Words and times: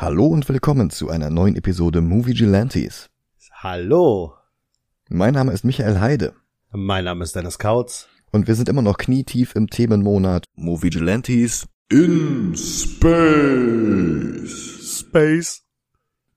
Hallo 0.00 0.26
und 0.28 0.48
willkommen 0.48 0.90
zu 0.90 1.10
einer 1.10 1.28
neuen 1.28 1.56
Episode 1.56 2.00
Movie 2.00 2.34
Gelantes. 2.34 3.10
Hallo. 3.50 4.32
Mein 5.08 5.34
Name 5.34 5.50
ist 5.50 5.64
Michael 5.64 5.98
Heide. 5.98 6.34
Mein 6.70 7.02
Name 7.02 7.24
ist 7.24 7.34
Dennis 7.34 7.58
Kautz. 7.58 8.06
Und 8.30 8.46
wir 8.46 8.54
sind 8.54 8.68
immer 8.68 8.82
noch 8.82 8.96
knietief 8.96 9.56
im 9.56 9.66
Themenmonat 9.66 10.44
Movie 10.54 10.90
Gelantes 10.90 11.66
in 11.90 12.54
Space. 12.54 13.80
Space. 15.00 15.64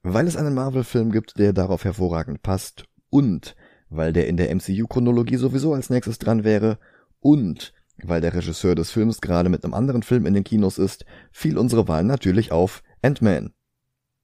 Weil 0.01 0.25
es 0.25 0.37
einen 0.37 0.55
Marvel-Film 0.55 1.11
gibt, 1.11 1.37
der 1.37 1.53
darauf 1.53 1.83
hervorragend 1.83 2.41
passt 2.41 2.85
und 3.11 3.55
weil 3.91 4.11
der 4.11 4.25
in 4.25 4.37
der 4.37 4.49
MCU-Chronologie 4.55 5.37
sowieso 5.37 5.75
als 5.75 5.91
nächstes 5.91 6.17
dran 6.17 6.43
wäre 6.43 6.79
und 7.19 7.73
weil 8.01 8.21
der 8.21 8.33
Regisseur 8.33 8.73
des 8.73 8.89
Films 8.89 9.21
gerade 9.21 9.49
mit 9.49 9.63
einem 9.63 9.75
anderen 9.75 10.01
Film 10.01 10.25
in 10.25 10.33
den 10.33 10.43
Kinos 10.43 10.79
ist, 10.79 11.05
fiel 11.31 11.59
unsere 11.59 11.87
Wahl 11.87 12.03
natürlich 12.03 12.51
auf 12.51 12.81
Ant-Man. 13.01 13.53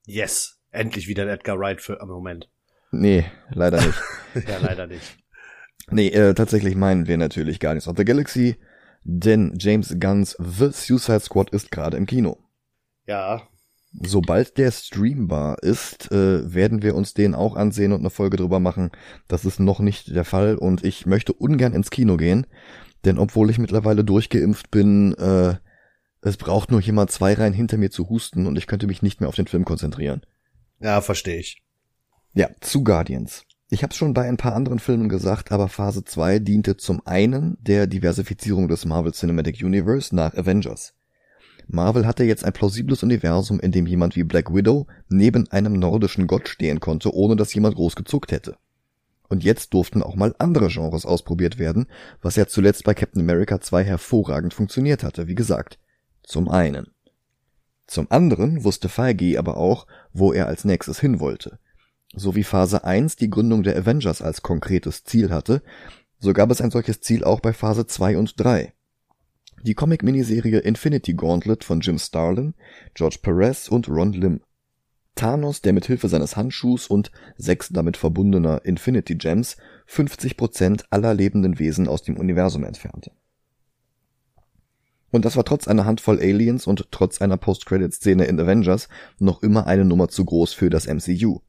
Yes. 0.06 0.58
Endlich 0.70 1.08
wieder 1.08 1.22
ein 1.22 1.28
Edgar 1.28 1.58
Wright 1.58 1.80
für 1.80 2.00
am 2.00 2.08
Moment. 2.08 2.48
Nee, 2.90 3.24
leider 3.50 3.84
nicht. 3.84 4.00
ja, 4.48 4.58
leider 4.58 4.86
nicht. 4.86 5.18
Nee, 5.90 6.08
äh, 6.08 6.34
tatsächlich 6.34 6.76
meinen 6.76 7.06
wir 7.06 7.16
natürlich 7.16 7.60
Guardians 7.60 7.88
of 7.88 7.96
the 7.96 8.04
Galaxy, 8.04 8.56
denn 9.04 9.54
James 9.58 9.96
Gunns 9.98 10.36
The 10.38 10.70
Suicide 10.70 11.20
Squad 11.20 11.50
ist 11.50 11.70
gerade 11.70 11.96
im 11.96 12.06
Kino. 12.06 12.38
Ja. 13.06 13.42
Sobald 14.02 14.58
der 14.58 14.70
streambar 14.70 15.62
ist, 15.62 16.12
äh, 16.12 16.54
werden 16.54 16.82
wir 16.82 16.94
uns 16.94 17.14
den 17.14 17.34
auch 17.34 17.56
ansehen 17.56 17.92
und 17.92 18.00
eine 18.00 18.10
Folge 18.10 18.36
drüber 18.36 18.60
machen. 18.60 18.90
Das 19.28 19.46
ist 19.46 19.60
noch 19.60 19.80
nicht 19.80 20.14
der 20.14 20.24
Fall 20.24 20.56
und 20.56 20.84
ich 20.84 21.06
möchte 21.06 21.32
ungern 21.32 21.72
ins 21.72 21.90
Kino 21.90 22.18
gehen, 22.18 22.46
denn 23.06 23.18
obwohl 23.18 23.48
ich 23.48 23.58
mittlerweile 23.58 24.04
durchgeimpft 24.04 24.70
bin, 24.70 25.14
äh, 25.14 25.54
es 26.20 26.36
braucht 26.36 26.70
nur 26.70 26.80
jemand 26.80 27.10
zwei 27.10 27.34
Reihen 27.34 27.52
hinter 27.52 27.76
mir 27.76 27.90
zu 27.90 28.08
husten 28.08 28.46
und 28.46 28.56
ich 28.58 28.66
könnte 28.66 28.86
mich 28.86 29.02
nicht 29.02 29.20
mehr 29.20 29.28
auf 29.28 29.36
den 29.36 29.46
Film 29.46 29.64
konzentrieren. 29.64 30.22
Ja, 30.80 31.00
verstehe 31.00 31.38
ich. 31.38 31.62
Ja, 32.34 32.48
zu 32.60 32.84
Guardians. 32.84 33.44
Ich 33.70 33.82
habe 33.82 33.94
schon 33.94 34.14
bei 34.14 34.26
ein 34.26 34.38
paar 34.38 34.54
anderen 34.54 34.78
Filmen 34.78 35.08
gesagt, 35.08 35.52
aber 35.52 35.68
Phase 35.68 36.04
2 36.04 36.38
diente 36.38 36.76
zum 36.76 37.06
einen 37.06 37.58
der 37.60 37.86
Diversifizierung 37.86 38.66
des 38.66 38.84
Marvel 38.84 39.12
Cinematic 39.12 39.62
Universe 39.62 40.14
nach 40.14 40.34
Avengers. 40.34 40.94
Marvel 41.66 42.06
hatte 42.06 42.24
jetzt 42.24 42.44
ein 42.44 42.54
plausibles 42.54 43.02
Universum, 43.02 43.60
in 43.60 43.72
dem 43.72 43.86
jemand 43.86 44.16
wie 44.16 44.24
Black 44.24 44.54
Widow 44.54 44.86
neben 45.10 45.50
einem 45.50 45.74
nordischen 45.74 46.26
Gott 46.26 46.48
stehen 46.48 46.80
konnte, 46.80 47.14
ohne 47.14 47.36
dass 47.36 47.52
jemand 47.52 47.76
groß 47.76 47.94
gezuckt 47.94 48.32
hätte. 48.32 48.56
Und 49.28 49.44
jetzt 49.44 49.74
durften 49.74 50.02
auch 50.02 50.16
mal 50.16 50.34
andere 50.38 50.68
Genres 50.68 51.04
ausprobiert 51.04 51.58
werden, 51.58 51.86
was 52.22 52.36
ja 52.36 52.46
zuletzt 52.46 52.84
bei 52.84 52.94
Captain 52.94 53.20
America 53.20 53.60
2 53.60 53.84
hervorragend 53.84 54.54
funktioniert 54.54 55.02
hatte, 55.02 55.26
wie 55.26 55.34
gesagt. 55.34 55.78
Zum 56.28 56.50
einen. 56.50 56.88
Zum 57.86 58.06
anderen 58.10 58.62
wusste 58.62 58.90
Feige 58.90 59.38
aber 59.38 59.56
auch, 59.56 59.86
wo 60.12 60.34
er 60.34 60.46
als 60.46 60.66
nächstes 60.66 61.00
hin 61.00 61.20
wollte. 61.20 61.58
So 62.14 62.34
wie 62.34 62.44
Phase 62.44 62.84
1 62.84 63.16
die 63.16 63.30
Gründung 63.30 63.62
der 63.62 63.78
Avengers 63.78 64.20
als 64.20 64.42
konkretes 64.42 65.04
Ziel 65.04 65.30
hatte, 65.30 65.62
so 66.18 66.34
gab 66.34 66.50
es 66.50 66.60
ein 66.60 66.70
solches 66.70 67.00
Ziel 67.00 67.24
auch 67.24 67.40
bei 67.40 67.54
Phase 67.54 67.86
2 67.86 68.18
und 68.18 68.38
3. 68.38 68.74
Die 69.62 69.72
Comic-Miniserie 69.72 70.58
Infinity 70.58 71.14
Gauntlet 71.14 71.64
von 71.64 71.80
Jim 71.80 71.98
Starlin, 71.98 72.52
George 72.92 73.20
Perez 73.22 73.68
und 73.68 73.88
Ron 73.88 74.12
Lim. 74.12 74.42
Thanos, 75.14 75.62
der 75.62 75.72
mit 75.72 75.86
Hilfe 75.86 76.10
seines 76.10 76.36
Handschuhs 76.36 76.88
und 76.88 77.10
sechs 77.38 77.70
damit 77.70 77.96
verbundener 77.96 78.66
Infinity 78.66 79.14
Gems 79.14 79.56
50% 79.88 80.84
aller 80.90 81.14
lebenden 81.14 81.58
Wesen 81.58 81.88
aus 81.88 82.02
dem 82.02 82.18
Universum 82.18 82.64
entfernte. 82.64 83.12
Und 85.10 85.24
das 85.24 85.36
war 85.36 85.44
trotz 85.44 85.66
einer 85.68 85.84
Handvoll 85.84 86.18
Aliens 86.18 86.66
und 86.66 86.90
trotz 86.90 87.22
einer 87.22 87.36
Post-Credit-Szene 87.36 88.24
in 88.26 88.38
Avengers 88.38 88.88
noch 89.18 89.42
immer 89.42 89.66
eine 89.66 89.84
Nummer 89.84 90.08
zu 90.08 90.24
groß 90.24 90.52
für 90.52 90.70
das 90.70 90.86
MCU. 90.86 91.40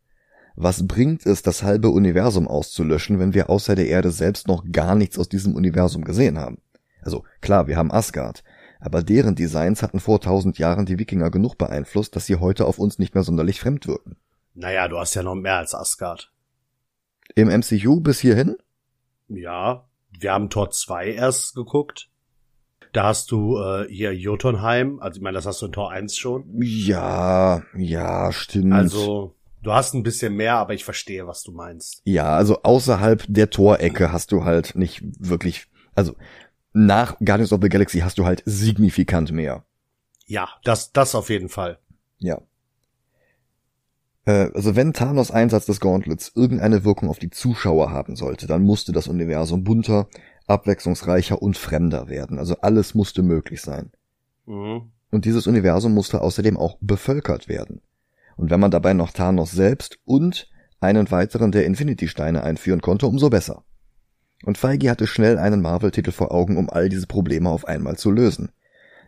Was 0.56 0.88
bringt 0.88 1.26
es, 1.26 1.42
das 1.42 1.64
halbe 1.64 1.90
Universum 1.90 2.48
auszulöschen, 2.48 3.20
wenn 3.20 3.34
wir 3.34 3.50
außer 3.50 3.76
der 3.76 3.88
Erde 3.88 4.12
selbst 4.12 4.48
noch 4.48 4.64
gar 4.72 4.96
nichts 4.96 5.18
aus 5.18 5.30
diesem 5.30 5.56
Universum 5.56 6.04
gesehen 6.04 6.38
haben? 6.38 6.62
Also 7.02 7.24
klar, 7.42 7.68
wir 7.68 7.78
haben 7.78 7.92
Asgard, 7.92 8.44
aber 8.80 9.04
deren 9.04 9.36
Designs 9.36 9.82
hatten 9.82 10.00
vor 10.00 10.20
tausend 10.22 10.58
Jahren 10.58 10.86
die 10.86 11.00
Wikinger 11.00 11.32
genug 11.32 11.58
beeinflusst, 11.58 12.16
dass 12.16 12.26
sie 12.26 12.38
heute 12.38 12.66
auf 12.66 12.80
uns 12.80 13.00
nicht 13.00 13.14
mehr 13.14 13.24
sonderlich 13.24 13.60
fremd 13.60 13.88
wirken. 13.88 14.18
Naja, 14.54 14.88
du 14.88 14.98
hast 14.98 15.14
ja 15.16 15.24
noch 15.24 15.36
mehr 15.36 15.58
als 15.58 15.74
Asgard. 15.74 16.32
Im 17.36 17.48
MCU 17.48 18.02
bis 18.02 18.20
hierhin? 18.20 18.58
Ja, 19.28 19.88
wir 20.10 20.34
haben 20.34 20.50
Tor 20.50 20.72
2 20.72 21.14
erst 21.14 21.56
geguckt. 21.56 22.09
Da 22.92 23.04
hast 23.04 23.32
du 23.32 23.58
äh, 23.58 23.88
hier 23.88 24.14
Jotunheim, 24.16 25.00
also 25.00 25.18
ich 25.18 25.22
meine, 25.22 25.36
das 25.36 25.46
hast 25.46 25.62
du 25.62 25.68
in 25.68 25.72
Tor 25.72 25.92
1 25.92 26.18
schon. 26.18 26.46
Ja, 26.62 27.62
ja, 27.78 28.32
stimmt. 28.32 28.74
Also, 28.74 29.36
du 29.62 29.72
hast 29.74 29.94
ein 29.94 30.04
bisschen 30.04 30.36
mehr, 30.36 30.56
aber 30.56 30.74
ich 30.74 30.84
verstehe, 30.84 31.28
was 31.28 31.44
du 31.44 31.52
meinst. 31.52 32.02
Ja, 32.06 32.36
also 32.36 32.64
außerhalb 32.64 33.26
der 33.28 33.50
Torecke 33.52 34.12
hast 34.12 34.32
du 34.32 34.44
halt 34.44 34.76
nicht 34.76 35.04
wirklich, 35.20 35.68
also 35.94 36.16
nach 36.74 37.18
Guardians 37.20 37.54
of 37.54 37.60
the 37.62 37.70
Galaxy 37.70 38.00
hast 38.00 38.18
du 38.18 38.26
halt 38.26 38.42
signifikant 38.46 39.32
mehr. 39.32 39.64
Ja, 40.26 40.50
das, 40.64 40.92
das 40.92 41.16
auf 41.16 41.30
jeden 41.30 41.50
Fall. 41.50 41.80
Ja. 42.18 42.42
Äh, 44.26 44.52
also 44.54 44.76
wenn 44.76 44.94
Thanos 44.94 45.32
Einsatz 45.32 45.66
des 45.66 45.80
Gauntlets 45.80 46.32
irgendeine 46.36 46.84
Wirkung 46.86 47.10
auf 47.10 47.20
die 47.20 47.32
Zuschauer 47.32 47.92
haben 47.92 48.16
sollte, 48.16 48.48
dann 48.48 48.64
musste 48.64 48.92
das 48.92 49.08
Universum 49.08 49.64
bunter, 49.64 50.08
abwechslungsreicher 50.50 51.42
und 51.42 51.58
fremder 51.58 52.10
werden. 52.10 52.40
Also 52.40 52.58
alles 52.62 52.96
musste 52.96 53.22
möglich 53.22 53.62
sein. 53.62 53.92
Mhm. 54.46 54.92
Und 55.12 55.26
dieses 55.26 55.48
Universum 55.48 55.94
musste 55.94 56.22
außerdem 56.22 56.58
auch 56.58 56.78
bevölkert 56.82 57.48
werden. 57.48 57.82
Und 58.38 58.52
wenn 58.52 58.60
man 58.60 58.72
dabei 58.72 58.94
noch 58.94 59.12
Thanos 59.12 59.52
selbst 59.52 60.00
und 60.06 60.50
einen 60.80 61.12
weiteren 61.12 61.52
der 61.52 61.66
Infinity-Steine 61.66 62.44
einführen 62.44 62.82
konnte, 62.82 63.08
umso 63.08 63.30
besser. 63.30 63.64
Und 64.46 64.58
Feige 64.58 64.90
hatte 64.90 65.08
schnell 65.08 65.38
einen 65.38 65.62
Marvel-Titel 65.62 66.12
vor 66.12 66.32
Augen, 66.32 66.58
um 66.58 66.70
all 66.70 66.88
diese 66.88 67.08
Probleme 67.08 67.50
auf 67.50 67.66
einmal 67.66 67.98
zu 67.98 68.12
lösen. 68.12 68.52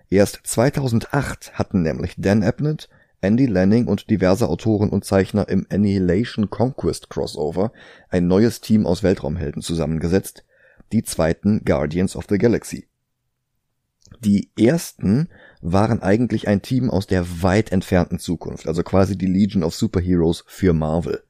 Erst 0.09 0.41
2008 0.44 1.53
hatten 1.53 1.81
nämlich 1.81 2.16
Dan 2.18 2.44
Abnett, 2.44 2.90
Andy 3.22 3.46
Lanning 3.46 3.88
und 3.88 4.09
diverse 4.09 4.50
Autoren 4.50 4.90
und 4.90 5.06
Zeichner 5.06 5.47
im 5.47 5.66
Annihilation 5.69 6.50
Conquest 6.50 7.09
Crossover 7.09 7.72
ein 8.09 8.28
neues 8.28 8.59
Team 8.59 8.85
aus 8.85 9.03
Weltraumhelden 9.03 9.62
zusammengesetzt, 9.62 10.44
die 10.91 11.03
zweiten 11.03 11.63
Guardians 11.66 12.16
of 12.16 12.25
the 12.29 12.38
Galaxy. 12.38 12.88
Die 14.19 14.52
ersten 14.59 15.29
waren 15.62 16.02
eigentlich 16.02 16.47
ein 16.47 16.62
Team 16.62 16.90
aus 16.90 17.07
der 17.07 17.41
weit 17.41 17.72
entfernten 17.72 18.19
Zukunft, 18.19 18.68
also 18.68 18.84
quasi 18.84 19.18
die 19.18 19.25
Legion 19.28 19.63
of 19.63 19.74
Superheroes 19.75 20.44
für 20.47 20.74
Marvel. 20.74 21.24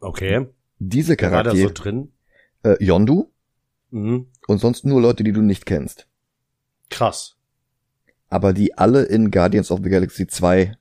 Okay. 0.00 0.46
Diese 0.78 1.16
Wer 1.18 1.32
war 1.32 1.42
da 1.42 1.50
Charaktere, 1.50 1.68
so 1.68 1.74
drin? 1.74 2.12
äh, 2.62 2.82
Yondu 2.84 3.30
Mhm. 3.90 4.26
und 4.48 4.58
sonst 4.58 4.84
nur 4.84 5.00
Leute, 5.00 5.24
die 5.24 5.32
du 5.32 5.40
nicht 5.42 5.64
kennst. 5.66 6.08
Krass. 6.90 7.32
aber 8.28 8.52
die 8.52 8.76
alle 8.76 9.04
in 9.04 9.30
Guardians 9.30 9.70
of 9.70 9.80
the 9.84 9.88
Galaxy 9.88 10.26
2 10.26 10.76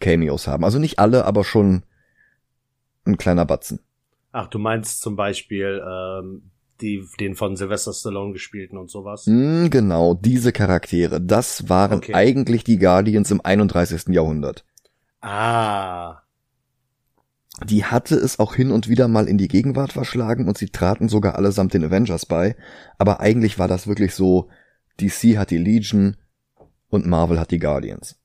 Cameos 0.00 0.46
haben. 0.46 0.64
Also 0.64 0.78
nicht 0.78 0.98
alle, 0.98 1.24
aber 1.24 1.44
schon 1.44 1.82
ein 3.06 3.16
kleiner 3.16 3.46
Batzen. 3.46 3.80
Ach, 4.32 4.46
du 4.48 4.58
meinst 4.58 5.00
zum 5.00 5.16
Beispiel 5.16 5.82
ähm, 5.82 6.50
die, 6.82 7.06
den 7.18 7.34
von 7.34 7.56
Sylvester 7.56 7.92
Stallone 7.92 8.32
gespielten 8.32 8.78
und 8.78 8.90
sowas? 8.90 9.26
Mm, 9.26 9.68
genau, 9.68 10.14
diese 10.14 10.52
Charaktere, 10.52 11.20
das 11.20 11.68
waren 11.68 11.98
Okay. 11.98 12.14
eigentlich 12.14 12.64
die 12.64 12.78
Guardians 12.78 13.30
im 13.30 13.40
31. 13.44 14.08
Jahrhundert. 14.08 14.64
Ah. 15.20 16.22
Die 17.66 17.84
hatte 17.84 18.14
es 18.16 18.38
auch 18.38 18.54
hin 18.54 18.70
und 18.70 18.88
wieder 18.88 19.06
mal 19.08 19.28
in 19.28 19.36
die 19.36 19.48
Gegenwart 19.48 19.92
verschlagen 19.92 20.48
und 20.48 20.56
sie 20.56 20.70
traten 20.70 21.08
sogar 21.08 21.34
allesamt 21.34 21.74
den 21.74 21.84
Avengers 21.84 22.24
bei, 22.24 22.56
aber 22.96 23.20
eigentlich 23.20 23.58
war 23.58 23.68
das 23.68 23.86
wirklich 23.86 24.14
so, 24.14 24.48
DC 25.00 25.36
hat 25.36 25.50
die 25.50 25.58
Legion 25.58 26.16
und 26.88 27.06
Marvel 27.06 27.38
hat 27.38 27.50
die 27.50 27.58
Guardians. 27.58 28.18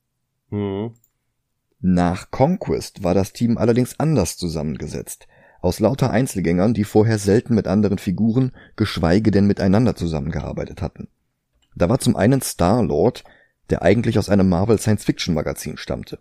Mhm. 0.50 0.94
Nach 1.80 2.30
Conquest 2.30 3.04
war 3.04 3.14
das 3.14 3.32
Team 3.32 3.58
allerdings 3.58 4.00
anders 4.00 4.38
zusammengesetzt. 4.38 5.26
Aus 5.66 5.80
lauter 5.80 6.12
Einzelgängern, 6.12 6.74
die 6.74 6.84
vorher 6.84 7.18
selten 7.18 7.56
mit 7.56 7.66
anderen 7.66 7.98
Figuren, 7.98 8.52
geschweige 8.76 9.32
denn 9.32 9.48
miteinander 9.48 9.96
zusammengearbeitet 9.96 10.80
hatten. 10.80 11.08
Da 11.74 11.88
war 11.88 11.98
zum 11.98 12.14
einen 12.14 12.40
Star-Lord, 12.40 13.24
der 13.70 13.82
eigentlich 13.82 14.16
aus 14.16 14.28
einem 14.28 14.48
Marvel 14.48 14.78
Science-Fiction-Magazin 14.78 15.76
stammte. 15.76 16.20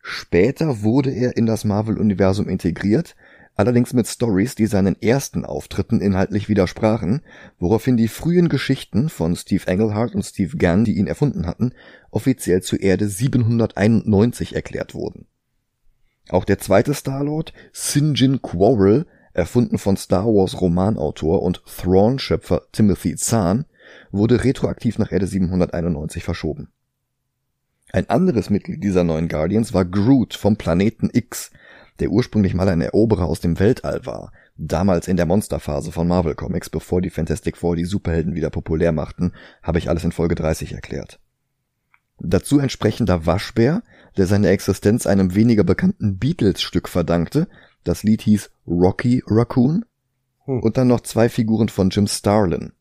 Später 0.00 0.82
wurde 0.82 1.10
er 1.10 1.36
in 1.36 1.46
das 1.46 1.64
Marvel-Universum 1.64 2.48
integriert, 2.48 3.16
allerdings 3.56 3.94
mit 3.94 4.06
Stories, 4.06 4.54
die 4.54 4.66
seinen 4.66 4.94
ersten 5.02 5.44
Auftritten 5.44 6.00
inhaltlich 6.00 6.48
widersprachen, 6.48 7.22
woraufhin 7.58 7.96
die 7.96 8.06
frühen 8.06 8.48
Geschichten 8.48 9.08
von 9.08 9.34
Steve 9.34 9.66
Englehart 9.66 10.14
und 10.14 10.22
Steve 10.22 10.56
Gann, 10.56 10.84
die 10.84 10.98
ihn 10.98 11.08
erfunden 11.08 11.48
hatten, 11.48 11.72
offiziell 12.12 12.62
zu 12.62 12.76
Erde 12.76 13.08
791 13.08 14.54
erklärt 14.54 14.94
wurden. 14.94 15.26
Auch 16.28 16.44
der 16.44 16.58
zweite 16.58 16.94
Star-Lord, 16.94 17.52
Sinjin 17.72 18.42
Quarrel, 18.42 19.06
erfunden 19.32 19.78
von 19.78 19.96
Star 19.96 20.26
Wars 20.26 20.60
Romanautor 20.60 21.42
und 21.42 21.62
Thrawn-Schöpfer 21.64 22.62
Timothy 22.72 23.16
Zahn, 23.16 23.64
wurde 24.10 24.44
retroaktiv 24.44 24.98
nach 24.98 25.12
Erde 25.12 25.26
791 25.26 26.22
verschoben. 26.22 26.68
Ein 27.92 28.08
anderes 28.08 28.48
Mitglied 28.48 28.82
dieser 28.82 29.04
neuen 29.04 29.28
Guardians 29.28 29.74
war 29.74 29.84
Groot 29.84 30.34
vom 30.34 30.56
Planeten 30.56 31.10
X, 31.12 31.50
der 32.00 32.10
ursprünglich 32.10 32.54
mal 32.54 32.68
ein 32.68 32.80
Eroberer 32.80 33.26
aus 33.26 33.40
dem 33.40 33.58
Weltall 33.58 34.06
war, 34.06 34.32
damals 34.56 35.08
in 35.08 35.16
der 35.16 35.26
Monsterphase 35.26 35.92
von 35.92 36.08
Marvel 36.08 36.34
Comics, 36.34 36.70
bevor 36.70 37.02
die 37.02 37.10
Fantastic 37.10 37.56
Four 37.56 37.76
die 37.76 37.84
Superhelden 37.84 38.34
wieder 38.34 38.50
populär 38.50 38.92
machten, 38.92 39.32
habe 39.62 39.78
ich 39.78 39.88
alles 39.90 40.04
in 40.04 40.12
Folge 40.12 40.34
30 40.34 40.72
erklärt. 40.72 41.20
Dazu 42.24 42.60
entsprechender 42.60 43.26
Waschbär, 43.26 43.82
der 44.16 44.28
seine 44.28 44.48
Existenz 44.48 45.06
einem 45.06 45.34
weniger 45.34 45.64
bekannten 45.64 46.18
Beatles-Stück 46.18 46.88
verdankte, 46.88 47.48
das 47.82 48.04
Lied 48.04 48.22
hieß 48.22 48.50
Rocky 48.64 49.24
Raccoon, 49.26 49.84
hm. 50.44 50.60
und 50.60 50.76
dann 50.76 50.86
noch 50.86 51.00
zwei 51.00 51.28
Figuren 51.28 51.68
von 51.68 51.90
Jim 51.90 52.06
Starlin. 52.06 52.72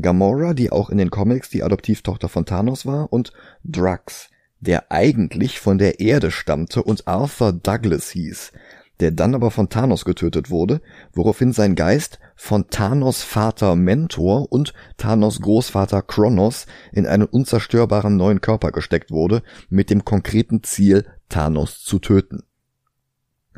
Gamora, 0.00 0.54
die 0.54 0.70
auch 0.70 0.90
in 0.90 0.98
den 0.98 1.10
Comics 1.10 1.48
die 1.48 1.64
Adoptivtochter 1.64 2.28
von 2.28 2.46
Thanos 2.46 2.86
war, 2.86 3.12
und 3.12 3.32
Drax, 3.64 4.30
der 4.60 4.92
eigentlich 4.92 5.58
von 5.58 5.78
der 5.78 5.98
Erde 5.98 6.30
stammte 6.30 6.84
und 6.84 7.08
Arthur 7.08 7.52
Douglas 7.52 8.10
hieß, 8.10 8.52
der 9.00 9.10
dann 9.10 9.34
aber 9.34 9.50
von 9.50 9.68
Thanos 9.68 10.04
getötet 10.04 10.50
wurde, 10.50 10.80
woraufhin 11.12 11.52
sein 11.52 11.74
Geist 11.74 12.18
von 12.36 12.68
Thanos 12.68 13.22
Vater 13.22 13.76
Mentor 13.76 14.50
und 14.52 14.74
Thanos 14.96 15.40
Großvater 15.40 16.02
Kronos 16.02 16.66
in 16.92 17.06
einen 17.06 17.26
unzerstörbaren 17.26 18.16
neuen 18.16 18.40
Körper 18.40 18.72
gesteckt 18.72 19.10
wurde, 19.10 19.42
mit 19.68 19.90
dem 19.90 20.04
konkreten 20.04 20.62
Ziel, 20.62 21.06
Thanos 21.28 21.82
zu 21.82 21.98
töten. 21.98 22.42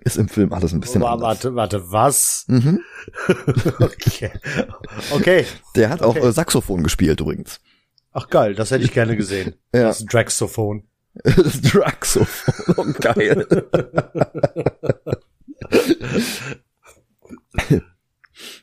Ist 0.02 0.16
im 0.16 0.28
Film 0.28 0.52
alles 0.52 0.72
ein 0.72 0.80
bisschen 0.80 1.02
warte, 1.02 1.14
anders. 1.24 1.28
Warte, 1.28 1.54
warte, 1.54 1.92
was? 1.92 2.44
Mhm. 2.48 2.80
okay. 3.80 4.30
Okay. 5.10 5.44
Der 5.76 5.90
hat 5.90 6.02
auch 6.02 6.16
Okay. 6.16 6.26
äh, 6.26 6.32
Saxophon 6.32 6.82
gespielt 6.82 7.20
übrigens. 7.20 7.60
Ach 8.12 8.28
geil, 8.28 8.54
das 8.54 8.70
hätte 8.70 8.84
ich 8.84 8.92
gerne 8.92 9.16
gesehen. 9.16 9.54
Ja. 9.74 9.88
Das 9.88 10.04
Draxophon. 10.04 10.84
Das 11.24 11.60
Draxophon, 11.60 12.74
oh, 12.76 12.92
geil. 13.00 13.46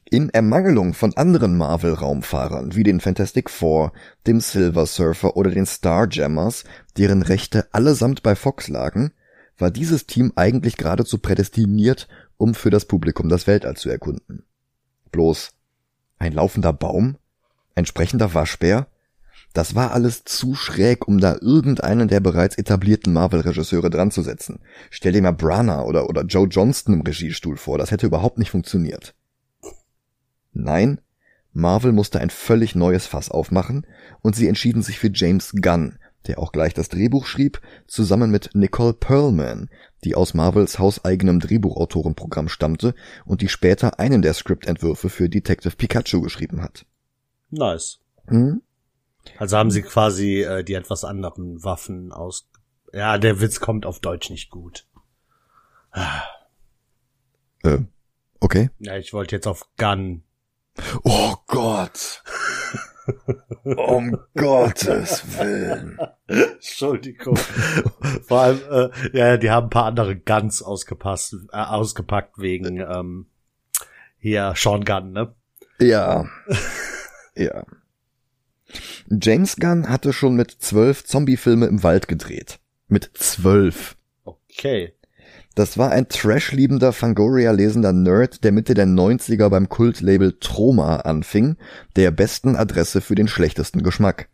In 0.10 0.30
Ermangelung 0.30 0.94
von 0.94 1.16
anderen 1.18 1.58
Marvel-Raumfahrern 1.58 2.76
wie 2.76 2.84
den 2.84 3.00
Fantastic 3.00 3.50
Four, 3.50 3.92
dem 4.26 4.40
Silver 4.40 4.86
Surfer 4.86 5.36
oder 5.36 5.52
den 5.52 5.66
Starjammers, 5.66 6.64
deren 6.98 7.22
Rechte 7.22 7.68
allesamt 7.74 8.24
bei 8.24 8.36
Fox 8.36 8.70
lagen, 8.70 9.12
war 9.58 9.72
dieses 9.72 10.06
Team 10.08 10.32
eigentlich 10.36 10.78
geradezu 10.78 11.18
prädestiniert, 11.18 12.08
um 12.38 12.56
für 12.56 12.70
das 12.70 12.86
Publikum 12.86 13.30
das 13.30 13.48
Weltall 13.48 13.76
zu 13.76 13.90
erkunden. 13.90 14.46
Bloß 15.12 15.50
ein 16.20 16.34
laufender 16.34 16.74
Baum, 16.74 17.18
ein 17.76 17.86
sprechender 17.86 18.34
Waschbär, 18.34 18.88
das 19.58 19.74
war 19.74 19.92
alles 19.92 20.24
zu 20.24 20.54
schräg, 20.54 21.08
um 21.08 21.20
da 21.20 21.36
irgendeinen 21.42 22.08
der 22.08 22.20
bereits 22.20 22.60
etablierten 22.60 23.12
Marvel-Regisseure 23.12 23.90
dran 23.90 24.12
zu 24.12 24.22
setzen. 24.22 24.60
Stell 24.92 25.14
dir 25.14 25.22
mal 25.24 25.32
Brana 25.32 25.82
oder, 25.82 26.08
oder 26.08 26.22
Joe 26.26 26.48
Johnston 26.48 26.94
im 26.94 27.02
Regiestuhl 27.02 27.58
vor, 27.58 27.80
das 27.80 27.90
hätte 27.90 28.06
überhaupt 28.06 28.38
nicht 28.38 28.52
funktioniert. 28.52 29.16
Nein, 30.54 31.02
Marvel 31.54 31.92
musste 31.92 32.20
ein 32.20 32.30
völlig 32.30 32.76
neues 32.76 33.08
Fass 33.08 33.32
aufmachen 33.32 33.88
und 34.22 34.36
sie 34.36 34.48
entschieden 34.48 34.84
sich 34.84 35.00
für 35.00 35.10
James 35.12 35.54
Gunn, 35.60 35.98
der 36.28 36.38
auch 36.38 36.52
gleich 36.52 36.76
das 36.76 36.90
Drehbuch 36.90 37.26
schrieb, 37.26 37.60
zusammen 37.88 38.30
mit 38.30 38.52
Nicole 38.54 38.94
Perlman, 38.94 39.72
die 40.04 40.14
aus 40.14 40.36
Marvels 40.36 40.78
hauseigenem 40.78 41.40
Drehbuchautorenprogramm 41.40 42.48
stammte 42.48 42.94
und 43.26 43.42
die 43.42 43.50
später 43.50 43.98
einen 44.00 44.22
der 44.22 44.36
Skriptentwürfe 44.36 45.10
für 45.10 45.30
Detective 45.30 45.76
Pikachu 45.76 46.22
geschrieben 46.22 46.62
hat. 46.62 46.86
Nice. 47.50 47.98
Hm? 48.28 48.62
Also 49.38 49.58
haben 49.58 49.72
sie 49.72 49.82
quasi 49.82 50.42
äh, 50.42 50.64
die 50.64 50.74
etwas 50.74 51.04
anderen 51.04 51.64
Waffen 51.64 52.12
aus. 52.12 52.50
Ja, 52.94 53.18
der 53.18 53.42
Witz 53.42 53.60
kommt 53.60 53.86
auf 53.86 54.00
Deutsch 54.00 54.30
nicht 54.30 54.50
gut. 54.50 54.86
Äh, 57.64 57.80
okay. 58.40 58.70
Ja, 58.80 58.98
ich 58.98 59.14
wollte 59.14 59.36
jetzt 59.36 59.48
auf 59.48 59.68
Gun. 59.78 60.24
Oh 61.04 61.36
Gott. 61.48 62.24
um 63.64 64.18
Gottes 64.36 65.24
Willen. 65.38 65.98
Entschuldigung. 66.28 67.38
Vor 68.28 68.42
allem, 68.42 68.62
äh, 68.70 68.90
ja, 69.18 69.38
die 69.38 69.50
haben 69.50 69.68
ein 69.68 69.70
paar 69.72 69.86
andere 69.86 70.16
Guns 70.16 70.62
ausgepasst, 70.62 71.36
äh, 71.52 71.58
ausgepackt 71.58 72.38
wegen 72.38 72.80
ähm, 72.80 73.28
hier 74.18 74.54
Sean 74.56 74.84
Gunn, 74.84 75.12
ne? 75.12 75.36
Ja. 75.80 76.26
ja. 77.36 77.66
James 79.10 79.56
Gunn 79.56 79.88
hatte 79.88 80.12
schon 80.12 80.36
mit 80.36 80.52
zwölf 80.52 81.06
Zombie-Filme 81.06 81.68
im 81.68 81.84
Wald 81.84 82.08
gedreht. 82.08 82.60
Mit 82.88 83.10
zwölf. 83.14 83.96
Okay. 84.26 84.94
Das 85.56 85.78
war 85.78 85.92
ein 85.92 86.10
Trash-liebender 86.10 86.94
Fangoria-lesender 86.94 87.94
Nerd, 87.94 88.44
der 88.44 88.52
Mitte 88.52 88.74
der 88.74 88.86
90er 88.86 89.50
beim 89.50 89.70
Kultlabel 89.70 90.38
Troma 90.40 90.98
anfing, 90.98 91.56
der 91.96 92.12
besten 92.12 92.56
Adresse 92.56 93.02
für 93.02 93.16
den 93.16 93.28
schlechtesten 93.28 93.82
Geschmack. 93.82 94.30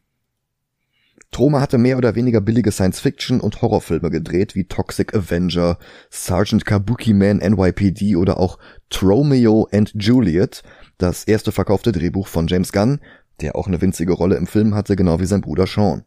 Troma 1.31 1.61
hatte 1.61 1.77
mehr 1.77 1.97
oder 1.97 2.15
weniger 2.15 2.41
billige 2.41 2.71
Science-Fiction- 2.71 3.41
und 3.41 3.61
Horrorfilme 3.61 4.09
gedreht, 4.09 4.55
wie 4.55 4.65
Toxic 4.65 5.15
Avenger, 5.15 5.77
Sergeant 6.09 6.65
Kabuki 6.65 7.13
Man 7.13 7.37
NYPD 7.37 8.15
oder 8.15 8.37
auch 8.37 8.59
Tromeo 8.89 9.67
and 9.71 9.93
Juliet, 9.95 10.61
das 10.97 11.23
erste 11.23 11.51
verkaufte 11.51 11.91
Drehbuch 11.91 12.27
von 12.27 12.47
James 12.47 12.71
Gunn, 12.71 12.99
der 13.41 13.55
auch 13.55 13.67
eine 13.67 13.81
winzige 13.81 14.13
Rolle 14.13 14.35
im 14.35 14.47
Film 14.47 14.75
hatte, 14.75 14.95
genau 14.95 15.19
wie 15.19 15.25
sein 15.25 15.41
Bruder 15.41 15.67
Sean. 15.67 16.03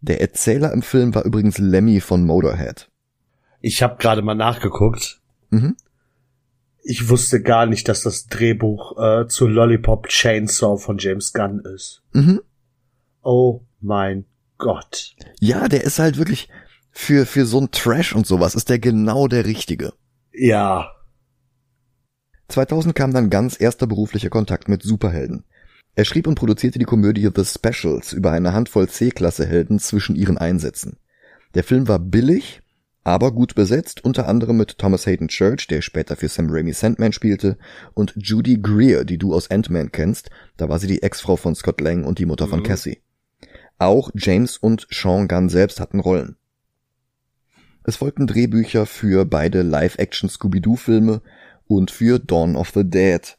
Der 0.00 0.20
Erzähler 0.20 0.72
im 0.72 0.82
Film 0.82 1.14
war 1.14 1.24
übrigens 1.24 1.58
Lemmy 1.58 2.00
von 2.00 2.24
Motorhead. 2.24 2.90
Ich 3.60 3.82
habe 3.82 3.96
gerade 3.98 4.22
mal 4.22 4.34
nachgeguckt. 4.34 5.20
Mhm. 5.50 5.76
Ich 6.82 7.08
wusste 7.08 7.40
gar 7.40 7.66
nicht, 7.66 7.88
dass 7.88 8.02
das 8.02 8.26
Drehbuch 8.26 8.98
äh, 8.98 9.28
zu 9.28 9.46
Lollipop 9.46 10.08
Chainsaw 10.08 10.76
von 10.78 10.98
James 10.98 11.32
Gunn 11.32 11.60
ist. 11.60 12.02
Mhm. 12.12 12.40
Oh 13.22 13.60
mein 13.80 14.24
Gott. 14.58 15.14
Ja, 15.38 15.68
der 15.68 15.84
ist 15.84 16.00
halt 16.00 16.18
wirklich 16.18 16.48
für, 16.90 17.24
für 17.24 17.46
so 17.46 17.60
ein 17.60 17.70
Trash 17.70 18.14
und 18.14 18.26
sowas 18.26 18.56
ist 18.56 18.68
der 18.68 18.80
genau 18.80 19.28
der 19.28 19.46
richtige. 19.46 19.92
Ja. 20.32 20.90
2000 22.48 22.94
kam 22.94 23.14
dann 23.14 23.30
ganz 23.30 23.58
erster 23.60 23.86
beruflicher 23.86 24.30
Kontakt 24.30 24.68
mit 24.68 24.82
Superhelden. 24.82 25.44
Er 25.94 26.04
schrieb 26.06 26.26
und 26.26 26.36
produzierte 26.36 26.78
die 26.78 26.86
Komödie 26.86 27.28
The 27.34 27.44
Specials 27.44 28.12
über 28.12 28.30
eine 28.30 28.54
Handvoll 28.54 28.88
C-Klasse-Helden 28.88 29.78
zwischen 29.78 30.16
ihren 30.16 30.38
Einsätzen. 30.38 30.96
Der 31.54 31.64
Film 31.64 31.86
war 31.86 31.98
billig, 31.98 32.62
aber 33.04 33.32
gut 33.32 33.54
besetzt, 33.54 34.02
unter 34.04 34.26
anderem 34.26 34.56
mit 34.56 34.78
Thomas 34.78 35.06
Hayden 35.06 35.28
Church, 35.28 35.66
der 35.66 35.82
später 35.82 36.16
für 36.16 36.28
Sam 36.28 36.48
Raimi 36.48 36.72
Sandman 36.72 37.12
spielte, 37.12 37.58
und 37.92 38.14
Judy 38.16 38.58
Greer, 38.62 39.04
die 39.04 39.18
du 39.18 39.34
aus 39.34 39.50
Ant-Man 39.50 39.92
kennst, 39.92 40.30
da 40.56 40.68
war 40.70 40.78
sie 40.78 40.86
die 40.86 41.02
Ex-Frau 41.02 41.36
von 41.36 41.54
Scott 41.54 41.80
Lang 41.82 42.04
und 42.04 42.18
die 42.18 42.26
Mutter 42.26 42.48
von 42.48 42.60
Mhm. 42.60 42.64
Cassie. 42.64 43.02
Auch 43.78 44.10
James 44.14 44.56
und 44.56 44.86
Sean 44.90 45.28
Gunn 45.28 45.50
selbst 45.50 45.78
hatten 45.78 46.00
Rollen. 46.00 46.36
Es 47.84 47.96
folgten 47.96 48.28
Drehbücher 48.28 48.86
für 48.86 49.26
beide 49.26 49.62
Live-Action 49.62 50.30
Scooby-Doo-Filme 50.30 51.20
und 51.66 51.90
für 51.90 52.18
Dawn 52.18 52.56
of 52.56 52.70
the 52.70 52.88
Dead. 52.88 53.36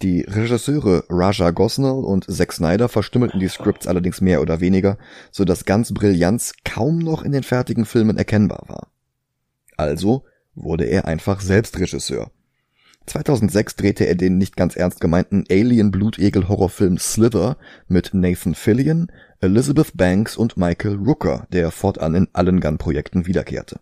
Die 0.00 0.20
Regisseure 0.20 1.04
Raja 1.08 1.50
Gosnell 1.50 1.90
und 1.90 2.24
Zack 2.30 2.52
Snyder 2.52 2.88
verstümmelten 2.88 3.40
die 3.40 3.48
Scripts 3.48 3.88
allerdings 3.88 4.20
mehr 4.20 4.40
oder 4.40 4.60
weniger, 4.60 4.96
so 5.32 5.44
dass 5.44 5.64
ganz 5.64 5.92
Brillanz 5.92 6.52
kaum 6.64 6.98
noch 6.98 7.22
in 7.22 7.32
den 7.32 7.42
fertigen 7.42 7.84
Filmen 7.84 8.16
erkennbar 8.16 8.62
war. 8.68 8.92
Also 9.76 10.24
wurde 10.54 10.84
er 10.84 11.06
einfach 11.06 11.40
selbst 11.40 11.80
Regisseur. 11.80 12.30
2006 13.06 13.74
drehte 13.74 14.04
er 14.04 14.14
den 14.14 14.38
nicht 14.38 14.56
ganz 14.56 14.76
ernst 14.76 15.00
gemeinten 15.00 15.44
Alien-Blutegel-Horrorfilm 15.50 16.98
Slither 16.98 17.56
mit 17.88 18.10
Nathan 18.12 18.54
Fillion, 18.54 19.10
Elizabeth 19.40 19.96
Banks 19.96 20.36
und 20.36 20.56
Michael 20.56 20.96
Rooker, 20.96 21.48
der 21.52 21.72
fortan 21.72 22.14
in 22.14 22.28
allen 22.34 22.60
Gunn-Projekten 22.60 23.26
wiederkehrte. 23.26 23.80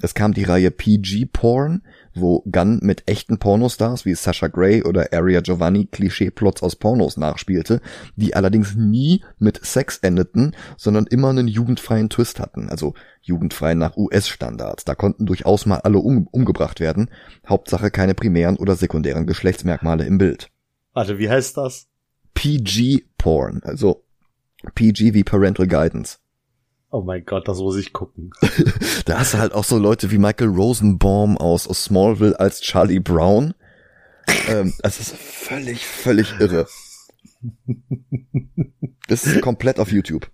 Es 0.00 0.14
kam 0.14 0.32
die 0.32 0.44
Reihe 0.44 0.70
PG 0.70 1.26
Porn, 1.32 1.82
wo 2.20 2.42
Gunn 2.50 2.78
mit 2.82 3.08
echten 3.08 3.38
Pornostars 3.38 4.04
wie 4.04 4.14
Sasha 4.14 4.48
Grey 4.48 4.82
oder 4.82 5.12
Aria 5.12 5.40
Giovanni 5.40 5.86
Klischeeplots 5.86 6.62
aus 6.62 6.76
Pornos 6.76 7.16
nachspielte, 7.16 7.80
die 8.16 8.34
allerdings 8.34 8.74
nie 8.74 9.24
mit 9.38 9.64
Sex 9.64 9.98
endeten, 9.98 10.54
sondern 10.76 11.06
immer 11.06 11.30
einen 11.30 11.48
jugendfreien 11.48 12.10
Twist 12.10 12.40
hatten, 12.40 12.68
also 12.68 12.94
jugendfrei 13.22 13.74
nach 13.74 13.96
US-Standards. 13.96 14.84
Da 14.84 14.94
konnten 14.94 15.26
durchaus 15.26 15.66
mal 15.66 15.78
alle 15.78 15.98
um, 15.98 16.26
umgebracht 16.28 16.80
werden, 16.80 17.10
Hauptsache 17.48 17.90
keine 17.90 18.14
primären 18.14 18.56
oder 18.56 18.76
sekundären 18.76 19.26
Geschlechtsmerkmale 19.26 20.04
im 20.04 20.18
Bild. 20.18 20.50
Warte, 20.92 21.18
wie 21.18 21.30
heißt 21.30 21.56
das? 21.56 21.86
PG 22.34 23.04
Porn, 23.18 23.60
also 23.64 24.04
PG 24.74 25.14
wie 25.14 25.24
Parental 25.24 25.66
Guidance. 25.66 26.18
Oh 26.90 27.02
mein 27.02 27.24
Gott, 27.24 27.48
das 27.48 27.58
muss 27.58 27.76
ich 27.76 27.92
gucken. 27.92 28.30
Da 29.04 29.20
hast 29.20 29.32
du 29.32 29.38
halt 29.38 29.54
auch 29.54 29.64
so 29.64 29.78
Leute 29.78 30.10
wie 30.10 30.18
Michael 30.18 30.48
Rosenbaum 30.48 31.38
aus, 31.38 31.66
aus 31.66 31.84
Smallville 31.84 32.38
als 32.38 32.60
Charlie 32.60 33.00
Brown. 33.00 33.54
Ähm, 34.48 34.74
das 34.82 35.00
ist 35.00 35.16
völlig, 35.16 35.86
völlig 35.86 36.38
irre. 36.38 36.66
Das 39.08 39.24
ist 39.24 39.40
komplett 39.40 39.78
auf 39.78 39.90
YouTube. 39.90 40.30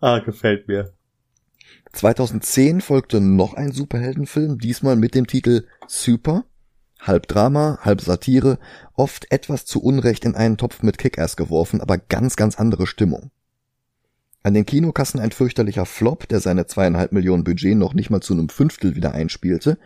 Ah, 0.00 0.18
gefällt 0.18 0.66
mir. 0.66 0.92
2010 1.92 2.80
folgte 2.80 3.20
noch 3.20 3.54
ein 3.54 3.70
Superheldenfilm, 3.70 4.58
diesmal 4.58 4.96
mit 4.96 5.14
dem 5.14 5.28
Titel 5.28 5.66
Super. 5.86 6.44
Halb 7.00 7.28
Drama, 7.28 7.78
halb 7.82 8.00
Satire, 8.00 8.58
oft 8.94 9.30
etwas 9.30 9.66
zu 9.66 9.80
Unrecht 9.80 10.24
in 10.24 10.34
einen 10.34 10.56
Topf 10.56 10.82
mit 10.82 10.98
Kick-Ass 10.98 11.36
geworfen, 11.36 11.80
aber 11.80 11.98
ganz, 11.98 12.34
ganz 12.34 12.58
andere 12.58 12.86
Stimmung. 12.86 13.30
An 14.44 14.52
den 14.52 14.66
Kinokassen 14.66 15.20
ein 15.20 15.32
fürchterlicher 15.32 15.86
Flop, 15.86 16.28
der 16.28 16.38
seine 16.38 16.66
zweieinhalb 16.66 17.12
Millionen 17.12 17.44
Budget 17.44 17.78
noch 17.78 17.94
nicht 17.94 18.10
mal 18.10 18.20
zu 18.20 18.34
einem 18.34 18.50
Fünftel 18.50 18.94
wieder 18.94 19.12
einspielte, 19.12 19.78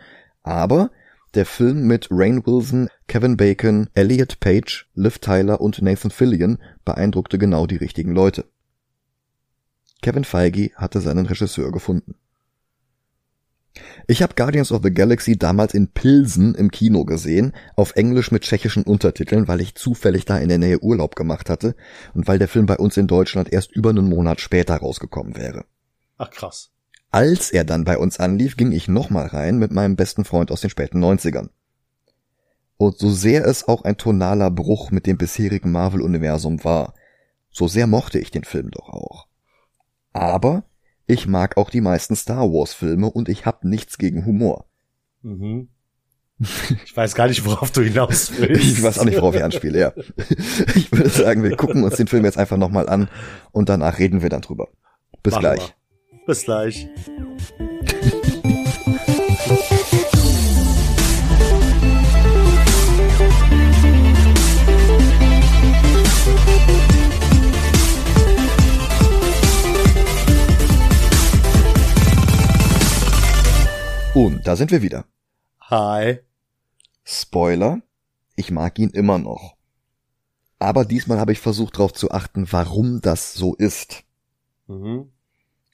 aber 0.42 0.90
der 1.34 1.46
Film 1.46 1.86
mit 1.86 2.08
Rain 2.10 2.44
Wilson, 2.44 2.88
Kevin 3.06 3.36
Bacon, 3.36 3.88
Elliot 3.94 4.40
Page, 4.40 4.90
Liv 4.94 5.20
Tyler 5.20 5.60
und 5.60 5.80
Nathan 5.80 6.10
Fillion 6.10 6.58
beeindruckte 6.84 7.38
genau 7.38 7.68
die 7.68 7.76
richtigen 7.76 8.10
Leute. 8.10 8.46
Kevin 10.02 10.24
Feige 10.24 10.72
hatte 10.74 11.00
seinen 11.00 11.26
Regisseur 11.26 11.70
gefunden. 11.70 12.16
Ich 14.06 14.22
habe 14.22 14.34
Guardians 14.34 14.72
of 14.72 14.82
the 14.82 14.92
Galaxy 14.92 15.36
damals 15.36 15.74
in 15.74 15.88
Pilsen 15.88 16.54
im 16.54 16.70
Kino 16.70 17.04
gesehen, 17.04 17.52
auf 17.76 17.94
Englisch 17.96 18.30
mit 18.30 18.42
tschechischen 18.42 18.84
Untertiteln, 18.84 19.48
weil 19.48 19.60
ich 19.60 19.74
zufällig 19.74 20.24
da 20.24 20.38
in 20.38 20.48
der 20.48 20.58
Nähe 20.58 20.80
Urlaub 20.82 21.16
gemacht 21.16 21.50
hatte 21.50 21.74
und 22.14 22.26
weil 22.26 22.38
der 22.38 22.48
Film 22.48 22.66
bei 22.66 22.76
uns 22.76 22.96
in 22.96 23.06
Deutschland 23.06 23.52
erst 23.52 23.72
über 23.72 23.90
einen 23.90 24.08
Monat 24.08 24.40
später 24.40 24.76
rausgekommen 24.76 25.36
wäre. 25.36 25.64
Ach 26.16 26.30
krass. 26.30 26.70
Als 27.10 27.50
er 27.50 27.64
dann 27.64 27.84
bei 27.84 27.96
uns 27.96 28.20
anlief, 28.20 28.56
ging 28.56 28.72
ich 28.72 28.88
nochmal 28.88 29.26
rein 29.26 29.58
mit 29.58 29.72
meinem 29.72 29.96
besten 29.96 30.24
Freund 30.24 30.50
aus 30.50 30.60
den 30.60 30.70
späten 30.70 31.02
90ern. 31.02 31.48
Und 32.76 32.98
so 32.98 33.10
sehr 33.10 33.46
es 33.46 33.66
auch 33.66 33.82
ein 33.82 33.96
tonaler 33.96 34.50
Bruch 34.50 34.90
mit 34.90 35.06
dem 35.06 35.18
bisherigen 35.18 35.72
Marvel-Universum 35.72 36.62
war, 36.64 36.94
so 37.50 37.66
sehr 37.66 37.86
mochte 37.86 38.18
ich 38.18 38.30
den 38.30 38.44
Film 38.44 38.70
doch 38.70 38.88
auch. 38.88 39.26
Aber 40.12 40.64
ich 41.08 41.26
mag 41.26 41.56
auch 41.56 41.70
die 41.70 41.80
meisten 41.80 42.14
Star 42.14 42.52
Wars-Filme 42.52 43.10
und 43.10 43.28
ich 43.28 43.46
hab 43.46 43.64
nichts 43.64 43.98
gegen 43.98 44.24
Humor. 44.26 44.66
Mhm. 45.22 45.68
Ich 46.84 46.96
weiß 46.96 47.16
gar 47.16 47.26
nicht, 47.26 47.44
worauf 47.44 47.72
du 47.72 47.82
hinaus 47.82 48.30
willst. 48.38 48.62
Ich 48.62 48.80
weiß 48.80 49.00
auch 49.00 49.04
nicht, 49.04 49.16
worauf 49.16 49.34
ich 49.34 49.42
anspiele, 49.42 49.80
ja. 49.80 49.92
Ich 50.76 50.92
würde 50.92 51.08
sagen, 51.08 51.42
wir 51.42 51.56
gucken 51.56 51.82
uns 51.82 51.96
den 51.96 52.06
Film 52.06 52.24
jetzt 52.24 52.38
einfach 52.38 52.56
nochmal 52.56 52.88
an 52.88 53.08
und 53.50 53.68
danach 53.68 53.98
reden 53.98 54.22
wir 54.22 54.28
dann 54.28 54.42
drüber. 54.42 54.68
Bis 55.24 55.32
Machen 55.32 55.40
gleich. 55.40 55.74
wir. 56.10 56.26
Bis 56.26 56.44
gleich. 56.44 56.88
Und 74.18 74.48
da 74.48 74.56
sind 74.56 74.72
wir 74.72 74.82
wieder. 74.82 75.04
Hi. 75.60 76.18
Spoiler, 77.04 77.82
ich 78.34 78.50
mag 78.50 78.76
ihn 78.80 78.90
immer 78.90 79.16
noch. 79.16 79.54
Aber 80.58 80.84
diesmal 80.84 81.20
habe 81.20 81.30
ich 81.30 81.38
versucht 81.38 81.76
darauf 81.76 81.92
zu 81.92 82.10
achten, 82.10 82.50
warum 82.50 83.00
das 83.00 83.34
so 83.34 83.54
ist. 83.54 84.02
Mhm. 84.66 85.12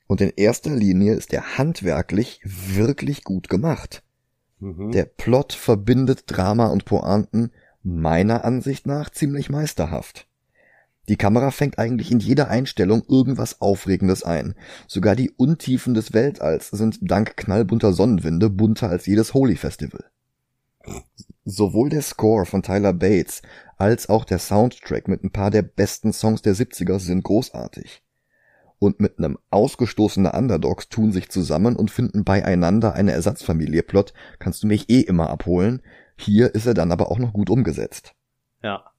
Und 0.08 0.20
in 0.20 0.28
erster 0.36 0.76
Linie 0.76 1.14
ist 1.14 1.32
er 1.32 1.56
handwerklich 1.56 2.42
wirklich 2.44 3.24
gut 3.24 3.48
gemacht. 3.48 4.02
Mhm. 4.58 4.92
Der 4.92 5.06
Plot 5.06 5.54
verbindet 5.54 6.24
Drama 6.26 6.66
und 6.66 6.84
Pointen 6.84 7.50
meiner 7.82 8.44
Ansicht 8.44 8.86
nach 8.86 9.08
ziemlich 9.08 9.48
meisterhaft. 9.48 10.28
Die 11.08 11.16
Kamera 11.16 11.50
fängt 11.50 11.78
eigentlich 11.78 12.10
in 12.10 12.20
jeder 12.20 12.48
Einstellung 12.48 13.02
irgendwas 13.08 13.60
Aufregendes 13.60 14.22
ein. 14.22 14.54
Sogar 14.86 15.16
die 15.16 15.30
Untiefen 15.30 15.94
des 15.94 16.14
Weltalls 16.14 16.70
sind 16.70 16.98
dank 17.02 17.36
knallbunter 17.36 17.92
Sonnenwinde 17.92 18.48
bunter 18.48 18.88
als 18.88 19.06
jedes 19.06 19.34
Holy 19.34 19.56
Festival. 19.56 20.04
Sowohl 21.44 21.90
der 21.90 22.02
Score 22.02 22.46
von 22.46 22.62
Tyler 22.62 22.94
Bates 22.94 23.42
als 23.76 24.08
auch 24.08 24.24
der 24.24 24.38
Soundtrack 24.38 25.08
mit 25.08 25.22
ein 25.24 25.30
paar 25.30 25.50
der 25.50 25.62
besten 25.62 26.12
Songs 26.12 26.40
der 26.40 26.54
70er 26.54 26.98
sind 26.98 27.22
großartig. 27.22 28.02
Und 28.78 29.00
mit 29.00 29.18
einem 29.18 29.38
ausgestoßener 29.50 30.34
Underdogs 30.34 30.88
tun 30.88 31.12
sich 31.12 31.28
zusammen 31.28 31.76
und 31.76 31.90
finden 31.90 32.24
beieinander 32.24 32.94
eine 32.94 33.12
Ersatzfamilie 33.12 33.82
Plot, 33.82 34.12
kannst 34.38 34.62
du 34.62 34.66
mich 34.66 34.90
eh 34.90 35.00
immer 35.00 35.30
abholen. 35.30 35.82
Hier 36.16 36.54
ist 36.54 36.66
er 36.66 36.74
dann 36.74 36.92
aber 36.92 37.10
auch 37.10 37.18
noch 37.18 37.32
gut 37.32 37.50
umgesetzt. 37.50 38.14
Ja. 38.62 38.93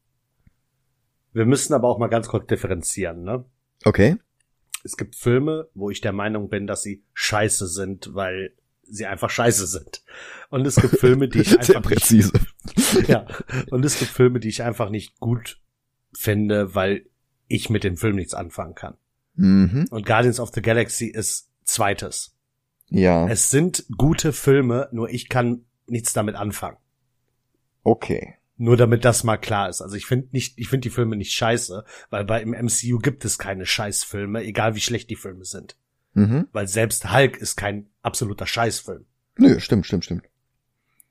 Wir 1.36 1.46
müssen 1.46 1.74
aber 1.74 1.90
auch 1.90 2.00
mal 2.00 2.08
ganz 2.08 2.30
kurz 2.30 2.48
differenzieren, 2.48 3.24
ne? 3.24 3.44
Okay? 3.84 4.16
Es 4.86 4.96
gibt 4.96 5.18
Filme, 5.18 5.68
wo 5.74 5.90
ich 5.90 6.00
der 6.00 6.14
Meinung 6.14 6.48
bin, 6.48 6.66
dass 6.66 6.82
sie 6.82 7.04
scheiße 7.14 7.68
sind, 7.68 8.16
weil 8.16 8.54
sie 8.84 9.06
einfach 9.06 9.30
scheiße 9.30 9.68
sind. 9.68 10.02
Und 10.50 10.66
es 10.66 10.78
gibt 10.78 10.98
Filme, 10.98 11.28
die 11.28 11.40
ich 11.40 11.50
Sehr 11.62 11.76
einfach 11.76 11.90
nicht, 11.90 12.00
präzise. 12.00 12.32
ja. 13.08 13.28
Und 13.70 13.84
es 13.84 14.00
gibt 14.00 14.12
Filme, 14.12 14.40
die 14.40 14.48
ich 14.48 14.64
einfach 14.64 14.90
nicht 14.90 15.20
gut 15.20 15.60
finde, 16.14 16.74
weil 16.74 17.06
ich 17.50 17.70
mit 17.70 17.84
dem 17.84 17.98
Film 17.98 18.16
nichts 18.16 18.34
anfangen 18.34 18.76
kann. 18.76 18.96
Mhm. 19.34 19.88
Und 19.90 20.06
Guardians 20.06 20.40
of 20.40 20.52
the 20.54 20.62
Galaxy 20.62 21.08
ist 21.08 21.52
zweites. 21.66 22.34
Ja. 22.88 23.28
Es 23.28 23.50
sind 23.50 23.86
gute 23.98 24.32
Filme, 24.32 24.88
nur 24.94 25.10
ich 25.10 25.28
kann 25.28 25.66
nichts 25.86 26.14
damit 26.14 26.36
anfangen. 26.36 26.78
Okay. 27.84 28.36
Nur 28.58 28.78
damit 28.78 29.04
das 29.04 29.24
mal 29.24 29.38
klar 29.38 29.70
ist. 29.70 29.82
Also 29.82 29.96
ich 29.96 30.06
finde 30.06 30.30
nicht, 30.32 30.58
ich 30.58 30.70
finde 30.70 30.84
die 30.84 30.90
Filme 30.90 31.18
nicht 31.18 31.34
scheiße, 31.34 31.84
weil 32.10 32.24
bei 32.24 32.42
im 32.42 32.52
MCU 32.52 33.00
gibt 33.00 33.26
es 33.26 33.38
keine 33.38 33.66
Scheißfilme, 33.66 34.44
egal 34.44 34.76
wie 34.76 34.82
schlecht 34.82 35.10
die 35.10 35.18
Filme 35.18 35.44
sind. 35.44 35.76
Mhm. 36.14 36.48
Weil 36.54 36.68
selbst 36.68 37.12
Hulk 37.12 37.38
ist 37.38 37.58
kein 37.58 37.88
absoluter 38.02 38.48
Scheißfilm. 38.48 39.06
Nö, 39.38 39.60
stimmt, 39.60 39.86
stimmt, 39.86 40.06
stimmt. 40.06 40.24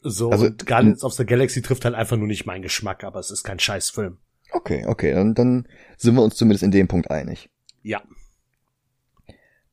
So, 0.00 0.30
Also, 0.30 0.46
und 0.46 0.66
Guardians 0.66 1.02
of 1.02 1.12
the 1.14 1.26
Galaxy 1.26 1.60
trifft 1.62 1.84
halt 1.84 1.94
einfach 1.94 2.16
nur 2.16 2.26
nicht 2.26 2.46
meinen 2.46 2.62
Geschmack, 2.62 3.04
aber 3.04 3.20
es 3.20 3.30
ist 3.30 3.42
kein 3.42 3.58
Scheißfilm. 3.58 4.18
Okay, 4.52 4.84
okay, 4.86 5.12
dann, 5.12 5.34
dann 5.34 5.68
sind 5.96 6.14
wir 6.14 6.22
uns 6.22 6.36
zumindest 6.36 6.62
in 6.62 6.70
dem 6.70 6.88
Punkt 6.88 7.10
einig. 7.10 7.50
Ja. 7.82 8.02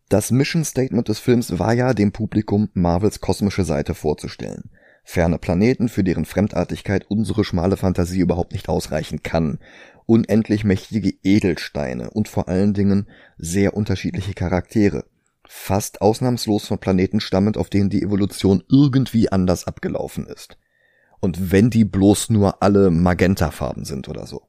Das 0.10 0.32
Mission 0.32 0.66
Statement 0.66 1.08
des 1.08 1.20
Films 1.20 1.58
war 1.60 1.74
ja, 1.74 1.94
dem 1.94 2.12
Publikum 2.12 2.70
Marvels 2.74 3.22
kosmische 3.22 3.64
Seite 3.64 3.94
vorzustellen. 3.94 4.70
Ferne 5.04 5.40
Planeten, 5.40 5.90
für 5.90 6.04
deren 6.04 6.26
Fremdartigkeit 6.26 7.06
unsere 7.10 7.44
schmale 7.44 7.78
Fantasie 7.78 8.20
überhaupt 8.20 8.54
nicht 8.54 8.70
ausreichen 8.70 9.24
kann. 9.24 9.60
Unendlich 10.06 10.64
mächtige 10.64 11.14
Edelsteine 11.24 12.12
und 12.12 12.28
vor 12.28 12.48
allen 12.48 12.74
Dingen 12.74 13.08
sehr 13.38 13.76
unterschiedliche 13.76 14.34
Charaktere. 14.34 15.06
Fast 15.48 16.02
ausnahmslos 16.02 16.68
von 16.68 16.80
Planeten 16.80 17.20
stammend, 17.20 17.58
auf 17.58 17.70
denen 17.70 17.90
die 17.90 18.02
Evolution 18.02 18.64
irgendwie 18.70 19.32
anders 19.32 19.68
abgelaufen 19.68 20.26
ist. 20.28 20.58
Und 21.20 21.52
wenn 21.52 21.70
die 21.70 21.86
bloß 21.86 22.30
nur 22.30 22.64
alle 22.64 22.90
Magentafarben 22.90 23.86
sind 23.86 24.08
oder 24.08 24.26
so. 24.26 24.44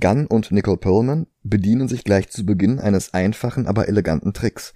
Gunn 0.00 0.26
und 0.26 0.50
Nicole 0.50 0.78
Perlman 0.78 1.26
bedienen 1.42 1.88
sich 1.88 2.04
gleich 2.04 2.30
zu 2.30 2.46
Beginn 2.46 2.78
eines 2.78 3.12
einfachen, 3.14 3.66
aber 3.66 3.88
eleganten 3.88 4.32
Tricks. 4.32 4.74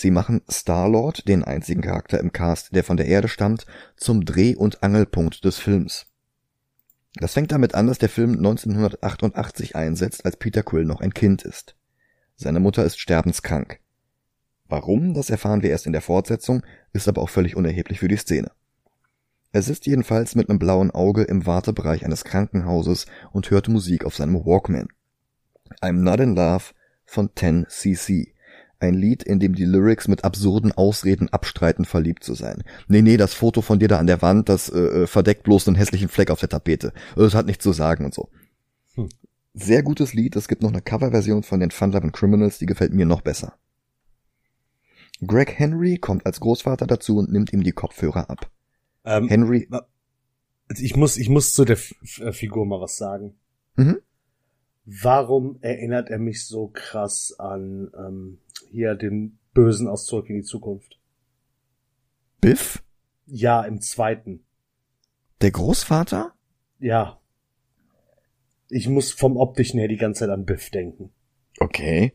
Sie 0.00 0.12
machen 0.12 0.42
Star-Lord, 0.48 1.26
den 1.26 1.42
einzigen 1.42 1.80
Charakter 1.80 2.20
im 2.20 2.30
Cast, 2.30 2.72
der 2.72 2.84
von 2.84 2.96
der 2.96 3.06
Erde 3.06 3.26
stammt, 3.26 3.66
zum 3.96 4.24
Dreh- 4.24 4.54
und 4.54 4.84
Angelpunkt 4.84 5.44
des 5.44 5.58
Films. 5.58 6.06
Das 7.14 7.32
fängt 7.32 7.50
damit 7.50 7.74
an, 7.74 7.88
dass 7.88 7.98
der 7.98 8.08
Film 8.08 8.34
1988 8.36 9.74
einsetzt, 9.74 10.24
als 10.24 10.36
Peter 10.36 10.62
Quill 10.62 10.84
noch 10.84 11.00
ein 11.00 11.12
Kind 11.12 11.42
ist. 11.42 11.74
Seine 12.36 12.60
Mutter 12.60 12.84
ist 12.84 13.00
sterbenskrank. 13.00 13.80
Warum, 14.68 15.14
das 15.14 15.30
erfahren 15.30 15.62
wir 15.64 15.70
erst 15.70 15.86
in 15.86 15.92
der 15.92 16.00
Fortsetzung, 16.00 16.62
ist 16.92 17.08
aber 17.08 17.20
auch 17.20 17.30
völlig 17.30 17.56
unerheblich 17.56 17.98
für 17.98 18.06
die 18.06 18.18
Szene. 18.18 18.52
Er 19.50 19.62
sitzt 19.62 19.84
jedenfalls 19.86 20.36
mit 20.36 20.48
einem 20.48 20.60
blauen 20.60 20.92
Auge 20.92 21.24
im 21.24 21.44
Wartebereich 21.44 22.04
eines 22.04 22.22
Krankenhauses 22.22 23.06
und 23.32 23.50
hört 23.50 23.66
Musik 23.66 24.04
auf 24.04 24.14
seinem 24.14 24.36
Walkman. 24.46 24.90
I'm 25.82 26.04
Not 26.04 26.20
in 26.20 26.36
Love 26.36 26.66
von 27.04 27.30
10cc. 27.30 28.37
Ein 28.80 28.94
Lied, 28.94 29.24
in 29.24 29.40
dem 29.40 29.54
die 29.54 29.64
Lyrics 29.64 30.06
mit 30.06 30.24
absurden 30.24 30.70
Ausreden 30.72 31.28
abstreiten, 31.30 31.84
verliebt 31.84 32.22
zu 32.22 32.34
sein. 32.34 32.62
Nee, 32.86 33.02
nee, 33.02 33.16
das 33.16 33.34
Foto 33.34 33.60
von 33.60 33.80
dir 33.80 33.88
da 33.88 33.98
an 33.98 34.06
der 34.06 34.22
Wand, 34.22 34.48
das 34.48 34.68
äh, 34.68 34.78
äh, 34.78 35.06
verdeckt 35.06 35.42
bloß 35.42 35.66
einen 35.66 35.76
hässlichen 35.76 36.08
Fleck 36.08 36.30
auf 36.30 36.40
der 36.40 36.48
Tapete. 36.48 36.92
Das 37.16 37.34
hat 37.34 37.46
nichts 37.46 37.64
zu 37.64 37.72
sagen 37.72 38.04
und 38.04 38.14
so. 38.14 38.28
Hm. 38.94 39.08
Sehr 39.54 39.82
gutes 39.82 40.14
Lied. 40.14 40.36
Es 40.36 40.46
gibt 40.46 40.62
noch 40.62 40.70
eine 40.70 40.82
Coverversion 40.82 41.42
von 41.42 41.58
den 41.58 41.72
Fun 41.72 41.90
Lovin' 41.90 42.12
Criminals, 42.12 42.58
die 42.58 42.66
gefällt 42.66 42.94
mir 42.94 43.06
noch 43.06 43.22
besser. 43.22 43.54
Greg 45.26 45.58
Henry 45.58 45.98
kommt 45.98 46.24
als 46.26 46.38
Großvater 46.38 46.86
dazu 46.86 47.18
und 47.18 47.32
nimmt 47.32 47.52
ihm 47.52 47.64
die 47.64 47.72
Kopfhörer 47.72 48.30
ab. 48.30 48.48
Ähm, 49.04 49.26
Henry, 49.26 49.68
also 50.68 50.84
ich 50.84 50.94
muss, 50.96 51.16
ich 51.16 51.28
muss 51.28 51.52
zu 51.52 51.64
der 51.64 51.76
F 51.76 51.94
Figur 52.30 52.66
mal 52.66 52.80
was 52.80 52.96
sagen. 52.96 53.34
Mhm. 53.74 53.98
Warum 54.90 55.58
erinnert 55.60 56.08
er 56.08 56.18
mich 56.18 56.46
so 56.46 56.68
krass 56.68 57.34
an 57.38 57.90
ähm, 57.94 58.38
hier 58.70 58.94
den 58.94 59.38
Bösen 59.52 59.86
aus 59.86 60.06
Zurück 60.06 60.30
in 60.30 60.36
die 60.36 60.42
Zukunft? 60.42 60.98
Biff, 62.40 62.82
Ja, 63.26 63.64
im 63.64 63.82
zweiten. 63.82 64.46
der 65.42 65.50
Großvater? 65.50 66.32
Ja. 66.78 67.20
Ich 68.70 68.88
muss 68.88 69.12
vom 69.12 69.36
optischen 69.36 69.78
her 69.78 69.88
die 69.88 69.96
ganze 69.98 70.20
Zeit 70.20 70.30
an 70.30 70.46
Biff 70.46 70.70
denken. 70.70 71.10
Okay. 71.60 72.14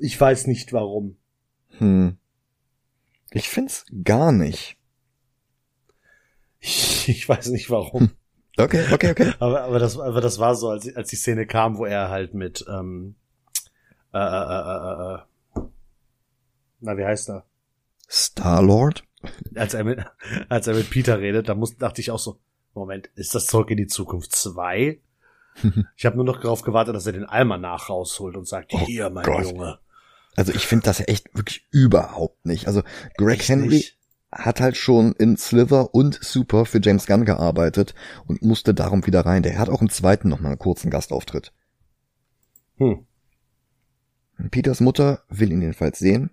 Ich 0.00 0.20
weiß 0.20 0.48
nicht 0.48 0.72
warum. 0.72 1.16
Hm. 1.78 2.16
Ich 3.30 3.48
find's 3.48 3.84
gar 4.02 4.32
nicht. 4.32 4.76
Ich, 6.58 7.08
ich 7.08 7.28
weiß 7.28 7.50
nicht 7.50 7.70
warum. 7.70 8.10
Okay, 8.56 8.84
okay, 8.92 9.10
okay. 9.10 9.32
aber, 9.38 9.62
aber, 9.62 9.78
das, 9.78 9.98
aber 9.98 10.20
das 10.20 10.38
war 10.38 10.54
so, 10.54 10.70
als, 10.70 10.94
als 10.94 11.08
die 11.08 11.16
Szene 11.16 11.46
kam, 11.46 11.78
wo 11.78 11.84
er 11.84 12.10
halt 12.10 12.34
mit, 12.34 12.64
ähm, 12.68 13.14
äh, 14.12 14.18
äh, 14.18 14.22
äh, 14.22 15.14
äh, 15.14 15.18
na, 16.80 16.96
wie 16.96 17.04
heißt 17.04 17.30
er? 17.30 17.44
Star-Lord? 18.08 19.04
Als 19.54 19.74
er 19.74 19.84
mit, 19.84 20.00
als 20.48 20.66
er 20.66 20.74
mit 20.74 20.90
Peter 20.90 21.20
redet, 21.20 21.48
da 21.48 21.54
muss, 21.54 21.76
dachte 21.76 22.00
ich 22.00 22.10
auch 22.10 22.18
so, 22.18 22.40
Moment, 22.74 23.08
ist 23.14 23.34
das 23.34 23.46
Zurück 23.46 23.70
in 23.70 23.76
die 23.76 23.86
Zukunft 23.86 24.32
2? 24.34 25.00
ich 25.96 26.06
habe 26.06 26.16
nur 26.16 26.24
noch 26.24 26.40
darauf 26.40 26.62
gewartet, 26.62 26.94
dass 26.94 27.06
er 27.06 27.12
den 27.12 27.24
Almanach 27.24 27.88
rausholt 27.88 28.36
und 28.36 28.46
sagt, 28.46 28.72
Oh 28.72 28.80
hier, 28.86 29.10
mein 29.10 29.24
Gott. 29.24 29.44
Junge. 29.44 29.78
Also 30.36 30.52
ich 30.52 30.66
finde 30.66 30.84
das 30.84 31.00
echt 31.00 31.34
wirklich 31.34 31.66
überhaupt 31.70 32.46
nicht. 32.46 32.66
Also 32.66 32.82
Greg 33.16 33.40
Echt 33.40 33.48
Henry 33.48 33.68
nicht? 33.68 33.98
Hat 34.32 34.60
halt 34.60 34.76
schon 34.76 35.12
in 35.12 35.36
Sliver 35.36 35.94
und 35.94 36.18
Super 36.22 36.64
für 36.64 36.80
James 36.82 37.06
Gunn 37.06 37.24
gearbeitet 37.24 37.94
und 38.26 38.42
musste 38.42 38.74
darum 38.74 39.06
wieder 39.06 39.26
rein. 39.26 39.42
Der 39.42 39.58
hat 39.58 39.68
auch 39.68 39.82
im 39.82 39.90
zweiten 39.90 40.28
nochmal 40.28 40.52
einen 40.52 40.58
kurzen 40.58 40.90
Gastauftritt. 40.90 41.52
Hm. 42.76 43.06
Peters 44.50 44.80
Mutter 44.80 45.22
will 45.28 45.52
ihn 45.52 45.60
jedenfalls 45.60 45.98
sehen. 45.98 46.30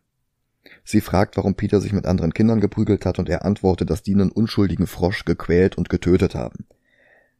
Sie 0.83 1.01
fragt, 1.01 1.37
warum 1.37 1.55
Peter 1.55 1.81
sich 1.81 1.93
mit 1.93 2.05
anderen 2.05 2.33
Kindern 2.33 2.61
geprügelt 2.61 3.05
hat 3.05 3.19
und 3.19 3.29
er 3.29 3.45
antwortet, 3.45 3.89
dass 3.89 4.03
die 4.03 4.13
einen 4.13 4.31
unschuldigen 4.31 4.87
Frosch 4.87 5.25
gequält 5.25 5.77
und 5.77 5.89
getötet 5.89 6.35
haben. 6.35 6.65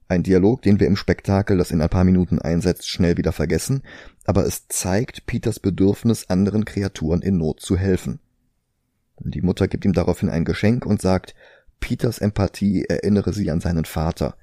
Ein 0.10 0.24
Dialog, 0.24 0.62
den 0.62 0.80
wir 0.80 0.88
im 0.88 0.96
Spektakel, 0.96 1.58
das 1.58 1.72
in 1.72 1.82
ein 1.82 1.90
paar 1.90 2.06
Minuten 2.06 2.40
einsetzt, 2.40 2.88
schnell 2.88 3.18
wieder 3.18 3.34
vergessen, 3.34 3.84
aber 4.26 4.46
es 4.46 4.68
zeigt 4.70 5.26
Peters 5.26 5.60
Bedürfnis, 5.60 6.30
anderen 6.30 6.64
Kreaturen 6.64 7.22
in 7.22 7.38
Not 7.38 7.60
zu 7.60 7.78
helfen. 7.78 8.20
Die 9.20 9.42
Mutter 9.42 9.68
gibt 9.68 9.86
ihm 9.86 9.94
daraufhin 9.94 10.30
ein 10.30 10.46
Geschenk 10.46 10.86
und 10.86 11.02
sagt, 11.02 11.36
Peters 11.80 12.20
Empathie 12.20 12.86
erinnere 12.86 13.34
sie 13.34 13.52
an 13.52 13.62
seinen 13.62 13.86
Vater, 13.86 14.36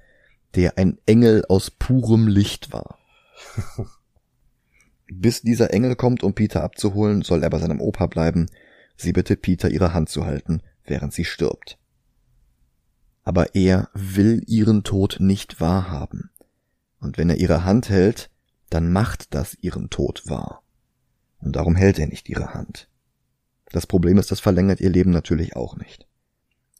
der 0.54 0.78
ein 0.78 0.98
Engel 1.06 1.44
aus 1.48 1.70
purem 1.70 2.28
Licht 2.28 2.72
war. 2.72 2.98
Bis 5.06 5.42
dieser 5.42 5.72
Engel 5.72 5.96
kommt, 5.96 6.22
um 6.22 6.34
Peter 6.34 6.62
abzuholen, 6.62 7.22
soll 7.22 7.42
er 7.42 7.50
bei 7.50 7.58
seinem 7.58 7.80
Opa 7.80 8.06
bleiben. 8.06 8.46
Sie 8.96 9.12
bittet 9.12 9.42
Peter, 9.42 9.70
ihre 9.70 9.92
Hand 9.92 10.08
zu 10.08 10.24
halten, 10.24 10.62
während 10.84 11.12
sie 11.12 11.24
stirbt. 11.24 11.78
Aber 13.22 13.54
er 13.54 13.88
will 13.94 14.42
ihren 14.46 14.82
Tod 14.84 15.16
nicht 15.18 15.60
wahrhaben. 15.60 16.30
Und 17.00 17.18
wenn 17.18 17.30
er 17.30 17.36
ihre 17.36 17.64
Hand 17.64 17.88
hält, 17.88 18.30
dann 18.70 18.92
macht 18.92 19.34
das 19.34 19.56
ihren 19.60 19.90
Tod 19.90 20.22
wahr. 20.26 20.62
Und 21.38 21.56
darum 21.56 21.76
hält 21.76 21.98
er 21.98 22.06
nicht 22.06 22.28
ihre 22.28 22.54
Hand. 22.54 22.88
Das 23.74 23.88
Problem 23.88 24.18
ist, 24.18 24.30
das 24.30 24.38
verlängert 24.38 24.80
ihr 24.80 24.88
Leben 24.88 25.10
natürlich 25.10 25.56
auch 25.56 25.76
nicht. 25.76 26.06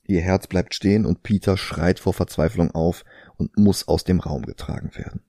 Ihr 0.05 0.21
Herz 0.21 0.47
bleibt 0.47 0.77
stehen 0.77 1.07
und 1.07 1.25
Peter 1.25 1.57
schreit 1.57 1.99
vor 1.99 2.15
Verzweiflung 2.15 2.71
auf 2.71 3.05
und 3.37 3.59
muss 3.59 3.89
aus 3.89 4.05
dem 4.05 4.21
Raum 4.21 4.47
getragen 4.47 4.93
werden. 4.95 5.21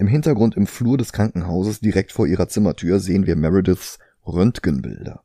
Im 0.00 0.08
Hintergrund 0.08 0.56
im 0.56 0.66
Flur 0.66 0.98
des 0.98 1.12
Krankenhauses 1.12 1.78
direkt 1.78 2.10
vor 2.10 2.26
ihrer 2.26 2.48
Zimmertür 2.48 2.98
sehen 2.98 3.28
wir 3.28 3.36
Merediths 3.36 4.00
Röntgenbilder. 4.26 5.22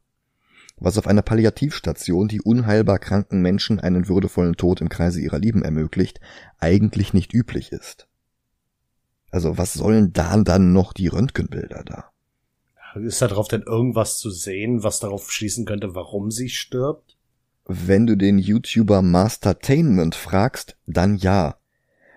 Was 0.78 1.00
auf 1.00 1.08
einer 1.08 1.24
Palliativstation, 1.24 2.28
die 2.28 2.42
unheilbar 2.42 3.00
kranken 3.00 3.42
Menschen 3.42 3.80
einen 3.80 4.08
würdevollen 4.08 4.56
Tod 4.56 4.82
im 4.82 4.90
Kreise 4.90 5.20
ihrer 5.20 5.40
Lieben 5.40 5.64
ermöglicht, 5.64 6.20
eigentlich 6.60 7.12
nicht 7.12 7.34
üblich 7.34 7.72
ist. 7.72 8.08
Also 9.32 9.58
was 9.58 9.74
sollen 9.74 10.14
da 10.14 10.38
dann 10.38 10.74
noch 10.74 10.94
die 10.94 11.08
Röntgenbilder 11.08 11.84
da? 11.84 12.12
Ist 12.96 13.22
da 13.22 13.28
drauf 13.28 13.48
denn 13.48 13.64
irgendwas 13.64 14.18
zu 14.20 14.30
sehen, 14.30 14.84
was 14.84 15.00
darauf 15.00 15.32
schließen 15.32 15.66
könnte, 15.66 15.96
warum 15.96 16.32
sie 16.32 16.50
stirbt? 16.50 17.18
Wenn 17.66 18.06
du 18.06 18.16
den 18.16 18.38
YouTuber 18.38 19.02
Mastertainment 19.02 20.16
fragst, 20.16 20.78
dann 20.86 21.16
ja. 21.16 21.58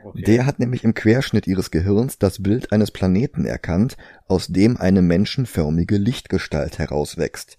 Okay. 0.05 0.23
Der 0.23 0.47
hat 0.47 0.59
nämlich 0.59 0.85
im 0.85 0.95
Querschnitt 0.95 1.47
ihres 1.47 1.71
Gehirns 1.71 2.19
das 2.19 2.43
Bild 2.43 2.71
eines 2.71 2.91
Planeten 2.91 3.45
erkannt, 3.45 3.97
aus 4.27 4.47
dem 4.49 4.77
eine 4.77 5.03
menschenförmige 5.03 5.97
Lichtgestalt 5.97 6.79
herauswächst. 6.79 7.59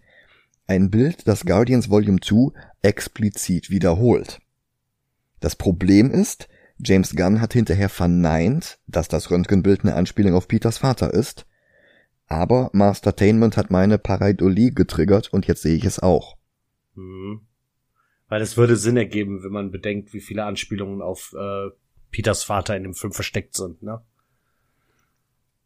Ein 0.68 0.90
Bild, 0.90 1.28
das 1.28 1.46
Guardians 1.46 1.90
Volume 1.90 2.20
2 2.22 2.54
explizit 2.82 3.70
wiederholt. 3.70 4.40
Das 5.40 5.56
Problem 5.56 6.12
ist, 6.12 6.48
James 6.78 7.16
Gunn 7.16 7.42
hat 7.42 7.54
hinterher 7.54 7.90
verneint, 7.90 8.80
dass 8.88 9.08
das 9.08 9.32
Röntgenbild 9.32 9.82
eine 9.84 9.96
Anspielung 9.96 10.34
auf 10.34 10.48
Peters 10.48 10.78
Vater 10.78 11.14
ist, 11.14 11.46
aber 12.30 12.70
Mastertainment 12.74 13.58
hat 13.58 13.72
meine 13.72 13.98
Pareidolie 13.98 14.72
getriggert 14.72 15.34
und 15.34 15.48
jetzt 15.48 15.64
sehe 15.64 15.76
ich 15.76 15.86
es 15.86 16.00
auch. 16.00 16.38
Hm. 16.96 17.42
Weil 18.28 18.42
es 18.42 18.56
würde 18.58 18.76
Sinn 18.76 18.96
ergeben, 18.98 19.44
wenn 19.44 19.52
man 19.52 19.72
bedenkt, 19.72 20.14
wie 20.14 20.22
viele 20.22 20.46
Anspielungen 20.46 21.02
auf 21.02 21.34
äh, 21.38 21.70
Peters 22.12 22.44
Vater 22.44 22.78
in 22.78 22.84
dem 22.84 22.94
Film 22.94 23.12
versteckt 23.12 23.56
sind, 23.56 23.82
ne? 23.84 24.02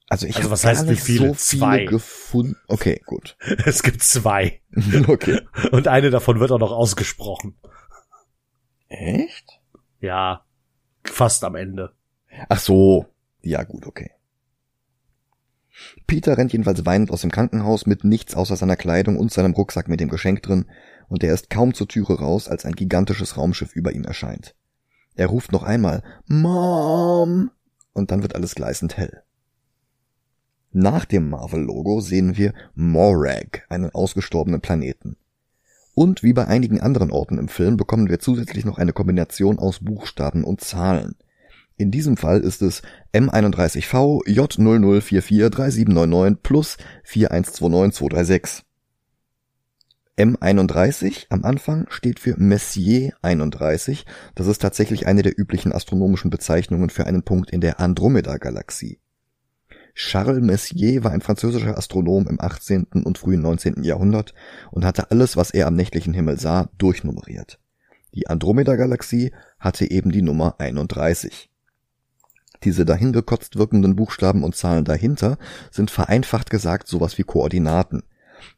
Also 0.10 0.28
ich 0.28 0.36
Also 0.36 0.46
habe 0.46 0.52
was 0.54 0.66
heißt, 0.66 0.82
gar 0.82 0.88
wie 0.88 0.92
nicht 0.92 1.04
viele? 1.04 1.18
so 1.30 1.34
viele 1.34 1.60
Zwei. 1.60 1.86
gefunden. 1.86 2.56
Okay, 2.68 3.02
gut. 3.06 3.36
Es 3.66 3.84
gibt 3.84 4.02
zwei. 4.04 4.62
okay. 5.08 5.42
Und 5.72 5.88
eine 5.88 6.10
davon 6.10 6.40
wird 6.40 6.52
auch 6.52 6.60
noch 6.60 6.72
ausgesprochen. 6.72 7.58
Echt? 8.90 9.60
Ja. 10.00 10.46
Fast 11.04 11.44
am 11.44 11.56
Ende. 11.56 11.94
Ach 12.50 12.60
so. 12.60 13.08
Ja, 13.42 13.64
gut, 13.64 13.86
okay. 13.88 14.12
Peter 16.08 16.38
rennt 16.38 16.52
jedenfalls 16.52 16.86
weinend 16.86 17.12
aus 17.12 17.22
dem 17.22 17.32
Krankenhaus 17.32 17.86
mit 17.86 18.04
nichts 18.04 18.36
außer 18.36 18.56
seiner 18.56 18.76
Kleidung 18.76 19.18
und 19.18 19.32
seinem 19.32 19.54
Rucksack 19.54 19.88
mit 19.88 20.00
dem 20.00 20.10
Geschenk 20.10 20.44
drin, 20.44 20.66
und 21.08 21.24
er 21.24 21.34
ist 21.34 21.50
kaum 21.50 21.74
zur 21.74 21.88
Türe 21.88 22.20
raus, 22.20 22.48
als 22.48 22.66
ein 22.66 22.74
gigantisches 22.74 23.38
Raumschiff 23.38 23.76
über 23.76 23.92
ihm 23.94 24.04
erscheint. 24.04 24.56
Er 25.16 25.28
ruft 25.28 25.52
noch 25.52 25.64
einmal 25.64 26.04
Mom, 26.28 27.52
und 27.94 28.12
dann 28.12 28.22
wird 28.22 28.36
alles 28.36 28.56
gleißend 28.56 28.98
hell. 28.98 29.24
Nach 30.72 31.06
dem 31.06 31.30
Marvel-Logo 31.30 32.02
sehen 32.02 32.36
wir 32.36 32.54
Morag, 32.74 33.64
einen 33.70 33.92
ausgestorbenen 33.92 34.62
Planeten. 34.62 35.18
Und 35.94 36.24
wie 36.24 36.34
bei 36.34 36.48
einigen 36.48 36.82
anderen 36.82 37.12
Orten 37.12 37.38
im 37.38 37.48
Film 37.48 37.78
bekommen 37.78 38.10
wir 38.10 38.18
zusätzlich 38.18 38.66
noch 38.66 38.80
eine 38.80 38.94
Kombination 38.94 39.60
aus 39.60 39.80
Buchstaben 39.82 40.44
und 40.44 40.62
Zahlen. 40.62 41.16
In 41.78 41.92
diesem 41.92 42.18
Fall 42.18 42.42
ist 42.42 42.62
es 42.62 42.82
M31V 43.14 44.28
J00443799 44.28 46.36
plus 46.44 46.78
4129236. 47.08 48.64
M31 50.16 51.26
am 51.30 51.44
Anfang 51.44 51.88
steht 51.90 52.20
für 52.20 52.36
Messier 52.38 53.14
31. 53.24 54.06
Das 54.36 54.46
ist 54.46 54.62
tatsächlich 54.62 55.08
eine 55.08 55.24
der 55.24 55.40
üblichen 55.40 55.74
astronomischen 55.74 56.30
Bezeichnungen 56.30 56.92
für 56.92 57.08
einen 57.08 57.24
Punkt 57.24 57.50
in 57.50 57.62
der 57.62 57.80
Andromeda-Galaxie. 57.80 59.00
Charles 59.96 60.42
Messier 60.42 61.04
war 61.04 61.12
ein 61.12 61.22
französischer 61.22 61.78
Astronom 61.78 62.28
im 62.28 62.40
18. 62.40 62.86
und 63.04 63.18
frühen 63.18 63.42
19. 63.42 63.84
Jahrhundert 63.84 64.36
und 64.72 64.86
hatte 64.86 65.10
alles, 65.10 65.36
was 65.36 65.50
er 65.50 65.66
am 65.66 65.76
nächtlichen 65.76 66.14
Himmel 66.14 66.40
sah, 66.40 66.70
durchnummeriert. 66.78 67.60
Die 68.14 68.28
Andromeda-Galaxie 68.28 69.34
hatte 69.60 69.90
eben 69.90 70.12
die 70.12 70.22
Nummer 70.22 70.60
31. 70.60 71.50
Diese 72.64 72.86
dahin 72.86 73.12
gekotzt 73.12 73.58
wirkenden 73.58 73.96
Buchstaben 73.96 74.44
und 74.44 74.56
Zahlen 74.56 74.86
dahinter 74.86 75.38
sind 75.72 75.92
vereinfacht 75.92 76.50
gesagt 76.50 76.88
sowas 76.88 77.18
wie 77.18 77.24
Koordinaten. 77.24 78.04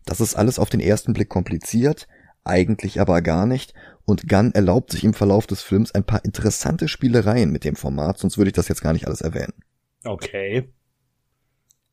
Das 0.05 0.21
ist 0.21 0.35
alles 0.35 0.59
auf 0.59 0.69
den 0.69 0.79
ersten 0.79 1.13
Blick 1.13 1.29
kompliziert, 1.29 2.07
eigentlich 2.43 3.01
aber 3.01 3.21
gar 3.21 3.45
nicht, 3.45 3.73
und 4.05 4.29
Gunn 4.29 4.51
erlaubt 4.51 4.91
sich 4.91 5.03
im 5.03 5.15
Verlauf 5.15 5.47
des 5.47 5.63
Films 5.63 5.93
ein 5.93 6.03
paar 6.03 6.23
interessante 6.23 6.87
Spielereien 6.87 7.51
mit 7.51 7.63
dem 7.63 7.75
Format, 7.75 8.19
sonst 8.19 8.37
würde 8.37 8.49
ich 8.49 8.55
das 8.55 8.67
jetzt 8.67 8.81
gar 8.81 8.93
nicht 8.93 9.07
alles 9.07 9.21
erwähnen. 9.21 9.53
Okay. 10.03 10.71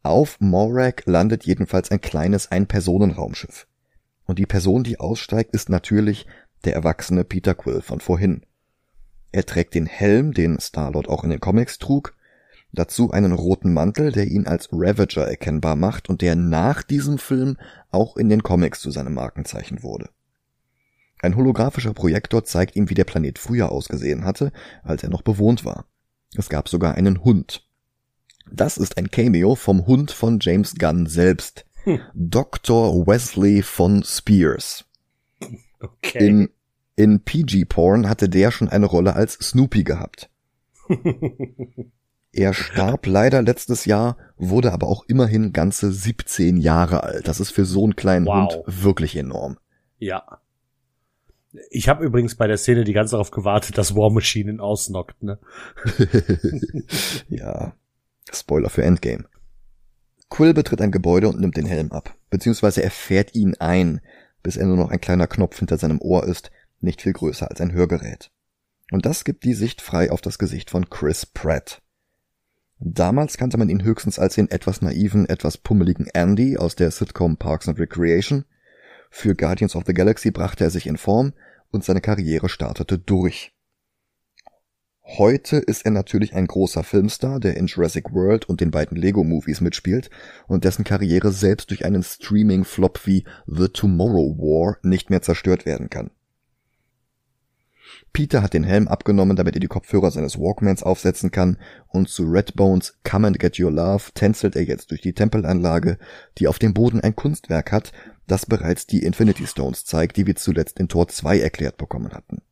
Auf 0.02 0.38
Morag 0.40 1.06
landet 1.06 1.44
jedenfalls 1.44 1.90
ein 1.90 2.00
kleines 2.00 2.50
Ein-Personen-Raumschiff. 2.50 3.66
Und 4.24 4.38
die 4.38 4.46
Person, 4.46 4.84
die 4.84 5.00
aussteigt, 5.00 5.54
ist 5.54 5.68
natürlich 5.68 6.26
der 6.64 6.74
erwachsene 6.74 7.24
Peter 7.24 7.54
Quill 7.54 7.80
von 7.80 8.00
vorhin. 8.00 8.44
Er 9.32 9.46
trägt 9.46 9.74
den 9.74 9.86
Helm, 9.86 10.34
den 10.34 10.60
Starlord 10.60 11.08
auch 11.08 11.24
in 11.24 11.30
den 11.30 11.40
Comics 11.40 11.78
trug, 11.78 12.14
dazu 12.72 13.10
einen 13.10 13.32
roten 13.32 13.72
Mantel, 13.72 14.12
der 14.12 14.26
ihn 14.26 14.46
als 14.46 14.68
Ravager 14.72 15.26
erkennbar 15.26 15.76
macht 15.76 16.08
und 16.08 16.22
der 16.22 16.36
nach 16.36 16.82
diesem 16.82 17.18
Film 17.18 17.56
auch 17.90 18.16
in 18.16 18.28
den 18.28 18.42
Comics 18.42 18.80
zu 18.80 18.90
seinem 18.90 19.14
Markenzeichen 19.14 19.82
wurde. 19.82 20.10
Ein 21.20 21.36
holographischer 21.36 21.94
Projektor 21.94 22.44
zeigt 22.44 22.76
ihm, 22.76 22.90
wie 22.90 22.94
der 22.94 23.04
Planet 23.04 23.38
früher 23.38 23.70
ausgesehen 23.70 24.24
hatte, 24.24 24.52
als 24.82 25.02
er 25.02 25.08
noch 25.08 25.22
bewohnt 25.22 25.64
war. 25.64 25.86
Es 26.36 26.48
gab 26.48 26.68
sogar 26.68 26.94
einen 26.94 27.24
Hund. 27.24 27.66
Das 28.50 28.76
ist 28.76 28.98
ein 28.98 29.10
Cameo 29.10 29.54
vom 29.54 29.86
Hund 29.86 30.10
von 30.10 30.38
James 30.40 30.74
Gunn 30.74 31.06
selbst. 31.06 31.64
Hm. 31.84 32.00
Dr. 32.14 33.06
Wesley 33.06 33.62
von 33.62 34.02
Spears. 34.02 34.84
Okay. 35.80 36.26
In, 36.26 36.48
in 36.96 37.20
PG-Porn 37.24 38.08
hatte 38.08 38.28
der 38.28 38.50
schon 38.50 38.68
eine 38.68 38.86
Rolle 38.86 39.14
als 39.14 39.34
Snoopy 39.34 39.84
gehabt. 39.84 40.30
Er 42.34 42.54
starb 42.54 43.06
leider 43.06 43.42
letztes 43.42 43.84
Jahr, 43.84 44.16
wurde 44.38 44.72
aber 44.72 44.86
auch 44.88 45.04
immerhin 45.06 45.52
ganze 45.52 45.92
17 45.92 46.56
Jahre 46.56 47.02
alt. 47.02 47.28
Das 47.28 47.40
ist 47.40 47.50
für 47.50 47.66
so 47.66 47.84
einen 47.84 47.94
kleinen 47.94 48.24
wow. 48.24 48.54
Hund 48.54 48.64
wirklich 48.66 49.16
enorm. 49.16 49.58
Ja. 49.98 50.40
Ich 51.68 51.90
habe 51.90 52.04
übrigens 52.04 52.34
bei 52.34 52.46
der 52.46 52.56
Szene 52.56 52.84
die 52.84 52.94
ganze 52.94 53.12
darauf 53.12 53.30
gewartet, 53.30 53.76
dass 53.76 53.94
War 53.94 54.10
Machine 54.10 54.50
ihn 54.50 54.60
ausnockt, 54.60 55.22
ne? 55.22 55.38
ja. 57.28 57.74
Spoiler 58.32 58.70
für 58.70 58.82
Endgame. 58.82 59.26
Quill 60.30 60.54
betritt 60.54 60.80
ein 60.80 60.92
Gebäude 60.92 61.28
und 61.28 61.38
nimmt 61.38 61.58
den 61.58 61.66
Helm 61.66 61.92
ab, 61.92 62.14
beziehungsweise 62.30 62.82
er 62.82 62.90
fährt 62.90 63.34
ihn 63.34 63.54
ein, 63.58 64.00
bis 64.42 64.56
er 64.56 64.64
nur 64.64 64.78
noch 64.78 64.90
ein 64.90 65.00
kleiner 65.02 65.26
Knopf 65.26 65.58
hinter 65.58 65.76
seinem 65.76 66.00
Ohr 66.00 66.24
ist, 66.24 66.50
nicht 66.82 67.02
viel 67.02 67.12
größer 67.12 67.50
als 67.50 67.60
ein 67.60 67.72
Hörgerät. 67.72 68.30
Und 68.90 69.06
das 69.06 69.24
gibt 69.24 69.44
die 69.44 69.54
Sicht 69.54 69.80
frei 69.80 70.10
auf 70.10 70.20
das 70.20 70.38
Gesicht 70.38 70.70
von 70.70 70.90
Chris 70.90 71.26
Pratt. 71.26 71.82
Damals 72.78 73.36
kannte 73.36 73.58
man 73.58 73.68
ihn 73.68 73.84
höchstens 73.84 74.18
als 74.18 74.34
den 74.34 74.50
etwas 74.50 74.82
naiven, 74.82 75.28
etwas 75.28 75.56
pummeligen 75.56 76.08
Andy 76.12 76.56
aus 76.56 76.74
der 76.74 76.90
Sitcom 76.90 77.36
Parks 77.36 77.68
and 77.68 77.78
Recreation. 77.78 78.44
Für 79.10 79.36
Guardians 79.36 79.76
of 79.76 79.84
the 79.86 79.94
Galaxy 79.94 80.30
brachte 80.30 80.64
er 80.64 80.70
sich 80.70 80.86
in 80.86 80.96
Form 80.96 81.32
und 81.70 81.84
seine 81.84 82.00
Karriere 82.00 82.48
startete 82.48 82.98
durch. 82.98 83.52
Heute 85.04 85.56
ist 85.58 85.84
er 85.84 85.90
natürlich 85.90 86.34
ein 86.34 86.46
großer 86.46 86.82
Filmstar, 86.82 87.40
der 87.40 87.56
in 87.56 87.66
Jurassic 87.66 88.12
World 88.12 88.48
und 88.48 88.60
den 88.60 88.70
beiden 88.70 88.96
Lego-Movies 88.96 89.60
mitspielt 89.60 90.10
und 90.46 90.64
dessen 90.64 90.84
Karriere 90.84 91.32
selbst 91.32 91.70
durch 91.70 91.84
einen 91.84 92.02
Streaming-Flop 92.02 93.06
wie 93.06 93.24
The 93.46 93.68
Tomorrow 93.68 94.38
War 94.38 94.78
nicht 94.82 95.10
mehr 95.10 95.20
zerstört 95.22 95.66
werden 95.66 95.90
kann. 95.90 96.10
Peter 98.12 98.42
hat 98.42 98.52
den 98.52 98.64
Helm 98.64 98.88
abgenommen, 98.88 99.36
damit 99.36 99.54
er 99.54 99.60
die 99.60 99.68
Kopfhörer 99.68 100.10
seines 100.10 100.38
Walkmans 100.38 100.82
aufsetzen 100.82 101.30
kann, 101.30 101.56
und 101.88 102.08
zu 102.08 102.24
Redbones 102.24 102.98
Come 103.04 103.26
and 103.26 103.38
Get 103.38 103.58
Your 103.58 103.70
Love 103.70 104.12
tänzelt 104.14 104.56
er 104.56 104.64
jetzt 104.64 104.90
durch 104.90 105.00
die 105.00 105.14
Tempelanlage, 105.14 105.98
die 106.38 106.48
auf 106.48 106.58
dem 106.58 106.74
Boden 106.74 107.00
ein 107.00 107.16
Kunstwerk 107.16 107.72
hat, 107.72 107.92
das 108.26 108.46
bereits 108.46 108.86
die 108.86 109.02
Infinity 109.02 109.46
Stones 109.46 109.84
zeigt, 109.84 110.16
die 110.16 110.26
wir 110.26 110.36
zuletzt 110.36 110.78
in 110.78 110.88
Tor 110.88 111.08
2 111.08 111.40
erklärt 111.40 111.76
bekommen 111.76 112.12
hatten. 112.12 112.42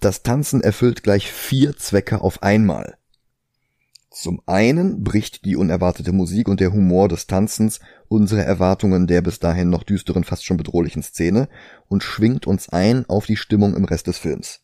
Das 0.00 0.22
Tanzen 0.22 0.60
erfüllt 0.60 1.02
gleich 1.02 1.32
vier 1.32 1.76
Zwecke 1.76 2.20
auf 2.20 2.42
einmal. 2.42 2.96
Zum 4.14 4.40
einen 4.46 5.02
bricht 5.02 5.44
die 5.44 5.56
unerwartete 5.56 6.12
Musik 6.12 6.48
und 6.48 6.60
der 6.60 6.72
Humor 6.72 7.08
des 7.08 7.26
Tanzens 7.26 7.80
unsere 8.06 8.44
Erwartungen 8.44 9.08
der 9.08 9.22
bis 9.22 9.40
dahin 9.40 9.70
noch 9.70 9.82
düsteren, 9.82 10.22
fast 10.22 10.44
schon 10.44 10.56
bedrohlichen 10.56 11.02
Szene 11.02 11.48
und 11.88 12.04
schwingt 12.04 12.46
uns 12.46 12.68
ein 12.68 13.04
auf 13.08 13.26
die 13.26 13.36
Stimmung 13.36 13.74
im 13.74 13.84
Rest 13.84 14.06
des 14.06 14.18
Films. 14.18 14.60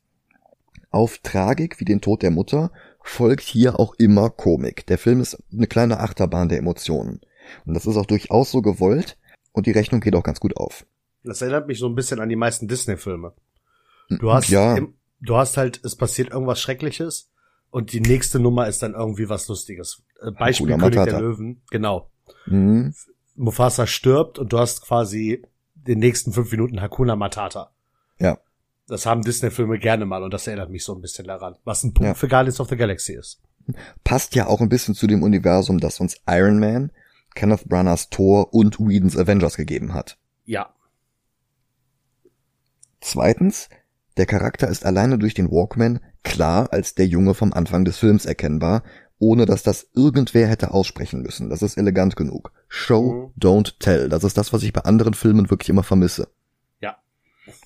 Auf 0.91 1.19
Tragik 1.19 1.81
wie 1.81 1.85
den 1.85 2.01
Tod 2.01 2.23
der 2.23 2.31
Mutter 2.31 2.71
folgt 3.03 3.43
hier 3.43 3.81
auch 3.81 3.95
immer 3.95 4.31
Komik. 4.31 4.87
Der 4.87 4.99
Film 4.99 5.21
ist 5.21 5.37
eine 5.53 5.67
kleine 5.67 5.99
Achterbahn 5.99 6.49
der 6.49 6.59
Emotionen. 6.59 7.21
Und 7.67 7.75
das 7.75 7.87
ist 7.87 7.97
auch 7.97 8.07
durchaus 8.07 8.53
so 8.53 8.63
gewollt 8.63 9.19
und 9.51 9.67
die 9.67 9.73
Rechnung 9.73 10.01
geht 10.01 10.15
auch 10.15 10.23
ganz 10.23 10.39
gut 10.39 10.57
auf. 10.57 10.87
Das 11.25 11.43
erinnert 11.43 11.67
mich 11.67 11.81
so 11.81 11.89
ein 11.89 11.97
bisschen 11.97 12.21
an 12.21 12.29
die 12.29 12.37
meisten 12.37 12.69
Disney-Filme. 12.69 13.33
Du 14.11 14.33
hast, 14.33 14.49
ja. 14.49 14.79
du 15.21 15.37
hast 15.37 15.57
halt, 15.57 15.81
es 15.85 15.97
passiert 15.97 16.31
irgendwas 16.31 16.61
Schreckliches 16.61 17.31
und 17.70 17.92
die 17.92 18.00
nächste 18.00 18.38
Nummer 18.38 18.66
ist 18.66 18.83
dann 18.83 18.94
irgendwie 18.94 19.28
was 19.28 19.48
Lustiges. 19.48 20.02
Äh, 20.20 20.33
Beispiel 20.33 20.66
König 20.66 20.80
Matata. 20.96 21.11
der 21.11 21.20
Löwen, 21.20 21.62
genau. 21.70 22.11
Mhm. 22.46 22.94
Mufasa 23.37 23.87
stirbt 23.87 24.38
und 24.38 24.52
du 24.52 24.59
hast 24.59 24.83
quasi 24.83 25.42
den 25.74 25.98
nächsten 25.98 26.33
fünf 26.33 26.50
Minuten 26.50 26.80
Hakuna 26.80 27.16
Matata. 27.16 27.72
Ja. 28.18 28.38
Das 28.87 29.06
haben 29.06 29.22
Disney-Filme 29.22 29.78
gerne 29.78 30.04
mal 30.04 30.22
und 30.22 30.35
das 30.35 30.46
erinnert 30.46 30.70
mich 30.70 30.85
so 30.85 30.94
ein 30.94 31.00
bisschen 31.00 31.26
daran, 31.26 31.56
was 31.64 31.85
ein 31.85 31.94
Punkt 31.94 32.09
ja. 32.09 32.14
für 32.14 32.28
Guardians 32.28 32.61
of 32.61 32.68
the 32.68 32.76
Galaxy 32.76 33.14
ist. 33.14 33.40
Passt 34.02 34.35
ja 34.35 34.46
auch 34.46 34.61
ein 34.61 34.68
bisschen 34.68 34.94
zu 34.94 35.06
dem 35.06 35.22
Universum, 35.22 35.78
das 35.78 36.00
uns 36.00 36.16
Iron 36.26 36.59
Man, 36.59 36.90
Kenneth 37.35 37.68
Branaghs 37.68 38.11
Thor 38.11 38.52
und 38.52 38.80
Whedons 38.80 39.16
Avengers 39.16 39.56
gegeben 39.56 39.94
hat. 39.94 40.18
Ja. 40.44 40.74
Zweitens, 43.00 43.68
der 44.16 44.26
Charakter 44.26 44.68
ist 44.68 44.85
alleine 44.85 45.18
durch 45.18 45.35
den 45.35 45.50
Walkman 45.50 46.00
klar 46.22 46.72
als 46.72 46.94
der 46.94 47.06
Junge 47.06 47.35
vom 47.35 47.52
Anfang 47.52 47.85
des 47.85 47.98
Films 47.98 48.26
erkennbar, 48.26 48.83
ohne 49.18 49.44
dass 49.46 49.62
das 49.62 49.88
irgendwer 49.94 50.48
hätte 50.48 50.72
aussprechen 50.72 51.22
müssen. 51.22 51.50
Das 51.50 51.62
ist 51.62 51.76
elegant 51.76 52.16
genug. 52.16 52.52
Show, 52.68 53.33
mhm. 53.35 53.40
don't 53.40 53.74
tell. 53.78 54.09
Das 54.09 54.24
ist 54.24 54.38
das, 54.38 54.52
was 54.52 54.62
ich 54.62 54.72
bei 54.72 54.83
anderen 54.83 55.14
Filmen 55.14 55.50
wirklich 55.50 55.68
immer 55.68 55.83
vermisse. 55.83 56.28
Ja. 56.80 56.96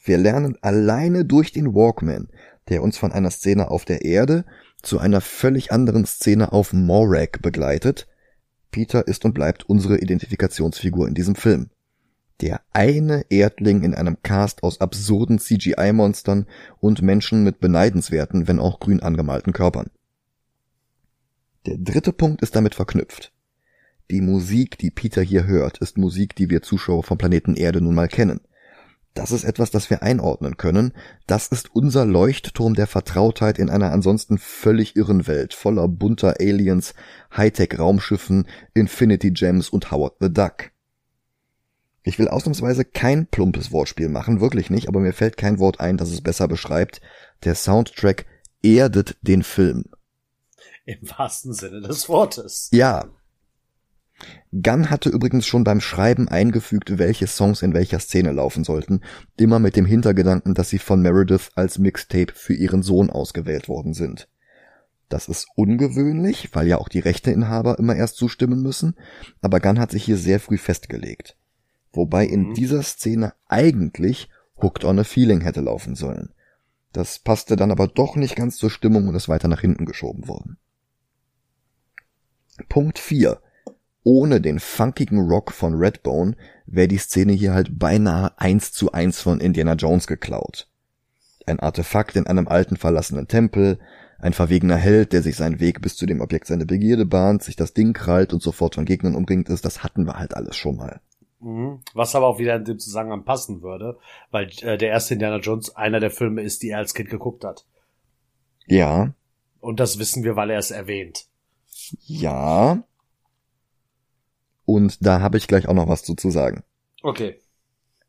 Wir 0.05 0.19
lernen 0.19 0.59
alleine 0.63 1.25
durch 1.25 1.53
den 1.53 1.75
Walkman, 1.75 2.29
der 2.69 2.83
uns 2.83 2.99
von 2.99 3.13
einer 3.13 3.31
Szene 3.31 3.71
auf 3.71 3.85
der 3.85 4.05
Erde 4.05 4.45
zu 4.83 4.99
einer 4.99 5.21
völlig 5.21 5.73
anderen 5.73 6.05
Szene 6.07 6.53
auf 6.53 6.73
Morag 6.73 7.41
begleitet. 7.41 8.09
Peter 8.71 9.07
ist 9.07 9.25
und 9.25 9.35
bleibt 9.35 9.65
unsere 9.69 9.99
Identifikationsfigur 9.99 11.07
in 11.07 11.15
diesem 11.15 11.37
Film. 11.37 11.71
Der 12.41 12.63
eine 12.73 13.25
Erdling 13.31 13.83
in 13.83 13.95
einem 13.95 14.23
Cast 14.23 14.63
aus 14.63 14.81
absurden 14.81 15.39
CGI-Monstern 15.39 16.47
und 16.81 17.03
Menschen 17.03 17.45
mit 17.45 17.61
beneidenswerten, 17.61 18.49
wenn 18.49 18.59
auch 18.59 18.81
grün 18.81 19.01
angemalten 19.01 19.53
Körpern. 19.53 19.91
Der 21.67 21.79
dritte 21.79 22.13
Punkt 22.13 22.43
ist 22.43 22.57
damit 22.57 22.75
verknüpft. 22.75 23.33
Die 24.11 24.21
Musik, 24.21 24.77
die 24.79 24.91
Peter 24.91 25.23
hier 25.23 25.47
hört, 25.47 25.79
ist 25.79 25.97
Musik, 25.97 26.37
die 26.37 26.51
wir 26.51 26.61
Zuschauer 26.61 27.05
vom 27.05 27.17
Planeten 27.17 27.55
Erde 27.55 27.81
nun 27.81 27.95
mal 27.95 28.09
kennen. 28.09 28.41
Das 29.15 29.31
ist 29.31 29.45
etwas, 29.45 29.71
das 29.71 29.89
wir 29.91 30.03
einordnen 30.03 30.57
können. 30.57 30.93
Das 31.27 31.47
ist 31.47 31.75
unser 31.75 32.05
Leuchtturm 32.05 32.75
der 32.75 32.89
Vertrautheit 32.89 33.59
in 33.61 33.71
einer 33.71 33.93
ansonsten 33.93 34.39
völlig 34.39 34.97
irren 34.97 35.29
Welt, 35.29 35.55
voller 35.55 35.87
bunter 35.87 36.35
Aliens, 36.41 36.95
Hightech-Raumschiffen, 37.35 38.47
Infinity 38.75 39.31
Gems 39.31 39.69
und 39.69 39.93
Howard 39.93 40.17
the 40.21 40.33
Duck. 40.33 40.74
Ich 42.07 42.19
will 42.19 42.29
ausnahmsweise 42.29 42.85
kein 42.85 43.27
plumpes 43.27 43.73
Wortspiel 43.73 44.11
machen, 44.11 44.41
wirklich 44.41 44.69
nicht, 44.69 44.89
aber 44.89 45.01
mir 45.01 45.15
fällt 45.15 45.39
kein 45.39 45.59
Wort 45.59 45.81
ein, 45.81 45.97
das 45.97 46.11
es 46.11 46.21
besser 46.21 46.47
beschreibt. 46.49 47.01
Der 47.45 47.55
Soundtrack 47.55 48.27
erdet 48.63 49.17
den 49.23 49.43
Film. 49.43 49.87
Im 50.85 50.99
wahrsten 51.17 51.55
Sinne 51.55 51.81
des 51.81 52.11
Wortes. 52.11 52.69
Ja. 52.73 53.07
Gunn 54.53 54.91
hatte 54.91 55.09
übrigens 55.09 55.47
schon 55.47 55.65
beim 55.65 55.81
Schreiben 55.81 56.29
eingefügt, 56.29 56.99
welche 56.99 57.27
Songs 57.27 57.63
in 57.63 57.73
welcher 57.73 57.99
Szene 57.99 58.33
laufen 58.33 58.65
sollten, 58.65 59.01
immer 59.39 59.59
mit 59.59 59.75
dem 59.75 59.87
Hintergedanken, 59.87 60.53
dass 60.53 60.69
sie 60.69 60.79
von 60.79 61.01
Meredith 61.01 61.53
als 61.55 61.79
Mixtape 61.79 62.35
für 62.35 62.55
ihren 62.55 62.83
Sohn 62.83 63.09
ausgewählt 63.09 63.67
worden 63.67 63.95
sind. 63.95 64.29
Das 65.09 65.29
ist 65.29 65.49
ungewöhnlich, 65.57 66.51
weil 66.53 66.67
ja 66.67 66.77
auch 66.77 66.91
die 66.91 67.01
Rechteinhaber 67.01 67.79
immer 67.79 67.97
erst 67.97 68.17
zustimmen 68.17 68.61
müssen, 68.61 68.95
aber 69.41 69.59
Gunn 69.61 69.81
hat 69.81 69.91
sich 69.91 70.05
hier 70.05 70.19
sehr 70.19 70.39
früh 70.39 70.59
festgelegt 70.59 71.37
wobei 71.97 72.27
in 72.27 72.49
mhm. 72.49 72.55
dieser 72.55 72.83
Szene 72.83 73.35
eigentlich 73.49 74.29
Hooked 74.61 74.85
on 74.85 74.99
a 74.99 75.05
Feeling 75.05 75.41
hätte 75.41 75.61
laufen 75.61 75.95
sollen. 75.95 76.31
Das 76.93 77.19
passte 77.19 77.57
dann 77.57 77.73
aber 77.73 77.89
doch 77.89 78.15
nicht 78.15 78.37
ganz 78.37 78.57
zur 78.57 78.71
Stimmung 78.71 79.09
und 79.09 79.15
ist 79.15 79.29
weiter 79.29 79.49
nach 79.49 79.61
hinten 79.61 79.85
geschoben 79.85 80.29
worden. 80.29 80.59
Punkt 82.69 82.99
4. 82.99 83.41
Ohne 84.05 84.41
den 84.41 84.61
funkigen 84.61 85.19
Rock 85.19 85.51
von 85.51 85.75
Redbone 85.75 86.37
wäre 86.67 86.89
die 86.89 86.99
Szene 86.99 87.33
hier 87.33 87.53
halt 87.53 87.79
beinahe 87.79 88.39
eins 88.39 88.73
zu 88.73 88.93
eins 88.93 89.21
von 89.21 89.41
Indiana 89.41 89.75
Jones 89.75 90.07
geklaut. 90.07 90.69
Ein 91.47 91.59
Artefakt 91.59 92.17
in 92.17 92.27
einem 92.27 92.47
alten 92.47 92.77
verlassenen 92.77 93.29
Tempel, 93.29 93.79
ein 94.19 94.33
verwegener 94.33 94.77
Held, 94.77 95.13
der 95.13 95.23
sich 95.23 95.37
seinen 95.37 95.59
Weg 95.59 95.83
bis 95.83 95.97
zu 95.97 96.07
dem 96.07 96.21
Objekt 96.21 96.47
seiner 96.47 96.65
Begierde 96.65 97.07
bahnt, 97.07 97.43
sich 97.43 97.57
das 97.57 97.75
Ding 97.75 97.93
krallt 97.93 98.33
und 98.33 98.43
sofort 98.43 98.77
von 98.77 98.85
Gegnern 98.85 99.17
umringt 99.17 99.49
ist, 99.49 99.65
das 99.65 99.83
hatten 99.83 100.07
wir 100.07 100.19
halt 100.19 100.35
alles 100.35 100.57
schon 100.57 100.77
mal. 100.77 101.01
Mhm. 101.45 101.81
Was 101.93 102.15
aber 102.15 102.27
auch 102.27 102.39
wieder 102.39 102.57
in 102.57 102.65
dem 102.65 102.79
Zusammenhang 102.79 103.25
passen 103.25 103.61
würde, 103.61 103.99
weil 104.31 104.49
äh, 104.63 104.79
der 104.79 104.89
erste 104.89 105.13
Indiana 105.13 105.41
Jones 105.41 105.77
einer 105.77 106.01
der 106.01 106.11
Filme 106.11 106.41
ist, 106.41 106.63
die 106.63 106.71
er 106.71 106.79
als 106.79 106.95
Kind 106.95 107.11
geguckt 107.11 107.45
hat. 107.45 107.67
Ja. 108.67 109.13
Und 109.61 109.79
das 109.79 109.99
wissen 109.99 110.25
wir, 110.25 110.37
weil 110.37 110.49
er 110.49 110.59
es 110.59 110.71
erwähnt. 110.71 111.27
Ja. 112.07 112.83
Und 114.65 115.05
da 115.05 115.21
habe 115.21 115.37
ich 115.37 115.47
gleich 115.47 115.69
auch 115.69 115.75
noch 115.75 115.87
was 115.87 116.03
zu, 116.03 116.15
zu 116.15 116.31
sagen. 116.31 116.65
Okay. 117.03 117.39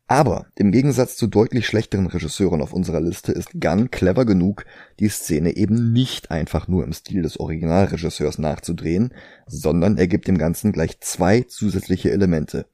Aber 0.06 0.46
im 0.54 0.72
Gegensatz 0.72 1.16
zu 1.16 1.26
deutlich 1.26 1.66
schlechteren 1.66 2.06
Regisseuren 2.06 2.62
auf 2.62 2.72
unserer 2.72 3.02
Liste 3.02 3.32
ist 3.32 3.60
Gunn 3.60 3.90
clever 3.90 4.24
genug, 4.24 4.64
die 4.98 5.08
Szene 5.08 5.56
eben 5.56 5.92
nicht 5.92 6.30
einfach 6.30 6.68
nur 6.68 6.84
im 6.84 6.94
Stil 6.94 7.20
des 7.20 7.38
Originalregisseurs 7.38 8.38
nachzudrehen, 8.38 9.12
sondern 9.46 9.98
er 9.98 10.06
gibt 10.06 10.26
dem 10.26 10.38
Ganzen 10.38 10.72
gleich 10.72 11.00
zwei 11.00 11.42
zusätzliche 11.42 12.12
Elemente. 12.12 12.66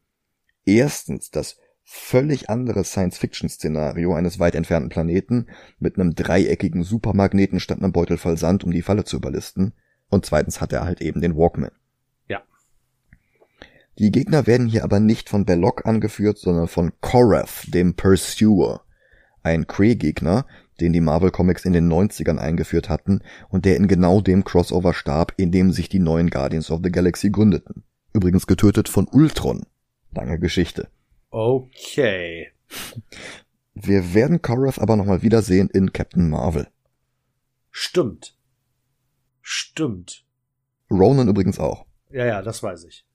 Erstens 0.65 1.31
das 1.31 1.57
völlig 1.85 2.49
andere 2.49 2.85
Science-Fiction-Szenario 2.85 4.15
eines 4.15 4.39
weit 4.39 4.55
entfernten 4.55 4.89
Planeten 4.89 5.47
mit 5.79 5.97
einem 5.97 6.15
dreieckigen 6.15 6.85
Supermagneten 6.85 7.61
statt 7.61 7.79
einem 7.79 7.93
Beutel 7.93 8.19
voll 8.19 8.39
Sand, 8.39 8.65
um 8.65 8.71
die 8.71 8.83
Falle 8.83 9.05
zu 9.05 9.17
überlisten. 9.17 9.75
Und 10.09 10.25
zweitens 10.25 10.61
hat 10.61 10.73
er 10.73 10.85
halt 10.85 11.01
eben 11.01 11.21
den 11.21 11.37
Walkman. 11.37 11.73
Ja. 12.29 12.43
Die 13.99 14.11
Gegner 14.11 14.47
werden 14.47 14.69
hier 14.69 14.85
aber 14.85 15.01
nicht 15.01 15.29
von 15.29 15.45
Belloc 15.45 15.87
angeführt, 15.87 16.39
sondern 16.39 16.69
von 16.69 16.93
Korath, 17.01 17.67
dem 17.75 17.95
Pursuer. 17.95 18.83
Ein 19.43 19.67
Kree-Gegner, 19.67 20.47
den 20.81 20.93
die 20.93 21.01
Marvel 21.01 21.31
Comics 21.31 21.65
in 21.65 21.73
den 21.73 21.93
90ern 21.93 22.39
eingeführt 22.39 22.89
hatten 22.89 23.21
und 23.49 23.65
der 23.65 23.77
in 23.77 23.89
genau 23.89 24.21
dem 24.21 24.45
Crossover 24.45 24.95
starb, 24.95 25.35
in 25.37 25.51
dem 25.51 25.73
sich 25.73 25.89
die 25.89 25.99
neuen 25.99 26.31
Guardians 26.31 26.71
of 26.71 26.81
the 26.83 26.93
Galaxy 26.93 27.31
gründeten. 27.31 27.85
Übrigens 28.13 28.47
getötet 28.47 28.89
von 28.89 29.09
Ultron. 29.09 29.67
Lange 30.13 30.39
Geschichte. 30.39 30.89
Okay. 31.31 32.53
Wir 33.75 34.15
werden 34.15 34.43
Korath 34.43 34.79
aber 34.79 34.97
nochmal 34.97 35.23
wiedersehen 35.23 35.69
in 35.71 35.93
Captain 35.93 36.29
Marvel. 36.29 36.69
Stimmt. 37.71 38.37
Stimmt. 39.41 40.25
Ronan 40.91 41.29
übrigens 41.29 41.59
auch. 41.59 41.87
Ja, 42.11 42.27
ja, 42.27 42.43
das 42.43 42.63
weiß 42.63 42.85
ich. 42.85 43.07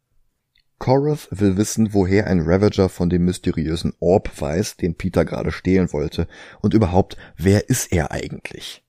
Korath 0.79 1.27
will 1.31 1.57
wissen, 1.57 1.93
woher 1.93 2.27
ein 2.27 2.41
Ravager 2.41 2.89
von 2.89 3.09
dem 3.09 3.25
mysteriösen 3.25 3.93
Orb 3.99 4.41
weiß, 4.41 4.77
den 4.77 4.95
Peter 4.95 5.25
gerade 5.25 5.51
stehlen 5.51 5.91
wollte, 5.93 6.27
und 6.61 6.73
überhaupt, 6.73 7.17
wer 7.35 7.69
ist 7.69 7.91
er 7.91 8.11
eigentlich? 8.11 8.83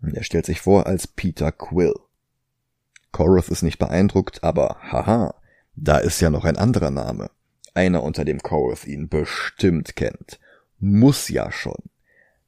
Er 0.00 0.24
stellt 0.24 0.46
sich 0.46 0.60
vor 0.60 0.86
als 0.86 1.06
Peter 1.06 1.52
Quill. 1.52 1.94
Korath 3.12 3.48
ist 3.48 3.62
nicht 3.62 3.78
beeindruckt, 3.78 4.42
aber 4.42 4.76
haha, 4.80 5.34
da 5.76 5.98
ist 5.98 6.20
ja 6.20 6.30
noch 6.30 6.44
ein 6.44 6.56
anderer 6.56 6.90
Name. 6.90 7.30
Einer, 7.74 8.02
unter 8.02 8.24
dem 8.24 8.40
Korath 8.40 8.86
ihn 8.86 9.08
bestimmt 9.08 9.96
kennt. 9.96 10.38
Muss 10.78 11.28
ja 11.28 11.50
schon. 11.50 11.82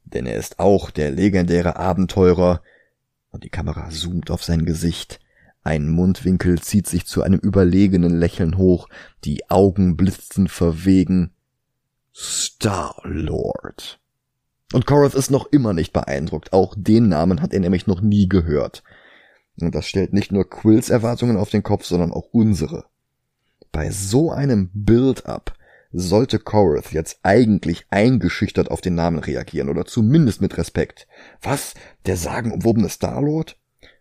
Denn 0.05 0.25
er 0.25 0.37
ist 0.37 0.59
auch 0.59 0.89
der 0.89 1.11
legendäre 1.11 1.75
Abenteurer, 1.75 2.61
und 3.29 3.43
die 3.43 3.49
Kamera 3.49 3.89
zoomt 3.89 4.31
auf 4.31 4.43
sein 4.43 4.65
Gesicht, 4.65 5.19
ein 5.63 5.89
Mundwinkel 5.89 6.61
zieht 6.61 6.87
sich 6.87 7.05
zu 7.05 7.23
einem 7.23 7.39
überlegenen 7.39 8.17
Lächeln 8.17 8.57
hoch, 8.57 8.87
die 9.25 9.49
Augen 9.49 9.97
blitzen 9.97 10.47
verwegen. 10.47 11.31
Star-Lord. 12.15 13.99
Und 14.71 14.85
Korath 14.85 15.13
ist 15.13 15.29
noch 15.29 15.51
immer 15.51 15.73
nicht 15.73 15.91
beeindruckt, 15.91 16.53
auch 16.53 16.73
den 16.77 17.09
Namen 17.09 17.41
hat 17.41 17.53
er 17.53 17.59
nämlich 17.59 17.85
noch 17.85 17.99
nie 17.99 18.29
gehört. 18.29 18.81
Und 19.59 19.75
das 19.75 19.87
stellt 19.87 20.13
nicht 20.13 20.31
nur 20.31 20.49
Quills 20.49 20.89
Erwartungen 20.89 21.35
auf 21.35 21.49
den 21.49 21.63
Kopf, 21.63 21.83
sondern 21.83 22.13
auch 22.13 22.29
unsere. 22.31 22.85
Bei 23.77 23.91
so 23.91 24.31
einem 24.31 24.71
Build-up 24.73 25.53
sollte 25.91 26.39
Korath 26.39 26.93
jetzt 26.93 27.19
eigentlich 27.21 27.85
eingeschüchtert 27.91 28.71
auf 28.71 28.81
den 28.81 28.95
Namen 28.95 29.19
reagieren 29.19 29.69
oder 29.69 29.85
zumindest 29.85 30.41
mit 30.41 30.57
Respekt. 30.57 31.07
Was? 31.43 31.75
Der 32.07 32.17
sagenumwobene 32.17 32.89
Star-Lord? 32.89 33.59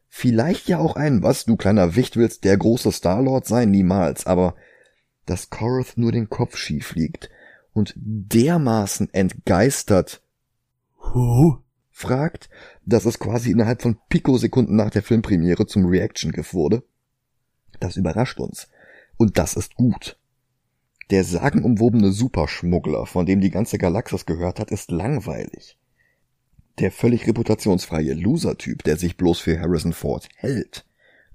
Vielleicht 0.09 0.67
ja 0.67 0.79
auch 0.79 0.97
ein, 0.97 1.23
was, 1.23 1.45
du 1.45 1.57
kleiner 1.57 1.95
Wicht 1.95 2.17
willst 2.17 2.45
der 2.45 2.57
große 2.57 2.91
Starlord 2.91 3.47
sein? 3.47 3.71
Niemals, 3.71 4.27
aber 4.27 4.55
dass 5.27 5.51
Korath 5.51 5.99
nur 5.99 6.11
den 6.11 6.31
Kopf 6.31 6.57
schief 6.57 6.95
liegt 6.95 7.29
und 7.75 7.93
dermaßen 7.99 9.13
entgeistert 9.13 10.23
huh? 11.13 11.59
fragt, 11.91 12.49
dass 12.87 13.05
es 13.05 13.19
quasi 13.19 13.51
innerhalb 13.51 13.83
von 13.83 13.99
Pikosekunden 14.09 14.75
nach 14.75 14.89
der 14.89 15.03
Filmpremiere 15.03 15.67
zum 15.67 15.85
Reaction-GIF 15.85 16.55
wurde. 16.55 16.83
Das 17.79 17.99
überrascht 17.99 18.41
uns. 18.41 18.69
Und 19.17 19.39
das 19.39 19.55
ist 19.55 19.75
gut. 19.75 20.19
Der 21.11 21.25
sagenumwobene 21.25 22.11
Superschmuggler, 22.13 23.07
von 23.07 23.27
dem 23.27 23.41
die 23.41 23.51
ganze 23.51 23.79
Galaxis 23.79 24.27
gehört 24.27 24.59
hat, 24.59 24.71
ist 24.71 24.91
langweilig. 24.91 25.79
Der 26.79 26.91
völlig 26.91 27.27
reputationsfreie 27.27 28.13
Loser-Typ, 28.13 28.83
der 28.83 28.97
sich 28.97 29.17
bloß 29.17 29.39
für 29.39 29.59
Harrison 29.61 29.93
Ford 29.93 30.29
hält, 30.37 30.85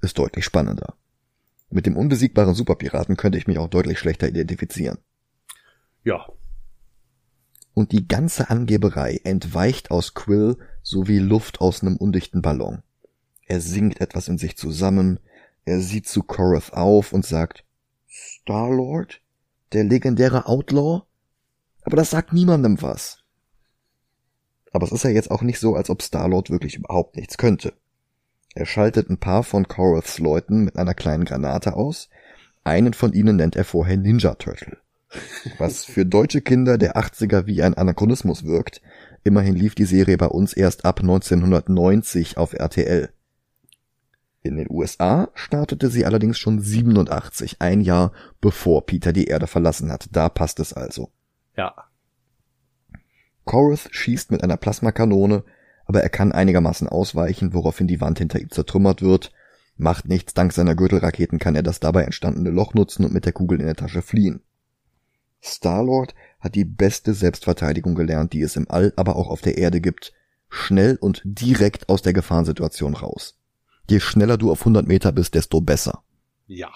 ist 0.02 0.18
deutlich 0.18 0.46
spannender. 0.46 0.96
Mit 1.70 1.86
dem 1.86 1.96
unbesiegbaren 1.96 2.54
Superpiraten 2.54 3.16
könnte 3.16 3.38
ich 3.38 3.48
mich 3.48 3.58
auch 3.58 3.70
deutlich 3.70 3.98
schlechter 3.98 4.28
identifizieren. 4.28 4.98
Ja. 6.04 6.28
Und 7.74 7.94
die 7.94 8.08
ganze 8.08 8.50
Angeberei 8.50 9.22
entweicht 9.24 9.90
aus 9.90 10.14
Quill 10.14 10.58
so 10.84 11.08
wie 11.08 11.20
Luft 11.20 11.62
aus 11.62 11.82
einem 11.82 11.96
undichten 11.96 12.42
Ballon. 12.42 12.84
Er 13.46 13.62
singt 13.62 14.02
etwas 14.02 14.28
in 14.28 14.38
sich 14.38 14.58
zusammen, 14.58 15.20
er 15.64 15.80
sieht 15.80 16.08
zu 16.08 16.24
Korath 16.24 16.74
auf 16.74 17.14
und 17.14 17.26
sagt, 17.26 17.64
Star-Lord? 18.12 19.22
Der 19.72 19.86
legendäre 19.86 20.46
Outlaw? 20.46 21.04
Aber 21.84 21.96
das 21.96 22.10
sagt 22.10 22.34
niemandem 22.34 22.82
was. 22.82 23.24
Aber 24.74 24.86
es 24.86 24.92
ist 24.92 25.04
ja 25.04 25.10
jetzt 25.10 25.32
auch 25.32 25.42
nicht 25.42 25.60
so, 25.60 25.76
als 25.76 25.90
ob 25.90 26.04
Starlord 26.04 26.50
wirklich 26.50 26.76
überhaupt 26.76 27.16
nichts 27.16 27.38
könnte. 27.38 27.74
Er 28.54 28.66
schaltet 28.66 29.10
ein 29.10 29.18
paar 29.18 29.44
von 29.44 29.68
Koraths 29.68 30.20
Leuten 30.20 30.64
mit 30.64 30.76
einer 30.78 30.94
kleinen 30.94 31.26
Granate 31.26 31.74
aus. 31.74 32.10
Einen 32.64 32.94
von 32.94 33.14
ihnen 33.14 33.38
nennt 33.38 33.56
er 33.56 33.64
vorher 33.64 33.98
Ninja 33.98 34.36
Turtle. 34.36 34.78
Was 35.58 35.86
für 35.86 36.06
deutsche 36.06 36.42
Kinder 36.42 36.78
der 36.78 36.96
80er 36.96 37.46
wie 37.46 37.64
ein 37.64 37.74
Anachronismus 37.74 38.46
wirkt. 38.46 38.82
Immerhin 39.24 39.56
lief 39.56 39.76
die 39.76 39.86
Serie 39.86 40.18
bei 40.18 40.28
uns 40.28 40.54
erst 40.54 40.86
ab 40.86 41.00
1990 41.00 42.38
auf 42.38 42.54
RTL. 42.54 43.10
In 44.44 44.58
den 44.58 44.68
USA 44.70 45.30
startete 45.36 45.90
sie 45.90 46.06
allerdings 46.06 46.40
schon 46.40 46.60
87, 46.60 47.58
ein 47.60 47.82
Jahr 47.82 48.12
bevor 48.40 48.86
Peter 48.86 49.14
die 49.14 49.26
Erde 49.26 49.46
verlassen 49.46 49.92
hat. 49.92 50.08
Da 50.12 50.30
passt 50.30 50.60
es 50.60 50.74
also. 50.74 51.12
Ja. 51.56 51.76
Korath 53.46 53.90
schießt 53.92 54.32
mit 54.32 54.44
einer 54.44 54.58
Plasmakanone, 54.58 55.44
aber 55.86 56.02
er 56.02 56.10
kann 56.10 56.32
einigermaßen 56.32 56.88
ausweichen, 56.88 57.54
woraufhin 57.54 57.88
die 57.88 58.02
Wand 58.02 58.18
hinter 58.18 58.40
ihm 58.40 58.50
zertrümmert 58.50 59.02
wird. 59.02 59.32
Macht 59.78 60.08
nichts, 60.08 60.34
dank 60.34 60.54
seiner 60.54 60.76
Gürtelraketen 60.76 61.38
kann 61.38 61.56
er 61.56 61.64
das 61.64 61.80
dabei 61.80 62.04
entstandene 62.04 62.50
Loch 62.50 62.74
nutzen 62.74 63.06
und 63.06 63.14
mit 63.14 63.26
der 63.26 63.34
Kugel 63.34 63.60
in 63.60 63.66
der 63.66 63.76
Tasche 63.76 64.02
fliehen. 64.02 64.42
Starlord 65.40 66.14
hat 66.40 66.56
die 66.56 66.66
beste 66.66 67.14
Selbstverteidigung 67.14 67.96
gelernt, 67.96 68.34
die 68.34 68.42
es 68.42 68.56
im 68.56 68.70
All, 68.70 68.94
aber 68.96 69.16
auch 69.16 69.30
auf 69.30 69.42
der 69.42 69.58
Erde 69.58 69.82
gibt. 69.82 70.14
Schnell 70.50 70.98
und 71.00 71.22
direkt 71.24 71.90
aus 71.90 72.02
der 72.02 72.14
Gefahrensituation 72.14 72.94
raus. 72.94 73.41
Je 73.90 74.00
schneller 74.00 74.38
du 74.38 74.52
auf 74.52 74.62
100 74.62 74.88
Meter 74.88 75.12
bist, 75.12 75.36
desto 75.36 75.62
besser. 75.62 76.04
Ja. 76.48 76.72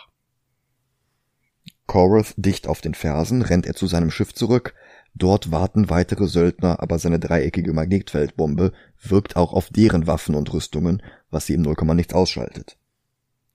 Korath 1.88 2.34
dicht 2.38 2.68
auf 2.68 2.82
den 2.82 2.94
Fersen 2.94 3.42
rennt 3.42 3.66
er 3.66 3.76
zu 3.76 3.88
seinem 3.88 4.12
Schiff 4.12 4.34
zurück, 4.34 4.74
Dort 5.18 5.50
warten 5.50 5.90
weitere 5.90 6.28
Söldner, 6.28 6.82
aber 6.82 7.00
seine 7.00 7.20
dreieckige 7.20 7.72
Magnetfeldbombe 7.72 8.74
wirkt 9.02 9.38
auch 9.38 9.54
auf 9.54 9.70
deren 9.70 10.08
Waffen 10.08 10.36
und 10.36 10.52
Rüstungen, 10.52 11.02
was 11.32 11.46
sie 11.46 11.54
im 11.54 11.62
Nullkomma 11.62 11.94
nichts 11.94 12.14
ausschaltet. 12.14 12.78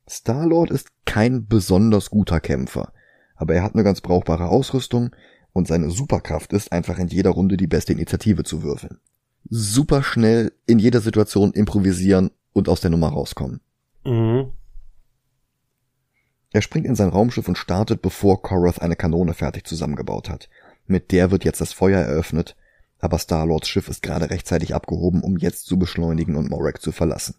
Starlord 0.09 0.71
ist 0.71 0.89
kein 1.05 1.47
besonders 1.47 2.09
guter 2.09 2.41
Kämpfer, 2.41 2.95
aber 3.37 3.55
er 3.55 3.63
hat 3.63 3.75
eine 3.75 3.85
ganz 3.85 4.01
brauchbare 4.01 4.49
Ausrüstung 4.49 5.15
und 5.53 5.69
seine 5.69 5.91
Superkraft 5.91 6.55
ist 6.55 6.73
einfach 6.73 6.99
in 6.99 7.09
jeder 7.09 7.31
Runde 7.31 7.59
die 7.59 7.67
beste 7.67 7.93
Initiative 7.93 8.43
zu 8.43 8.63
würfeln. 8.63 8.99
Super 9.51 10.03
schnell 10.03 10.53
in 10.67 10.79
jeder 10.79 11.01
Situation 11.01 11.53
improvisieren 11.53 12.31
und 12.53 12.69
aus 12.69 12.81
der 12.81 12.91
Nummer 12.91 13.09
rauskommen. 13.09 13.61
Mhm. 14.05 14.53
Er 16.53 16.63
springt 16.63 16.87
in 16.87 16.97
sein 16.97 17.11
Raumschiff 17.11 17.47
und 17.47 17.59
startet, 17.59 18.03
bevor 18.03 18.43
Korath 18.43 18.83
eine 18.83 18.97
Kanone 18.97 19.35
fertig 19.35 19.67
zusammengebaut 19.67 20.29
hat. 20.29 20.49
Mit 20.87 21.13
der 21.13 21.31
wird 21.31 21.45
jetzt 21.45 21.61
das 21.61 21.73
Feuer 21.73 22.01
eröffnet, 22.01 22.57
aber 22.99 23.19
Star-Lords 23.19 23.69
Schiff 23.69 23.89
ist 23.89 24.03
gerade 24.03 24.31
rechtzeitig 24.31 24.75
abgehoben, 24.75 25.23
um 25.23 25.37
jetzt 25.37 25.67
zu 25.67 25.79
beschleunigen 25.79 26.37
und 26.37 26.51
Morek 26.51 26.81
zu 26.81 26.91
verlassen. 26.91 27.37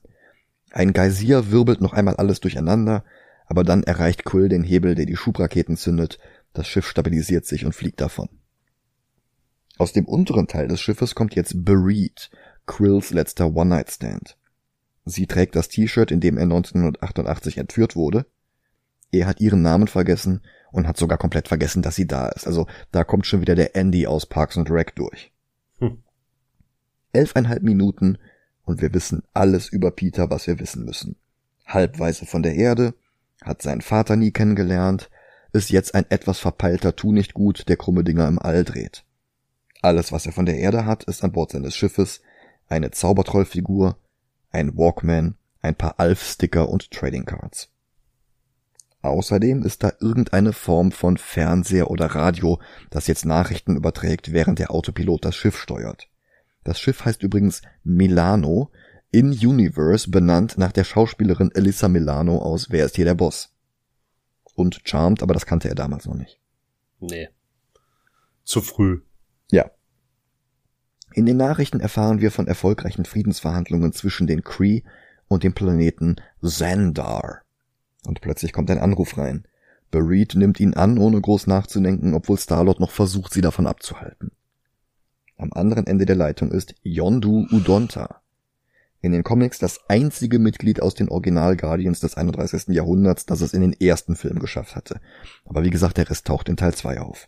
Ein 0.72 0.94
Geysir 0.94 1.52
wirbelt 1.52 1.82
noch 1.82 1.94
einmal 1.94 2.16
alles 2.16 2.40
durcheinander, 2.40 3.04
aber 3.46 3.66
dann 3.66 3.84
erreicht 3.84 4.24
Quill 4.24 4.48
den 4.48 4.64
Hebel, 4.64 4.96
der 4.96 5.06
die 5.06 5.18
Schubraketen 5.18 5.76
zündet, 5.76 6.20
das 6.54 6.68
Schiff 6.68 6.88
stabilisiert 6.88 7.46
sich 7.46 7.66
und 7.66 7.74
fliegt 7.74 8.00
davon. 8.00 8.30
Aus 9.78 9.94
dem 9.94 10.06
unteren 10.06 10.48
Teil 10.48 10.68
des 10.68 10.80
Schiffes 10.80 11.16
kommt 11.16 11.36
jetzt 11.36 11.66
Bereed, 11.66 12.30
Quills 12.66 13.12
letzter 13.12 13.54
One-Night-Stand. 13.54 14.38
Sie 15.06 15.28
trägt 15.28 15.56
das 15.56 15.70
T-Shirt, 15.70 16.12
in 16.12 16.20
dem 16.20 16.38
er 16.38 16.44
1988 16.44 17.58
entführt 17.58 17.96
wurde. 17.96 18.26
Er 19.12 19.28
hat 19.28 19.42
ihren 19.42 19.62
Namen 19.62 19.88
vergessen 19.88 20.42
und 20.72 20.88
hat 20.88 20.98
sogar 20.98 21.18
komplett 21.18 21.48
vergessen, 21.48 21.82
dass 21.82 21.96
sie 21.96 22.08
da 22.08 22.30
ist. 22.30 22.48
Also 22.48 22.68
da 22.92 23.04
kommt 23.04 23.26
schon 23.26 23.42
wieder 23.42 23.56
der 23.56 23.76
Andy 23.76 24.08
aus 24.08 24.26
Parks 24.26 24.58
and 24.58 24.70
Rec 24.70 24.96
durch. 24.96 25.32
Hm. 25.80 26.02
Elfeinhalb 27.14 27.64
Minuten 27.64 28.18
und 28.64 28.82
wir 28.82 28.94
wissen 28.94 29.24
alles 29.34 29.68
über 29.70 29.92
Peter, 29.92 30.30
was 30.30 30.48
wir 30.48 30.60
wissen 30.60 30.86
müssen. 30.86 31.18
Halbweise 31.66 32.26
von 32.26 32.44
der 32.44 32.56
Erde, 32.56 32.94
hat 33.44 33.62
seinen 33.62 33.82
Vater 33.82 34.16
nie 34.16 34.32
kennengelernt, 34.32 35.10
ist 35.52 35.72
jetzt 35.72 35.96
ein 35.96 36.06
etwas 36.10 36.40
verpeilter 36.40 36.96
Tu 36.96 37.12
nicht 37.12 37.34
gut, 37.34 37.68
der 37.68 37.78
krumme 37.78 38.04
Dinger 38.04 38.28
im 38.28 38.40
All 38.40 38.64
dreht. 38.64 39.04
Alles, 39.82 40.12
was 40.12 40.26
er 40.26 40.32
von 40.32 40.46
der 40.46 40.58
Erde 40.58 40.86
hat, 40.86 41.04
ist 41.06 41.24
an 41.24 41.32
Bord 41.32 41.52
seines 41.52 41.76
Schiffes, 41.76 42.22
eine 42.70 42.92
Zaubertrollfigur, 42.92 43.98
ein 44.52 44.78
Walkman, 44.78 45.36
ein 45.62 45.76
paar 45.76 46.00
Alf-Sticker 46.00 46.70
und 46.70 46.92
Trading 46.92 47.26
Cards. 47.26 47.70
Außerdem 49.02 49.64
ist 49.64 49.84
da 49.84 49.94
irgendeine 50.00 50.54
Form 50.54 50.92
von 50.92 51.18
Fernseher 51.18 51.90
oder 51.90 52.08
Radio, 52.08 52.60
das 52.92 53.08
jetzt 53.08 53.26
Nachrichten 53.26 53.76
überträgt, 53.76 54.32
während 54.32 54.60
der 54.60 54.72
Autopilot 54.72 55.26
das 55.26 55.36
Schiff 55.36 55.58
steuert. 55.58 56.08
Das 56.64 56.80
Schiff 56.80 57.04
heißt 57.06 57.24
übrigens 57.24 57.64
Milano, 57.84 58.72
in 59.10 59.32
Universe 59.32 60.10
benannt 60.10 60.58
nach 60.58 60.72
der 60.72 60.84
Schauspielerin 60.84 61.52
Elissa 61.54 61.88
Milano 61.88 62.38
aus 62.38 62.70
Wer 62.70 62.86
ist 62.86 62.96
hier 62.96 63.06
der 63.06 63.16
Boss? 63.16 63.54
Und 64.54 64.82
Charmed, 64.86 65.24
aber 65.24 65.34
das 65.34 65.46
kannte 65.46 65.68
er 65.68 65.76
damals 65.76 66.06
noch 66.06 66.14
nicht. 66.14 66.40
Nee. 67.00 67.30
Zu 68.44 68.62
früh. 68.62 69.02
In 71.14 71.26
den 71.26 71.38
Nachrichten 71.38 71.80
erfahren 71.80 72.22
wir 72.22 72.32
von 72.32 72.48
erfolgreichen 72.48 73.06
Friedensverhandlungen 73.06 73.92
zwischen 73.92 74.28
den 74.28 74.44
Kree 74.44 74.84
und 75.28 75.44
dem 75.44 75.54
Planeten 75.54 76.16
Xandar. 76.42 77.42
Und 78.06 78.22
plötzlich 78.22 78.54
kommt 78.54 78.72
ein 78.72 78.80
Anruf 78.80 79.18
rein. 79.18 79.46
Bereed 79.92 80.36
nimmt 80.36 80.60
ihn 80.60 80.74
an, 80.74 80.98
ohne 80.98 81.20
groß 81.20 81.48
nachzudenken, 81.48 82.14
obwohl 82.14 82.38
Starlord 82.38 82.80
noch 82.80 82.92
versucht, 82.92 83.34
sie 83.34 83.42
davon 83.42 83.68
abzuhalten. 83.68 84.32
Am 85.38 85.52
anderen 85.54 85.86
Ende 85.86 86.06
der 86.06 86.16
Leitung 86.16 86.52
ist 86.52 86.76
Yondu 86.84 87.46
Udonta. 87.52 88.22
In 89.02 89.12
den 89.12 89.24
Comics 89.24 89.58
das 89.58 89.80
einzige 89.90 90.40
Mitglied 90.40 90.82
aus 90.82 90.94
den 90.94 91.10
Original 91.10 91.58
Guardians 91.58 92.00
des 92.00 92.16
31. 92.16 92.68
Jahrhunderts, 92.68 93.26
das 93.26 93.42
es 93.42 93.54
in 93.54 93.62
den 93.62 93.74
ersten 93.74 94.16
Film 94.16 94.40
geschafft 94.40 94.76
hatte. 94.76 95.02
Aber 95.44 95.64
wie 95.64 95.72
gesagt, 95.72 95.98
der 95.98 96.10
Rest 96.10 96.28
taucht 96.28 96.48
in 96.48 96.58
Teil 96.58 96.74
2 96.74 97.02
auf. 97.02 97.28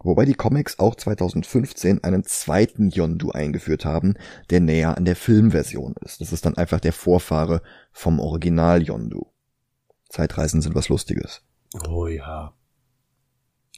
Wobei 0.00 0.24
die 0.24 0.34
Comics 0.34 0.78
auch 0.78 0.94
2015 0.94 2.04
einen 2.04 2.22
zweiten 2.24 2.90
Yondu 2.90 3.30
eingeführt 3.30 3.84
haben, 3.84 4.14
der 4.50 4.60
näher 4.60 4.96
an 4.96 5.04
der 5.04 5.16
Filmversion 5.16 5.94
ist. 6.04 6.20
Das 6.20 6.32
ist 6.32 6.46
dann 6.46 6.56
einfach 6.56 6.78
der 6.78 6.92
Vorfahre 6.92 7.62
vom 7.92 8.20
Original 8.20 8.82
Yondu. 8.82 9.26
Zeitreisen 10.08 10.62
sind 10.62 10.74
was 10.74 10.88
Lustiges. 10.88 11.42
Oh 11.88 12.06
ja. 12.06 12.54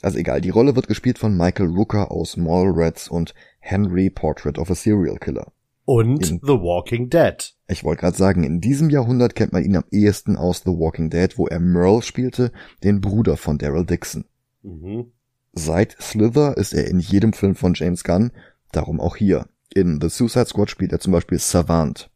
Also 0.03 0.19
egal, 0.19 0.41
die 0.41 0.51
Rolle 0.51 0.77
wird 0.77 0.89
gespielt 0.89 1.19
von 1.19 1.37
Michael 1.37 1.71
Rooker 1.71 2.11
aus 2.11 2.37
Mallrats 2.37 3.09
und 3.09 3.35
Henry 3.59 4.11
Portrait 4.11 4.59
of 4.59 4.71
a 4.71 4.75
Serial 4.75 5.19
Killer. 5.19 5.53
Und 5.85 6.31
in, 6.31 6.41
The 6.43 6.53
Walking 6.53 7.11
Dead. 7.11 7.55
Ich 7.67 7.83
wollte 7.83 8.03
gerade 8.03 8.17
sagen, 8.17 8.45
in 8.45 8.61
diesem 8.61 8.91
Jahrhundert 8.91 9.35
kennt 9.35 9.53
man 9.53 9.65
ihn 9.65 9.77
am 9.77 9.85
ehesten 9.91 10.37
aus 10.37 10.63
The 10.65 10.71
Walking 10.71 11.11
Dead, 11.11 11.37
wo 11.37 11.47
er 11.47 11.61
Merle 11.61 12.03
spielte, 12.03 12.53
den 12.85 13.01
Bruder 13.01 13.37
von 13.37 13.59
Daryl 13.59 13.85
Dixon. 13.85 14.25
Mhm. 14.63 15.13
Seit 15.53 15.97
Slither 16.01 16.57
ist 16.57 16.73
er 16.73 16.87
in 16.87 17.01
jedem 17.01 17.33
Film 17.33 17.55
von 17.55 17.75
James 17.75 18.05
Gunn, 18.05 18.33
darum 18.73 19.01
auch 19.01 19.17
hier. 19.17 19.49
In 19.75 20.01
The 20.01 20.09
Suicide 20.09 20.47
Squad 20.47 20.71
spielt 20.71 20.93
er 20.93 21.01
zum 21.01 21.13
Beispiel 21.13 21.39
Savant. 21.39 22.11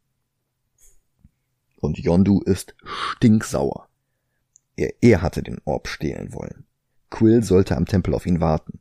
Und 1.80 1.98
Yondu 1.98 2.40
ist 2.40 2.74
stinksauer. 2.84 3.88
Er, 4.76 4.94
er 5.00 5.22
hatte 5.22 5.42
den 5.42 5.60
Orb 5.64 5.88
stehlen 5.88 6.32
wollen. 6.32 6.64
Quill 7.10 7.42
sollte 7.42 7.76
am 7.76 7.86
Tempel 7.86 8.14
auf 8.14 8.26
ihn 8.26 8.40
warten. 8.40 8.80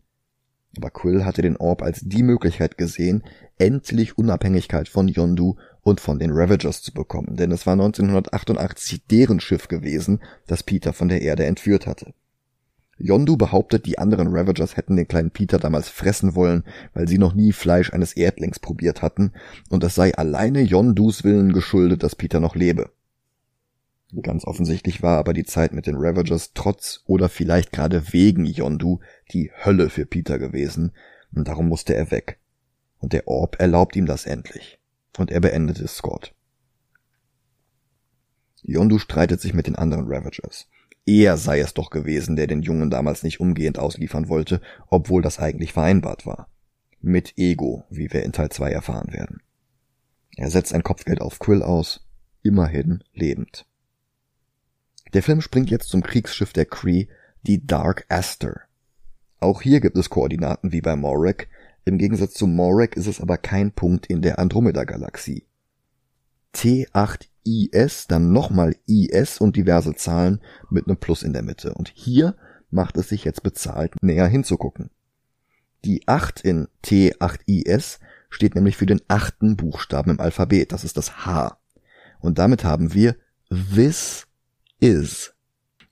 Aber 0.78 0.90
Quill 0.90 1.24
hatte 1.24 1.44
den 1.44 1.58
Orb 1.58 1.84
als 1.84 2.02
die 2.02 2.24
Möglichkeit 2.24 2.78
gesehen, 2.78 3.24
endlich 3.60 4.18
Unabhängigkeit 4.18 4.90
von 4.90 5.08
Yondu 5.08 5.56
und 5.82 6.00
von 6.00 6.18
den 6.18 6.32
Ravagers 6.32 6.82
zu 6.82 6.94
bekommen, 6.94 7.36
denn 7.36 7.52
es 7.52 7.68
war 7.68 7.74
1988 7.74 9.06
deren 9.06 9.40
Schiff 9.40 9.68
gewesen, 9.68 10.24
das 10.48 10.64
Peter 10.64 10.94
von 10.94 11.10
der 11.10 11.22
Erde 11.22 11.46
entführt 11.46 11.86
hatte. 11.86 12.16
Yondu 13.04 13.36
behauptet, 13.36 13.86
die 13.86 14.00
anderen 14.00 14.30
Ravagers 14.30 14.78
hätten 14.78 14.96
den 14.96 15.10
kleinen 15.10 15.32
Peter 15.32 15.60
damals 15.60 15.90
fressen 15.90 16.36
wollen, 16.36 16.64
weil 16.94 17.06
sie 17.06 17.18
noch 17.18 17.34
nie 17.34 17.52
Fleisch 17.52 17.92
eines 17.92 18.14
Erdlings 18.14 18.60
probiert 18.60 19.02
hatten, 19.02 19.34
und 19.70 19.84
es 19.84 19.94
sei 19.94 20.16
alleine 20.16 20.62
Yondus 20.62 21.26
Willen 21.26 21.52
geschuldet, 21.52 22.02
dass 22.02 22.16
Peter 22.16 22.40
noch 22.40 22.56
lebe. 22.56 22.92
Ganz 24.22 24.46
offensichtlich 24.46 25.04
war 25.04 25.18
aber 25.18 25.34
die 25.34 25.44
Zeit 25.44 25.74
mit 25.74 25.86
den 25.86 25.98
Ravagers 25.98 26.52
trotz 26.54 27.04
oder 27.06 27.28
vielleicht 27.28 27.74
gerade 27.74 28.14
wegen 28.14 28.46
Yondu 28.46 29.02
die 29.34 29.52
Hölle 29.66 29.90
für 29.90 30.06
Peter 30.06 30.40
gewesen, 30.40 30.94
und 31.36 31.50
darum 31.50 31.68
musste 31.68 31.94
er 31.96 32.10
weg. 32.10 32.40
Und 33.00 33.12
der 33.12 33.28
Orb 33.28 33.60
erlaubt 33.60 33.98
ihm 33.98 34.06
das 34.06 34.26
endlich. 34.26 34.80
Und 35.18 35.30
er 35.30 35.42
beendet 35.42 35.78
Scott. 35.90 36.34
Yondu 38.62 38.98
streitet 38.98 39.42
sich 39.42 39.54
mit 39.54 39.68
den 39.68 39.76
anderen 39.76 40.06
Ravagers. 40.08 40.70
Er 41.06 41.38
sei 41.38 41.60
es 41.60 41.74
doch 41.74 41.90
gewesen, 41.90 42.36
der 42.36 42.48
den 42.48 42.62
Jungen 42.62 42.90
damals 42.90 43.24
nicht 43.24 43.40
umgehend 43.40 43.78
ausliefern 43.78 44.30
wollte, 44.30 44.62
obwohl 44.88 45.22
das 45.22 45.40
eigentlich 45.40 45.74
vereinbart 45.74 46.26
war. 46.26 46.48
Mit 47.02 47.38
Ego, 47.38 47.84
wie 47.90 48.12
wir 48.14 48.24
in 48.24 48.32
Teil 48.32 48.50
2 48.50 48.72
erfahren 48.72 49.12
werden. 49.12 49.42
Er 50.38 50.50
setzt 50.50 50.74
ein 50.74 50.84
Kopfgeld 50.84 51.22
auf 51.22 51.40
Quill 51.40 51.62
aus, 51.62 52.08
immerhin 52.42 53.04
lebend. 53.14 53.66
Der 55.14 55.22
Film 55.22 55.42
springt 55.42 55.70
jetzt 55.70 55.90
zum 55.90 56.02
Kriegsschiff 56.02 56.54
der 56.54 56.66
Cree, 56.66 57.08
die 57.44 57.68
Dark 57.68 58.06
Aster. 58.08 58.62
Auch 59.40 59.62
hier 59.62 59.82
gibt 59.82 59.98
es 59.98 60.10
Koordinaten 60.10 60.72
wie 60.72 60.82
bei 60.82 60.96
Morek, 60.96 61.50
im 61.86 61.98
Gegensatz 61.98 62.34
zu 62.34 62.48
Morek 62.48 62.96
ist 62.96 63.08
es 63.08 63.20
aber 63.20 63.38
kein 63.38 63.74
Punkt 63.74 64.06
in 64.06 64.22
der 64.22 64.40
Andromeda-Galaxie. 64.40 65.46
T8 66.56 67.28
IS, 67.46 68.08
dann 68.08 68.32
nochmal 68.32 68.76
IS 68.88 69.40
und 69.40 69.56
diverse 69.56 69.96
Zahlen 69.96 70.42
mit 70.70 70.88
einem 70.88 70.98
Plus 70.98 71.24
in 71.24 71.34
der 71.34 71.44
Mitte. 71.44 71.74
Und 71.74 71.92
hier 71.94 72.36
macht 72.70 72.98
es 72.98 73.10
sich 73.10 73.24
jetzt 73.24 73.44
bezahlt, 73.44 73.94
näher 74.02 74.28
hinzugucken. 74.28 74.90
Die 75.86 76.08
8 76.08 76.42
in 76.42 76.68
T8IS 76.84 78.00
steht 78.30 78.56
nämlich 78.56 78.78
für 78.78 78.86
den 78.86 79.02
achten 79.08 79.58
Buchstaben 79.58 80.12
im 80.12 80.20
Alphabet, 80.20 80.72
das 80.72 80.84
ist 80.84 80.98
das 80.98 81.26
H. 81.26 81.58
Und 82.20 82.40
damit 82.40 82.64
haben 82.64 82.94
wir 82.94 83.16
This 83.50 84.28
is. 84.80 85.34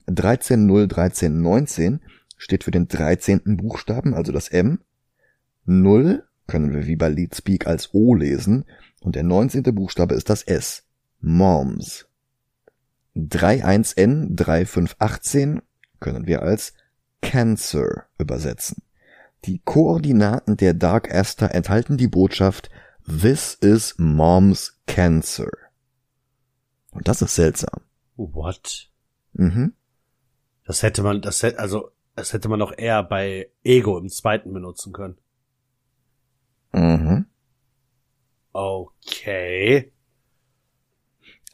13.0.13.19 0.08 2.00
steht 2.36 2.64
für 2.64 2.70
den 2.70 2.88
13. 2.88 3.56
Buchstaben, 3.56 4.14
also 4.14 4.32
das 4.32 4.48
M. 4.48 4.80
0 5.64 6.24
können 6.48 6.72
wir 6.72 6.86
wie 6.86 6.96
bei 6.96 7.08
Leadspeak 7.08 7.66
als 7.66 7.94
O 7.94 8.14
lesen 8.14 8.64
und 9.02 9.16
der 9.16 9.22
19. 9.22 9.62
Buchstabe 9.74 10.14
ist 10.14 10.30
das 10.30 10.42
S. 10.42 10.84
Moms. 11.20 12.06
31N 13.16 14.34
3518 14.34 15.62
können 16.00 16.26
wir 16.26 16.42
als 16.42 16.72
Cancer 17.20 18.06
übersetzen. 18.18 18.82
Die 19.44 19.58
Koordinaten 19.58 20.56
der 20.56 20.74
Dark 20.74 21.12
Aster 21.12 21.54
enthalten 21.54 21.96
die 21.96 22.08
Botschaft 22.08 22.70
This 23.06 23.54
is 23.54 23.94
Mom's 23.98 24.80
Cancer. 24.86 25.50
Und 26.92 27.08
das 27.08 27.22
ist 27.22 27.34
seltsam. 27.34 27.80
What? 28.16 28.90
Mhm. 29.32 29.74
Das 30.64 30.82
hätte 30.82 31.02
man, 31.02 31.20
das 31.22 31.42
hätte, 31.42 31.58
also, 31.58 31.90
das 32.14 32.32
hätte 32.32 32.48
man 32.48 32.62
auch 32.62 32.72
eher 32.76 33.02
bei 33.02 33.50
Ego 33.64 33.98
im 33.98 34.08
zweiten 34.08 34.52
benutzen 34.52 34.92
können. 34.92 35.18
Mhm. 36.72 37.26
Okay. 38.52 39.92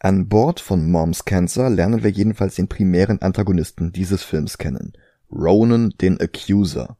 An 0.00 0.28
Bord 0.28 0.58
von 0.60 0.90
Moms 0.90 1.24
Cancer 1.24 1.70
lernen 1.70 2.02
wir 2.02 2.10
jedenfalls 2.10 2.56
den 2.56 2.68
primären 2.68 3.22
Antagonisten 3.22 3.92
dieses 3.92 4.22
Films 4.22 4.58
kennen. 4.58 4.92
Ronan, 5.30 5.94
den 6.00 6.20
Accuser. 6.20 6.96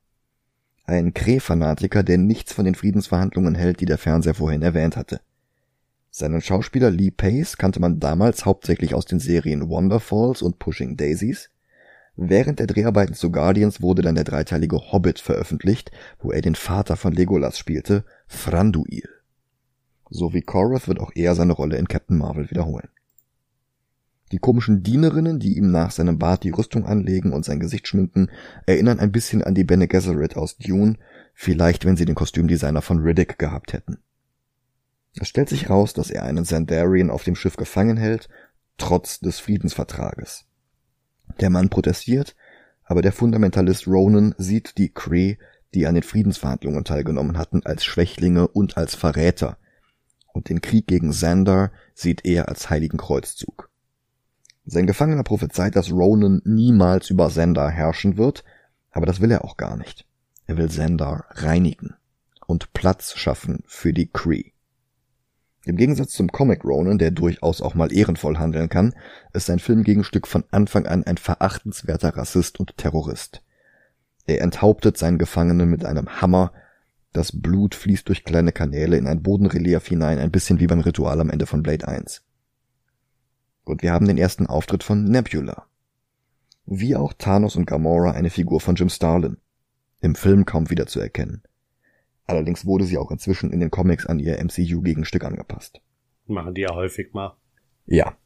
Ein 0.85 1.15
Kree-Fanatiker, 1.15 2.03
der 2.03 2.19
nichts 2.19 2.53
von 2.53 2.65
den 2.65 2.75
Friedensverhandlungen 2.75 3.55
hält, 3.55 3.81
die 3.81 3.87
der 3.87 3.99
Fernseher 3.99 4.35
vorhin 4.35 4.63
erwähnt 4.63 4.97
hatte. 4.97 5.21
Seinen 6.11 6.41
Schauspieler 6.41 6.91
Lee 6.91 7.11
Pace 7.11 7.57
kannte 7.57 7.81
man 7.81 8.01
damals 8.01 8.47
hauptsächlich 8.47 8.95
aus 8.95 9.05
den 9.05 9.21
Serien 9.21 9.69
Wonderfalls 9.69 10.43
und 10.43 10.59
Pushing 10.59 10.97
Daisies. 10.97 11.51
Während 12.17 12.59
der 12.59 12.67
Dreharbeiten 12.67 13.15
zu 13.15 13.31
Guardians 13.31 13.83
wurde 13.83 14.03
dann 14.03 14.15
der 14.15 14.25
dreiteilige 14.25 14.93
Hobbit 14.93 15.19
veröffentlicht, 15.19 15.91
wo 16.21 16.33
er 16.33 16.41
den 16.41 16.55
Vater 16.55 16.97
von 16.97 17.13
Legolas 17.13 17.59
spielte, 17.59 18.05
Thranduil. 18.29 19.18
So 20.11 20.33
wie 20.33 20.43
Korath 20.43 20.89
wird 20.89 21.01
auch 21.01 21.13
er 21.15 21.35
seine 21.35 21.53
Rolle 21.53 21.77
in 21.77 21.89
Captain 21.89 22.19
Marvel 22.19 22.51
wiederholen. 22.51 22.89
Die 24.33 24.39
komischen 24.39 24.83
Dienerinnen, 24.83 25.39
die 25.39 25.57
ihm 25.57 25.71
nach 25.71 25.91
seinem 25.91 26.19
Bart 26.19 26.45
die 26.45 26.51
Rüstung 26.51 26.85
anlegen 26.85 27.33
und 27.33 27.45
sein 27.45 27.61
Gesicht 27.61 27.89
schminken, 27.89 28.31
erinnern 28.67 29.01
ein 29.01 29.13
bisschen 29.13 29.43
an 29.43 29.55
die 29.55 29.65
Bene 29.65 29.89
Gesserit 29.89 30.37
aus 30.37 30.59
Dune, 30.59 30.97
vielleicht 31.35 31.85
wenn 31.85 31.97
sie 31.97 32.05
den 32.05 32.15
Kostümdesigner 32.15 32.83
von 32.83 32.99
Riddick 32.99 33.39
gehabt 33.39 33.73
hätten. 33.73 33.99
Es 35.19 35.29
stellt 35.29 35.49
sich 35.49 35.71
raus, 35.71 35.95
dass 35.95 36.11
er 36.11 36.25
einen 36.25 36.45
Sandarian 36.45 37.11
auf 37.11 37.25
dem 37.25 37.35
Schiff 37.35 37.57
gefangen 37.57 37.97
hält, 37.97 38.29
trotz 38.77 39.21
des 39.21 39.41
Friedensvertrages. 39.41 40.45
Der 41.41 41.51
Mann 41.51 41.71
protestiert, 41.71 42.37
aber 42.85 43.03
der 43.03 43.13
Fundamentalist 43.13 43.87
Ronan 43.87 44.35
sieht 44.39 44.79
die 44.79 44.91
Kree, 44.91 45.37
die 45.75 45.87
an 45.87 45.95
den 45.95 46.03
Friedensverhandlungen 46.03 46.85
teilgenommen 46.85 47.39
hatten, 47.39 47.65
als 47.65 47.85
Schwächlinge 47.85 48.49
und 48.49 48.77
als 48.77 48.95
Verräter, 48.95 49.59
und 50.39 50.49
den 50.49 50.61
Krieg 50.61 50.87
gegen 50.87 51.11
Xandar 51.11 51.73
sieht 51.95 52.25
er 52.25 52.49
als 52.49 52.71
heiligen 52.71 52.97
Kreuzzug. 52.97 53.71
Sein 54.65 54.87
Gefangener 54.87 55.25
prophezeit, 55.25 55.75
dass 55.75 55.91
Ronan 55.91 56.41
niemals 56.45 57.11
über 57.11 57.27
Xandar 57.27 57.73
herrschen 57.73 58.17
wird, 58.17 58.45
aber 58.93 59.05
das 59.05 59.21
will 59.21 59.33
er 59.33 59.45
auch 59.45 59.57
gar 59.57 59.77
nicht. 59.77 60.07
Er 60.47 60.57
will 60.57 60.69
Xandar 60.69 61.25
reinigen 61.31 61.97
und 62.47 62.73
Platz 62.73 63.15
schaffen 63.17 63.65
für 63.67 63.93
die 63.93 64.07
Kree. 64.07 64.53
Im 65.65 65.77
Gegensatz 65.77 66.13
zum 66.13 66.31
Comic 66.31 66.65
Ronan, 66.65 66.99
der 66.99 67.11
durchaus 67.11 67.61
auch 67.61 67.75
mal 67.75 67.93
ehrenvoll 67.93 68.39
handeln 68.39 68.69
kann, 68.69 68.95
ist 69.33 69.47
sein 69.47 69.59
Filmgegenstück 69.59 70.29
von 70.29 70.45
Anfang 70.53 70.87
an 70.87 71.03
ein 71.03 71.17
verachtenswerter 71.17 72.17
Rassist 72.17 72.61
und 72.61 72.77
Terrorist. 72.77 73.43
Er 74.25 74.41
enthauptet 74.43 74.99
seinen 74.99 75.19
Gefangenen 75.19 75.69
mit 75.69 75.85
einem 75.85 76.23
Hammer 76.23 76.53
das 77.13 77.33
Blut 77.33 77.75
fließt 77.75 78.09
durch 78.09 78.25
kleine 78.25 78.53
Kanäle 78.53 78.97
in 78.97 79.07
ein 79.07 79.23
Bodenrelief 79.23 79.87
hinein, 79.87 80.19
ein 80.19 80.31
bisschen 80.31 80.61
wie 80.61 80.67
beim 80.67 80.81
Ritual 80.81 81.21
am 81.21 81.31
Ende 81.31 81.47
von 81.47 81.63
Blade 81.63 81.89
1. 81.89 82.23
Und 83.65 83.83
wir 83.83 83.93
haben 83.93 84.07
den 84.07 84.19
ersten 84.19 84.47
Auftritt 84.47 84.83
von 84.83 85.05
Nebula. 85.05 85.67
Wie 86.67 86.97
auch 86.97 87.13
Thanos 87.15 87.57
und 87.57 87.67
Gamora 87.67 88.13
eine 88.13 88.31
Figur 88.31 88.61
von 88.61 88.75
Jim 88.75 88.89
Starlin. 88.89 89.39
Im 90.01 90.15
Film 90.15 90.45
kaum 90.45 90.71
wiederzuerkennen. 90.71 91.43
Allerdings 92.27 92.67
wurde 92.67 92.85
sie 92.85 92.99
auch 92.99 93.11
inzwischen 93.11 93.53
in 93.53 93.61
den 93.61 93.71
Comics 93.71 94.07
an 94.07 94.19
ihr 94.19 94.39
MCU-Gegenstück 94.43 95.25
angepasst. 95.25 95.81
Machen 96.27 96.55
die 96.55 96.61
ja 96.61 96.75
häufig 96.75 97.15
mal. 97.15 97.37
Ja. 97.87 98.17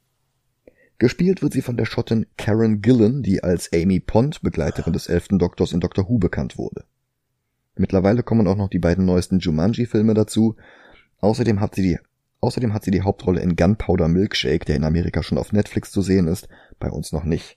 Gespielt 0.98 1.40
wird 1.40 1.52
sie 1.52 1.62
von 1.62 1.76
der 1.76 1.86
Schottin 1.86 2.26
Karen 2.36 2.82
Gillan, 2.82 3.22
die 3.22 3.42
als 3.42 3.72
Amy 3.72 4.00
Pond, 4.00 4.42
Begleiterin 4.42 4.92
des 4.92 5.06
elften 5.06 5.38
Doktors 5.38 5.72
in 5.72 5.80
Doctor 5.80 6.08
Who 6.08 6.18
bekannt 6.18 6.58
wurde. 6.58 6.84
Mittlerweile 7.74 8.22
kommen 8.22 8.46
auch 8.46 8.56
noch 8.56 8.68
die 8.68 8.78
beiden 8.78 9.04
neuesten 9.04 9.38
Jumanji-Filme 9.38 10.14
dazu. 10.14 10.56
Außerdem 11.18 11.60
hat 11.60 11.74
sie 11.74 11.82
die 11.82 11.98
Außerdem 12.42 12.74
hat 12.74 12.82
sie 12.82 12.90
die 12.90 13.02
Hauptrolle 13.02 13.40
in 13.40 13.54
Gunpowder 13.54 14.08
Milkshake, 14.08 14.64
der 14.64 14.74
in 14.74 14.82
Amerika 14.82 15.22
schon 15.22 15.38
auf 15.38 15.52
Netflix 15.52 15.92
zu 15.92 16.02
sehen 16.02 16.26
ist, 16.26 16.48
bei 16.80 16.90
uns 16.90 17.12
noch 17.12 17.22
nicht. 17.22 17.56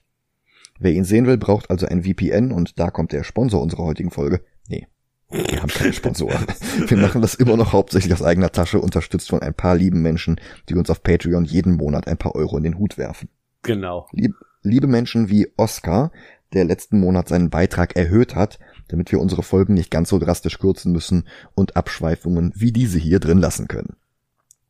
Wer 0.78 0.92
ihn 0.92 1.02
sehen 1.02 1.26
will, 1.26 1.38
braucht 1.38 1.70
also 1.70 1.86
ein 1.86 2.04
VPN 2.04 2.52
und 2.52 2.78
da 2.78 2.90
kommt 2.90 3.10
der 3.10 3.24
Sponsor 3.24 3.60
unserer 3.60 3.82
heutigen 3.82 4.12
Folge. 4.12 4.42
Nee, 4.68 4.86
wir 5.28 5.60
haben 5.60 5.70
keine 5.70 5.92
Sponsoren. 5.92 6.46
Wir 6.86 6.96
machen 6.96 7.20
das 7.20 7.34
immer 7.34 7.56
noch 7.56 7.72
hauptsächlich 7.72 8.12
aus 8.12 8.22
eigener 8.22 8.52
Tasche, 8.52 8.78
unterstützt 8.78 9.28
von 9.28 9.42
ein 9.42 9.54
paar 9.54 9.74
lieben 9.74 10.02
Menschen, 10.02 10.40
die 10.68 10.74
uns 10.74 10.88
auf 10.88 11.02
Patreon 11.02 11.44
jeden 11.44 11.74
Monat 11.74 12.06
ein 12.06 12.16
paar 12.16 12.36
Euro 12.36 12.56
in 12.56 12.62
den 12.62 12.78
Hut 12.78 12.96
werfen. 12.96 13.28
Genau. 13.62 14.06
Lieb, 14.12 14.34
liebe 14.62 14.86
Menschen 14.86 15.28
wie 15.28 15.48
Oscar, 15.56 16.12
der 16.52 16.64
letzten 16.64 17.00
Monat 17.00 17.28
seinen 17.28 17.50
Beitrag 17.50 17.96
erhöht 17.96 18.36
hat, 18.36 18.60
damit 18.88 19.12
wir 19.12 19.20
unsere 19.20 19.42
Folgen 19.42 19.74
nicht 19.74 19.90
ganz 19.90 20.10
so 20.10 20.18
drastisch 20.18 20.58
kürzen 20.58 20.92
müssen 20.92 21.26
und 21.54 21.76
Abschweifungen 21.76 22.52
wie 22.54 22.72
diese 22.72 22.98
hier 22.98 23.20
drin 23.20 23.38
lassen 23.38 23.68
können. 23.68 23.96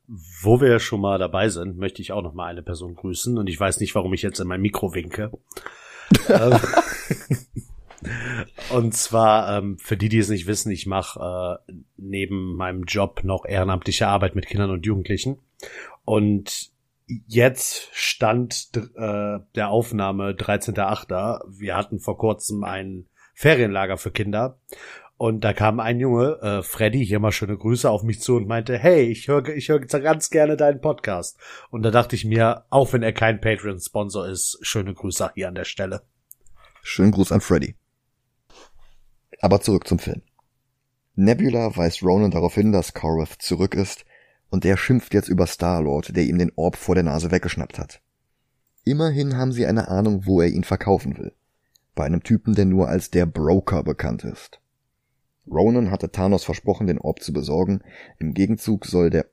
Wo 0.09 0.61
wir 0.61 0.79
schon 0.79 1.01
mal 1.01 1.19
dabei 1.19 1.49
sind, 1.49 1.79
möchte 1.79 2.01
ich 2.01 2.13
auch 2.13 2.23
noch 2.23 2.35
mal 2.35 2.47
eine 2.47 2.63
Person 2.63 2.95
grüßen 2.95 3.39
und 3.39 3.49
ich 3.49 3.59
weiß 3.59 3.81
nicht, 3.81 3.95
warum 3.95 4.15
ich 4.15 4.23
jetzt 4.23 4.39
in 4.39 4.47
mein 4.47 4.61
Mikro 4.61 4.95
winke. 4.95 5.33
Und 8.71 8.95
zwar, 8.95 9.59
ähm, 9.59 9.79
für 9.79 9.97
die, 9.97 10.09
die 10.09 10.19
es 10.19 10.29
nicht 10.29 10.47
wissen, 10.47 10.71
ich 10.71 10.87
mache 10.87 11.61
äh, 11.69 11.73
neben 11.97 12.55
meinem 12.55 12.85
Job 12.85 13.23
noch 13.25 13.45
ehrenamtliche 13.45 14.07
Arbeit 14.07 14.35
mit 14.35 14.47
Kindern 14.47 14.71
und 14.71 14.87
Jugendlichen. 14.87 15.39
Und 16.05 16.71
jetzt 17.07 17.89
stand 17.93 18.71
äh, 18.75 19.39
der 19.55 19.69
Aufnahme 19.71 20.33
13.8. 20.33 21.41
Wir 21.49 21.77
hatten 21.77 21.99
vor 21.99 22.19
kurzem 22.19 22.65
ein 22.65 23.07
Ferienlager 23.37 23.97
für 23.97 24.11
Kinder 24.11 24.59
und 25.19 25.45
da 25.45 25.55
kam 25.55 25.81
ein 25.81 25.99
Junge, 25.99 26.39
äh, 26.43 26.63
Freddy, 26.63 27.05
hier 27.05 27.21
mal 27.21 27.33
schöne 27.33 27.57
Grüße 27.57 27.89
auf 27.89 28.03
mich 28.03 28.21
zu 28.21 28.37
und 28.37 28.47
meinte, 28.47 28.77
hey, 28.77 29.05
ich 29.05 29.29
höre 29.29 29.49
ich 29.49 29.69
hör 29.69 29.81
ganz 29.81 30.29
gerne 30.29 30.57
deinen 30.57 30.83
Podcast. 30.83 31.39
Und 31.71 31.83
da 31.83 31.91
dachte 31.91 32.17
ich 32.17 32.27
mir, 32.27 32.65
auch 32.69 32.93
wenn 32.93 33.03
er 33.03 33.15
kein 33.15 33.41
Patreon-Sponsor 33.41 34.29
ist, 34.29 34.59
schöne 34.61 34.93
Grüße 34.93 35.31
hier 35.35 35.49
an 35.49 35.55
der 35.55 35.65
Stelle. 35.65 36.03
Schönen 36.83 37.13
Gruß 37.13 37.33
an 37.33 37.41
Freddy. 37.41 37.77
Aber 39.41 39.61
zurück 39.61 39.87
zum 39.89 39.99
Film. 39.99 40.23
Nebula 41.15 41.75
weist 41.77 42.03
Ronan 42.03 42.31
darauf 42.31 42.55
hin, 42.55 42.73
dass 42.73 42.93
Korath 42.93 43.41
zurück 43.41 43.75
ist, 43.75 44.05
und 44.51 44.65
der 44.65 44.77
schimpft 44.77 45.15
jetzt 45.15 45.29
über 45.29 45.47
Star-Lord, 45.47 46.15
der 46.15 46.25
ihm 46.25 46.39
den 46.39 46.53
Orb 46.57 46.77
vor 46.77 46.95
der 46.95 47.05
Nase 47.05 47.31
weggeschnappt 47.31 47.79
hat. 47.79 48.01
Immerhin 48.85 49.37
haben 49.37 49.53
sie 49.53 49.67
eine 49.67 49.89
Ahnung, 49.89 50.27
wo 50.27 50.43
er 50.43 50.49
ihn 50.49 50.63
verkaufen 50.63 51.17
will. 51.17 51.33
Bei 51.97 52.05
einem 52.05 52.23
Typen, 52.23 52.55
der 52.55 52.67
nur 52.67 52.89
als 52.89 53.11
der 53.11 53.27
Broker 53.27 53.83
bekannt 53.83 54.23
ist. 54.23 54.61
Ronan 55.51 55.91
hatte 55.91 56.13
Thanos 56.13 56.45
versprochen, 56.45 56.87
den 56.87 56.99
Orb 56.99 57.23
zu 57.23 57.33
besorgen. 57.33 57.81
Im 58.19 58.35
Gegenzug 58.35 58.85
soll 58.85 59.11
der, 59.11 59.27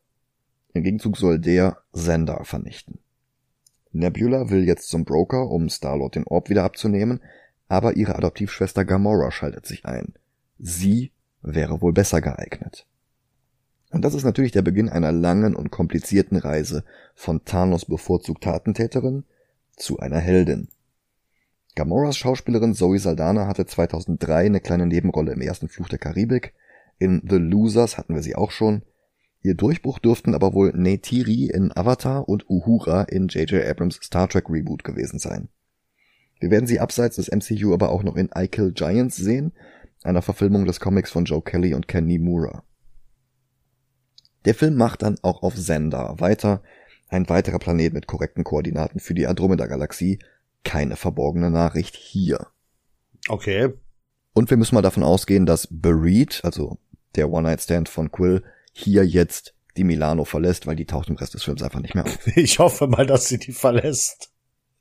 im 0.74 0.82
Gegenzug 0.82 1.18
soll 1.18 1.40
der 1.40 1.78
Zendar 1.92 2.46
vernichten. 2.46 3.00
Nebula 3.92 4.50
will 4.50 4.64
jetzt 4.64 4.88
zum 4.88 5.04
Broker, 5.04 5.50
um 5.52 5.68
Starlord 5.68 6.16
den 6.16 6.26
Orb 6.26 6.50
wieder 6.50 6.64
abzunehmen, 6.64 7.20
aber 7.68 7.98
ihre 7.98 8.16
Adoptivschwester 8.16 8.86
Gamora 8.86 9.30
schaltet 9.30 9.66
sich 9.66 9.86
ein. 9.86 10.14
Sie 10.58 11.12
wäre 11.42 11.82
wohl 11.82 11.92
besser 11.92 12.22
geeignet. 12.22 12.88
Und 13.92 14.06
das 14.06 14.14
ist 14.14 14.24
natürlich 14.24 14.54
der 14.54 14.62
Beginn 14.62 14.88
einer 14.88 15.12
langen 15.12 15.54
und 15.54 15.70
komplizierten 15.70 16.38
Reise 16.38 16.86
von 17.14 17.44
Thanos 17.44 17.86
bevorzugter 17.86 18.54
Attentäterin 18.54 19.26
zu 19.76 20.00
einer 20.00 20.20
Heldin. 20.20 20.70
Gamoras 21.76 22.18
Schauspielerin 22.18 22.76
Zoe 22.76 23.00
Saldana 23.00 23.48
hatte 23.48 23.66
2003 23.66 24.46
eine 24.46 24.60
kleine 24.60 24.86
Nebenrolle 24.86 25.34
im 25.34 25.42
ersten 25.42 25.70
Fluch 25.70 25.90
der 25.90 25.98
Karibik. 25.98 26.54
In 27.00 27.24
The 27.28 27.38
Losers 27.38 27.98
hatten 27.98 28.14
wir 28.14 28.22
sie 28.22 28.36
auch 28.36 28.52
schon. 28.52 28.84
Ihr 29.42 29.56
Durchbruch 29.56 30.00
dürften 30.00 30.36
aber 30.36 30.54
wohl 30.54 30.72
Neytiri 30.74 31.48
in 31.48 31.76
Avatar 31.76 32.30
und 32.30 32.48
Uhura 32.48 33.04
in 33.04 33.28
J.J. 33.28 33.66
Abrams 33.66 34.00
Star 34.04 34.30
Trek 34.30 34.50
Reboot 34.50 34.84
gewesen 34.84 35.18
sein. 35.18 35.50
Wir 36.40 36.52
werden 36.52 36.68
sie 36.68 36.80
abseits 36.80 37.16
des 37.16 37.32
MCU 37.32 37.74
aber 37.74 37.90
auch 37.90 38.04
noch 38.04 38.16
in 38.16 38.30
I 38.38 38.48
Kill 38.48 38.72
Giants 38.72 39.16
sehen, 39.16 39.54
einer 40.04 40.22
Verfilmung 40.22 40.66
des 40.66 40.80
Comics 40.80 41.10
von 41.10 41.26
Joe 41.26 41.42
Kelly 41.42 41.74
und 41.74 41.88
Ken 41.88 42.06
Nimura. 42.06 42.64
Der 44.46 44.54
Film 44.54 44.76
macht 44.76 45.02
dann 45.02 45.18
auch 45.24 45.42
auf 45.42 45.56
Zendar 45.56 46.20
weiter, 46.20 46.62
ein 47.08 47.28
weiterer 47.30 47.60
Planet 47.60 47.94
mit 47.94 48.08
korrekten 48.08 48.44
Koordinaten 48.44 49.00
für 49.00 49.14
die 49.14 49.28
Andromeda-Galaxie, 49.28 50.20
keine 50.64 50.96
verborgene 50.96 51.52
Nachricht 51.52 51.96
hier. 51.96 52.48
Okay. 53.28 53.74
Und 54.34 54.50
wir 54.50 54.58
müssen 54.58 54.76
mal 54.76 54.82
davon 54.82 55.04
ausgehen, 55.04 55.46
dass 55.46 55.68
Bereed, 55.70 56.42
also 56.44 56.78
der 57.16 57.30
One-Night-Stand 57.30 57.90
von 57.90 58.12
Quill, 58.12 58.44
hier 58.72 59.06
jetzt 59.06 59.54
die 59.78 59.84
Milano 59.84 60.26
verlässt, 60.26 60.68
weil 60.68 60.76
die 60.76 60.86
taucht 60.86 61.10
im 61.10 61.16
Rest 61.16 61.34
des 61.34 61.44
Films 61.44 61.64
einfach 61.64 61.82
nicht 61.82 61.96
mehr 61.96 62.06
auf. 62.06 62.18
Ich 62.36 62.60
hoffe 62.60 62.88
mal, 62.88 63.06
dass 63.06 63.28
sie 63.28 63.38
die 63.38 63.54
verlässt. 63.54 64.32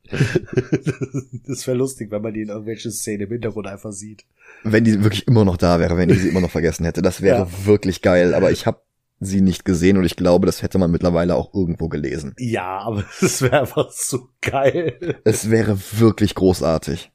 das 0.11 1.67
wäre 1.67 1.77
lustig, 1.77 2.11
wenn 2.11 2.23
man 2.23 2.35
die 2.35 2.43
in 2.43 2.49
irgendwelche 2.49 2.91
Szenen 2.91 3.23
im 3.23 3.33
Hintergrund 3.33 3.67
einfach 3.67 3.93
sieht. 3.93 4.25
Wenn 4.63 4.85
die 4.85 5.03
wirklich 5.03 5.27
immer 5.27 5.45
noch 5.45 5.57
da 5.57 5.81
wäre, 5.81 5.97
wenn 5.97 6.11
ich 6.11 6.21
sie 6.21 6.29
immer 6.29 6.41
noch 6.41 6.51
vergessen 6.51 6.85
hätte. 6.85 7.03
Das 7.03 7.23
wäre 7.23 7.41
ja. 7.41 7.67
wirklich 7.67 8.03
geil. 8.03 8.35
Aber 8.35 8.51
ich 8.51 8.67
habe 8.67 8.83
sie 9.25 9.41
nicht 9.41 9.65
gesehen 9.65 9.97
und 9.97 10.05
ich 10.05 10.17
glaube, 10.17 10.47
das 10.47 10.63
hätte 10.63 10.79
man 10.79 10.91
mittlerweile 10.91 11.35
auch 11.35 11.55
irgendwo 11.55 11.89
gelesen. 11.89 12.35
Ja, 12.39 12.79
aber 12.81 13.05
es 13.21 13.43
wäre 13.43 13.61
einfach 13.61 13.91
so 13.91 14.29
geil. 14.41 15.21
Es 15.25 15.51
wäre 15.51 15.79
wirklich 15.93 16.35
großartig. 16.35 17.13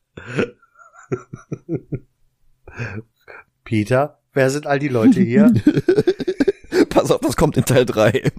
Peter, 3.64 4.20
wer 4.34 4.50
sind 4.50 4.68
all 4.68 4.80
die 4.80 4.88
Leute 4.88 5.22
hier? 5.22 5.54
Pass 6.90 7.12
auf, 7.12 7.22
das 7.22 7.36
kommt 7.36 7.58
in 7.58 7.66
Teil 7.66 7.86
3. 7.86 8.32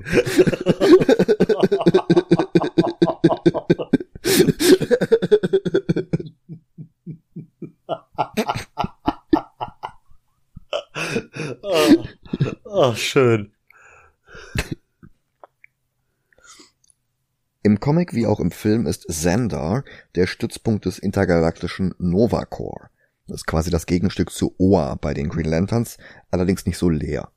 oh, 11.62 12.04
oh, 12.64 12.94
schön. 12.94 13.52
Im 17.62 17.80
Comic 17.80 18.14
wie 18.14 18.26
auch 18.26 18.38
im 18.38 18.52
Film 18.52 18.86
ist 18.86 19.08
Xandar 19.08 19.84
der 20.14 20.26
Stützpunkt 20.28 20.84
des 20.84 20.98
intergalaktischen 20.98 21.92
Nova 21.98 22.44
Corps. 22.44 22.90
Das 23.26 23.40
ist 23.40 23.46
quasi 23.46 23.70
das 23.70 23.86
Gegenstück 23.86 24.30
zu 24.30 24.54
Oa 24.58 24.94
bei 24.94 25.12
den 25.12 25.28
Green 25.28 25.48
Lanterns, 25.48 25.98
allerdings 26.30 26.66
nicht 26.66 26.78
so 26.78 26.88
leer. 26.88 27.30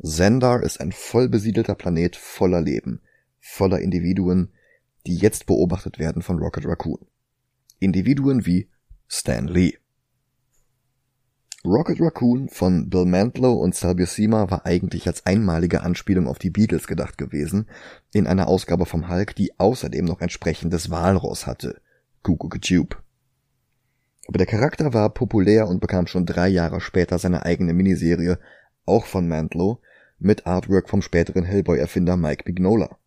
Xandar 0.00 0.62
ist 0.62 0.80
ein 0.80 0.92
voll 0.92 1.28
besiedelter 1.28 1.74
Planet 1.74 2.14
voller 2.14 2.60
Leben, 2.60 3.00
voller 3.40 3.80
Individuen, 3.80 4.52
die 5.06 5.16
jetzt 5.16 5.46
beobachtet 5.46 5.98
werden 5.98 6.22
von 6.22 6.38
Rocket 6.38 6.66
Raccoon. 6.66 7.06
Individuen 7.80 8.46
wie 8.46 8.70
Stan 9.08 9.46
Lee. 9.46 9.78
Rocket 11.66 11.98
Raccoon 11.98 12.50
von 12.50 12.90
Bill 12.90 13.06
Mantlo 13.06 13.54
und 13.54 13.74
Sal 13.74 13.94
Buscema 13.94 14.50
war 14.50 14.66
eigentlich 14.66 15.06
als 15.06 15.24
einmalige 15.24 15.80
Anspielung 15.80 16.28
auf 16.28 16.38
die 16.38 16.50
Beatles 16.50 16.86
gedacht 16.86 17.16
gewesen, 17.16 17.70
in 18.12 18.26
einer 18.26 18.48
Ausgabe 18.48 18.84
vom 18.84 19.08
Hulk, 19.08 19.34
die 19.34 19.58
außerdem 19.58 20.04
noch 20.04 20.20
entsprechendes 20.20 20.90
Walross 20.90 21.46
hatte. 21.46 21.80
Tube. 22.22 23.02
Aber 24.28 24.38
der 24.38 24.46
Charakter 24.46 24.92
war 24.92 25.08
populär 25.08 25.66
und 25.66 25.80
bekam 25.80 26.06
schon 26.06 26.26
drei 26.26 26.48
Jahre 26.48 26.82
später 26.82 27.18
seine 27.18 27.46
eigene 27.46 27.72
Miniserie, 27.72 28.38
auch 28.84 29.06
von 29.06 29.26
Mantlo, 29.26 29.80
mit 30.18 30.46
Artwork 30.46 30.90
vom 30.90 31.00
späteren 31.00 31.44
Hellboy-Erfinder 31.44 32.18
Mike 32.18 32.44
Mignola. 32.46 32.98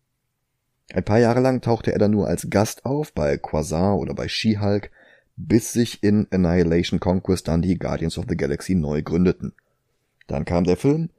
Ein 0.92 1.04
paar 1.04 1.18
Jahre 1.18 1.40
lang 1.40 1.60
tauchte 1.60 1.92
er 1.92 1.98
dann 1.98 2.10
nur 2.10 2.26
als 2.26 2.50
Gast 2.50 2.84
auf, 2.84 3.12
bei 3.12 3.36
Quasar 3.36 3.96
oder 3.98 4.14
bei 4.14 4.26
She-Hulk, 4.26 4.90
bis 5.38 5.72
sich 5.72 6.02
in 6.02 6.26
Annihilation 6.30 6.98
Conquest 6.98 7.46
dann 7.46 7.62
die 7.62 7.78
Guardians 7.78 8.18
of 8.18 8.26
the 8.28 8.36
Galaxy 8.36 8.74
neu 8.74 9.02
gründeten. 9.02 9.54
Dann 10.26 10.44
kam 10.44 10.64
der 10.64 10.76
Film 10.76 11.10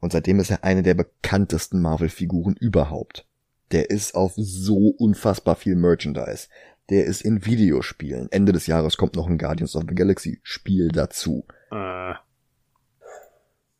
und 0.00 0.12
seitdem 0.12 0.40
ist 0.40 0.50
er 0.50 0.62
eine 0.62 0.82
der 0.82 0.94
bekanntesten 0.94 1.80
Marvel-Figuren 1.80 2.54
überhaupt. 2.54 3.26
Der 3.72 3.88
ist 3.88 4.14
auf 4.14 4.34
so 4.36 4.88
unfassbar 4.88 5.56
viel 5.56 5.74
Merchandise. 5.74 6.48
Der 6.90 7.06
ist 7.06 7.22
in 7.22 7.46
Videospielen. 7.46 8.30
Ende 8.30 8.52
des 8.52 8.66
Jahres 8.66 8.98
kommt 8.98 9.16
noch 9.16 9.26
ein 9.26 9.38
Guardians 9.38 9.74
of 9.74 9.84
the 9.88 9.94
Galaxy 9.94 10.40
Spiel 10.42 10.88
dazu. 10.88 11.46
Äh. 11.70 12.12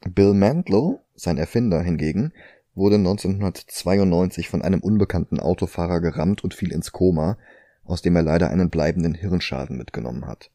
Bill 0.08 0.32
Mantlo, 0.32 1.00
sein 1.14 1.36
Erfinder 1.36 1.82
hingegen, 1.82 2.32
wurde 2.74 2.96
1992 2.96 4.48
von 4.48 4.62
einem 4.62 4.80
unbekannten 4.80 5.38
Autofahrer 5.38 6.00
gerammt 6.00 6.42
und 6.42 6.54
fiel 6.54 6.72
ins 6.72 6.92
Koma, 6.92 7.36
aus 7.84 8.02
dem 8.02 8.16
er 8.16 8.22
leider 8.22 8.50
einen 8.50 8.70
bleibenden 8.70 9.14
Hirnschaden 9.14 9.76
mitgenommen 9.76 10.26
hat. 10.26 10.50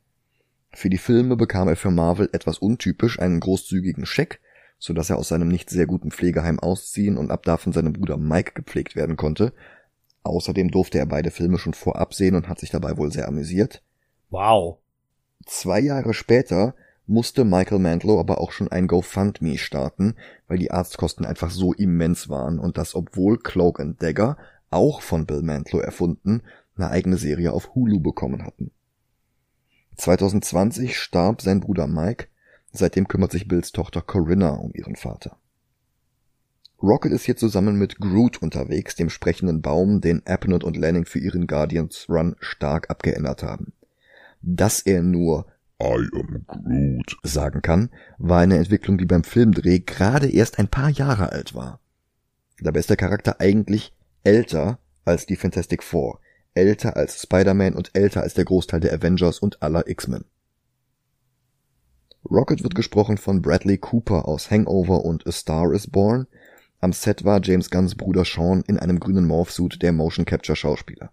Für 0.71 0.89
die 0.89 0.97
Filme 0.97 1.35
bekam 1.35 1.67
er 1.67 1.75
für 1.75 1.91
Marvel 1.91 2.29
etwas 2.33 2.57
untypisch 2.57 3.19
einen 3.19 3.39
großzügigen 3.39 4.05
Scheck 4.05 4.39
sodass 4.79 5.09
er 5.09 5.17
aus 5.17 5.29
seinem 5.29 5.47
nicht 5.47 5.69
sehr 5.69 5.87
guten 5.87 6.11
Pflegeheim 6.11 6.59
ausziehen 6.59 7.17
und 7.17 7.31
ab 7.31 7.43
da 7.43 7.57
von 7.57 7.73
seinem 7.73 7.93
Bruder 7.93 8.17
Mike 8.17 8.53
gepflegt 8.53 8.95
werden 8.95 9.17
konnte. 9.17 9.53
Außerdem 10.23 10.71
durfte 10.71 10.99
er 10.99 11.05
beide 11.05 11.31
Filme 11.31 11.57
schon 11.57 11.73
vorab 11.73 12.13
sehen 12.13 12.35
und 12.35 12.47
hat 12.47 12.59
sich 12.59 12.69
dabei 12.69 12.97
wohl 12.97 13.11
sehr 13.11 13.27
amüsiert. 13.27 13.81
Wow. 14.29 14.77
Zwei 15.45 15.79
Jahre 15.79 16.13
später 16.13 16.75
musste 17.05 17.45
Michael 17.45 17.79
Mantlo 17.79 18.19
aber 18.19 18.41
auch 18.41 18.51
schon 18.51 18.67
ein 18.67 18.87
GoFundMe 18.87 19.57
starten, 19.57 20.15
weil 20.47 20.57
die 20.57 20.71
Arztkosten 20.71 21.25
einfach 21.25 21.49
so 21.49 21.73
immens 21.73 22.27
waren 22.27 22.59
und 22.59 22.77
das 22.77 22.95
obwohl 22.95 23.39
Cloak 23.39 23.79
and 23.79 24.01
Dagger, 24.03 24.37
auch 24.69 25.01
von 25.01 25.25
Bill 25.25 25.43
Mantlo 25.43 25.79
erfunden, 25.79 26.43
eine 26.77 26.89
eigene 26.89 27.17
Serie 27.17 27.53
auf 27.53 27.75
Hulu 27.75 27.99
bekommen 27.99 28.43
hatten. 28.43 28.71
2020 29.97 30.97
starb 30.97 31.41
sein 31.41 31.59
Bruder 31.59 31.87
Mike, 31.87 32.27
seitdem 32.71 33.07
kümmert 33.07 33.31
sich 33.31 33.47
Bills 33.47 33.71
Tochter 33.71 34.01
Corinna 34.01 34.51
um 34.51 34.71
ihren 34.73 34.95
Vater. 34.95 35.37
Rocket 36.81 37.11
ist 37.11 37.25
hier 37.25 37.35
zusammen 37.35 37.77
mit 37.77 37.97
Groot 37.99 38.41
unterwegs, 38.41 38.95
dem 38.95 39.09
sprechenden 39.09 39.61
Baum, 39.63 39.99
den 39.99 40.25
Abnett 40.27 40.63
und 40.63 40.77
Lanning 40.77 41.05
für 41.05 41.19
ihren 41.19 41.47
Guardians 41.47 42.05
Run 42.07 42.35
stark 42.39 42.91
abgeändert 42.91 43.41
haben. 43.41 43.73
Dass 44.41 44.81
er 44.81 45.01
nur 45.01 45.47
I 45.81 46.07
am 46.13 46.45
Groot 46.45 47.17
sagen 47.23 47.61
kann, 47.63 47.89
war 48.19 48.41
eine 48.41 48.57
Entwicklung, 48.57 48.99
die 48.99 49.05
beim 49.05 49.23
Filmdreh 49.23 49.79
gerade 49.79 50.29
erst 50.29 50.59
ein 50.59 50.67
paar 50.67 50.89
Jahre 50.89 51.31
alt 51.31 51.55
war. 51.55 51.79
Dabei 52.59 52.79
ist 52.79 52.89
der 52.89 52.97
Charakter 52.97 53.39
eigentlich 53.39 53.93
älter 54.23 54.79
als 55.05 55.25
die 55.25 55.35
Fantastic 55.35 55.83
Four, 55.83 56.19
älter 56.53 56.95
als 56.95 57.21
Spider-Man 57.21 57.73
und 57.73 57.91
älter 57.93 58.21
als 58.21 58.33
der 58.33 58.45
Großteil 58.45 58.79
der 58.79 58.93
Avengers 58.93 59.39
und 59.39 59.61
aller 59.61 59.87
X-Men. 59.87 60.25
Rocket 62.29 62.63
wird 62.63 62.75
gesprochen 62.75 63.17
von 63.17 63.41
Bradley 63.41 63.77
Cooper 63.77 64.27
aus 64.27 64.51
Hangover 64.51 65.05
und 65.05 65.25
A 65.27 65.31
Star 65.31 65.71
is 65.73 65.87
Born. 65.87 66.27
Am 66.79 66.93
Set 66.93 67.23
war 67.23 67.41
James 67.41 67.69
Gunns 67.69 67.95
Bruder 67.95 68.25
Sean 68.25 68.63
in 68.67 68.77
einem 68.77 68.99
grünen 68.99 69.25
Morphsuit 69.25 69.81
der 69.81 69.93
Motion 69.93 70.25
Capture 70.25 70.55
Schauspieler. 70.55 71.11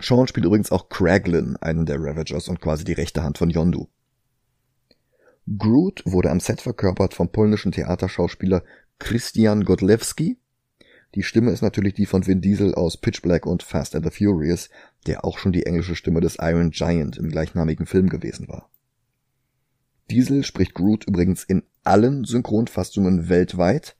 Sean 0.00 0.28
spielt 0.28 0.46
übrigens 0.46 0.70
auch 0.70 0.88
Kraglin, 0.88 1.56
einen 1.56 1.86
der 1.86 1.96
Ravagers 1.98 2.48
und 2.48 2.60
quasi 2.60 2.84
die 2.84 2.92
rechte 2.92 3.22
Hand 3.22 3.38
von 3.38 3.50
Yondu. 3.50 3.88
Groot 5.56 6.02
wurde 6.04 6.30
am 6.30 6.40
Set 6.40 6.60
verkörpert 6.60 7.14
vom 7.14 7.32
polnischen 7.32 7.72
Theaterschauspieler 7.72 8.62
Christian 8.98 9.64
Godlewski. 9.64 10.38
Die 11.14 11.22
Stimme 11.22 11.50
ist 11.50 11.62
natürlich 11.62 11.94
die 11.94 12.06
von 12.06 12.26
Vin 12.26 12.40
Diesel 12.40 12.74
aus 12.74 12.98
Pitch 12.98 13.22
Black 13.22 13.46
und 13.46 13.62
Fast 13.62 13.96
and 13.96 14.04
the 14.04 14.10
Furious, 14.10 14.68
der 15.06 15.24
auch 15.24 15.38
schon 15.38 15.52
die 15.52 15.64
englische 15.64 15.96
Stimme 15.96 16.20
des 16.20 16.36
Iron 16.40 16.70
Giant 16.70 17.16
im 17.16 17.28
gleichnamigen 17.28 17.86
Film 17.86 18.08
gewesen 18.08 18.48
war. 18.48 18.70
Diesel 20.10 20.44
spricht 20.44 20.74
Groot 20.74 21.04
übrigens 21.04 21.44
in 21.44 21.62
allen 21.84 22.24
Synchronfassungen 22.24 23.28
weltweit 23.28 23.96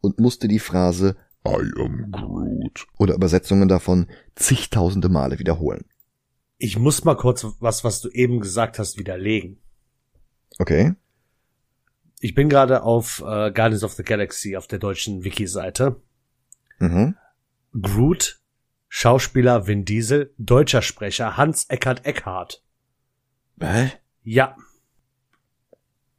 und 0.00 0.18
musste 0.18 0.48
die 0.48 0.58
Phrase 0.58 1.16
I 1.46 1.72
am 1.78 2.10
Groot 2.10 2.86
oder 2.98 3.14
Übersetzungen 3.14 3.68
davon 3.68 4.08
zigtausende 4.34 5.08
Male 5.08 5.38
wiederholen. 5.38 5.84
Ich 6.58 6.78
muss 6.78 7.04
mal 7.04 7.16
kurz 7.16 7.46
was, 7.60 7.84
was 7.84 8.00
du 8.00 8.08
eben 8.08 8.40
gesagt 8.40 8.78
hast, 8.78 8.98
widerlegen. 8.98 9.58
Okay. 10.58 10.94
Ich 12.20 12.34
bin 12.34 12.48
gerade 12.48 12.82
auf 12.82 13.20
äh, 13.20 13.52
Guardians 13.52 13.84
of 13.84 13.92
the 13.92 14.02
Galaxy 14.02 14.56
auf 14.56 14.66
der 14.66 14.78
deutschen 14.78 15.22
Wiki-Seite. 15.22 16.00
Mhm. 16.78 17.16
Groot, 17.80 18.40
Schauspieler 18.88 19.66
Vin 19.66 19.84
Diesel, 19.84 20.32
deutscher 20.38 20.82
Sprecher 20.82 21.36
Hans 21.36 21.64
Eckart 21.68 22.06
Eckhart. 22.06 22.62
Hä? 23.60 23.92
Ja. 24.22 24.56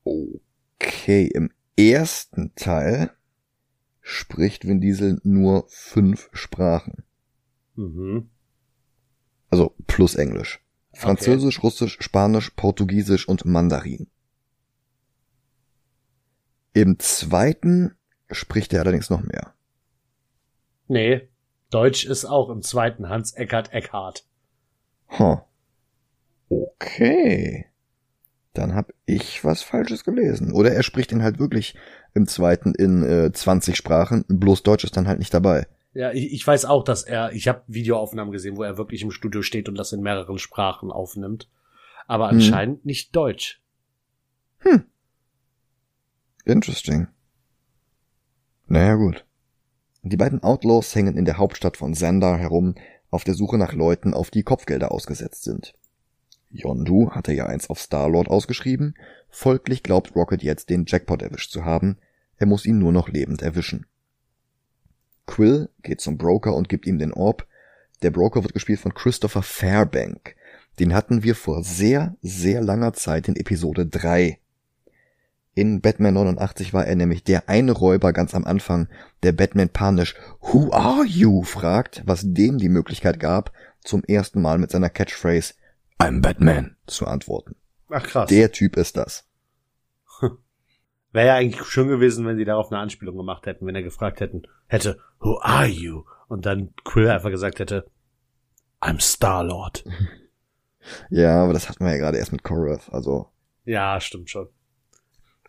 Okay, 0.03 1.28
im 1.28 1.51
ersten 1.78 2.53
Teil 2.55 3.12
spricht 4.01 4.68
Vin 4.68 4.82
Diesel 4.82 5.20
nur 5.24 5.66
fünf 5.70 6.30
Sprachen. 6.34 7.03
Mhm. 7.76 8.30
Also 9.49 9.76
plus 9.86 10.16
Englisch. 10.16 10.64
Französisch, 10.93 11.58
okay. 11.58 11.68
Russisch, 11.68 11.97
Spanisch, 12.01 12.49
Portugiesisch 12.51 13.28
und 13.28 13.45
Mandarin. 13.45 14.08
Im 16.74 16.99
zweiten 16.99 17.95
spricht 18.32 18.74
er 18.74 18.82
allerdings 18.82 19.10
noch 19.10 19.22
mehr. 19.22 19.53
Nee, 20.88 21.29
Deutsch 21.69 22.05
ist 22.05 22.25
auch 22.25 22.49
im 22.49 22.61
zweiten 22.61 23.09
Hans 23.09 23.33
Eckart 23.33 23.73
Eckhart. 23.73 24.25
Huh. 25.17 25.38
Okay 26.49 27.67
dann 28.57 28.73
habe 28.73 28.93
ich 29.05 29.43
was 29.43 29.61
Falsches 29.61 30.03
gelesen. 30.03 30.51
Oder 30.51 30.71
er 30.71 30.83
spricht 30.83 31.11
ihn 31.11 31.23
halt 31.23 31.39
wirklich 31.39 31.75
im 32.13 32.27
zweiten 32.27 32.73
in 32.73 33.03
äh, 33.03 33.31
20 33.31 33.75
Sprachen, 33.75 34.25
bloß 34.27 34.63
Deutsch 34.63 34.83
ist 34.83 34.97
dann 34.97 35.07
halt 35.07 35.19
nicht 35.19 35.33
dabei. 35.33 35.67
Ja, 35.93 36.11
ich, 36.11 36.33
ich 36.33 36.45
weiß 36.45 36.65
auch, 36.65 36.83
dass 36.83 37.03
er, 37.03 37.31
ich 37.33 37.47
habe 37.47 37.63
Videoaufnahmen 37.67 38.31
gesehen, 38.31 38.57
wo 38.57 38.63
er 38.63 38.77
wirklich 38.77 39.01
im 39.03 39.11
Studio 39.11 39.41
steht 39.41 39.69
und 39.69 39.77
das 39.77 39.93
in 39.93 40.01
mehreren 40.01 40.38
Sprachen 40.38 40.91
aufnimmt. 40.91 41.49
Aber 42.07 42.29
hm. 42.29 42.38
anscheinend 42.38 42.77
hm. 42.79 42.85
nicht 42.85 43.15
Deutsch. 43.15 43.61
Hm. 44.59 44.85
Interesting. 46.45 47.07
Naja, 48.65 48.95
gut. 48.95 49.25
Die 50.10 50.18
beiden 50.18 50.41
Outlaws 50.41 50.95
hängen 50.95 51.18
in 51.18 51.26
der 51.26 51.38
Hauptstadt 51.38 51.76
von 51.76 51.91
Xandar 51.91 52.38
herum, 52.38 52.76
auf 53.10 53.24
der 53.24 53.34
Suche 53.34 53.58
nach 53.58 53.74
Leuten, 53.74 54.14
auf 54.14 54.30
die 54.32 54.43
Kopfgelder 54.43 54.91
ausgesetzt 54.91 55.43
sind. 55.43 55.74
Yondu 56.49 57.12
hatte 57.12 57.34
ja 57.34 57.45
eins 57.45 57.70
auf 57.70 57.82
Star-Lord 57.82 58.30
ausgeschrieben, 58.30 58.95
folglich 59.30 59.84
glaubt 59.84 60.16
Rocket 60.16 60.43
jetzt 60.43 60.70
den 60.70 60.86
Jackpot 60.88 61.22
erwischt 61.22 61.51
zu 61.51 61.66
haben, 61.66 61.97
er 62.38 62.47
muss 62.47 62.66
ihn 62.66 62.80
nur 62.80 62.93
noch 62.93 63.10
lebend 63.10 63.41
erwischen. 63.41 63.86
Quill 65.26 65.70
geht 65.84 65.99
zum 65.99 66.18
Broker 66.18 66.55
und 66.55 66.70
gibt 66.70 66.88
ihm 66.88 66.99
den 66.99 67.12
Orb. 67.14 67.45
Der 68.01 68.12
Broker 68.12 68.43
wird 68.43 68.53
gespielt 68.53 68.80
von 68.80 68.93
Christopher 68.93 69.41
Fairbank. 69.41 70.36
Den 70.80 70.93
hatten 70.93 71.24
wir 71.24 71.36
vor 71.36 71.64
sehr, 71.64 72.16
sehr 72.22 72.62
langer 72.62 72.93
Zeit 72.93 73.28
in 73.28 73.36
Episode 73.36 73.86
3. 73.88 74.39
In 75.58 75.82
Batman 75.82 76.14
89 76.14 76.72
war 76.72 76.86
er 76.86 76.95
nämlich 76.95 77.24
der 77.24 77.49
eine 77.49 77.72
Räuber 77.72 78.14
ganz 78.14 78.36
am 78.36 78.45
Anfang, 78.45 78.89
der 79.24 79.32
Batman 79.32 79.70
panisch 79.70 80.14
Who 80.39 80.72
are 80.72 81.03
you? 81.03 81.41
fragt, 81.41 82.03
was 82.05 82.22
dem 82.24 82.60
die 82.60 82.70
Möglichkeit 82.70 83.20
gab, 83.20 83.51
zum 83.82 84.03
ersten 84.03 84.39
Mal 84.39 84.60
mit 84.60 84.70
seiner 84.70 84.91
Catchphrase 84.91 85.55
I'm 85.97 86.22
Batman 86.22 86.78
zu 86.86 87.08
antworten. 87.08 87.55
Ach 87.89 88.03
krass. 88.03 88.30
Der 88.30 88.51
Typ 88.51 88.78
ist 88.78 88.97
das. 88.97 89.28
Wäre 91.12 91.26
ja 91.26 91.34
eigentlich 91.34 91.66
schön 91.66 91.88
gewesen, 91.88 92.28
wenn 92.28 92.38
sie 92.38 92.45
darauf 92.45 92.72
eine 92.72 92.80
Anspielung 92.80 93.18
gemacht 93.18 93.47
hätten, 93.47 93.66
wenn 93.66 93.74
er 93.74 93.82
gefragt 93.82 94.20
hätten, 94.20 94.43
hätte, 94.68 94.99
who 95.22 95.39
are 95.39 95.66
you? 95.66 96.03
Und 96.28 96.45
dann 96.45 96.76
Quill 96.84 97.10
einfach 97.10 97.32
gesagt 97.32 97.58
hätte, 97.58 97.89
I'm 98.80 99.01
Star-Lord. 99.01 99.86
ja, 101.10 101.43
aber 101.43 101.53
das 101.53 101.68
hatten 101.68 101.84
wir 101.84 101.93
ja 101.93 101.97
gerade 101.97 102.20
erst 102.20 102.32
mit 102.32 102.43
Korath, 102.43 102.93
also. 102.93 103.32
Ja, 103.66 103.99
stimmt 103.99 104.30
schon. 104.30 104.49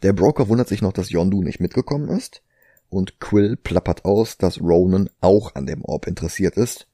Der 0.03 0.13
Broker 0.13 0.49
wundert 0.49 0.69
sich 0.69 0.83
noch, 0.83 0.93
dass 0.93 1.11
Yondu 1.11 1.43
nicht 1.43 1.61
mitgekommen 1.61 2.09
ist. 2.09 2.43
Und 2.89 3.21
Quill 3.21 3.57
plappert 3.57 4.05
aus, 4.05 4.39
dass 4.39 4.61
Ronan 4.61 5.11
auch 5.21 5.55
an 5.55 5.67
dem 5.67 5.85
Orb 5.85 6.07
interessiert 6.07 6.57
ist 6.57 6.89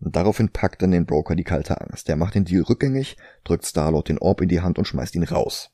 und 0.00 0.14
daraufhin 0.16 0.50
packt 0.50 0.82
dann 0.82 0.92
den 0.92 1.06
Broker 1.06 1.34
die 1.34 1.44
kalte 1.44 1.80
Angst. 1.80 2.08
Der 2.08 2.16
macht 2.16 2.34
den 2.34 2.44
Deal 2.44 2.62
rückgängig, 2.62 3.16
drückt 3.44 3.66
Starlord 3.66 4.08
den 4.08 4.18
Orb 4.18 4.40
in 4.40 4.48
die 4.48 4.60
Hand 4.60 4.78
und 4.78 4.84
schmeißt 4.84 5.14
ihn 5.16 5.24
raus. 5.24 5.70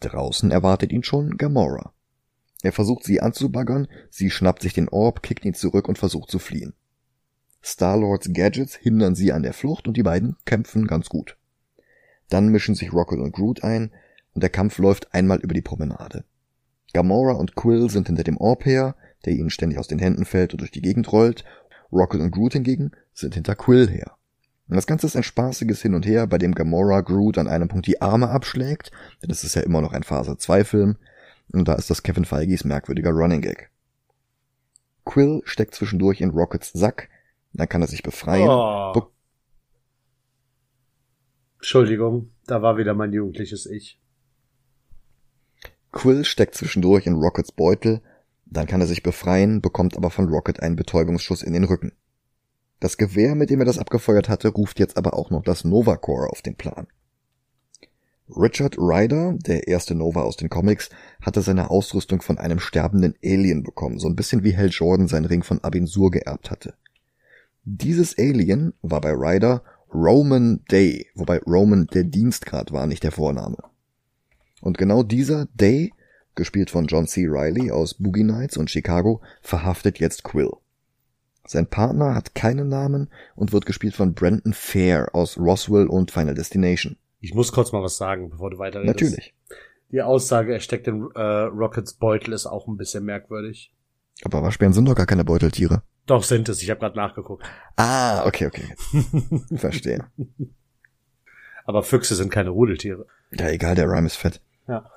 Draußen 0.00 0.50
erwartet 0.50 0.92
ihn 0.92 1.02
schon 1.02 1.36
Gamora. 1.36 1.92
Er 2.62 2.72
versucht 2.72 3.04
sie 3.04 3.20
anzubaggern, 3.20 3.88
sie 4.10 4.30
schnappt 4.30 4.62
sich 4.62 4.72
den 4.72 4.88
Orb, 4.88 5.22
kickt 5.22 5.44
ihn 5.44 5.54
zurück 5.54 5.88
und 5.88 5.98
versucht 5.98 6.30
zu 6.30 6.38
fliehen. 6.38 6.74
Starlords 7.62 8.30
Gadgets 8.32 8.76
hindern 8.76 9.14
sie 9.14 9.32
an 9.32 9.42
der 9.42 9.52
Flucht 9.52 9.86
und 9.86 9.96
die 9.96 10.02
beiden 10.02 10.36
kämpfen 10.46 10.86
ganz 10.86 11.10
gut. 11.10 11.36
Dann 12.30 12.48
mischen 12.48 12.74
sich 12.74 12.92
Rocket 12.92 13.18
und 13.18 13.32
Groot 13.32 13.62
ein 13.62 13.92
und 14.34 14.42
der 14.42 14.50
Kampf 14.50 14.78
läuft 14.78 15.12
einmal 15.14 15.38
über 15.40 15.54
die 15.54 15.62
Promenade. 15.62 16.24
Gamora 16.92 17.32
und 17.32 17.54
Quill 17.54 17.88
sind 17.90 18.08
hinter 18.08 18.24
dem 18.24 18.36
Orb 18.36 18.64
her, 18.64 18.96
der 19.24 19.34
ihnen 19.34 19.50
ständig 19.50 19.78
aus 19.78 19.88
den 19.88 19.98
Händen 19.98 20.24
fällt 20.24 20.52
und 20.52 20.60
durch 20.60 20.70
die 20.70 20.82
Gegend 20.82 21.12
rollt, 21.12 21.44
Rocket 21.92 22.20
und 22.20 22.30
Groot 22.30 22.52
hingegen 22.52 22.92
sind 23.12 23.34
hinter 23.34 23.54
Quill 23.54 23.88
her. 23.88 24.16
Und 24.68 24.76
das 24.76 24.86
Ganze 24.86 25.06
ist 25.06 25.16
ein 25.16 25.24
spaßiges 25.24 25.82
Hin 25.82 25.94
und 25.94 26.06
Her, 26.06 26.28
bei 26.28 26.38
dem 26.38 26.54
Gamora 26.54 27.00
Groot 27.00 27.38
an 27.38 27.48
einem 27.48 27.68
Punkt 27.68 27.86
die 27.86 28.00
Arme 28.00 28.30
abschlägt, 28.30 28.92
denn 29.20 29.30
es 29.30 29.42
ist 29.42 29.56
ja 29.56 29.62
immer 29.62 29.80
noch 29.80 29.92
ein 29.92 30.04
Phase 30.04 30.36
2 30.36 30.64
Film, 30.64 30.96
und 31.52 31.66
da 31.66 31.74
ist 31.74 31.90
das 31.90 32.04
Kevin 32.04 32.24
Feige's 32.24 32.64
merkwürdiger 32.64 33.10
Running 33.10 33.40
Gag. 33.40 33.70
Quill 35.04 35.42
steckt 35.44 35.74
zwischendurch 35.74 36.20
in 36.20 36.30
Rockets 36.30 36.72
Sack, 36.72 37.08
dann 37.52 37.68
kann 37.68 37.82
er 37.82 37.88
sich 37.88 38.04
befreien. 38.04 38.48
Oh. 38.48 39.08
Entschuldigung, 41.56 42.30
da 42.46 42.62
war 42.62 42.78
wieder 42.78 42.94
mein 42.94 43.12
jugendliches 43.12 43.66
Ich. 43.66 43.99
Quill 45.92 46.24
steckt 46.24 46.54
zwischendurch 46.54 47.06
in 47.06 47.14
Rockets 47.14 47.52
Beutel, 47.52 48.00
dann 48.46 48.66
kann 48.66 48.80
er 48.80 48.86
sich 48.86 49.02
befreien, 49.02 49.60
bekommt 49.60 49.96
aber 49.96 50.10
von 50.10 50.28
Rocket 50.28 50.60
einen 50.60 50.76
Betäubungsschuss 50.76 51.42
in 51.42 51.52
den 51.52 51.64
Rücken. 51.64 51.92
Das 52.80 52.96
Gewehr, 52.96 53.34
mit 53.34 53.50
dem 53.50 53.60
er 53.60 53.66
das 53.66 53.78
abgefeuert 53.78 54.28
hatte, 54.28 54.48
ruft 54.48 54.78
jetzt 54.78 54.96
aber 54.96 55.14
auch 55.14 55.30
noch 55.30 55.42
das 55.42 55.64
Nova 55.64 55.96
Corps 55.96 56.30
auf 56.30 56.42
den 56.42 56.56
Plan. 56.56 56.86
Richard 58.36 58.78
Ryder, 58.78 59.34
der 59.38 59.68
erste 59.68 59.94
Nova 59.94 60.22
aus 60.22 60.36
den 60.36 60.48
Comics, 60.48 60.88
hatte 61.20 61.42
seine 61.42 61.70
Ausrüstung 61.70 62.22
von 62.22 62.38
einem 62.38 62.60
sterbenden 62.60 63.14
Alien 63.24 63.62
bekommen, 63.62 63.98
so 63.98 64.08
ein 64.08 64.16
bisschen 64.16 64.44
wie 64.44 64.56
Hal 64.56 64.68
Jordan 64.68 65.08
seinen 65.08 65.26
Ring 65.26 65.42
von 65.42 65.62
Abin 65.62 65.86
Sur 65.86 66.10
geerbt 66.10 66.50
hatte. 66.50 66.74
Dieses 67.64 68.16
Alien 68.18 68.72
war 68.82 69.00
bei 69.00 69.12
Ryder 69.12 69.62
Roman 69.92 70.64
Day, 70.70 71.08
wobei 71.14 71.38
Roman 71.40 71.86
der 71.88 72.04
Dienstgrad 72.04 72.72
war, 72.72 72.86
nicht 72.86 73.02
der 73.02 73.12
Vorname. 73.12 73.58
Und 74.60 74.78
genau 74.78 75.02
dieser 75.02 75.46
Day, 75.54 75.92
gespielt 76.34 76.70
von 76.70 76.86
John 76.86 77.06
C. 77.06 77.26
Riley 77.26 77.70
aus 77.70 77.94
Boogie 77.94 78.24
Nights 78.24 78.56
und 78.56 78.70
Chicago, 78.70 79.20
verhaftet 79.42 79.98
jetzt 79.98 80.24
Quill. 80.24 80.50
Sein 81.46 81.66
Partner 81.66 82.14
hat 82.14 82.34
keinen 82.34 82.68
Namen 82.68 83.08
und 83.34 83.52
wird 83.52 83.66
gespielt 83.66 83.94
von 83.94 84.14
Brandon 84.14 84.52
Fair 84.52 85.08
aus 85.14 85.38
Roswell 85.38 85.86
und 85.86 86.10
Final 86.10 86.34
Destination. 86.34 86.96
Ich 87.20 87.34
muss 87.34 87.52
kurz 87.52 87.72
mal 87.72 87.82
was 87.82 87.96
sagen, 87.96 88.30
bevor 88.30 88.50
du 88.50 88.58
weiterredest. 88.58 89.02
Natürlich. 89.02 89.34
Die 89.90 90.02
Aussage, 90.02 90.52
er 90.52 90.60
steckt 90.60 90.86
in 90.86 91.08
äh, 91.14 91.20
Rockets 91.20 91.94
Beutel, 91.94 92.32
ist 92.32 92.46
auch 92.46 92.68
ein 92.68 92.76
bisschen 92.76 93.04
merkwürdig. 93.04 93.72
Aber 94.22 94.42
Waschbären 94.42 94.72
sind 94.72 94.84
doch 94.86 94.94
gar 94.94 95.06
keine 95.06 95.24
Beuteltiere. 95.24 95.82
Doch, 96.06 96.22
sind 96.22 96.48
es. 96.48 96.62
Ich 96.62 96.70
habe 96.70 96.80
gerade 96.80 96.96
nachgeguckt. 96.96 97.44
Ah, 97.76 98.24
okay, 98.26 98.46
okay. 98.46 98.74
Verstehe. 99.56 100.06
Aber 101.64 101.82
Füchse 101.82 102.14
sind 102.14 102.30
keine 102.30 102.50
Rudeltiere. 102.50 103.06
Ja, 103.32 103.48
egal, 103.48 103.74
der 103.74 103.88
Rhyme 103.88 104.06
ist 104.06 104.16
fett. 104.16 104.40
Ja. 104.70 104.88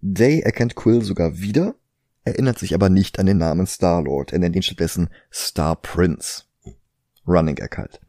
Day 0.00 0.40
erkennt 0.40 0.76
Quill 0.76 1.02
sogar 1.02 1.40
wieder, 1.40 1.74
erinnert 2.22 2.60
sich 2.60 2.74
aber 2.74 2.88
nicht 2.88 3.18
an 3.18 3.26
den 3.26 3.38
Namen 3.38 3.66
Star-Lord. 3.66 4.32
Er 4.32 4.38
nennt 4.38 4.54
ihn 4.54 4.62
stattdessen 4.62 5.08
Star 5.32 5.74
Prince. 5.74 6.44
Running 7.26 7.56
Gag 7.56 7.76
halt. 7.76 8.00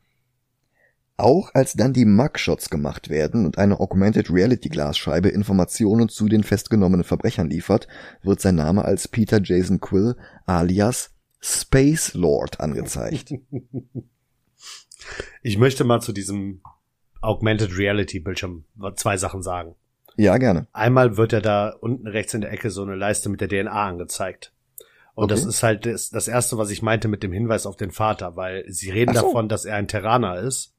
Auch 1.19 1.49
als 1.55 1.73
dann 1.73 1.93
die 1.93 2.05
Mugshots 2.05 2.69
gemacht 2.69 3.09
werden 3.09 3.47
und 3.47 3.57
eine 3.57 3.79
Augmented 3.79 4.29
Reality 4.29 4.69
Glasscheibe 4.69 5.29
Informationen 5.29 6.07
zu 6.07 6.27
den 6.27 6.43
festgenommenen 6.43 7.03
Verbrechern 7.03 7.49
liefert, 7.49 7.87
wird 8.21 8.39
sein 8.39 8.53
Name 8.53 8.85
als 8.85 9.07
Peter 9.07 9.41
Jason 9.41 9.79
Quill 9.79 10.15
alias 10.45 11.15
Space 11.39 12.13
Lord 12.13 12.59
angezeigt. 12.59 13.33
Ich 15.41 15.57
möchte 15.57 15.85
mal 15.85 16.01
zu 16.01 16.11
diesem 16.11 16.61
Augmented 17.21 17.77
Reality 17.77 18.19
Bildschirm 18.19 18.65
zwei 18.95 19.17
Sachen 19.17 19.41
sagen. 19.41 19.75
Ja, 20.15 20.37
gerne. 20.37 20.67
Einmal 20.73 21.17
wird 21.17 21.31
ja 21.31 21.41
da 21.41 21.69
unten 21.69 22.07
rechts 22.07 22.33
in 22.33 22.41
der 22.41 22.51
Ecke 22.51 22.71
so 22.71 22.81
eine 22.81 22.95
Leiste 22.95 23.29
mit 23.29 23.41
der 23.41 23.49
DNA 23.49 23.71
angezeigt. 23.71 24.51
Und 25.13 25.25
okay. 25.25 25.35
das 25.35 25.45
ist 25.45 25.63
halt 25.63 25.85
das, 25.85 26.09
das 26.09 26.27
erste, 26.27 26.57
was 26.57 26.69
ich 26.69 26.81
meinte 26.81 27.07
mit 27.07 27.23
dem 27.23 27.31
Hinweis 27.31 27.65
auf 27.65 27.75
den 27.75 27.91
Vater, 27.91 28.35
weil 28.35 28.65
sie 28.67 28.91
reden 28.91 29.15
so. 29.15 29.21
davon, 29.21 29.49
dass 29.49 29.65
er 29.65 29.75
ein 29.75 29.87
Terraner 29.87 30.39
ist 30.39 30.77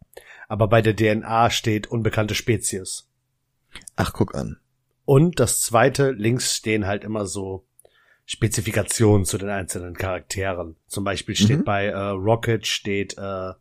aber 0.49 0.67
bei 0.67 0.83
der 0.83 0.97
DNA 0.97 1.51
steht 1.51 1.87
unbekannte 1.87 2.35
Spezies. 2.35 3.09
Ach, 3.97 4.13
guck 4.13 4.35
an. 4.35 4.59
Und 5.05 5.41
das 5.41 5.61
zweite, 5.61 6.11
links 6.11 6.57
stehen 6.57 6.87
halt 6.87 7.05
immer 7.05 7.27
so 7.27 7.67
Spezifikationen 8.25 9.25
zu 9.25 9.39
den 9.39 9.51
einzelnen 9.51 9.95
Charakteren. 9.95 10.77
Zum 10.87 11.05
Beispiel 11.05 11.37
steht 11.37 11.61
mhm. 11.61 11.65
bei 11.65 11.87
äh, 11.87 11.97
Rocket 11.97 12.67
steht 12.67 13.17
äh, 13.17 13.53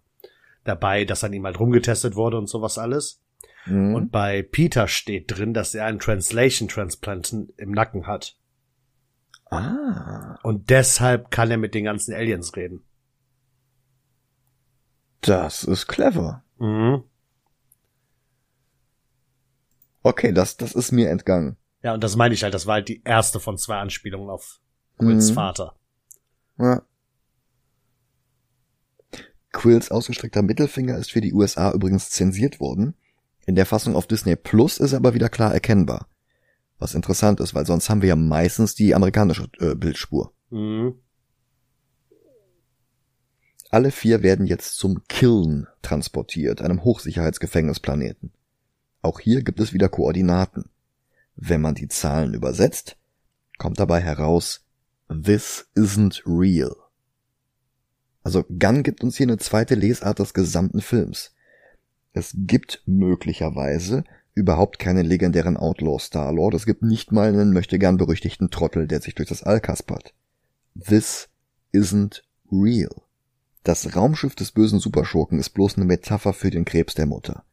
dabei, 0.68 1.05
dass 1.05 1.24
an 1.24 1.34
ihm 1.34 1.45
halt 1.45 1.59
rumgetestet 1.59 2.15
wurde 2.15 2.38
und 2.38 2.47
sowas 2.47 2.78
alles. 2.78 3.22
Mhm. 3.65 3.95
Und 3.95 4.11
bei 4.11 4.41
Peter 4.41 4.88
steht 4.88 5.38
drin, 5.38 5.53
dass 5.53 5.76
er 5.76 5.86
einen 5.86 5.99
Translation 5.99 6.68
Transplanten 6.68 7.53
im 7.57 7.72
Nacken 7.72 8.07
hat. 8.07 8.38
Ah. 9.49 10.38
Und 10.43 10.70
deshalb 10.70 11.32
kann 11.32 11.51
er 11.51 11.57
mit 11.57 11.74
den 11.74 11.86
ganzen 11.86 12.13
Aliens 12.13 12.55
reden. 12.55 12.84
Das 15.22 15.63
ist 15.63 15.88
clever. 15.88 16.43
Mhm. 16.57 17.03
Okay, 20.03 20.32
das, 20.32 20.57
das 20.57 20.74
ist 20.74 20.91
mir 20.91 21.09
entgangen. 21.09 21.57
Ja, 21.84 21.93
und 21.93 22.03
das 22.03 22.15
meine 22.15 22.34
ich 22.34 22.43
halt, 22.43 22.53
das 22.53 22.65
war 22.65 22.76
halt 22.76 22.88
die 22.88 23.01
erste 23.03 23.39
von 23.39 23.57
zwei 23.57 23.78
Anspielungen 23.78 24.30
auf 24.30 24.59
Quills 24.97 25.32
mhm. 25.32 25.36
Vater. 25.36 25.76
Ja. 26.57 26.82
Quills 29.58 29.89
ausgestreckter 29.89 30.43
Mittelfinger 30.43 30.97
ist 30.97 31.12
für 31.12 31.20
die 31.20 31.34
USA 31.34 31.72
übrigens 31.72 32.12
zensiert 32.12 32.60
worden. 32.60 32.93
In 33.47 33.55
der 33.55 33.66
Fassung 33.66 33.95
auf 33.95 34.05
Disney 34.05 34.36
Plus 34.36 34.78
ist 34.78 34.91
er 34.91 34.97
aber 34.97 35.16
wieder 35.16 35.30
klar 35.30 35.51
erkennbar. 35.51 36.08
Was 36.78 36.93
interessant 36.93 37.39
ist, 37.39 37.55
weil 37.55 37.66
sonst 37.66 37.89
haben 37.89 38.03
wir 38.03 38.10
ja 38.10 38.16
meistens 38.16 38.76
die 38.76 38.93
amerikanische 38.93 39.49
äh, 39.60 39.74
Bildspur. 39.74 40.32
Mhm. 40.51 40.93
Alle 43.72 43.89
vier 43.89 44.22
werden 44.22 44.45
jetzt 44.45 44.78
zum 44.78 45.03
Kiln 45.08 45.66
transportiert, 45.82 46.62
einem 46.62 46.84
Hochsicherheitsgefängnisplaneten. 46.84 48.34
Auch 49.01 49.20
hier 49.20 49.41
gibt 49.41 49.60
es 49.60 49.74
wieder 49.74 49.89
Koordinaten. 49.89 50.70
Wenn 51.36 51.62
man 51.62 51.74
die 51.74 51.88
Zahlen 51.88 52.36
übersetzt, 52.36 52.95
kommt 53.58 53.80
dabei 53.80 54.01
heraus, 54.01 54.64
this 55.10 55.68
isn't 55.76 56.22
real. 56.28 56.76
Also 58.28 58.43
Gunn 58.43 58.84
gibt 58.84 59.05
uns 59.05 59.15
hier 59.15 59.25
eine 59.25 59.38
zweite 59.38 59.73
Lesart 59.75 60.19
des 60.19 60.34
gesamten 60.34 60.82
Films. 60.82 61.34
Es 62.11 62.34
gibt 62.36 62.84
möglicherweise 62.86 64.03
überhaupt 64.34 64.80
keinen 64.80 65.05
legendären 65.05 65.55
Outlaw 65.55 65.97
Starlord, 65.97 66.53
es 66.53 66.65
gibt 66.65 66.82
nicht 66.84 67.13
mal 67.13 67.30
einen 67.30 67.53
möchtegern 67.53 67.95
berüchtigten 67.95 68.49
Trottel, 68.49 68.86
der 68.86 68.99
sich 68.99 69.15
durch 69.15 69.30
das 69.30 69.43
All 69.43 69.61
kaspert. 69.61 70.13
This 70.78 71.30
isn't 71.73 72.23
real. 72.51 72.91
Das 73.63 73.95
Raumschiff 73.95 74.36
des 74.36 74.51
bösen 74.51 74.80
Superschurken 74.80 75.39
ist 75.39 75.51
bloß 75.51 75.78
eine 75.78 75.86
Metapher 75.86 76.34
für 76.34 76.49
den 76.49 76.65
Krebs 76.65 76.95
der 76.95 77.05
Mutter. 77.05 77.45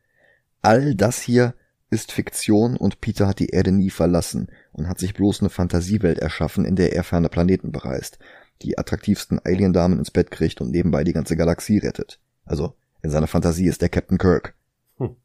All 0.60 0.96
das 0.96 1.20
hier 1.20 1.54
ist 1.88 2.10
Fiktion 2.10 2.76
und 2.76 3.00
Peter 3.00 3.28
hat 3.28 3.38
die 3.38 3.50
Erde 3.50 3.70
nie 3.70 3.90
verlassen 3.90 4.48
und 4.72 4.88
hat 4.88 4.98
sich 4.98 5.14
bloß 5.14 5.38
eine 5.38 5.50
Fantasiewelt 5.50 6.18
erschaffen, 6.18 6.64
in 6.64 6.74
der 6.74 6.94
er 6.94 7.04
ferne 7.04 7.28
Planeten 7.28 7.70
bereist, 7.70 8.18
die 8.62 8.78
attraktivsten 8.78 9.38
Aliendamen 9.38 9.98
ins 9.98 10.10
Bett 10.10 10.30
kriegt 10.30 10.60
und 10.60 10.70
nebenbei 10.70 11.04
die 11.04 11.12
ganze 11.12 11.36
Galaxie 11.36 11.78
rettet. 11.78 12.20
Also, 12.44 12.74
in 13.02 13.10
seiner 13.10 13.26
Fantasie 13.26 13.66
ist 13.66 13.82
der 13.82 13.88
Captain 13.88 14.18
Kirk. 14.18 14.54
Hm. 14.98 15.16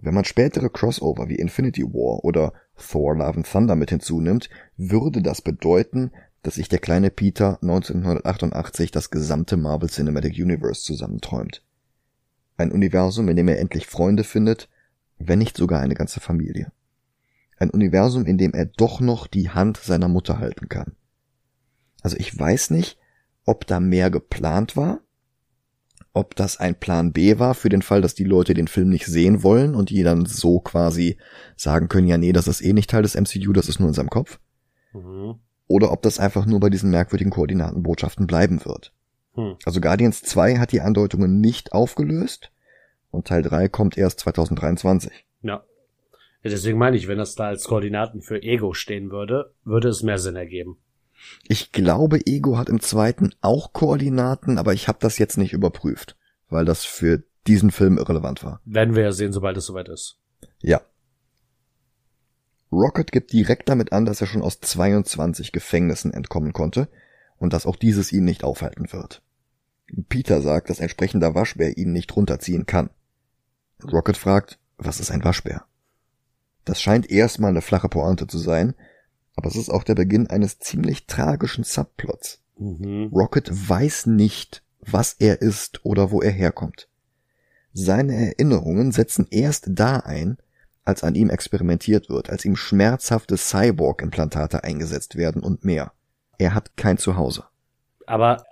Wenn 0.00 0.14
man 0.14 0.24
spätere 0.24 0.68
Crossover 0.68 1.28
wie 1.28 1.36
Infinity 1.36 1.84
War 1.84 2.24
oder 2.24 2.52
Thor 2.76 3.16
Love 3.16 3.36
and 3.36 3.50
Thunder 3.50 3.76
mit 3.76 3.90
hinzunimmt, 3.90 4.48
würde 4.76 5.22
das 5.22 5.42
bedeuten, 5.42 6.10
dass 6.42 6.54
sich 6.54 6.68
der 6.68 6.78
kleine 6.78 7.10
Peter 7.10 7.58
1988 7.62 8.90
das 8.90 9.10
gesamte 9.10 9.56
Marvel 9.56 9.88
Cinematic 9.88 10.34
Universe 10.38 10.82
zusammenträumt. 10.82 11.62
Ein 12.56 12.72
Universum, 12.72 13.28
in 13.28 13.36
dem 13.36 13.48
er 13.48 13.58
endlich 13.58 13.86
Freunde 13.86 14.24
findet, 14.24 14.68
wenn 15.18 15.38
nicht 15.38 15.56
sogar 15.56 15.80
eine 15.80 15.94
ganze 15.94 16.20
Familie. 16.20 16.72
Ein 17.56 17.70
Universum, 17.70 18.24
in 18.24 18.38
dem 18.38 18.54
er 18.54 18.66
doch 18.66 19.00
noch 19.00 19.26
die 19.26 19.50
Hand 19.50 19.78
seiner 19.78 20.08
Mutter 20.08 20.38
halten 20.38 20.68
kann. 20.68 20.94
Also 22.08 22.16
ich 22.18 22.38
weiß 22.38 22.70
nicht, 22.70 22.98
ob 23.44 23.66
da 23.66 23.80
mehr 23.80 24.10
geplant 24.10 24.76
war, 24.76 25.00
ob 26.12 26.34
das 26.34 26.58
ein 26.58 26.74
Plan 26.74 27.12
B 27.12 27.38
war 27.38 27.54
für 27.54 27.68
den 27.68 27.82
Fall, 27.82 28.02
dass 28.02 28.14
die 28.14 28.24
Leute 28.24 28.54
den 28.54 28.68
Film 28.68 28.88
nicht 28.88 29.06
sehen 29.06 29.42
wollen 29.42 29.74
und 29.74 29.90
die 29.90 30.02
dann 30.02 30.26
so 30.26 30.60
quasi 30.60 31.18
sagen 31.56 31.88
können, 31.88 32.08
ja 32.08 32.18
nee, 32.18 32.32
das 32.32 32.48
ist 32.48 32.60
eh 32.60 32.72
nicht 32.72 32.90
Teil 32.90 33.02
des 33.02 33.14
MCU, 33.14 33.52
das 33.52 33.68
ist 33.68 33.78
nur 33.78 33.88
in 33.88 33.94
seinem 33.94 34.10
Kopf. 34.10 34.40
Mhm 34.92 35.38
oder 35.68 35.92
ob 35.92 36.02
das 36.02 36.18
einfach 36.18 36.46
nur 36.46 36.58
bei 36.58 36.70
diesen 36.70 36.90
merkwürdigen 36.90 37.30
Koordinatenbotschaften 37.30 38.26
bleiben 38.26 38.64
wird. 38.64 38.92
Hm. 39.34 39.56
Also 39.64 39.80
Guardians 39.80 40.22
2 40.22 40.56
hat 40.56 40.72
die 40.72 40.80
Andeutungen 40.80 41.40
nicht 41.40 41.72
aufgelöst 41.72 42.50
und 43.10 43.28
Teil 43.28 43.42
3 43.42 43.68
kommt 43.68 43.96
erst 43.96 44.20
2023. 44.20 45.12
Ja. 45.42 45.52
ja. 45.52 45.62
Deswegen 46.42 46.78
meine 46.78 46.96
ich, 46.96 47.06
wenn 47.06 47.18
das 47.18 47.34
da 47.34 47.48
als 47.48 47.64
Koordinaten 47.64 48.22
für 48.22 48.42
Ego 48.42 48.72
stehen 48.72 49.10
würde, 49.10 49.52
würde 49.64 49.88
es 49.88 50.02
mehr 50.02 50.18
Sinn 50.18 50.36
ergeben. 50.36 50.78
Ich 51.46 51.72
glaube, 51.72 52.26
Ego 52.26 52.58
hat 52.58 52.68
im 52.68 52.80
zweiten 52.80 53.34
auch 53.40 53.72
Koordinaten, 53.72 54.58
aber 54.58 54.74
ich 54.74 54.88
habe 54.88 54.98
das 55.00 55.18
jetzt 55.18 55.38
nicht 55.38 55.52
überprüft, 55.52 56.16
weil 56.48 56.64
das 56.64 56.84
für 56.84 57.22
diesen 57.46 57.70
Film 57.70 57.98
irrelevant 57.98 58.44
war. 58.44 58.60
Werden 58.64 58.94
wir 58.94 59.02
ja 59.02 59.12
sehen, 59.12 59.32
sobald 59.32 59.56
es 59.56 59.66
soweit 59.66 59.88
ist. 59.88 60.18
Ja, 60.60 60.82
Rocket 62.70 63.12
gibt 63.12 63.32
direkt 63.32 63.68
damit 63.68 63.92
an, 63.92 64.04
dass 64.04 64.20
er 64.20 64.26
schon 64.26 64.42
aus 64.42 64.60
22 64.60 65.52
Gefängnissen 65.52 66.12
entkommen 66.12 66.52
konnte 66.52 66.88
und 67.38 67.52
dass 67.52 67.66
auch 67.66 67.76
dieses 67.76 68.12
ihn 68.12 68.24
nicht 68.24 68.44
aufhalten 68.44 68.92
wird. 68.92 69.22
Peter 70.08 70.42
sagt, 70.42 70.68
dass 70.68 70.80
ein 70.80 70.90
sprechender 70.90 71.34
Waschbär 71.34 71.78
ihn 71.78 71.92
nicht 71.92 72.14
runterziehen 72.14 72.66
kann. 72.66 72.90
Rocket 73.82 74.16
fragt, 74.16 74.58
was 74.76 75.00
ist 75.00 75.10
ein 75.10 75.24
Waschbär? 75.24 75.64
Das 76.64 76.82
scheint 76.82 77.10
erstmal 77.10 77.50
eine 77.50 77.62
flache 77.62 77.88
Pointe 77.88 78.26
zu 78.26 78.36
sein, 78.36 78.74
aber 79.38 79.48
es 79.48 79.56
ist 79.56 79.70
auch 79.70 79.84
der 79.84 79.94
Beginn 79.94 80.26
eines 80.26 80.58
ziemlich 80.58 81.06
tragischen 81.06 81.64
Subplots. 81.64 82.42
Mhm. 82.58 83.10
Rocket 83.12 83.48
weiß 83.50 84.06
nicht, 84.06 84.62
was 84.80 85.14
er 85.14 85.40
ist 85.40 85.84
oder 85.84 86.10
wo 86.10 86.20
er 86.20 86.30
herkommt. 86.30 86.88
Seine 87.72 88.14
Erinnerungen 88.14 88.92
setzen 88.92 89.26
erst 89.30 89.68
da 89.70 89.98
ein, 90.00 90.38
als 90.84 91.04
an 91.04 91.14
ihm 91.14 91.30
experimentiert 91.30 92.08
wird, 92.08 92.30
als 92.30 92.44
ihm 92.44 92.56
schmerzhafte 92.56 93.36
Cyborg-Implantate 93.36 94.64
eingesetzt 94.64 95.16
werden 95.16 95.42
und 95.42 95.64
mehr. 95.64 95.92
Er 96.38 96.54
hat 96.54 96.76
kein 96.76 96.98
Zuhause. 96.98 97.44
Aber, 98.06 98.44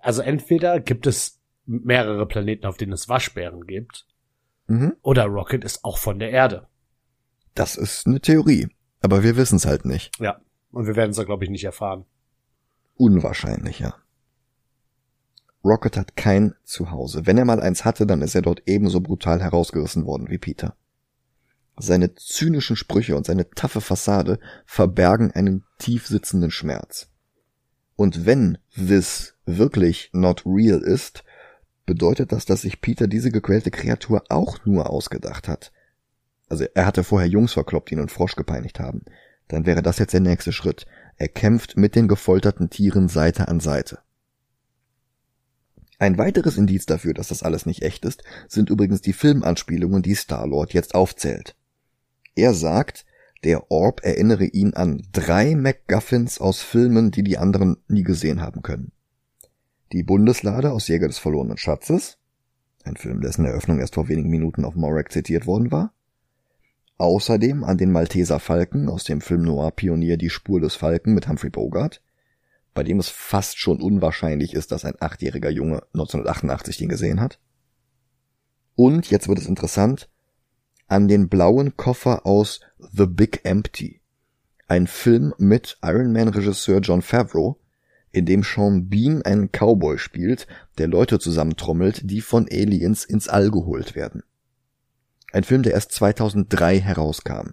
also 0.00 0.22
entweder 0.22 0.80
gibt 0.80 1.06
es 1.06 1.38
mehrere 1.66 2.26
Planeten, 2.26 2.66
auf 2.66 2.76
denen 2.76 2.92
es 2.92 3.08
Waschbären 3.08 3.66
gibt, 3.66 4.06
Mhm. 4.70 4.96
Oder 5.02 5.24
Rocket 5.24 5.64
ist 5.64 5.84
auch 5.84 5.98
von 5.98 6.20
der 6.20 6.30
Erde. 6.30 6.68
Das 7.54 7.76
ist 7.76 8.06
eine 8.06 8.20
Theorie, 8.20 8.68
aber 9.00 9.22
wir 9.22 9.36
wissen 9.36 9.56
es 9.56 9.66
halt 9.66 9.84
nicht. 9.84 10.18
Ja, 10.18 10.40
und 10.72 10.86
wir 10.86 10.96
werden 10.96 11.10
es 11.10 11.24
glaube 11.24 11.44
ich, 11.44 11.50
nicht 11.50 11.64
erfahren. 11.64 12.04
Unwahrscheinlich, 12.96 13.78
ja. 13.80 13.94
Rocket 15.64 15.96
hat 15.96 16.16
kein 16.16 16.54
Zuhause. 16.64 17.26
Wenn 17.26 17.38
er 17.38 17.44
mal 17.44 17.60
eins 17.60 17.84
hatte, 17.84 18.06
dann 18.06 18.22
ist 18.22 18.34
er 18.34 18.42
dort 18.42 18.62
ebenso 18.66 19.00
brutal 19.00 19.42
herausgerissen 19.42 20.06
worden 20.06 20.30
wie 20.30 20.38
Peter. 20.38 20.74
Seine 21.78 22.14
zynischen 22.14 22.76
Sprüche 22.76 23.16
und 23.16 23.26
seine 23.26 23.48
taffe 23.50 23.80
Fassade 23.80 24.38
verbergen 24.66 25.30
einen 25.30 25.64
tief 25.78 26.06
sitzenden 26.06 26.50
Schmerz. 26.50 27.08
Und 27.96 28.26
wenn 28.26 28.58
this 28.74 29.34
wirklich 29.44 30.10
not 30.12 30.44
real 30.46 30.80
ist, 30.80 31.24
bedeutet 31.86 32.32
das, 32.32 32.46
dass 32.46 32.62
sich 32.62 32.80
Peter 32.80 33.06
diese 33.06 33.30
gequälte 33.30 33.70
Kreatur 33.70 34.24
auch 34.28 34.64
nur 34.64 34.88
ausgedacht 34.88 35.48
hat. 35.48 35.72
Also 36.50 36.66
er 36.74 36.84
hatte 36.84 37.04
vorher 37.04 37.28
Jungs 37.28 37.54
verkloppt, 37.54 37.90
die 37.90 37.96
einen 37.96 38.08
Frosch 38.08 38.34
gepeinigt 38.34 38.80
haben. 38.80 39.02
Dann 39.48 39.64
wäre 39.64 39.82
das 39.82 39.98
jetzt 39.98 40.12
der 40.12 40.20
nächste 40.20 40.52
Schritt. 40.52 40.84
Er 41.16 41.28
kämpft 41.28 41.76
mit 41.76 41.94
den 41.94 42.08
gefolterten 42.08 42.68
Tieren 42.68 43.08
Seite 43.08 43.48
an 43.48 43.60
Seite. 43.60 44.00
Ein 45.98 46.18
weiteres 46.18 46.56
Indiz 46.56 46.86
dafür, 46.86 47.14
dass 47.14 47.28
das 47.28 47.42
alles 47.42 47.66
nicht 47.66 47.82
echt 47.82 48.04
ist, 48.04 48.24
sind 48.48 48.68
übrigens 48.68 49.00
die 49.00 49.12
Filmanspielungen, 49.12 50.02
die 50.02 50.14
Star-Lord 50.14 50.72
jetzt 50.72 50.94
aufzählt. 50.94 51.54
Er 52.34 52.52
sagt, 52.52 53.04
der 53.44 53.70
Orb 53.70 54.00
erinnere 54.02 54.44
ihn 54.44 54.74
an 54.74 55.02
drei 55.12 55.54
MacGuffins 55.54 56.40
aus 56.40 56.62
Filmen, 56.62 57.10
die 57.10 57.22
die 57.22 57.38
anderen 57.38 57.76
nie 57.86 58.02
gesehen 58.02 58.40
haben 58.40 58.62
können. 58.62 58.92
Die 59.92 60.02
Bundeslade 60.02 60.72
aus 60.72 60.88
Jäger 60.88 61.06
des 61.06 61.18
verlorenen 61.18 61.58
Schatzes, 61.58 62.18
ein 62.82 62.96
Film, 62.96 63.20
dessen 63.20 63.44
Eröffnung 63.44 63.78
erst 63.78 63.94
vor 63.94 64.08
wenigen 64.08 64.30
Minuten 64.30 64.64
auf 64.64 64.74
Morag 64.74 65.12
zitiert 65.12 65.46
worden 65.46 65.70
war, 65.70 65.92
außerdem 67.00 67.64
an 67.64 67.78
den 67.78 67.92
Malteser 67.92 68.38
Falken 68.38 68.88
aus 68.88 69.04
dem 69.04 69.20
Film 69.20 69.42
Noir 69.42 69.70
Pionier 69.70 70.16
Die 70.16 70.30
Spur 70.30 70.60
des 70.60 70.74
Falken 70.74 71.14
mit 71.14 71.28
Humphrey 71.28 71.50
Bogart, 71.50 72.02
bei 72.74 72.82
dem 72.82 72.98
es 72.98 73.08
fast 73.08 73.58
schon 73.58 73.80
unwahrscheinlich 73.80 74.54
ist, 74.54 74.70
dass 74.70 74.84
ein 74.84 75.00
achtjähriger 75.00 75.50
Junge 75.50 75.82
1988 75.94 76.76
den 76.76 76.88
gesehen 76.88 77.20
hat. 77.20 77.40
Und, 78.76 79.10
jetzt 79.10 79.28
wird 79.28 79.38
es 79.38 79.46
interessant, 79.46 80.08
an 80.86 81.08
den 81.08 81.28
blauen 81.28 81.76
Koffer 81.76 82.26
aus 82.26 82.60
The 82.78 83.06
Big 83.06 83.40
Empty, 83.44 84.00
ein 84.68 84.86
Film 84.86 85.34
mit 85.38 85.78
Iron 85.82 86.12
Man 86.12 86.28
Regisseur 86.28 86.80
John 86.80 87.02
Favreau, 87.02 87.58
in 88.12 88.26
dem 88.26 88.42
Sean 88.42 88.88
Bean 88.88 89.22
einen 89.22 89.50
Cowboy 89.50 89.98
spielt, 89.98 90.46
der 90.78 90.88
Leute 90.88 91.18
zusammentrommelt, 91.18 92.10
die 92.10 92.20
von 92.20 92.46
Aliens 92.50 93.04
ins 93.04 93.28
All 93.28 93.50
geholt 93.50 93.94
werden. 93.94 94.22
Ein 95.32 95.44
Film, 95.44 95.62
der 95.62 95.74
erst 95.74 95.92
2003 95.92 96.80
herauskam. 96.80 97.50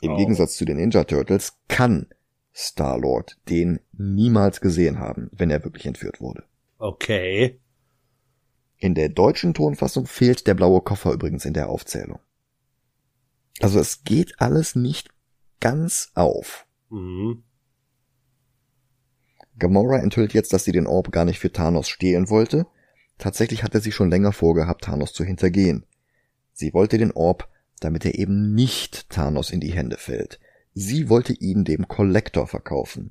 Im 0.00 0.12
oh. 0.12 0.16
Gegensatz 0.16 0.56
zu 0.56 0.64
den 0.64 0.76
Ninja 0.76 1.04
Turtles 1.04 1.58
kann 1.68 2.08
Star-Lord 2.54 3.38
den 3.48 3.80
niemals 3.92 4.60
gesehen 4.60 4.98
haben, 4.98 5.30
wenn 5.32 5.50
er 5.50 5.64
wirklich 5.64 5.86
entführt 5.86 6.20
wurde. 6.20 6.44
Okay. 6.78 7.60
In 8.76 8.94
der 8.94 9.08
deutschen 9.08 9.54
Tonfassung 9.54 10.06
fehlt 10.06 10.46
der 10.46 10.54
blaue 10.54 10.80
Koffer 10.80 11.12
übrigens 11.12 11.44
in 11.44 11.54
der 11.54 11.68
Aufzählung. 11.68 12.20
Also 13.60 13.78
es 13.80 14.04
geht 14.04 14.40
alles 14.40 14.74
nicht 14.74 15.10
ganz 15.60 16.10
auf. 16.14 16.66
Mhm. 16.90 17.44
Gamora 19.58 19.98
enthüllt 19.98 20.34
jetzt, 20.34 20.52
dass 20.52 20.64
sie 20.64 20.72
den 20.72 20.86
Orb 20.86 21.12
gar 21.12 21.24
nicht 21.24 21.38
für 21.38 21.52
Thanos 21.52 21.88
stehlen 21.88 22.28
wollte. 22.28 22.66
Tatsächlich 23.18 23.62
hatte 23.62 23.80
sie 23.80 23.92
schon 23.92 24.10
länger 24.10 24.32
vorgehabt, 24.32 24.84
Thanos 24.84 25.12
zu 25.12 25.24
hintergehen. 25.24 25.86
Sie 26.54 26.72
wollte 26.72 26.98
den 26.98 27.12
Orb, 27.12 27.48
damit 27.80 28.06
er 28.06 28.14
eben 28.14 28.54
nicht 28.54 29.10
Thanos 29.10 29.50
in 29.50 29.60
die 29.60 29.72
Hände 29.72 29.96
fällt. 29.98 30.38
Sie 30.72 31.08
wollte 31.08 31.32
ihn 31.32 31.64
dem 31.64 31.88
Collector 31.88 32.46
verkaufen, 32.46 33.10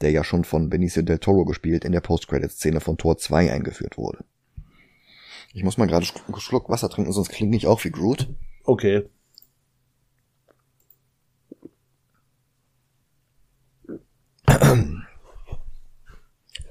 der 0.00 0.12
ja 0.12 0.24
schon 0.24 0.44
von 0.44 0.70
Benicio 0.70 1.02
del 1.02 1.18
Toro 1.18 1.44
gespielt 1.44 1.84
in 1.84 1.92
der 1.92 2.00
Post-Credit-Szene 2.00 2.80
von 2.80 2.96
Tor 2.96 3.18
2 3.18 3.52
eingeführt 3.52 3.98
wurde. 3.98 4.24
Ich 5.52 5.64
muss 5.64 5.76
mal 5.76 5.86
gerade 5.86 6.06
einen 6.26 6.40
Schluck 6.40 6.68
Wasser 6.68 6.88
trinken, 6.88 7.12
sonst 7.12 7.30
klinge 7.30 7.56
ich 7.56 7.66
auch 7.66 7.84
wie 7.84 7.90
Groot. 7.90 8.28
Okay. 8.64 9.08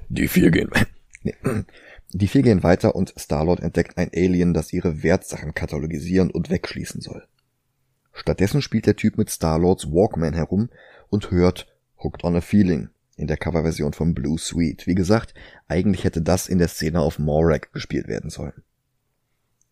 Die 0.09 0.27
vier 0.27 0.51
gehen. 0.51 0.69
Nee. 1.23 1.35
Die 2.15 2.27
vier 2.27 2.43
gehen 2.43 2.61
weiter 2.61 2.95
und 2.95 3.11
Starlord 3.17 3.59
entdeckt 3.61 3.97
ein 3.97 4.11
Alien, 4.15 4.53
das 4.53 4.71
ihre 4.71 5.01
Wertsachen 5.01 5.55
katalogisieren 5.55 6.29
und 6.29 6.51
wegschließen 6.51 7.01
soll. 7.01 7.27
Stattdessen 8.13 8.61
spielt 8.61 8.85
der 8.85 8.95
Typ 8.95 9.17
mit 9.17 9.31
Starlords 9.31 9.87
Walkman 9.87 10.35
herum 10.35 10.69
und 11.09 11.31
hört 11.31 11.73
Hooked 12.03 12.23
on 12.23 12.35
a 12.35 12.41
Feeling 12.41 12.89
in 13.15 13.25
der 13.25 13.37
Coverversion 13.37 13.93
von 13.93 14.13
Blue 14.13 14.37
Sweet. 14.37 14.85
Wie 14.85 14.93
gesagt, 14.93 15.33
eigentlich 15.67 16.03
hätte 16.03 16.21
das 16.21 16.47
in 16.47 16.59
der 16.59 16.67
Szene 16.67 17.01
auf 17.01 17.17
Morag 17.17 17.73
gespielt 17.73 18.07
werden 18.07 18.29
sollen. 18.29 18.61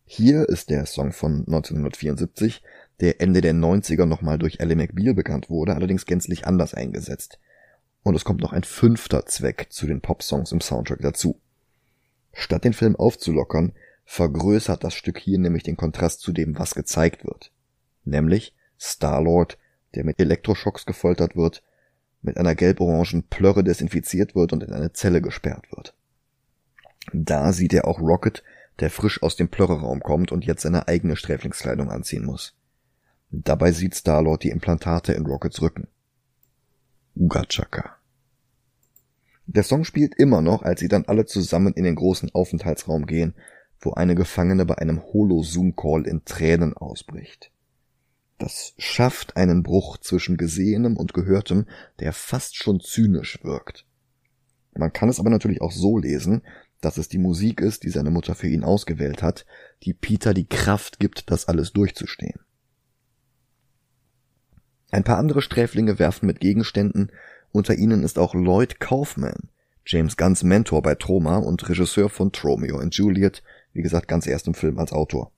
Hier 0.04 0.50
ist 0.50 0.72
der 0.72 0.88
Song 0.88 1.12
von 1.12 1.42
1974, 1.46 2.64
der 3.02 3.22
Ende 3.22 3.42
der 3.42 3.54
90er 3.54 4.06
nochmal 4.06 4.40
durch 4.40 4.60
Ellie 4.60 4.76
McBeal 4.76 5.14
bekannt 5.14 5.52
wurde, 5.52 5.76
allerdings 5.76 6.08
gänzlich 6.08 6.48
anders 6.48 6.74
eingesetzt. 6.74 7.40
Und 8.02 8.16
es 8.16 8.26
kommt 8.26 8.42
noch 8.42 8.52
ein 8.52 8.64
fünfter 8.64 9.28
Zweck 9.28 9.68
zu 9.70 9.86
den 9.86 10.02
Popsongs 10.02 10.52
im 10.52 10.60
Soundtrack 10.60 11.02
dazu. 11.02 11.40
Statt 12.34 12.64
den 12.64 12.74
Film 12.74 12.96
aufzulockern, 12.96 13.74
vergrößert 14.06 14.84
das 14.84 14.94
Stück 14.94 15.20
hier 15.20 15.40
nämlich 15.40 15.64
den 15.64 15.78
Kontrast 15.78 16.22
zu 16.22 16.32
dem, 16.32 16.58
was 16.58 16.76
gezeigt 16.76 17.24
wird 17.24 17.52
nämlich 18.04 18.56
Star-Lord, 18.80 19.58
der 19.96 20.04
mit 20.04 20.20
Elektroschocks 20.20 20.86
gefoltert 20.86 21.36
wird, 21.36 21.64
mit 22.22 22.38
einer 22.38 22.56
gelb-orangen 22.56 23.24
Plörre 23.24 23.64
desinfiziert 23.64 24.36
wird 24.36 24.54
und 24.54 24.64
in 24.64 24.74
eine 24.74 24.94
Zelle 24.94 25.22
gesperrt 25.22 25.66
wird. 25.72 25.96
Da 27.14 27.52
sieht 27.52 27.74
er 27.74 27.88
auch 27.88 28.00
Rocket, 28.00 28.44
der 28.80 28.90
frisch 28.90 29.22
aus 29.24 29.36
dem 29.36 29.50
Plörreraum 29.50 30.02
kommt 30.02 30.32
und 30.32 30.46
jetzt 30.46 30.62
seine 30.62 30.88
eigene 30.88 31.16
Sträflingskleidung 31.16 31.90
anziehen 31.90 32.26
muss. 32.26 32.56
Dabei 33.32 33.72
sieht 33.72 33.96
Star-Lord 33.96 34.44
die 34.44 34.50
Implantate 34.50 35.14
in 35.14 35.26
Rockets 35.26 35.62
Rücken. 35.62 35.88
Ugachaka. 37.16 37.98
Der 39.54 39.64
Song 39.64 39.84
spielt 39.84 40.16
immer 40.16 40.42
noch, 40.42 40.62
als 40.62 40.80
sie 40.80 40.88
dann 40.88 41.04
alle 41.06 41.26
zusammen 41.26 41.74
in 41.74 41.84
den 41.84 41.96
großen 41.96 42.32
Aufenthaltsraum 42.34 43.06
gehen, 43.06 43.36
wo 43.82 43.92
eine 43.92 44.16
Gefangene 44.16 44.66
bei 44.66 44.78
einem 44.78 45.02
Holo-Zoom-Call 45.04 46.08
in 46.08 46.24
Tränen 46.24 46.78
ausbricht. 46.78 47.52
Das 48.38 48.74
schafft 48.78 49.36
einen 49.36 49.62
Bruch 49.62 49.98
zwischen 49.98 50.38
Gesehenem 50.38 50.96
und 50.96 51.14
Gehörtem, 51.14 51.66
der 52.00 52.14
fast 52.14 52.56
schon 52.56 52.80
zynisch 52.80 53.44
wirkt. 53.44 53.86
Man 54.74 54.94
kann 54.94 55.10
es 55.10 55.20
aber 55.20 55.30
natürlich 55.30 55.62
auch 55.62 55.74
so 55.74 55.98
lesen, 55.98 56.44
dass 56.80 56.98
es 56.98 57.10
die 57.10 57.18
Musik 57.18 57.60
ist, 57.60 57.84
die 57.84 57.90
seine 57.90 58.10
Mutter 58.10 58.36
für 58.36 58.48
ihn 58.48 58.64
ausgewählt 58.64 59.22
hat, 59.22 59.46
die 59.84 59.94
Peter 59.94 60.34
die 60.34 60.48
Kraft 60.48 60.98
gibt, 60.98 61.30
das 61.30 61.50
alles 61.50 61.74
durchzustehen. 61.74 62.40
Ein 64.92 65.04
paar 65.04 65.18
andere 65.18 65.42
Sträflinge 65.42 66.00
werfen 66.00 66.26
mit 66.26 66.40
Gegenständen, 66.40 67.12
unter 67.52 67.76
ihnen 67.76 68.04
ist 68.04 68.20
auch 68.20 68.34
Lloyd 68.34 68.80
Kaufman, 68.80 69.50
James 69.86 70.18
Gunns 70.18 70.44
Mentor 70.44 70.82
bei 70.82 70.96
Troma 70.96 71.38
und 71.38 71.68
Regisseur 71.68 72.10
von 72.10 72.32
Tromeo 72.32 72.78
and 72.78 72.96
Juliet, 72.96 73.44
wie 73.74 73.82
gesagt 73.82 74.08
ganz 74.08 74.28
erst 74.28 74.48
im 74.48 74.54
Film 74.54 74.80
als 74.80 74.92
Autor. 74.92 75.32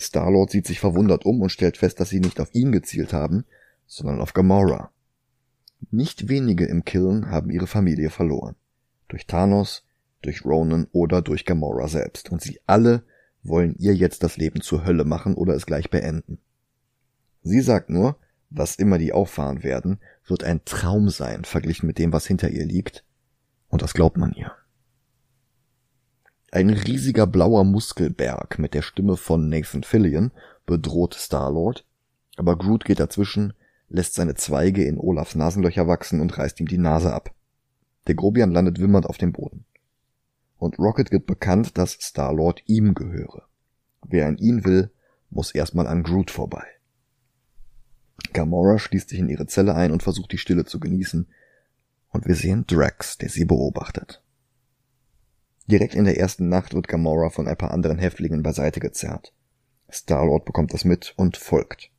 Star-Lord 0.00 0.50
sieht 0.50 0.66
sich 0.66 0.80
verwundert 0.80 1.24
um 1.24 1.40
und 1.40 1.50
stellt 1.50 1.76
fest, 1.76 2.00
dass 2.00 2.08
sie 2.08 2.20
nicht 2.20 2.40
auf 2.40 2.54
ihn 2.54 2.72
gezielt 2.72 3.12
haben, 3.12 3.44
sondern 3.86 4.20
auf 4.20 4.32
Gamora. 4.32 4.90
Nicht 5.90 6.28
wenige 6.28 6.66
im 6.66 6.84
Killen 6.84 7.30
haben 7.30 7.50
ihre 7.50 7.66
Familie 7.66 8.10
verloren. 8.10 8.56
Durch 9.08 9.26
Thanos, 9.26 9.84
durch 10.22 10.44
Ronan 10.44 10.86
oder 10.92 11.22
durch 11.22 11.44
Gamora 11.44 11.88
selbst. 11.88 12.30
Und 12.30 12.42
sie 12.42 12.60
alle 12.66 13.04
wollen 13.42 13.76
ihr 13.78 13.94
jetzt 13.94 14.22
das 14.22 14.36
Leben 14.36 14.62
zur 14.62 14.84
Hölle 14.84 15.04
machen 15.04 15.34
oder 15.34 15.54
es 15.54 15.66
gleich 15.66 15.90
beenden. 15.90 16.38
Sie 17.42 17.60
sagt 17.60 17.90
nur, 17.90 18.16
was 18.54 18.76
immer 18.76 18.98
die 18.98 19.12
auffahren 19.12 19.62
werden, 19.62 19.98
wird 20.26 20.44
ein 20.44 20.64
Traum 20.64 21.08
sein, 21.08 21.44
verglichen 21.44 21.86
mit 21.86 21.98
dem, 21.98 22.12
was 22.12 22.26
hinter 22.26 22.50
ihr 22.50 22.64
liegt. 22.64 23.04
Und 23.68 23.82
das 23.82 23.94
glaubt 23.94 24.16
man 24.16 24.32
ihr. 24.32 24.52
Ein 26.52 26.70
riesiger 26.70 27.26
blauer 27.26 27.64
Muskelberg 27.64 28.60
mit 28.60 28.74
der 28.74 28.82
Stimme 28.82 29.16
von 29.16 29.48
Nathan 29.48 29.82
Fillion 29.82 30.30
bedroht 30.66 31.14
Star-Lord, 31.14 31.84
aber 32.36 32.56
Groot 32.56 32.84
geht 32.84 33.00
dazwischen, 33.00 33.54
lässt 33.88 34.14
seine 34.14 34.34
Zweige 34.34 34.84
in 34.84 34.98
Olafs 34.98 35.34
Nasenlöcher 35.34 35.88
wachsen 35.88 36.20
und 36.20 36.38
reißt 36.38 36.60
ihm 36.60 36.68
die 36.68 36.78
Nase 36.78 37.12
ab. 37.12 37.34
Der 38.06 38.14
Grobian 38.14 38.52
landet 38.52 38.78
wimmernd 38.78 39.06
auf 39.06 39.18
dem 39.18 39.32
Boden. 39.32 39.64
Und 40.56 40.78
Rocket 40.78 41.10
gibt 41.10 41.26
bekannt, 41.26 41.76
dass 41.76 41.92
Star-Lord 41.92 42.62
ihm 42.66 42.94
gehöre. 42.94 43.42
Wer 44.06 44.26
an 44.28 44.38
ihn 44.38 44.64
will, 44.64 44.90
muss 45.30 45.52
erstmal 45.52 45.86
an 45.88 46.04
Groot 46.04 46.30
vorbei. 46.30 46.64
Gamora 48.32 48.78
schließt 48.78 49.08
sich 49.08 49.18
in 49.18 49.28
ihre 49.28 49.46
Zelle 49.46 49.74
ein 49.74 49.92
und 49.92 50.02
versucht 50.02 50.32
die 50.32 50.38
Stille 50.38 50.64
zu 50.64 50.80
genießen, 50.80 51.26
und 52.08 52.26
wir 52.26 52.36
sehen 52.36 52.64
Drax, 52.66 53.18
der 53.18 53.28
sie 53.28 53.44
beobachtet. 53.44 54.22
Direkt 55.66 55.94
in 55.94 56.04
der 56.04 56.18
ersten 56.18 56.48
Nacht 56.48 56.74
wird 56.74 56.88
Gamora 56.88 57.30
von 57.30 57.48
ein 57.48 57.56
paar 57.56 57.72
anderen 57.72 57.98
Häftlingen 57.98 58.42
beiseite 58.42 58.80
gezerrt. 58.80 59.32
Star-Lord 59.90 60.44
bekommt 60.44 60.74
das 60.74 60.84
mit 60.84 61.14
und 61.16 61.36
folgt. 61.36 61.90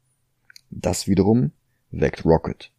Das 0.70 1.08
wiederum 1.08 1.52
weckt 1.92 2.26
Rocket. 2.26 2.72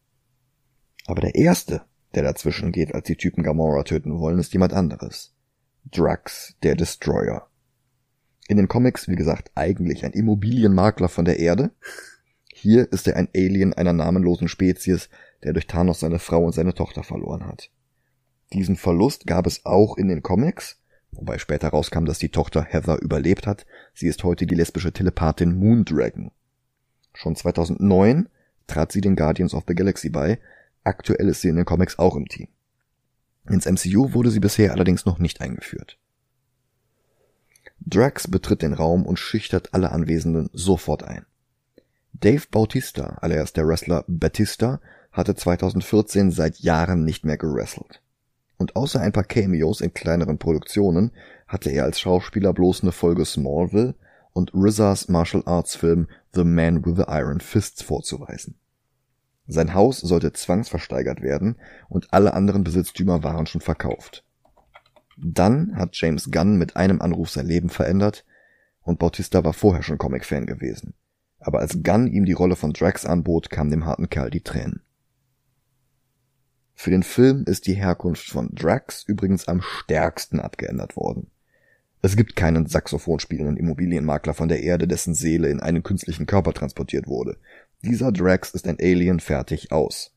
Aber 1.07 1.21
der 1.21 1.35
erste, 1.35 1.83
der 2.15 2.23
dazwischen 2.23 2.73
geht, 2.73 2.95
als 2.95 3.07
die 3.07 3.17
Typen 3.17 3.43
Gamora 3.43 3.83
töten 3.85 4.19
wollen, 4.19 4.39
ist 4.39 4.53
jemand 4.53 4.73
anderes. 4.73 5.35
Drax, 5.91 6.57
der 6.63 6.75
Destroyer. 6.75 7.49
In 8.49 8.57
den 8.57 8.69
Comics, 8.69 9.09
wie 9.09 9.17
gesagt, 9.17 9.51
eigentlich 9.55 10.05
ein 10.05 10.13
Immobilienmakler 10.13 11.09
von 11.09 11.25
der 11.25 11.39
Erde. 11.39 11.73
Hier 12.59 12.91
ist 12.91 13.07
er 13.07 13.17
ein 13.17 13.29
Alien 13.37 13.75
einer 13.75 13.93
namenlosen 13.93 14.49
Spezies, 14.49 15.11
der 15.43 15.53
durch 15.53 15.67
Thanos 15.67 16.01
seine 16.01 16.19
Frau 16.19 16.43
und 16.43 16.55
seine 16.55 16.73
Tochter 16.73 17.03
verloren 17.03 17.47
hat. 17.47 17.71
Diesen 18.55 18.77
Verlust 18.77 19.27
gab 19.27 19.47
es 19.47 19.67
auch 19.67 19.99
in 19.99 20.09
den 20.09 20.23
Comics, 20.23 20.81
wobei 21.11 21.37
später 21.37 21.69
rauskam, 21.69 22.07
dass 22.07 22.19
die 22.19 22.31
Tochter 22.31 22.63
Heather 22.63 23.03
überlebt 23.03 23.47
hat. 23.47 23.67
Sie 23.93 24.07
ist 24.07 24.25
heute 24.25 24.47
die 24.47 24.55
lesbische 24.55 24.91
Telepathin 24.91 25.59
Moondragon. 25.59 26.31
Schon 27.13 27.37
2009 27.37 28.27
trat 28.67 28.91
sie 28.91 29.03
den 29.03 29.17
Guardians 29.17 29.53
of 29.53 29.65
the 29.69 29.75
Galaxy 29.75 30.09
bei, 30.09 30.39
aktuell 30.83 31.29
ist 31.29 31.43
sie 31.43 31.51
in 31.51 31.57
den 31.57 31.67
Comics 31.67 31.99
auch 31.99 32.17
im 32.17 32.27
Team. 32.27 32.49
Ins 33.51 33.67
MCU 33.67 34.15
wurde 34.15 34.31
sie 34.31 34.41
bisher 34.41 34.73
allerdings 34.73 35.05
noch 35.05 35.19
nicht 35.19 35.43
eingeführt. 35.43 35.99
Drax 37.81 38.29
betritt 38.29 38.63
den 38.63 38.73
Raum 38.73 39.05
und 39.05 39.19
schüchtert 39.19 39.75
alle 39.75 39.93
Anwesenden 39.93 40.49
sofort 40.55 41.03
ein. 41.03 41.27
Dave 42.21 42.45
Bautista, 42.51 43.19
alias 43.21 43.53
der 43.53 43.69
Wrestler 43.69 44.05
Batista, 44.09 44.81
hatte 45.13 45.35
2014 45.35 46.31
seit 46.31 46.59
Jahren 46.61 47.05
nicht 47.05 47.27
mehr 47.27 47.37
gewrestelt. 47.37 48.01
Und 48.57 48.75
außer 48.75 49.01
ein 49.01 49.13
paar 49.13 49.25
Cameos 49.25 49.83
in 49.83 49.93
kleineren 49.93 50.39
Produktionen 50.39 51.13
hatte 51.47 51.71
er 51.71 51.85
als 51.85 52.01
Schauspieler 52.01 52.55
bloß 52.55 52.83
eine 52.83 52.93
Folge 52.93 53.27
Smallville 53.27 53.97
und 54.33 54.55
RZA's 54.55 55.09
Martial 55.09 55.43
Arts 55.45 55.77
Film 55.77 56.09
The 56.33 56.45
Man 56.45 56.87
with 56.87 56.97
the 56.97 57.05
Iron 57.07 57.41
Fists 57.41 57.83
vorzuweisen. 57.83 58.55
Sein 59.47 59.75
Haus 59.75 60.01
sollte 60.01 60.33
zwangsversteigert 60.33 61.21
werden 61.21 61.57
und 61.91 62.15
alle 62.15 62.33
anderen 62.33 62.65
Besitztümer 62.65 63.23
waren 63.25 63.47
schon 63.47 63.61
verkauft. 63.61 64.25
Dann 65.19 65.77
hat 65.77 65.91
James 65.93 66.31
Gunn 66.31 66.57
mit 66.57 66.77
einem 66.77 67.03
Anruf 67.03 67.29
sein 67.29 67.47
Leben 67.47 67.69
verändert 67.69 68.25
und 68.81 68.99
Bautista 68.99 69.45
war 69.45 69.53
vorher 69.53 69.83
schon 69.83 69.99
Comic-Fan 69.99 70.47
gewesen. 70.47 70.95
Aber 71.47 71.61
als 71.61 71.85
Gunn 71.85 72.09
ihm 72.09 72.25
die 72.25 72.33
Rolle 72.33 72.57
von 72.57 72.73
Drax 72.73 73.07
anbot, 73.07 73.51
kam 73.51 73.71
dem 73.71 73.85
harten 73.85 74.11
Kerl 74.11 74.31
die 74.31 74.41
Tränen. 74.41 74.83
Für 76.75 76.91
den 76.91 77.05
Film 77.05 77.45
ist 77.47 77.69
die 77.69 77.75
Herkunft 77.75 78.29
von 78.29 78.53
Drax 78.53 79.05
übrigens 79.05 79.47
am 79.47 79.63
stärksten 79.63 80.41
abgeändert 80.41 80.97
worden. 80.97 81.31
Es 82.03 82.17
gibt 82.17 82.35
keinen 82.35 82.67
Saxophon 82.67 83.21
spielenden 83.21 83.57
Immobilienmakler 83.57 84.35
von 84.35 84.49
der 84.49 84.61
Erde, 84.65 84.89
dessen 84.89 85.15
Seele 85.15 85.49
in 85.49 85.61
einen 85.61 85.85
künstlichen 85.85 86.27
Körper 86.27 86.53
transportiert 86.53 87.07
wurde. 87.07 87.39
Dieser 87.83 88.11
Drax 88.11 88.51
ist 88.51 88.67
ein 88.67 88.81
Alien 88.81 89.21
fertig 89.21 89.71
aus. 89.71 90.17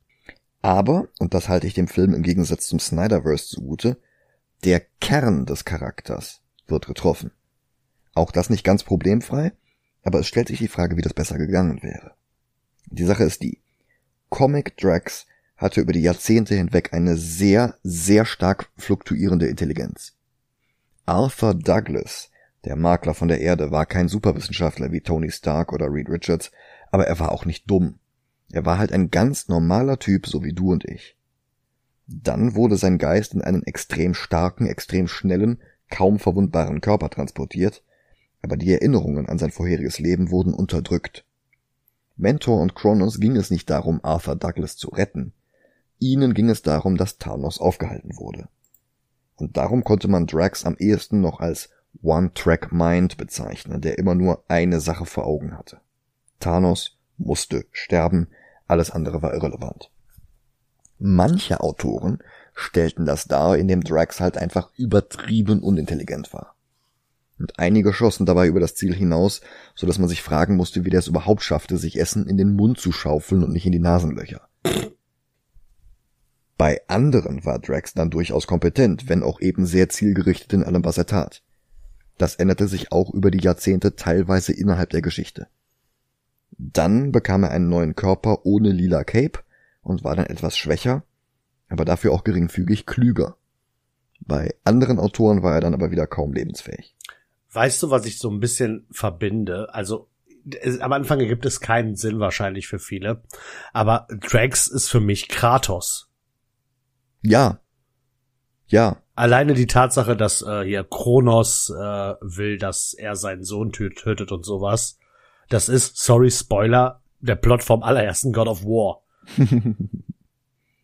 Aber, 0.64 1.10
und 1.20 1.36
das 1.36 1.48
halte 1.48 1.68
ich 1.68 1.76
dem 1.76 1.88
Film 1.88 2.16
im 2.16 2.24
Gegensatz 2.24 2.66
zum 2.66 2.80
Snyderverse 2.80 3.46
zugute, 3.46 3.98
der 4.64 4.82
Kern 5.00 5.46
des 5.46 5.64
Charakters 5.64 6.42
wird 6.66 6.88
getroffen. 6.88 7.30
Auch 8.16 8.32
das 8.32 8.50
nicht 8.50 8.64
ganz 8.64 8.84
problemfrei, 8.84 9.52
aber 10.04 10.20
es 10.20 10.28
stellt 10.28 10.48
sich 10.48 10.60
die 10.60 10.68
Frage, 10.68 10.98
wie 10.98 11.02
das 11.02 11.14
besser 11.14 11.38
gegangen 11.38 11.82
wäre. 11.84 12.14
Die 12.86 13.06
Sache 13.06 13.24
ist 13.24 13.42
die. 13.44 13.60
Comic 14.30 14.78
Drax 14.78 15.26
hatte 15.58 15.82
über 15.82 15.94
die 15.94 16.02
Jahrzehnte 16.02 16.56
hinweg 16.56 16.94
eine 16.94 17.18
sehr, 17.18 17.76
sehr 17.84 18.26
stark 18.26 18.70
fluktuierende 18.78 19.48
Intelligenz. 19.48 20.14
Arthur 21.06 21.54
Douglas, 21.54 22.30
der 22.66 22.76
Makler 22.76 23.14
von 23.14 23.28
der 23.28 23.42
Erde, 23.42 23.72
war 23.72 23.86
kein 23.86 24.08
Superwissenschaftler 24.08 24.92
wie 24.92 25.02
Tony 25.02 25.32
Stark 25.32 25.74
oder 25.74 25.92
Reed 25.92 26.10
Richards, 26.10 26.52
aber 26.92 27.08
er 27.08 27.20
war 27.20 27.32
auch 27.32 27.46
nicht 27.46 27.70
dumm. 27.70 28.00
Er 28.52 28.66
war 28.66 28.78
halt 28.78 28.92
ein 28.92 29.12
ganz 29.12 29.48
normaler 29.48 30.00
Typ, 30.00 30.28
so 30.28 30.44
wie 30.44 30.54
du 30.54 30.72
und 30.72 30.86
ich. 30.86 31.18
Dann 32.08 32.56
wurde 32.56 32.78
sein 32.78 32.98
Geist 32.98 33.34
in 33.34 33.42
einen 33.42 33.64
extrem 33.64 34.14
starken, 34.14 34.66
extrem 34.66 35.08
schnellen, 35.08 35.62
kaum 35.90 36.20
verwundbaren 36.20 36.82
Körper 36.82 37.10
transportiert, 37.10 37.84
aber 38.42 38.58
die 38.58 38.72
Erinnerungen 38.72 39.28
an 39.28 39.38
sein 39.38 39.52
vorheriges 39.52 40.00
Leben 40.00 40.32
wurden 40.32 40.54
unterdrückt. 40.54 41.26
Mentor 42.16 42.62
und 42.62 42.76
Kronos 42.76 43.20
ging 43.20 43.36
es 43.36 43.50
nicht 43.50 43.70
darum, 43.70 44.00
Arthur 44.04 44.36
Douglas 44.36 44.76
zu 44.76 44.90
retten. 44.90 45.34
Ihnen 46.00 46.34
ging 46.34 46.50
es 46.50 46.62
darum, 46.62 46.98
dass 46.98 47.18
Thanos 47.18 47.60
aufgehalten 47.60 48.18
wurde. 48.18 48.48
Und 49.36 49.58
darum 49.58 49.84
konnte 49.84 50.08
man 50.08 50.28
Drax 50.28 50.66
am 50.66 50.76
ehesten 50.78 51.22
noch 51.22 51.40
als 51.40 51.70
One-Track-Mind 52.02 53.18
bezeichnen, 53.18 53.82
der 53.82 53.98
immer 53.98 54.16
nur 54.16 54.44
eine 54.48 54.80
Sache 54.80 55.06
vor 55.06 55.26
Augen 55.26 55.58
hatte. 55.58 55.80
Thanos 56.40 56.98
musste 57.18 57.66
sterben, 57.72 58.28
alles 58.68 58.92
andere 58.92 59.22
war 59.22 59.34
irrelevant. 59.34 59.92
Manche 61.00 61.62
Autoren 61.62 62.20
stellten 62.54 63.06
das 63.06 63.26
dar, 63.26 63.58
indem 63.58 63.82
Drax 63.82 64.20
halt 64.20 64.38
einfach 64.38 64.72
übertrieben 64.76 65.62
unintelligent 65.62 66.34
war. 66.34 66.56
Und 67.40 67.58
einige 67.58 67.94
schossen 67.94 68.26
dabei 68.26 68.48
über 68.48 68.60
das 68.60 68.76
Ziel 68.76 68.94
hinaus, 68.94 69.42
so 69.74 69.88
dass 69.88 69.98
man 69.98 70.10
sich 70.10 70.22
fragen 70.22 70.58
musste, 70.58 70.84
wie 70.84 70.90
der 70.90 71.00
es 71.00 71.08
überhaupt 71.08 71.42
schaffte, 71.42 71.78
sich 71.78 72.00
Essen 72.00 72.28
in 72.28 72.38
den 72.38 72.54
Mund 72.54 72.80
zu 72.80 72.92
schaufeln 72.92 73.44
und 73.44 73.54
nicht 73.54 73.66
in 73.66 73.72
die 73.72 73.80
Nasenlöcher. 73.80 74.50
Bei 76.58 76.82
anderen 76.90 77.46
war 77.46 77.60
Drax 77.60 77.94
dann 77.94 78.10
durchaus 78.10 78.46
kompetent, 78.46 79.08
wenn 79.08 79.24
auch 79.24 79.40
eben 79.40 79.66
sehr 79.66 79.88
zielgerichtet 79.88 80.52
in 80.52 80.64
allem, 80.66 80.84
was 80.84 80.98
er 80.98 81.06
tat. 81.06 81.42
Das 82.18 82.36
änderte 82.36 82.68
sich 82.68 82.92
auch 82.92 83.14
über 83.14 83.32
die 83.32 83.42
Jahrzehnte 83.42 83.96
teilweise 83.96 84.52
innerhalb 84.52 84.90
der 84.90 85.02
Geschichte. 85.02 85.48
Dann 86.58 87.14
bekam 87.14 87.44
er 87.44 87.52
einen 87.52 87.70
neuen 87.70 87.96
Körper 87.96 88.46
ohne 88.46 88.74
lila 88.74 89.06
Cape 89.06 89.40
und 89.82 90.04
war 90.04 90.18
dann 90.18 90.26
etwas 90.26 90.58
schwächer, 90.58 91.04
aber 91.70 91.86
dafür 91.86 92.12
auch 92.12 92.26
geringfügig 92.26 92.86
klüger. 92.86 93.38
Bei 94.20 94.54
anderen 94.66 95.00
Autoren 95.00 95.44
war 95.44 95.54
er 95.54 95.62
dann 95.62 95.74
aber 95.74 95.92
wieder 95.92 96.08
kaum 96.08 96.34
lebensfähig. 96.34 96.98
Weißt 97.52 97.82
du, 97.82 97.90
was 97.90 98.06
ich 98.06 98.20
so 98.20 98.30
ein 98.30 98.40
bisschen 98.40 98.86
verbinde? 98.92 99.74
Also 99.74 100.10
am 100.80 100.94
Anfang 100.94 101.20
ergibt 101.20 101.46
es 101.46 101.60
keinen 101.60 101.96
Sinn 101.96 102.20
wahrscheinlich 102.20 102.68
für 102.68 102.80
viele, 102.80 103.24
aber 103.74 104.08
Drax 104.10 104.68
ist 104.68 104.90
für 104.90 105.00
mich 105.00 105.28
Kratos. 105.28 106.10
Ja. 107.22 107.60
Ja. 108.68 109.02
Alleine 109.16 109.54
die 109.54 109.68
Tatsache, 109.68 110.16
dass 110.16 110.42
äh, 110.42 110.64
hier 110.64 110.84
Kronos 110.84 111.70
äh, 111.70 111.76
will, 112.22 112.58
dass 112.58 112.94
er 112.94 113.16
seinen 113.16 113.44
Sohn 113.44 113.72
tötet 113.72 114.32
und 114.32 114.46
sowas. 114.46 114.98
Das 115.50 115.68
ist, 115.68 115.98
sorry, 115.98 116.32
Spoiler, 116.32 117.02
der 117.20 117.36
Plot 117.36 117.64
vom 117.64 117.84
allerersten 117.84 118.32
God 118.32 118.48
of 118.48 118.64
War. 118.64 119.02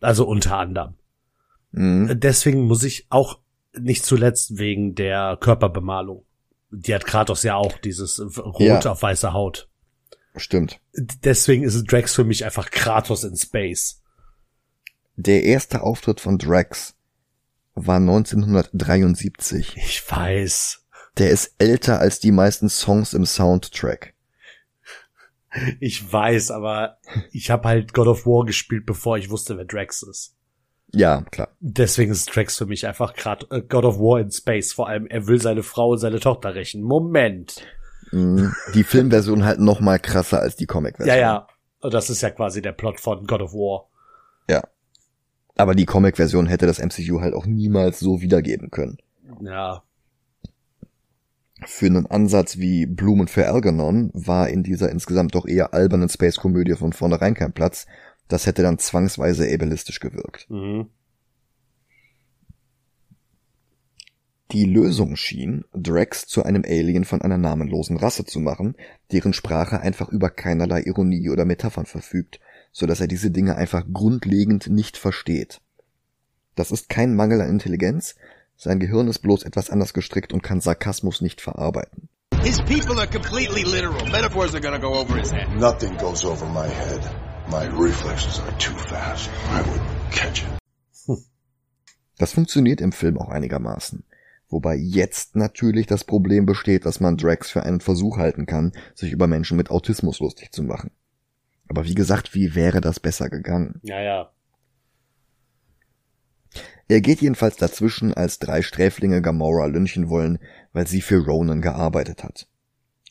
also 0.00 0.26
unter 0.26 0.58
anderem. 0.58 0.94
Mhm. 1.70 2.20
Deswegen 2.20 2.62
muss 2.62 2.82
ich 2.82 3.06
auch 3.08 3.38
nicht 3.78 4.04
zuletzt 4.04 4.58
wegen 4.58 4.94
der 4.94 5.38
Körperbemalung. 5.40 6.24
Die 6.70 6.94
hat 6.94 7.06
Kratos 7.06 7.42
ja 7.42 7.56
auch, 7.56 7.78
dieses 7.78 8.20
Rot 8.20 8.60
ja. 8.60 8.90
auf 8.90 9.02
weißer 9.02 9.32
Haut. 9.32 9.68
Stimmt. 10.36 10.80
Deswegen 10.94 11.64
ist 11.64 11.84
Drax 11.84 12.14
für 12.14 12.24
mich 12.24 12.44
einfach 12.44 12.70
Kratos 12.70 13.24
in 13.24 13.36
Space. 13.36 14.02
Der 15.16 15.44
erste 15.44 15.82
Auftritt 15.82 16.20
von 16.20 16.38
Drax 16.38 16.94
war 17.74 17.96
1973. 17.96 19.76
Ich 19.76 20.02
weiß. 20.10 20.84
Der 21.16 21.30
ist 21.30 21.54
älter 21.58 22.00
als 22.00 22.20
die 22.20 22.32
meisten 22.32 22.68
Songs 22.68 23.14
im 23.14 23.24
Soundtrack. 23.24 24.14
Ich 25.80 26.12
weiß, 26.12 26.50
aber 26.50 26.98
ich 27.32 27.50
habe 27.50 27.68
halt 27.68 27.94
God 27.94 28.08
of 28.08 28.26
War 28.26 28.44
gespielt, 28.44 28.84
bevor 28.84 29.16
ich 29.16 29.30
wusste, 29.30 29.56
wer 29.56 29.64
Drax 29.64 30.02
ist. 30.02 30.35
Ja, 30.92 31.22
klar. 31.22 31.48
Deswegen 31.60 32.12
ist 32.12 32.34
Drax 32.34 32.56
für 32.56 32.66
mich 32.66 32.86
einfach 32.86 33.14
gerade 33.14 33.46
äh, 33.50 33.60
God 33.60 33.84
of 33.84 33.98
War 33.98 34.20
in 34.20 34.30
Space. 34.30 34.72
Vor 34.72 34.88
allem, 34.88 35.06
er 35.06 35.26
will 35.26 35.40
seine 35.40 35.62
Frau 35.62 35.90
und 35.90 35.98
seine 35.98 36.20
Tochter 36.20 36.54
rächen. 36.54 36.82
Moment. 36.82 37.56
Mhm. 38.12 38.54
Die 38.74 38.84
Filmversion 38.84 39.44
halt 39.44 39.60
noch 39.60 39.80
mal 39.80 39.98
krasser 39.98 40.40
als 40.40 40.56
die 40.56 40.66
Comic-Version. 40.66 41.16
Ja, 41.16 41.20
ja. 41.20 41.46
Und 41.80 41.92
das 41.92 42.08
ist 42.08 42.22
ja 42.22 42.30
quasi 42.30 42.62
der 42.62 42.72
Plot 42.72 43.00
von 43.00 43.26
God 43.26 43.42
of 43.42 43.52
War. 43.52 43.88
Ja. 44.48 44.62
Aber 45.56 45.74
die 45.74 45.86
Comic-Version 45.86 46.46
hätte 46.46 46.66
das 46.66 46.78
MCU 46.78 47.20
halt 47.20 47.34
auch 47.34 47.46
niemals 47.46 47.98
so 47.98 48.20
wiedergeben 48.20 48.70
können. 48.70 48.98
Ja 49.40 49.82
für 51.64 51.86
einen 51.86 52.06
Ansatz 52.06 52.58
wie 52.58 52.86
Blumen 52.86 53.28
für 53.28 53.46
Algernon 53.46 54.10
war 54.12 54.48
in 54.48 54.62
dieser 54.62 54.90
insgesamt 54.90 55.34
doch 55.34 55.46
eher 55.46 55.72
albernen 55.72 56.08
Space-Komödie 56.08 56.74
von 56.74 56.92
vornherein 56.92 57.34
kein 57.34 57.52
Platz. 57.52 57.86
Das 58.28 58.46
hätte 58.46 58.62
dann 58.62 58.78
zwangsweise 58.78 59.52
ableistisch 59.52 60.00
gewirkt. 60.00 60.50
Mhm. 60.50 60.88
Die 64.52 64.64
Lösung 64.64 65.16
schien, 65.16 65.64
Drax 65.72 66.26
zu 66.26 66.44
einem 66.44 66.64
Alien 66.64 67.04
von 67.04 67.20
einer 67.20 67.36
namenlosen 67.36 67.96
Rasse 67.96 68.24
zu 68.24 68.38
machen, 68.38 68.76
deren 69.10 69.32
Sprache 69.32 69.80
einfach 69.80 70.08
über 70.08 70.30
keinerlei 70.30 70.82
Ironie 70.82 71.30
oder 71.30 71.44
Metaphern 71.44 71.86
verfügt, 71.86 72.38
so 72.70 72.86
dass 72.86 73.00
er 73.00 73.08
diese 73.08 73.32
Dinge 73.32 73.56
einfach 73.56 73.84
grundlegend 73.92 74.68
nicht 74.68 74.96
versteht. 74.96 75.60
Das 76.54 76.70
ist 76.70 76.88
kein 76.88 77.16
Mangel 77.16 77.40
an 77.40 77.50
Intelligenz, 77.50 78.14
Sein 78.58 78.80
Gehirn 78.80 79.06
ist 79.08 79.18
bloß 79.18 79.42
etwas 79.42 79.68
anders 79.68 79.92
gestrickt 79.92 80.32
und 80.32 80.42
kann 80.42 80.62
Sarkasmus 80.62 81.20
nicht 81.20 81.42
verarbeiten. 81.42 82.08
His 82.42 82.58
people 82.62 82.98
are 82.98 83.06
completely 83.06 83.64
literal. 83.64 84.10
Metaphors 84.10 84.54
are 84.54 84.62
gonna 84.62 84.78
go 84.78 84.94
over 84.94 85.18
his 85.18 85.30
head. 85.30 85.48
Nothing 85.58 85.96
goes 85.98 86.24
over 86.24 86.46
my 86.46 86.66
head. 86.66 87.25
My 87.48 87.64
reflexes 87.68 88.40
are 88.40 88.58
too 88.58 88.76
fast. 88.88 89.30
I 89.52 89.60
would 89.60 89.80
catch 90.10 90.42
it. 90.42 91.18
Das 92.18 92.32
funktioniert 92.32 92.80
im 92.80 92.90
Film 92.90 93.18
auch 93.18 93.28
einigermaßen. 93.28 94.04
Wobei 94.48 94.74
jetzt 94.74 95.36
natürlich 95.36 95.86
das 95.86 96.02
Problem 96.02 96.44
besteht, 96.44 96.86
dass 96.86 96.98
man 96.98 97.16
Drax 97.16 97.50
für 97.50 97.62
einen 97.62 97.80
Versuch 97.80 98.16
halten 98.16 98.46
kann, 98.46 98.72
sich 98.96 99.12
über 99.12 99.28
Menschen 99.28 99.56
mit 99.56 99.70
Autismus 99.70 100.18
lustig 100.18 100.52
zu 100.52 100.64
machen. 100.64 100.90
Aber 101.68 101.84
wie 101.84 101.94
gesagt, 101.94 102.34
wie 102.34 102.56
wäre 102.56 102.80
das 102.80 102.98
besser 102.98 103.28
gegangen? 103.28 103.80
Ja, 103.82 104.00
ja. 104.00 104.32
Er 106.88 107.00
geht 107.00 107.20
jedenfalls 107.20 107.56
dazwischen, 107.56 108.12
als 108.12 108.40
drei 108.40 108.62
Sträflinge 108.62 109.22
Gamora 109.22 109.66
lynchen 109.66 110.08
wollen, 110.08 110.40
weil 110.72 110.88
sie 110.88 111.00
für 111.00 111.24
Ronan 111.24 111.62
gearbeitet 111.62 112.24
hat. 112.24 112.48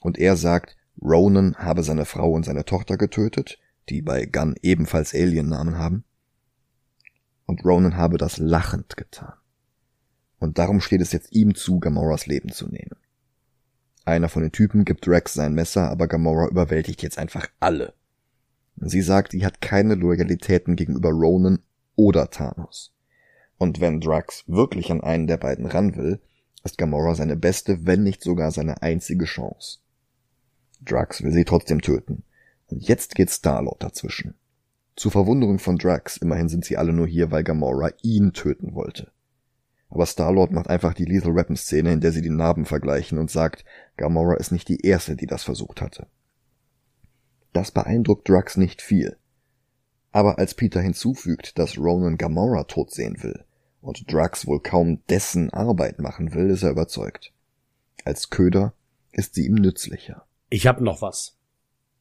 Und 0.02 0.18
er 0.18 0.36
sagt, 0.36 0.76
Ronan 1.02 1.56
habe 1.56 1.84
seine 1.84 2.06
Frau 2.06 2.32
und 2.32 2.44
seine 2.44 2.66
Tochter 2.66 2.98
getötet, 2.98 3.60
die 3.90 4.02
bei 4.02 4.26
Gunn 4.26 4.56
ebenfalls 4.62 5.14
Alien-Namen 5.14 5.78
haben. 5.78 6.04
Und 7.46 7.64
Ronan 7.64 7.98
habe 7.98 8.18
das 8.18 8.38
lachend 8.38 8.98
getan. 8.98 9.34
Und 10.40 10.58
darum 10.58 10.82
steht 10.82 11.02
es 11.02 11.12
jetzt 11.12 11.34
ihm 11.34 11.56
zu, 11.56 11.80
Gamoras 11.80 12.26
Leben 12.26 12.52
zu 12.52 12.68
nehmen. 12.68 12.98
Einer 14.06 14.30
von 14.30 14.44
den 14.44 14.52
Typen 14.52 14.86
gibt 14.86 15.08
Drax 15.08 15.34
sein 15.34 15.56
Messer, 15.56 15.90
aber 15.90 16.08
Gamora 16.08 16.48
überwältigt 16.48 17.02
jetzt 17.02 17.18
einfach 17.18 17.48
alle. 17.60 17.94
Sie 18.78 19.02
sagt, 19.02 19.32
sie 19.32 19.46
hat 19.46 19.62
keine 19.62 19.96
Loyalitäten 19.96 20.76
gegenüber 20.76 21.10
Ronan 21.10 21.60
oder 21.96 22.30
Thanos. 22.30 22.94
Und 23.58 23.80
wenn 23.80 24.02
Drax 24.02 24.44
wirklich 24.48 24.92
an 24.92 25.02
einen 25.02 25.28
der 25.28 25.38
beiden 25.38 25.66
ran 25.66 25.96
will, 25.96 26.22
ist 26.64 26.78
Gamora 26.78 27.16
seine 27.16 27.38
beste, 27.38 27.86
wenn 27.86 28.04
nicht 28.04 28.22
sogar 28.22 28.52
seine 28.52 28.82
einzige 28.82 29.26
Chance. 29.26 29.80
Drax 30.82 31.24
will 31.24 31.32
sie 31.32 31.46
trotzdem 31.46 31.82
töten. 31.82 32.24
Und 32.68 32.88
jetzt 32.88 33.16
geht 33.16 33.30
Starlord 33.30 33.84
dazwischen. 33.84 34.36
Zur 34.96 35.12
Verwunderung 35.12 35.60
von 35.60 35.78
Drax, 35.78 36.18
immerhin 36.18 36.50
sind 36.50 36.66
sie 36.66 36.78
alle 36.78 36.94
nur 36.94 37.08
hier, 37.08 37.32
weil 37.32 37.44
Gamora 37.44 37.92
ihn 38.02 38.34
töten 38.34 38.76
wollte. 38.76 39.12
Aber 39.90 40.06
Starlord 40.06 40.52
macht 40.52 40.70
einfach 40.70 40.94
die 40.94 41.06
Lethal 41.06 41.36
Weapon 41.36 41.56
Szene, 41.56 41.94
in 41.94 42.02
der 42.02 42.12
sie 42.12 42.22
die 42.22 42.30
Narben 42.30 42.66
vergleichen 42.66 43.18
und 43.18 43.30
sagt, 43.30 43.66
Gamora 43.98 44.36
ist 44.36 44.52
nicht 44.52 44.68
die 44.68 44.82
erste, 44.82 45.16
die 45.16 45.28
das 45.28 45.44
versucht 45.44 45.82
hatte. 45.82 46.08
Das 47.54 47.72
beeindruckt 47.72 48.28
Drax 48.28 48.58
nicht 48.58 48.82
viel. 48.82 49.18
Aber 50.12 50.40
als 50.40 50.54
Peter 50.54 50.82
hinzufügt, 50.82 51.60
dass 51.60 51.78
Ronan 51.78 52.18
Gamora 52.18 52.64
tot 52.64 52.92
sehen 52.92 53.22
will 53.22 53.44
und 53.82 54.12
Drax 54.12 54.48
wohl 54.48 54.62
kaum 54.62 55.02
dessen 55.10 55.52
Arbeit 55.52 56.00
machen 56.00 56.34
will, 56.34 56.50
ist 56.50 56.64
er 56.64 56.72
überzeugt. 56.72 57.34
Als 58.06 58.30
Köder 58.30 58.74
ist 59.12 59.36
sie 59.36 59.46
ihm 59.46 59.56
nützlicher. 59.56 60.26
Ich 60.50 60.68
hab 60.68 60.82
noch 60.82 61.02
was. 61.02 61.38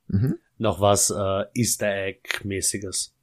Mhm. 0.09 0.37
Noch 0.59 0.81
was 0.81 1.11
äh, 1.11 1.45
Easter 1.55 1.93
Egg-mäßiges. 1.95 3.15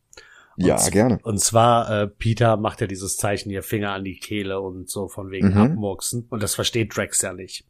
ja, 0.57 0.77
gerne. 0.89 1.19
Und 1.23 1.39
zwar, 1.39 1.89
äh, 1.89 2.07
Peter 2.07 2.57
macht 2.57 2.81
ja 2.81 2.87
dieses 2.87 3.17
Zeichen 3.17 3.49
hier 3.49 3.63
Finger 3.63 3.93
an 3.93 4.03
die 4.03 4.17
Kehle 4.17 4.59
und 4.59 4.89
so 4.89 5.07
von 5.07 5.31
wegen 5.31 5.51
mhm. 5.51 5.57
abmurksen. 5.57 6.27
Und 6.29 6.43
das 6.43 6.55
versteht 6.55 6.95
Drax 6.95 7.21
ja 7.21 7.33
nicht. 7.33 7.65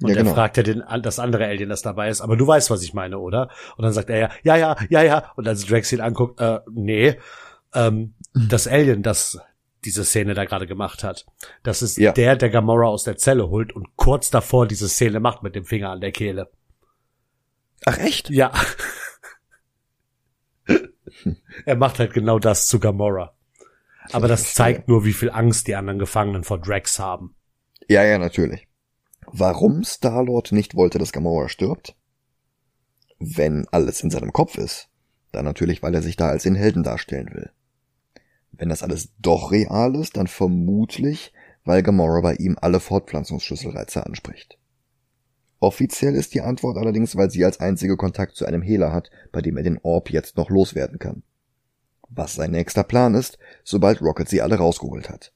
Und 0.00 0.10
ja, 0.10 0.16
er 0.16 0.22
genau. 0.22 0.34
fragt 0.34 0.56
ja 0.56 0.62
den, 0.62 0.82
das 1.02 1.18
andere 1.18 1.46
Alien, 1.46 1.68
das 1.68 1.82
dabei 1.82 2.08
ist, 2.08 2.20
aber 2.20 2.36
du 2.36 2.46
weißt, 2.46 2.70
was 2.70 2.82
ich 2.82 2.94
meine, 2.94 3.18
oder? 3.18 3.50
Und 3.76 3.82
dann 3.84 3.92
sagt 3.92 4.08
er 4.08 4.18
ja, 4.18 4.30
ja, 4.42 4.56
ja, 4.56 4.76
ja, 4.88 5.02
ja. 5.02 5.32
Und 5.36 5.46
als 5.46 5.66
Drax 5.66 5.92
ihn 5.92 6.00
anguckt, 6.00 6.40
äh, 6.40 6.60
nee, 6.70 7.18
ähm, 7.74 8.14
mhm. 8.34 8.48
das 8.48 8.66
Alien, 8.66 9.02
das 9.02 9.38
diese 9.84 10.04
Szene 10.04 10.34
da 10.34 10.44
gerade 10.44 10.66
gemacht 10.66 11.02
hat. 11.02 11.26
Das 11.62 11.82
ist 11.82 11.98
ja. 11.98 12.12
der, 12.12 12.36
der 12.36 12.50
Gamora 12.50 12.86
aus 12.86 13.04
der 13.04 13.16
Zelle 13.16 13.48
holt 13.48 13.72
und 13.72 13.96
kurz 13.96 14.30
davor 14.30 14.66
diese 14.66 14.88
Szene 14.88 15.20
macht 15.20 15.42
mit 15.42 15.54
dem 15.54 15.64
Finger 15.64 15.90
an 15.90 16.00
der 16.00 16.12
Kehle. 16.12 16.50
Ach 17.84 17.98
echt? 17.98 18.30
Ja. 18.30 18.52
er 21.66 21.76
macht 21.76 21.98
halt 21.98 22.14
genau 22.14 22.38
das 22.38 22.66
zu 22.66 22.80
Gamora. 22.80 23.34
Aber 24.10 24.28
das 24.28 24.54
zeigt 24.54 24.88
nur, 24.88 25.04
wie 25.04 25.12
viel 25.12 25.30
Angst 25.30 25.68
die 25.68 25.76
anderen 25.76 25.98
Gefangenen 25.98 26.44
vor 26.44 26.60
Drax 26.60 26.98
haben. 26.98 27.36
Ja, 27.88 28.04
ja, 28.04 28.18
natürlich. 28.18 28.66
Warum 29.26 29.84
Starlord 29.84 30.52
nicht 30.52 30.74
wollte, 30.74 30.98
dass 30.98 31.12
Gamora 31.12 31.48
stirbt? 31.48 31.96
Wenn 33.18 33.66
alles 33.70 34.02
in 34.02 34.10
seinem 34.10 34.32
Kopf 34.32 34.58
ist, 34.58 34.88
dann 35.30 35.44
natürlich, 35.44 35.82
weil 35.82 35.94
er 35.94 36.02
sich 36.02 36.16
da 36.16 36.28
als 36.28 36.42
den 36.42 36.56
Helden 36.56 36.82
darstellen 36.82 37.30
will. 37.32 37.50
Wenn 38.50 38.68
das 38.68 38.82
alles 38.82 39.14
doch 39.18 39.50
real 39.50 39.94
ist, 39.96 40.16
dann 40.16 40.26
vermutlich, 40.26 41.32
weil 41.64 41.82
Gamora 41.82 42.20
bei 42.20 42.34
ihm 42.34 42.58
alle 42.60 42.80
Fortpflanzungsschlüsselreize 42.80 44.04
anspricht. 44.04 44.58
Offiziell 45.62 46.16
ist 46.16 46.34
die 46.34 46.40
Antwort 46.40 46.76
allerdings, 46.76 47.14
weil 47.14 47.30
sie 47.30 47.44
als 47.44 47.60
einzige 47.60 47.96
Kontakt 47.96 48.34
zu 48.34 48.44
einem 48.44 48.62
Hehler 48.62 48.92
hat, 48.92 49.12
bei 49.30 49.40
dem 49.40 49.56
er 49.56 49.62
den 49.62 49.78
Orb 49.84 50.10
jetzt 50.10 50.36
noch 50.36 50.50
loswerden 50.50 50.98
kann. 50.98 51.22
Was 52.08 52.34
sein 52.34 52.50
nächster 52.50 52.82
Plan 52.82 53.14
ist, 53.14 53.38
sobald 53.62 54.02
Rocket 54.02 54.28
sie 54.28 54.42
alle 54.42 54.56
rausgeholt 54.56 55.08
hat. 55.08 55.32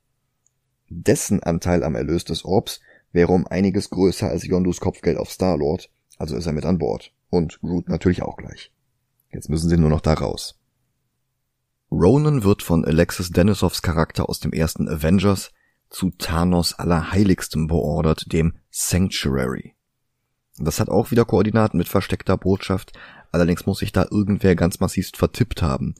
Dessen 0.89 1.45
Anteil 1.45 1.85
am 1.85 1.95
Erlös 1.95 2.25
des 2.25 2.45
Orbs 2.45 2.81
wäre 3.13 3.33
um 3.33 3.47
einiges 3.47 3.89
größer 3.91 4.29
als 4.29 4.45
Yondus 4.45 4.81
Kopfgeld 4.81 5.17
auf 5.17 5.31
Star-Lord, 5.31 5.91
also 6.19 6.35
ist 6.35 6.47
er 6.47 6.53
mit 6.53 6.65
an 6.65 6.79
Bord. 6.79 7.13
Und 7.31 7.61
Groot 7.61 7.89
natürlich 7.89 8.23
auch 8.23 8.37
gleich. 8.37 8.73
Jetzt 9.31 9.49
müssen 9.49 9.69
sie 9.69 9.77
nur 9.77 9.91
noch 9.91 10.01
da 10.01 10.15
raus. 10.15 10.59
Ronan 11.93 12.43
wird 12.43 12.65
von 12.65 12.85
Alexis 12.85 13.31
Denisovs 13.31 13.81
Charakter 13.81 14.29
aus 14.29 14.41
dem 14.41 14.53
ersten 14.53 14.89
Avengers 14.89 15.53
zu 15.89 16.11
Thanos 16.11 16.75
Allerheiligstem 16.75 17.69
beordert, 17.69 18.33
dem 18.33 18.55
Sanctuary. 18.71 19.76
Das 20.59 20.81
hat 20.81 20.89
auch 20.89 21.11
wieder 21.11 21.25
Koordinaten 21.25 21.77
mit 21.77 21.89
versteckter 21.89 22.37
Botschaft, 22.37 22.93
allerdings 23.31 23.67
muss 23.67 23.81
sich 23.81 23.93
da 23.93 24.07
irgendwer 24.11 24.57
ganz 24.57 24.81
massivst 24.81 25.17
vertippt 25.17 25.63
haben. 25.63 25.95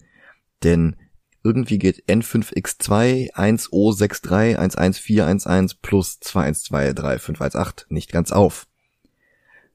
Denn 0.63 0.97
irgendwie 1.43 1.79
geht 1.79 2.05
N5X2 2.09 3.35
1O63 3.35 4.57
11411 4.57 5.81
plus 5.81 6.19
21235118 6.23 7.85
nicht 7.89 8.11
ganz 8.11 8.33
auf. 8.33 8.67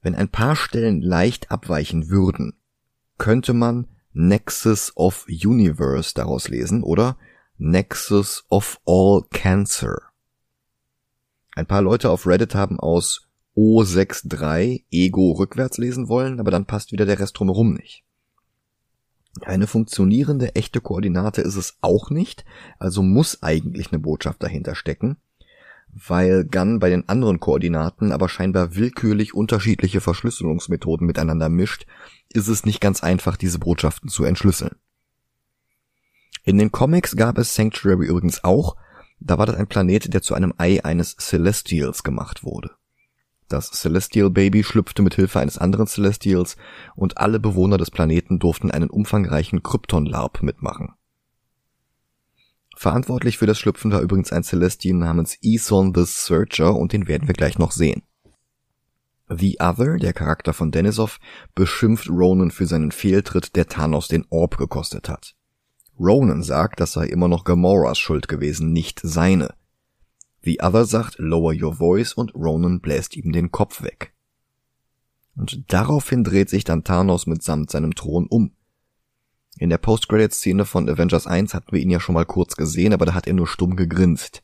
Wenn 0.02 0.16
ein 0.16 0.30
paar 0.30 0.56
Stellen 0.56 1.02
leicht 1.02 1.52
abweichen 1.52 2.10
würden, 2.10 2.54
könnte 3.18 3.54
man 3.54 3.88
Nexus 4.14 4.92
of 4.98 5.26
Universe 5.30 6.14
daraus 6.16 6.50
lesen 6.50 6.84
oder 6.84 7.18
Nexus 7.58 8.44
of 8.50 8.82
All 8.86 9.22
Cancer. 9.32 10.02
Ein 11.56 11.68
paar 11.68 11.82
Leute 11.82 12.10
auf 12.10 12.26
Reddit 12.26 12.56
haben 12.56 12.80
aus 12.80 13.30
O63 13.56 14.86
Ego 14.92 15.32
rückwärts 15.32 15.78
lesen 15.78 16.08
wollen, 16.08 16.40
aber 16.40 16.52
dann 16.52 16.66
passt 16.66 16.92
wieder 16.92 17.06
der 17.06 17.20
Rest 17.20 17.38
drumherum 17.38 17.74
nicht. 17.74 18.04
Eine 19.42 19.68
funktionierende 19.68 20.56
echte 20.56 20.82
Koordinate 20.82 21.42
ist 21.42 21.56
es 21.56 21.78
auch 21.82 22.10
nicht, 22.10 22.44
also 22.80 23.02
muss 23.02 23.44
eigentlich 23.44 23.92
eine 23.92 24.00
Botschaft 24.00 24.44
dahinter 24.44 24.76
stecken, 24.76 25.18
weil 25.94 26.46
Gunn 26.46 26.80
bei 26.80 26.90
den 26.90 27.08
anderen 27.08 27.40
Koordinaten 27.40 28.12
aber 28.12 28.30
scheinbar 28.30 28.76
willkürlich 28.76 29.34
unterschiedliche 29.34 30.02
Verschlüsselungsmethoden 30.02 31.08
miteinander 31.08 31.50
mischt, 31.50 31.86
ist 32.30 32.48
es 32.48 32.66
nicht 32.66 32.82
ganz 32.82 33.04
einfach, 33.04 33.38
diese 33.38 33.60
Botschaften 33.60 34.10
zu 34.10 34.24
entschlüsseln. 34.24 34.76
In 36.44 36.58
den 36.58 36.72
Comics 36.72 37.16
gab 37.16 37.38
es 37.38 37.56
Sanctuary 37.56 38.08
übrigens 38.08 38.44
auch, 38.44 38.76
da 39.20 39.38
war 39.38 39.46
das 39.46 39.56
ein 39.56 39.68
Planet, 39.68 40.14
der 40.14 40.22
zu 40.22 40.34
einem 40.34 40.54
Ei 40.58 40.84
eines 40.84 41.16
Celestials 41.18 42.04
gemacht 42.04 42.44
wurde. 42.44 42.72
Das 43.52 43.70
Celestial 43.70 44.30
Baby 44.30 44.64
schlüpfte 44.64 45.02
mit 45.02 45.16
Hilfe 45.16 45.42
eines 45.42 45.58
anderen 45.58 45.86
Celestials 45.86 46.56
und 46.96 47.18
alle 47.18 47.38
Bewohner 47.38 47.78
des 47.78 47.92
Planeten 47.92 48.40
durften 48.40 48.72
einen 48.72 48.90
umfangreichen 48.90 49.62
Krypton-Larp 49.62 50.42
mitmachen. 50.42 50.94
Verantwortlich 52.78 53.38
für 53.38 53.48
das 53.48 53.60
Schlüpfen 53.60 53.92
war 53.92 54.00
übrigens 54.00 54.32
ein 54.32 54.44
Celestial 54.44 54.96
namens 54.96 55.38
Eson 55.42 55.94
the 55.94 56.06
Searcher 56.06 56.78
und 56.78 56.94
den 56.94 57.10
werden 57.10 57.28
wir 57.28 57.34
gleich 57.34 57.60
noch 57.60 57.74
sehen. 57.74 58.04
The 59.28 59.58
Other, 59.60 59.98
der 59.98 60.14
Charakter 60.14 60.54
von 60.54 60.72
Denisov, 60.72 61.20
beschimpft 61.54 62.10
Ronan 62.10 62.52
für 62.52 62.68
seinen 62.68 62.94
Fehltritt, 62.94 63.58
der 63.58 63.68
Thanos 63.68 64.08
den 64.08 64.26
Orb 64.30 64.58
gekostet 64.58 65.10
hat. 65.10 65.36
Ronan 66.00 66.42
sagt, 66.42 66.80
das 66.80 66.94
sei 66.94 67.08
immer 67.08 67.28
noch 67.28 67.44
Gamoras 67.44 68.00
Schuld 68.00 68.30
gewesen, 68.30 68.72
nicht 68.72 69.02
seine. 69.04 69.54
The 70.44 70.62
Other 70.62 70.86
sagt 70.86 71.20
Lower 71.20 71.54
Your 71.54 71.76
Voice 71.76 72.14
und 72.14 72.34
Ronan 72.34 72.80
bläst 72.80 73.16
ihm 73.16 73.32
den 73.32 73.52
Kopf 73.52 73.84
weg. 73.84 74.14
Und 75.36 75.72
daraufhin 75.72 76.24
dreht 76.24 76.50
sich 76.50 76.64
dann 76.64 76.84
Thanos 76.84 77.28
mitsamt 77.28 77.70
seinem 77.70 77.94
Thron 77.96 78.28
um. 78.28 78.52
In 79.58 79.70
der 79.70 79.78
Post-Credit-Szene 79.78 80.66
von 80.66 80.90
Avengers 80.90 81.28
1 81.28 81.54
hatten 81.54 81.72
wir 81.72 81.80
ihn 81.80 81.90
ja 81.90 82.00
schon 82.00 82.16
mal 82.16 82.26
kurz 82.26 82.56
gesehen, 82.56 82.94
aber 82.94 83.06
da 83.06 83.14
hat 83.14 83.28
er 83.28 83.34
nur 83.34 83.48
stumm 83.48 83.76
gegrinst. 83.76 84.44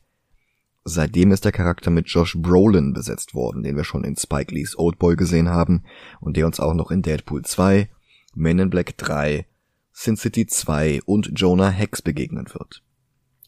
Seitdem 0.84 1.32
ist 1.32 1.44
der 1.44 1.52
Charakter 1.52 1.90
mit 1.90 2.08
Josh 2.08 2.36
Brolin 2.38 2.92
besetzt 2.92 3.34
worden, 3.34 3.62
den 3.62 3.76
wir 3.76 3.84
schon 3.84 4.04
in 4.04 4.16
Spike 4.16 4.54
Lees 4.54 4.78
Oldboy 4.78 5.16
gesehen 5.16 5.48
haben 5.48 5.84
und 6.20 6.36
der 6.36 6.46
uns 6.46 6.60
auch 6.60 6.74
noch 6.74 6.90
in 6.90 7.02
Deadpool 7.02 7.42
2, 7.42 7.90
Men 8.34 8.58
in 8.58 8.70
Black 8.70 8.96
3, 8.96 9.46
Sin 9.92 10.16
City 10.16 10.46
2 10.46 11.02
und 11.04 11.32
Jonah 11.34 11.70
Hex 11.70 12.00
begegnen 12.00 12.46
wird. 12.54 12.82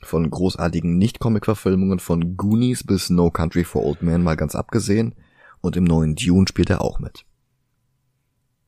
Von 0.03 0.31
großartigen 0.31 0.97
Nicht-Comic-Verfilmungen 0.99 1.99
von 1.99 2.37
Goonies 2.37 2.85
bis 2.85 3.11
No 3.11 3.31
Country 3.31 3.65
for 3.65 3.85
Old 3.85 4.03
Men 4.03 4.23
mal 4.23 4.37
ganz 4.37 4.55
abgesehen. 4.55 5.15
Und 5.61 5.77
im 5.77 5.85
neuen 5.85 6.15
Dune 6.15 6.47
spielt 6.49 6.71
er 6.71 6.81
auch 6.81 6.99
mit. 6.99 7.25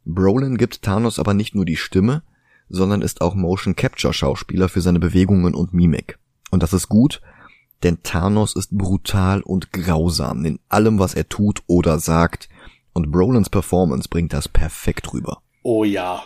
Brolin 0.05 0.59
gibt 0.59 0.83
Thanos 0.83 1.19
aber 1.19 1.33
nicht 1.33 1.55
nur 1.55 1.65
die 1.65 1.77
Stimme, 1.77 2.23
sondern 2.69 3.03
ist 3.03 3.21
auch 3.21 3.35
Motion 3.35 3.77
Capture 3.77 4.13
Schauspieler 4.13 4.69
für 4.69 4.81
seine 4.81 4.99
Bewegungen 4.99 5.55
und 5.55 5.73
Mimik. 5.73 6.19
Und 6.51 6.63
das 6.63 6.73
ist 6.73 6.89
gut, 6.89 7.23
denn 7.83 8.03
Thanos 8.03 8.55
ist 8.55 8.77
brutal 8.77 9.43
und 9.43 9.73
grausam 9.73 10.45
in 10.45 10.59
allem, 10.69 10.99
was 10.99 11.15
er 11.15 11.29
tut 11.29 11.63
oder 11.67 11.99
sagt, 11.99 12.49
und 12.93 13.11
Brolins 13.11 13.49
Performance 13.49 14.09
bringt 14.09 14.33
das 14.33 14.49
perfekt 14.49 15.13
rüber. 15.13 15.41
Oh 15.63 15.85
ja. 15.85 16.23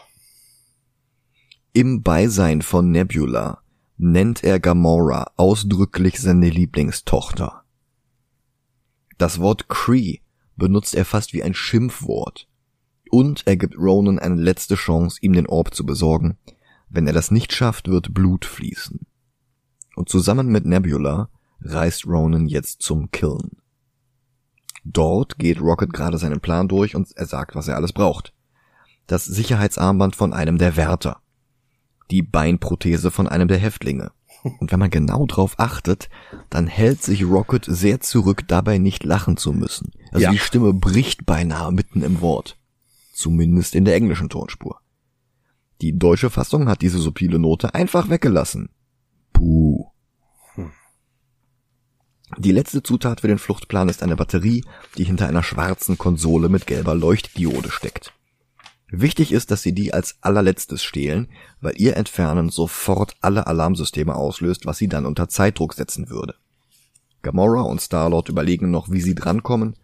Im 1.72 2.02
Beisein 2.02 2.62
von 2.62 2.90
Nebula 2.90 3.60
nennt 3.98 4.44
er 4.44 4.60
Gamora 4.60 5.32
ausdrücklich 5.36 6.20
seine 6.20 6.50
Lieblingstochter. 6.50 7.62
Das 9.18 9.40
Wort 9.40 9.68
Cree 9.68 10.18
benutzt 10.56 10.94
er 10.94 11.04
fast 11.04 11.32
wie 11.32 11.42
ein 11.42 11.54
Schimpfwort. 11.54 12.48
Und 13.10 13.46
er 13.46 13.56
gibt 13.56 13.78
Ronan 13.78 14.18
eine 14.18 14.34
letzte 14.34 14.74
Chance, 14.74 15.18
ihm 15.22 15.32
den 15.32 15.46
Orb 15.46 15.74
zu 15.74 15.86
besorgen. 15.86 16.36
Wenn 16.88 17.06
er 17.06 17.12
das 17.12 17.30
nicht 17.30 17.52
schafft, 17.52 17.88
wird 17.88 18.12
Blut 18.12 18.44
fließen. 18.44 19.06
Und 19.94 20.08
zusammen 20.08 20.48
mit 20.48 20.66
Nebula 20.66 21.30
reist 21.60 22.06
Ronan 22.06 22.46
jetzt 22.46 22.82
zum 22.82 23.10
Kiln. 23.10 23.56
Dort 24.84 25.38
geht 25.38 25.60
Rocket 25.60 25.92
gerade 25.92 26.18
seinen 26.18 26.40
Plan 26.40 26.68
durch 26.68 26.94
und 26.94 27.08
er 27.16 27.26
sagt, 27.26 27.54
was 27.54 27.68
er 27.68 27.76
alles 27.76 27.92
braucht. 27.92 28.32
Das 29.06 29.24
Sicherheitsarmband 29.24 30.14
von 30.14 30.32
einem 30.32 30.58
der 30.58 30.76
Wärter. 30.76 31.20
Die 32.10 32.22
Beinprothese 32.22 33.10
von 33.10 33.28
einem 33.28 33.48
der 33.48 33.58
Häftlinge. 33.58 34.12
Und 34.60 34.70
wenn 34.70 34.78
man 34.78 34.90
genau 34.90 35.26
drauf 35.26 35.54
achtet, 35.58 36.08
dann 36.50 36.66
hält 36.66 37.02
sich 37.02 37.24
Rocket 37.24 37.64
sehr 37.68 38.00
zurück, 38.00 38.44
dabei 38.46 38.78
nicht 38.78 39.04
lachen 39.04 39.36
zu 39.36 39.52
müssen. 39.52 39.92
Also 40.12 40.24
ja. 40.24 40.30
die 40.30 40.38
Stimme 40.38 40.72
bricht 40.72 41.26
beinahe 41.26 41.72
mitten 41.72 42.02
im 42.02 42.20
Wort. 42.20 42.56
Zumindest 43.12 43.74
in 43.74 43.84
der 43.84 43.96
englischen 43.96 44.28
Tonspur. 44.28 44.80
Die 45.80 45.98
deutsche 45.98 46.30
Fassung 46.30 46.68
hat 46.68 46.82
diese 46.82 46.98
subtile 46.98 47.38
Note 47.38 47.74
einfach 47.74 48.08
weggelassen. 48.08 48.70
Puh. 49.32 49.86
Die 52.38 52.52
letzte 52.52 52.82
Zutat 52.82 53.20
für 53.20 53.28
den 53.28 53.38
Fluchtplan 53.38 53.88
ist 53.88 54.02
eine 54.02 54.16
Batterie, 54.16 54.64
die 54.98 55.04
hinter 55.04 55.28
einer 55.28 55.42
schwarzen 55.42 55.96
Konsole 55.96 56.48
mit 56.48 56.66
gelber 56.66 56.94
Leuchtdiode 56.94 57.70
steckt. 57.70 58.12
Wichtig 58.88 59.32
ist, 59.32 59.50
dass 59.50 59.62
sie 59.62 59.72
die 59.72 59.92
als 59.92 60.16
allerletztes 60.20 60.82
stehlen, 60.84 61.28
weil 61.60 61.74
ihr 61.76 61.96
Entfernen 61.96 62.50
sofort 62.50 63.16
alle 63.20 63.46
Alarmsysteme 63.46 64.14
auslöst, 64.14 64.64
was 64.64 64.78
sie 64.78 64.88
dann 64.88 65.06
unter 65.06 65.28
Zeitdruck 65.28 65.74
setzen 65.74 66.08
würde. 66.08 66.36
Gamora 67.22 67.62
und 67.62 67.80
Starlord 67.80 68.28
überlegen 68.28 68.70
noch, 68.70 68.90
wie 68.90 69.00
sie 69.00 69.16
drankommen, 69.16 69.74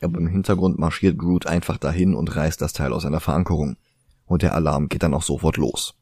aber 0.00 0.18
im 0.18 0.26
Hintergrund 0.26 0.78
marschiert 0.78 1.18
Groot 1.18 1.46
einfach 1.46 1.76
dahin 1.76 2.14
und 2.14 2.34
reißt 2.34 2.60
das 2.62 2.72
Teil 2.72 2.94
aus 2.94 3.02
seiner 3.02 3.20
Verankerung. 3.20 3.76
Und 4.24 4.42
der 4.42 4.54
Alarm 4.54 4.88
geht 4.88 5.02
dann 5.02 5.12
auch 5.12 5.22
sofort 5.22 5.58
los. 5.58 5.94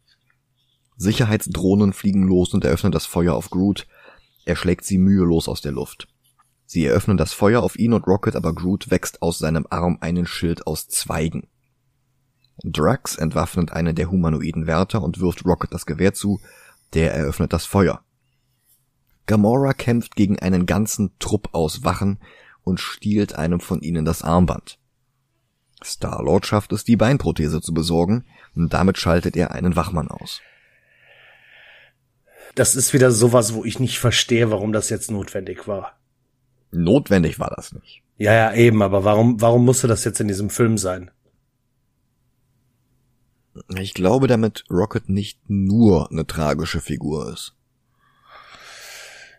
Sicherheitsdrohnen 0.96 1.92
fliegen 1.92 2.22
los 2.22 2.54
und 2.54 2.64
eröffnen 2.64 2.92
das 2.92 3.06
Feuer 3.06 3.34
auf 3.34 3.50
Groot, 3.50 3.86
er 4.44 4.56
schlägt 4.56 4.84
sie 4.84 4.98
mühelos 4.98 5.48
aus 5.48 5.60
der 5.60 5.72
Luft. 5.72 6.08
Sie 6.64 6.84
eröffnen 6.84 7.16
das 7.16 7.32
Feuer 7.32 7.62
auf 7.62 7.78
ihn 7.78 7.92
und 7.92 8.06
Rocket, 8.06 8.36
aber 8.36 8.54
Groot 8.54 8.90
wächst 8.90 9.22
aus 9.22 9.38
seinem 9.38 9.66
Arm 9.70 9.98
einen 10.00 10.26
Schild 10.26 10.66
aus 10.66 10.88
Zweigen. 10.88 11.48
Drax 12.64 13.16
entwaffnet 13.16 13.72
einen 13.72 13.94
der 13.94 14.10
humanoiden 14.10 14.66
Wärter 14.66 15.02
und 15.02 15.20
wirft 15.20 15.44
Rocket 15.44 15.72
das 15.72 15.86
Gewehr 15.86 16.14
zu, 16.14 16.40
der 16.94 17.14
eröffnet 17.14 17.52
das 17.52 17.66
Feuer. 17.66 18.02
Gamora 19.26 19.72
kämpft 19.74 20.16
gegen 20.16 20.38
einen 20.38 20.66
ganzen 20.66 21.12
Trupp 21.18 21.50
aus 21.52 21.84
Wachen 21.84 22.18
und 22.62 22.80
stiehlt 22.80 23.34
einem 23.34 23.60
von 23.60 23.80
ihnen 23.80 24.04
das 24.04 24.22
Armband. 24.22 24.78
Star-Lord 25.84 26.46
schafft 26.46 26.72
es, 26.72 26.84
die 26.84 26.96
Beinprothese 26.96 27.60
zu 27.60 27.72
besorgen, 27.72 28.24
und 28.56 28.72
damit 28.72 28.98
schaltet 28.98 29.36
er 29.36 29.52
einen 29.52 29.76
Wachmann 29.76 30.08
aus 30.08 30.40
das 32.58 32.74
ist 32.74 32.92
wieder 32.92 33.10
sowas, 33.10 33.54
wo 33.54 33.64
ich 33.64 33.78
nicht 33.78 33.98
verstehe, 33.98 34.50
warum 34.50 34.72
das 34.72 34.90
jetzt 34.90 35.10
notwendig 35.10 35.68
war. 35.68 35.98
Notwendig 36.70 37.38
war 37.38 37.52
das 37.54 37.72
nicht. 37.72 38.02
Ja, 38.16 38.32
ja, 38.32 38.52
eben, 38.52 38.82
aber 38.82 39.04
warum, 39.04 39.40
warum 39.40 39.64
musste 39.64 39.86
das 39.86 40.04
jetzt 40.04 40.20
in 40.20 40.28
diesem 40.28 40.50
Film 40.50 40.76
sein? 40.76 41.10
Ich 43.76 43.94
glaube, 43.94 44.26
damit 44.26 44.64
Rocket 44.70 45.08
nicht 45.08 45.40
nur 45.48 46.10
eine 46.10 46.26
tragische 46.26 46.80
Figur 46.80 47.32
ist. 47.32 47.54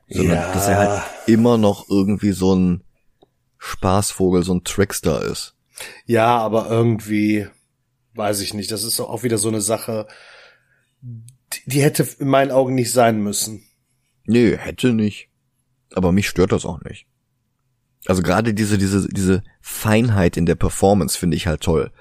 Sondern, 0.07 0.37
ja. 0.37 0.53
dass 0.53 0.67
er 0.67 0.77
halt 0.77 1.03
immer 1.27 1.57
noch 1.57 1.89
irgendwie 1.89 2.31
so 2.31 2.55
ein 2.55 2.83
Spaßvogel, 3.57 4.43
so 4.43 4.53
ein 4.53 4.63
Trickster 4.63 5.21
ist. 5.21 5.55
Ja, 6.05 6.37
aber 6.37 6.69
irgendwie, 6.69 7.47
weiß 8.15 8.41
ich 8.41 8.53
nicht, 8.53 8.71
das 8.71 8.83
ist 8.83 8.99
auch 8.99 9.23
wieder 9.23 9.37
so 9.37 9.49
eine 9.49 9.61
Sache, 9.61 10.07
die 11.65 11.81
hätte 11.83 12.07
in 12.19 12.27
meinen 12.27 12.51
Augen 12.51 12.75
nicht 12.75 12.91
sein 12.91 13.21
müssen. 13.21 13.63
Nee, 14.25 14.57
hätte 14.57 14.93
nicht. 14.93 15.29
Aber 15.93 16.11
mich 16.11 16.27
stört 16.27 16.51
das 16.51 16.65
auch 16.65 16.81
nicht. 16.81 17.07
Also 18.05 18.21
gerade 18.21 18.53
diese, 18.53 18.77
diese, 18.77 19.07
diese 19.07 19.43
Feinheit 19.61 20.37
in 20.37 20.45
der 20.45 20.55
Performance 20.55 21.17
finde 21.17 21.37
ich 21.37 21.47
halt 21.47 21.61
toll. 21.61 21.91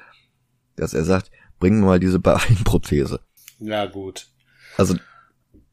Dass 0.77 0.95
er 0.95 1.05
sagt, 1.05 1.31
bring 1.59 1.81
mal 1.81 2.01
diese 2.01 2.19
Beinprothese. 2.19 3.21
Ja, 3.59 3.87
gut. 3.87 4.29
Also, 4.77 4.97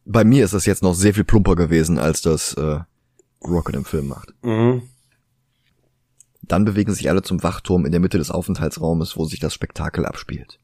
bei 0.05 0.23
mir 0.23 0.45
ist 0.45 0.53
das 0.53 0.65
jetzt 0.65 0.83
noch 0.83 0.93
sehr 0.93 1.13
viel 1.13 1.23
plumper 1.23 1.55
gewesen, 1.55 1.97
als 1.99 2.21
das 2.21 2.53
äh, 2.53 2.79
Rocket 3.43 3.75
im 3.75 3.85
Film 3.85 4.07
macht. 4.07 4.33
Mhm. 4.43 4.83
Dann 6.41 6.65
bewegen 6.65 6.93
sich 6.93 7.09
alle 7.09 7.23
zum 7.23 7.41
Wachturm 7.41 7.85
in 7.85 7.91
der 7.91 8.01
Mitte 8.01 8.17
des 8.17 8.29
Aufenthaltsraumes, 8.29 9.17
wo 9.17 9.25
sich 9.25 9.39
das 9.39 9.53
Spektakel 9.53 10.05
abspielt. 10.05 10.59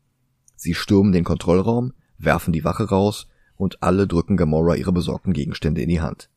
Sie 0.56 0.76
stürmen 0.76 1.12
den 1.12 1.24
Kontrollraum, 1.24 1.94
werfen 2.20 2.54
die 2.54 2.64
Wache 2.64 2.90
raus 2.90 3.28
und 3.56 3.82
alle 3.82 4.08
drücken 4.08 4.38
Gamora 4.38 4.76
ihre 4.76 4.92
besorgten 4.92 5.34
Gegenstände 5.34 5.82
in 5.82 5.90
die 5.90 6.02
Hand. 6.02 6.30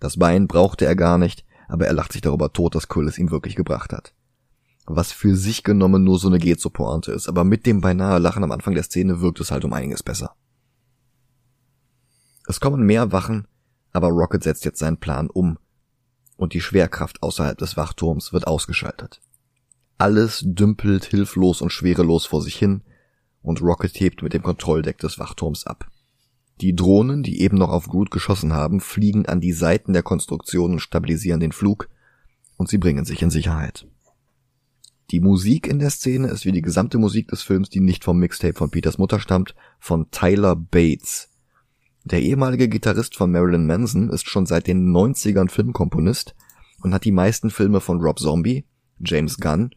Das 0.00 0.18
Bein 0.18 0.48
brauchte 0.48 0.84
er 0.84 0.96
gar 0.96 1.16
nicht, 1.16 1.46
aber 1.66 1.86
er 1.86 1.94
lacht 1.94 2.12
sich 2.12 2.20
darüber 2.20 2.52
tot, 2.52 2.74
dass 2.74 2.88
Quill 2.88 3.08
es 3.08 3.18
ihm 3.18 3.30
wirklich 3.30 3.56
gebracht 3.56 3.92
hat. 3.92 4.12
Was 4.86 5.12
für 5.12 5.34
sich 5.34 5.62
genommen 5.62 6.04
nur 6.04 6.18
so 6.18 6.28
eine 6.28 6.38
Gezo-Pointe 6.38 7.12
ist, 7.12 7.28
aber 7.28 7.44
mit 7.44 7.64
dem 7.66 7.80
beinahe 7.80 8.18
Lachen 8.18 8.44
am 8.44 8.52
Anfang 8.52 8.74
der 8.74 8.82
Szene 8.82 9.20
wirkt 9.20 9.40
es 9.40 9.50
halt 9.50 9.64
um 9.64 9.72
einiges 9.72 10.02
besser. 10.02 10.34
Es 12.46 12.60
kommen 12.60 12.84
mehr 12.84 13.10
Wachen, 13.10 13.48
aber 13.92 14.08
Rocket 14.08 14.42
setzt 14.42 14.64
jetzt 14.64 14.78
seinen 14.78 14.98
Plan 14.98 15.30
um 15.30 15.58
und 16.36 16.52
die 16.52 16.60
Schwerkraft 16.60 17.22
außerhalb 17.22 17.56
des 17.56 17.76
Wachturms 17.76 18.32
wird 18.32 18.46
ausgeschaltet. 18.46 19.20
Alles 19.98 20.42
dümpelt 20.44 21.04
hilflos 21.04 21.62
und 21.62 21.70
schwerelos 21.70 22.26
vor 22.26 22.42
sich 22.42 22.56
hin, 22.56 22.82
und 23.42 23.60
Rocket 23.60 24.00
hebt 24.00 24.22
mit 24.22 24.32
dem 24.32 24.42
Kontrolldeck 24.42 24.98
des 24.98 25.18
Wachturms 25.18 25.66
ab. 25.66 25.90
Die 26.60 26.74
Drohnen, 26.74 27.22
die 27.22 27.42
eben 27.42 27.58
noch 27.58 27.68
auf 27.68 27.88
Groot 27.88 28.10
geschossen 28.10 28.52
haben, 28.52 28.80
fliegen 28.80 29.26
an 29.26 29.40
die 29.40 29.52
Seiten 29.52 29.92
der 29.92 30.02
Konstruktion 30.02 30.72
und 30.72 30.80
stabilisieren 30.80 31.40
den 31.40 31.52
Flug, 31.52 31.88
und 32.56 32.68
sie 32.68 32.78
bringen 32.78 33.04
sich 33.04 33.20
in 33.22 33.30
Sicherheit. 33.30 33.86
Die 35.10 35.20
Musik 35.20 35.66
in 35.66 35.78
der 35.78 35.90
Szene 35.90 36.28
ist 36.28 36.44
wie 36.44 36.52
die 36.52 36.62
gesamte 36.62 36.98
Musik 36.98 37.28
des 37.28 37.42
Films, 37.42 37.68
die 37.68 37.80
nicht 37.80 38.04
vom 38.04 38.18
Mixtape 38.18 38.54
von 38.54 38.70
Peters 38.70 38.98
Mutter 38.98 39.20
stammt, 39.20 39.54
von 39.78 40.10
Tyler 40.10 40.56
Bates. 40.56 41.28
Der 42.04 42.22
ehemalige 42.22 42.68
Gitarrist 42.68 43.16
von 43.16 43.30
Marilyn 43.30 43.66
Manson 43.66 44.10
ist 44.10 44.28
schon 44.28 44.46
seit 44.46 44.66
den 44.66 44.90
90ern 44.90 45.50
Filmkomponist 45.50 46.34
und 46.82 46.92
hat 46.92 47.04
die 47.04 47.12
meisten 47.12 47.50
Filme 47.50 47.80
von 47.80 48.00
Rob 48.00 48.18
Zombie, 48.18 48.64
James 49.00 49.38
Gunn 49.38 49.70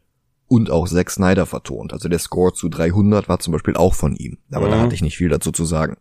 und 0.47 0.71
auch 0.71 0.87
Zack 0.87 1.11
Snyder 1.11 1.45
vertont. 1.45 1.93
Also 1.93 2.09
der 2.09 2.19
Score 2.19 2.53
zu 2.53 2.69
300 2.69 3.29
war 3.29 3.39
zum 3.39 3.53
Beispiel 3.53 3.75
auch 3.75 3.93
von 3.93 4.15
ihm. 4.15 4.37
Aber 4.51 4.67
mhm. 4.67 4.71
da 4.71 4.79
hatte 4.81 4.95
ich 4.95 5.01
nicht 5.01 5.17
viel 5.17 5.29
dazu 5.29 5.51
zu 5.51 5.65
sagen. 5.65 5.97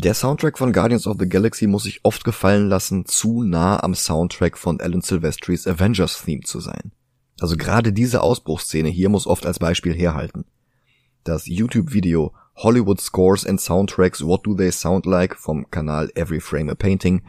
Der 0.00 0.14
Soundtrack 0.14 0.58
von 0.58 0.72
Guardians 0.72 1.08
of 1.08 1.16
the 1.18 1.28
Galaxy 1.28 1.66
muss 1.66 1.82
sich 1.82 1.98
oft 2.04 2.22
gefallen 2.22 2.68
lassen, 2.68 3.04
zu 3.04 3.42
nah 3.42 3.82
am 3.82 3.96
Soundtrack 3.96 4.56
von 4.56 4.80
Alan 4.80 5.00
Silvestris 5.00 5.66
Avengers 5.66 6.22
Theme 6.24 6.42
zu 6.42 6.60
sein. 6.60 6.92
Also 7.40 7.56
gerade 7.56 7.92
diese 7.92 8.22
Ausbruchsszene 8.22 8.90
hier 8.90 9.08
muss 9.08 9.26
oft 9.26 9.44
als 9.44 9.58
Beispiel 9.58 9.92
herhalten. 9.92 10.44
Das 11.24 11.46
YouTube-Video 11.46 12.32
Hollywood 12.54 13.00
Scores 13.00 13.44
and 13.44 13.60
Soundtracks 13.60 14.24
What 14.24 14.46
Do 14.46 14.54
They 14.54 14.70
Sound 14.70 15.04
Like 15.04 15.34
vom 15.34 15.68
Kanal 15.68 16.12
Every 16.14 16.38
Frame 16.38 16.70
a 16.70 16.76
Painting 16.76 17.22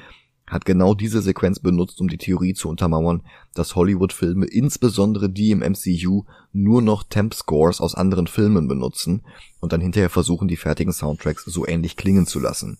hat 0.49 0.65
genau 0.65 0.93
diese 0.93 1.21
Sequenz 1.21 1.59
benutzt, 1.59 2.01
um 2.01 2.07
die 2.07 2.17
Theorie 2.17 2.53
zu 2.53 2.69
untermauern, 2.69 3.23
dass 3.53 3.76
Hollywood-Filme, 3.76 4.45
insbesondere 4.45 5.30
die 5.30 5.51
im 5.51 5.59
MCU, 5.59 6.26
nur 6.51 6.81
noch 6.81 7.03
Temp-Scores 7.03 7.80
aus 7.81 7.95
anderen 7.95 8.27
Filmen 8.27 8.67
benutzen 8.67 9.21
und 9.59 9.71
dann 9.71 9.81
hinterher 9.81 10.09
versuchen, 10.09 10.47
die 10.47 10.57
fertigen 10.57 10.93
Soundtracks 10.93 11.45
so 11.45 11.67
ähnlich 11.67 11.95
klingen 11.95 12.26
zu 12.26 12.39
lassen. 12.39 12.80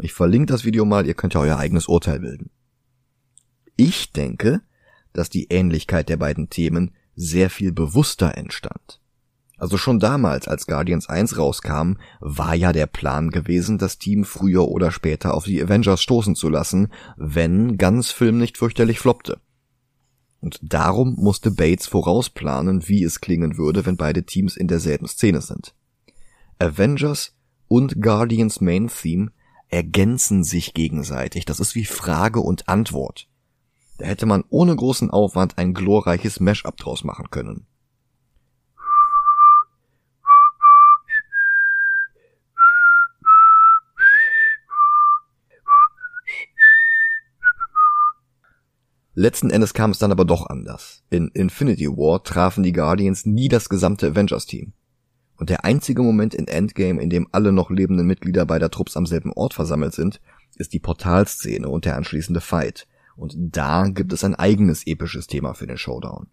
Ich 0.00 0.12
verlinke 0.12 0.46
das 0.46 0.64
Video 0.64 0.84
mal, 0.84 1.06
ihr 1.06 1.14
könnt 1.14 1.34
ja 1.34 1.40
euer 1.40 1.56
eigenes 1.56 1.86
Urteil 1.86 2.20
bilden. 2.20 2.50
Ich 3.76 4.12
denke, 4.12 4.62
dass 5.12 5.30
die 5.30 5.46
Ähnlichkeit 5.50 6.08
der 6.08 6.16
beiden 6.16 6.50
Themen 6.50 6.92
sehr 7.14 7.48
viel 7.48 7.72
bewusster 7.72 8.36
entstand. 8.36 9.00
Also 9.56 9.78
schon 9.78 10.00
damals, 10.00 10.48
als 10.48 10.66
Guardians 10.66 11.08
1 11.08 11.38
rauskam, 11.38 11.94
war 12.20 12.54
ja 12.54 12.72
der 12.72 12.86
Plan 12.86 13.30
gewesen, 13.30 13.78
das 13.78 13.98
Team 13.98 14.24
früher 14.24 14.68
oder 14.68 14.90
später 14.90 15.34
auf 15.34 15.44
die 15.44 15.62
Avengers 15.62 16.02
stoßen 16.02 16.34
zu 16.34 16.48
lassen, 16.48 16.88
wenn 17.16 17.78
Guns 17.78 18.10
Film 18.10 18.38
nicht 18.38 18.58
fürchterlich 18.58 18.98
floppte. 18.98 19.40
Und 20.40 20.58
darum 20.62 21.14
musste 21.14 21.50
Bates 21.50 21.86
vorausplanen, 21.86 22.86
wie 22.88 23.02
es 23.02 23.20
klingen 23.20 23.56
würde, 23.56 23.86
wenn 23.86 23.96
beide 23.96 24.24
Teams 24.24 24.56
in 24.56 24.68
derselben 24.68 25.06
Szene 25.06 25.40
sind. 25.40 25.74
Avengers 26.58 27.34
und 27.68 28.02
Guardians 28.02 28.60
Main 28.60 28.88
Theme 28.88 29.30
ergänzen 29.68 30.44
sich 30.44 30.74
gegenseitig. 30.74 31.46
Das 31.46 31.60
ist 31.60 31.74
wie 31.74 31.84
Frage 31.84 32.40
und 32.40 32.68
Antwort. 32.68 33.28
Da 33.98 34.06
hätte 34.06 34.26
man 34.26 34.44
ohne 34.50 34.74
großen 34.76 35.10
Aufwand 35.10 35.56
ein 35.58 35.72
glorreiches 35.72 36.40
Mashup 36.40 36.76
draus 36.76 37.04
machen 37.04 37.30
können. 37.30 37.66
Letzten 49.16 49.50
Endes 49.50 49.74
kam 49.74 49.92
es 49.92 49.98
dann 49.98 50.10
aber 50.10 50.24
doch 50.24 50.46
anders. 50.46 51.04
In 51.08 51.28
Infinity 51.28 51.86
War 51.88 52.24
trafen 52.24 52.64
die 52.64 52.72
Guardians 52.72 53.26
nie 53.26 53.48
das 53.48 53.68
gesamte 53.68 54.08
Avengers-Team. 54.08 54.72
Und 55.36 55.50
der 55.50 55.64
einzige 55.64 56.02
Moment 56.02 56.34
in 56.34 56.48
Endgame, 56.48 57.00
in 57.00 57.10
dem 57.10 57.28
alle 57.30 57.52
noch 57.52 57.70
lebenden 57.70 58.06
Mitglieder 58.06 58.44
beider 58.44 58.70
Trupps 58.70 58.96
am 58.96 59.06
selben 59.06 59.32
Ort 59.32 59.54
versammelt 59.54 59.94
sind, 59.94 60.20
ist 60.56 60.72
die 60.72 60.80
Portalszene 60.80 61.68
und 61.68 61.84
der 61.84 61.96
anschließende 61.96 62.40
Fight. 62.40 62.88
Und 63.16 63.34
da 63.36 63.86
gibt 63.88 64.12
es 64.12 64.24
ein 64.24 64.34
eigenes 64.34 64.86
episches 64.86 65.28
Thema 65.28 65.54
für 65.54 65.66
den 65.66 65.78
Showdown. 65.78 66.26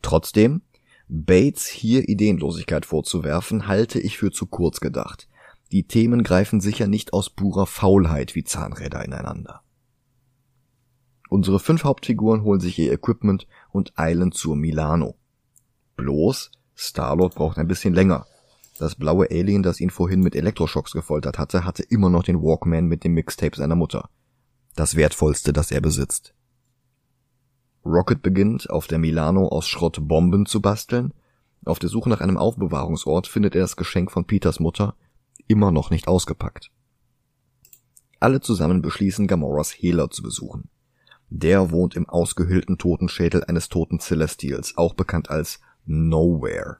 Trotzdem, 0.00 0.62
Bates 1.08 1.66
hier 1.66 2.08
Ideenlosigkeit 2.08 2.86
vorzuwerfen, 2.86 3.66
halte 3.66 4.00
ich 4.00 4.16
für 4.16 4.30
zu 4.30 4.46
kurz 4.46 4.80
gedacht. 4.80 5.28
Die 5.70 5.84
Themen 5.86 6.22
greifen 6.22 6.60
sicher 6.60 6.86
nicht 6.86 7.12
aus 7.12 7.30
purer 7.30 7.66
Faulheit 7.66 8.34
wie 8.34 8.44
Zahnräder 8.44 9.04
ineinander. 9.04 9.61
Unsere 11.32 11.60
fünf 11.60 11.84
Hauptfiguren 11.84 12.42
holen 12.42 12.60
sich 12.60 12.78
ihr 12.78 12.92
Equipment 12.92 13.46
und 13.70 13.98
eilen 13.98 14.32
zur 14.32 14.54
Milano. 14.54 15.14
Bloß, 15.96 16.50
Starlord 16.74 17.36
braucht 17.36 17.56
ein 17.56 17.68
bisschen 17.68 17.94
länger. 17.94 18.26
Das 18.78 18.96
blaue 18.96 19.30
Alien, 19.30 19.62
das 19.62 19.80
ihn 19.80 19.88
vorhin 19.88 20.20
mit 20.20 20.36
Elektroschocks 20.36 20.92
gefoltert 20.92 21.38
hatte, 21.38 21.64
hatte 21.64 21.84
immer 21.84 22.10
noch 22.10 22.22
den 22.22 22.42
Walkman 22.42 22.84
mit 22.84 23.02
dem 23.02 23.14
Mixtape 23.14 23.56
seiner 23.56 23.76
Mutter. 23.76 24.10
Das 24.76 24.94
wertvollste, 24.94 25.54
das 25.54 25.70
er 25.70 25.80
besitzt. 25.80 26.34
Rocket 27.82 28.20
beginnt, 28.20 28.68
auf 28.68 28.86
der 28.86 28.98
Milano 28.98 29.48
aus 29.48 29.66
Schrott 29.66 30.06
Bomben 30.06 30.44
zu 30.44 30.60
basteln. 30.60 31.14
Auf 31.64 31.78
der 31.78 31.88
Suche 31.88 32.10
nach 32.10 32.20
einem 32.20 32.36
Aufbewahrungsort 32.36 33.26
findet 33.26 33.54
er 33.54 33.62
das 33.62 33.76
Geschenk 33.76 34.10
von 34.10 34.26
Peters 34.26 34.60
Mutter, 34.60 34.96
immer 35.46 35.70
noch 35.70 35.88
nicht 35.88 36.08
ausgepackt. 36.08 36.70
Alle 38.20 38.42
zusammen 38.42 38.82
beschließen, 38.82 39.26
Gamoras 39.26 39.70
Hehler 39.70 40.10
zu 40.10 40.22
besuchen. 40.22 40.68
Der 41.34 41.70
wohnt 41.70 41.96
im 41.96 42.06
ausgehöhlten 42.06 42.76
Totenschädel 42.76 43.42
eines 43.44 43.70
toten 43.70 44.00
Celestials, 44.00 44.76
auch 44.76 44.92
bekannt 44.92 45.30
als 45.30 45.60
Nowhere. 45.86 46.76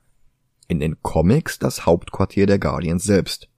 In 0.67 0.79
den 0.79 1.01
Comics 1.01 1.57
das 1.57 1.87
Hauptquartier 1.87 2.45
der 2.45 2.59
Guardians 2.59 3.03
selbst. 3.03 3.49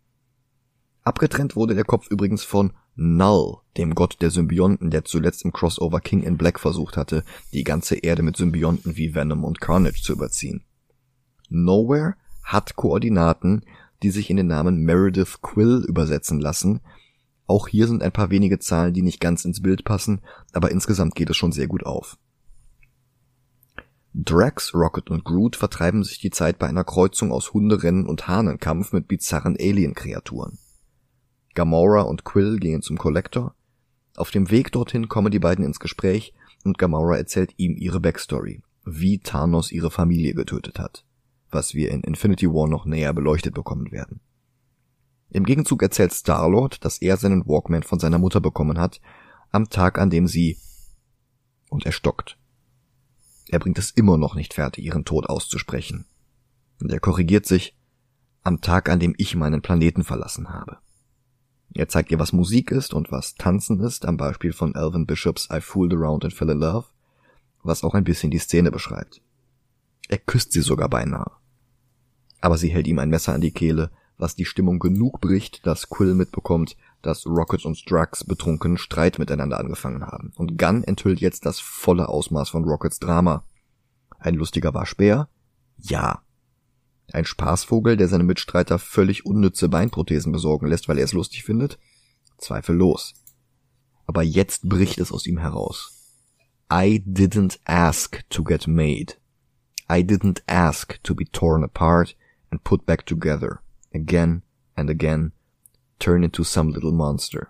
Abgetrennt 1.03 1.57
wurde 1.57 1.75
der 1.75 1.83
Kopf 1.83 2.09
übrigens 2.09 2.45
von 2.45 2.71
Null, 2.95 3.57
dem 3.75 3.93
Gott 3.93 4.21
der 4.21 4.31
Symbionten, 4.31 4.89
der 4.89 5.03
zuletzt 5.03 5.43
im 5.43 5.51
Crossover 5.51 5.99
King 5.99 6.23
in 6.23 6.37
Black 6.37 6.61
versucht 6.61 6.95
hatte, 6.95 7.25
die 7.51 7.65
ganze 7.65 7.95
Erde 7.95 8.23
mit 8.23 8.37
Symbionten 8.37 8.95
wie 8.95 9.13
Venom 9.13 9.43
und 9.43 9.59
Carnage 9.59 10.01
zu 10.01 10.13
überziehen. 10.13 10.63
Nowhere 11.49 12.15
hat 12.41 12.77
Koordinaten, 12.77 13.65
die 14.01 14.11
sich 14.11 14.29
in 14.29 14.37
den 14.37 14.47
Namen 14.47 14.77
Meredith 14.77 15.41
Quill 15.41 15.83
übersetzen 15.85 16.39
lassen, 16.39 16.79
auch 17.47 17.67
hier 17.67 17.87
sind 17.87 18.01
ein 18.01 18.11
paar 18.11 18.31
wenige 18.31 18.59
Zahlen, 18.59 18.93
die 18.93 19.03
nicht 19.03 19.19
ganz 19.19 19.45
ins 19.45 19.61
Bild 19.61 19.83
passen, 19.83 20.21
aber 20.53 20.71
insgesamt 20.71 21.15
geht 21.15 21.29
es 21.29 21.37
schon 21.37 21.51
sehr 21.51 21.67
gut 21.67 21.85
auf. 21.85 22.17
Drax, 24.13 24.73
Rocket 24.73 25.09
und 25.09 25.25
Groot 25.25 25.55
vertreiben 25.55 26.03
sich 26.03 26.19
die 26.19 26.29
Zeit 26.29 26.57
bei 26.57 26.67
einer 26.67 26.85
Kreuzung 26.85 27.31
aus 27.31 27.53
Hunderennen 27.53 28.07
und 28.07 28.27
Hahnenkampf 28.27 28.93
mit 28.93 29.07
bizarren 29.07 29.57
Alien-Kreaturen. 29.59 30.57
Gamora 31.53 32.01
und 32.01 32.23
Quill 32.23 32.57
gehen 32.57 32.81
zum 32.81 32.97
Collector. 32.97 33.55
Auf 34.15 34.31
dem 34.31 34.49
Weg 34.49 34.71
dorthin 34.71 35.09
kommen 35.09 35.31
die 35.31 35.39
beiden 35.39 35.65
ins 35.65 35.79
Gespräch 35.79 36.33
und 36.63 36.77
Gamora 36.77 37.17
erzählt 37.17 37.53
ihm 37.57 37.75
ihre 37.75 37.99
Backstory, 37.99 38.61
wie 38.85 39.19
Thanos 39.19 39.71
ihre 39.71 39.91
Familie 39.91 40.33
getötet 40.33 40.79
hat, 40.79 41.05
was 41.51 41.73
wir 41.73 41.91
in 41.91 42.01
Infinity 42.01 42.47
War 42.47 42.67
noch 42.67 42.85
näher 42.85 43.13
beleuchtet 43.13 43.53
bekommen 43.53 43.91
werden. 43.91 44.21
Im 45.35 45.43
Gegenzug 45.43 45.83
erzählt 45.83 46.13
Star-Lord, 46.13 46.85
dass 46.85 47.01
er 47.01 47.17
seinen 47.17 47.45
Walkman 47.45 47.83
von 47.83 47.99
seiner 47.99 48.17
Mutter 48.17 48.39
bekommen 48.39 48.79
hat, 48.79 49.01
am 49.51 49.69
Tag, 49.69 49.99
an 49.99 50.09
dem 50.09 50.27
sie 50.29 50.57
und 51.69 51.85
er 51.85 51.91
stockt. 51.91 52.37
Er 53.49 53.59
bringt 53.59 53.77
es 53.77 53.91
immer 53.91 54.17
noch 54.17 54.35
nicht 54.35 54.53
fertig, 54.53 54.85
ihren 54.85 55.03
Tod 55.03 55.27
auszusprechen. 55.27 56.05
Und 56.79 56.89
er 56.89 57.01
korrigiert 57.01 57.45
sich 57.45 57.75
am 58.43 58.61
Tag, 58.61 58.87
an 58.87 59.01
dem 59.01 59.13
ich 59.17 59.35
meinen 59.35 59.61
Planeten 59.61 60.05
verlassen 60.05 60.51
habe. 60.51 60.77
Er 61.73 61.89
zeigt 61.89 62.11
ihr, 62.11 62.19
was 62.19 62.31
Musik 62.31 62.71
ist 62.71 62.93
und 62.93 63.11
was 63.11 63.35
Tanzen 63.35 63.81
ist, 63.81 64.05
am 64.05 64.15
Beispiel 64.15 64.53
von 64.53 64.73
Alvin 64.73 65.05
Bishops 65.05 65.49
I 65.51 65.59
Fooled 65.59 65.91
Around 65.91 66.23
and 66.23 66.33
Fell 66.33 66.51
in 66.51 66.59
Love, 66.59 66.85
was 67.61 67.83
auch 67.83 67.93
ein 67.93 68.05
bisschen 68.05 68.31
die 68.31 68.39
Szene 68.39 68.71
beschreibt. 68.71 69.21
Er 70.07 70.17
küsst 70.17 70.53
sie 70.53 70.61
sogar 70.61 70.87
beinahe. 70.87 71.29
Aber 72.39 72.57
sie 72.57 72.69
hält 72.69 72.87
ihm 72.87 72.99
ein 72.99 73.09
Messer 73.09 73.33
an 73.33 73.41
die 73.41 73.51
Kehle 73.51 73.91
was 74.17 74.35
die 74.35 74.45
Stimmung 74.45 74.79
genug 74.79 75.19
bricht, 75.21 75.65
dass 75.65 75.89
Quill 75.89 76.13
mitbekommt, 76.15 76.77
dass 77.01 77.25
Rocket 77.25 77.65
und 77.65 77.89
Drax 77.89 78.23
betrunken 78.23 78.77
Streit 78.77 79.19
miteinander 79.19 79.59
angefangen 79.59 80.05
haben. 80.05 80.31
Und 80.37 80.57
Gunn 80.57 80.83
enthüllt 80.83 81.19
jetzt 81.19 81.45
das 81.45 81.59
volle 81.59 82.09
Ausmaß 82.09 82.49
von 82.49 82.63
Rockets 82.63 82.99
Drama. 82.99 83.43
Ein 84.17 84.35
lustiger 84.35 84.73
Waschbär? 84.73 85.29
Ja. 85.77 86.21
Ein 87.11 87.25
Spaßvogel, 87.25 87.97
der 87.97 88.07
seine 88.07 88.23
Mitstreiter 88.23 88.79
völlig 88.79 89.25
unnütze 89.25 89.69
Beinprothesen 89.69 90.31
besorgen 90.31 90.67
lässt, 90.67 90.87
weil 90.87 90.97
er 90.97 91.05
es 91.05 91.13
lustig 91.13 91.43
findet? 91.43 91.77
Zweifellos. 92.37 93.13
Aber 94.07 94.23
jetzt 94.23 94.67
bricht 94.67 94.99
es 94.99 95.11
aus 95.11 95.27
ihm 95.27 95.37
heraus. 95.37 95.91
I 96.71 97.03
didn't 97.05 97.59
ask 97.65 98.27
to 98.29 98.43
get 98.43 98.67
made. 98.67 99.15
I 99.87 100.01
didn't 100.01 100.41
ask 100.47 100.99
to 101.03 101.13
be 101.13 101.25
torn 101.25 101.63
apart 101.63 102.15
and 102.49 102.63
put 102.63 102.87
back 102.87 103.05
together 103.05 103.61
again 103.95 104.43
and 104.75 104.89
again, 104.89 105.31
turn 105.99 106.23
into 106.23 106.43
some 106.43 106.71
little 106.71 106.91
monster. 106.91 107.47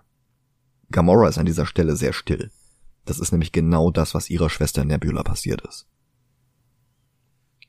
Gamora 0.90 1.28
ist 1.28 1.38
an 1.38 1.46
dieser 1.46 1.66
Stelle 1.66 1.96
sehr 1.96 2.12
still. 2.12 2.50
Das 3.04 3.18
ist 3.18 3.32
nämlich 3.32 3.52
genau 3.52 3.90
das, 3.90 4.14
was 4.14 4.30
ihrer 4.30 4.50
Schwester 4.50 4.84
Nebula 4.84 5.22
passiert 5.22 5.62
ist. 5.62 5.86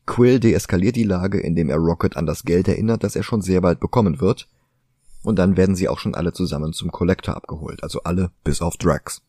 Quill 0.06 0.40
deeskaliert 0.40 0.96
die 0.96 1.04
Lage, 1.04 1.40
indem 1.40 1.70
er 1.70 1.78
Rocket 1.78 2.16
an 2.16 2.26
das 2.26 2.44
Geld 2.44 2.68
erinnert, 2.68 3.04
das 3.04 3.16
er 3.16 3.24
schon 3.24 3.42
sehr 3.42 3.62
bald 3.62 3.80
bekommen 3.80 4.22
wird, 4.22 4.48
und 5.24 5.38
dann 5.38 5.58
werden 5.58 5.76
sie 5.76 5.90
auch 5.90 6.00
schon 6.00 6.16
alle 6.16 6.32
zusammen 6.32 6.74
zum 6.74 6.92
Collector 6.92 7.36
abgeholt, 7.36 7.84
also 7.84 8.02
alle 8.04 8.32
bis 8.44 8.62
auf 8.62 8.78
Drax. 8.78 9.22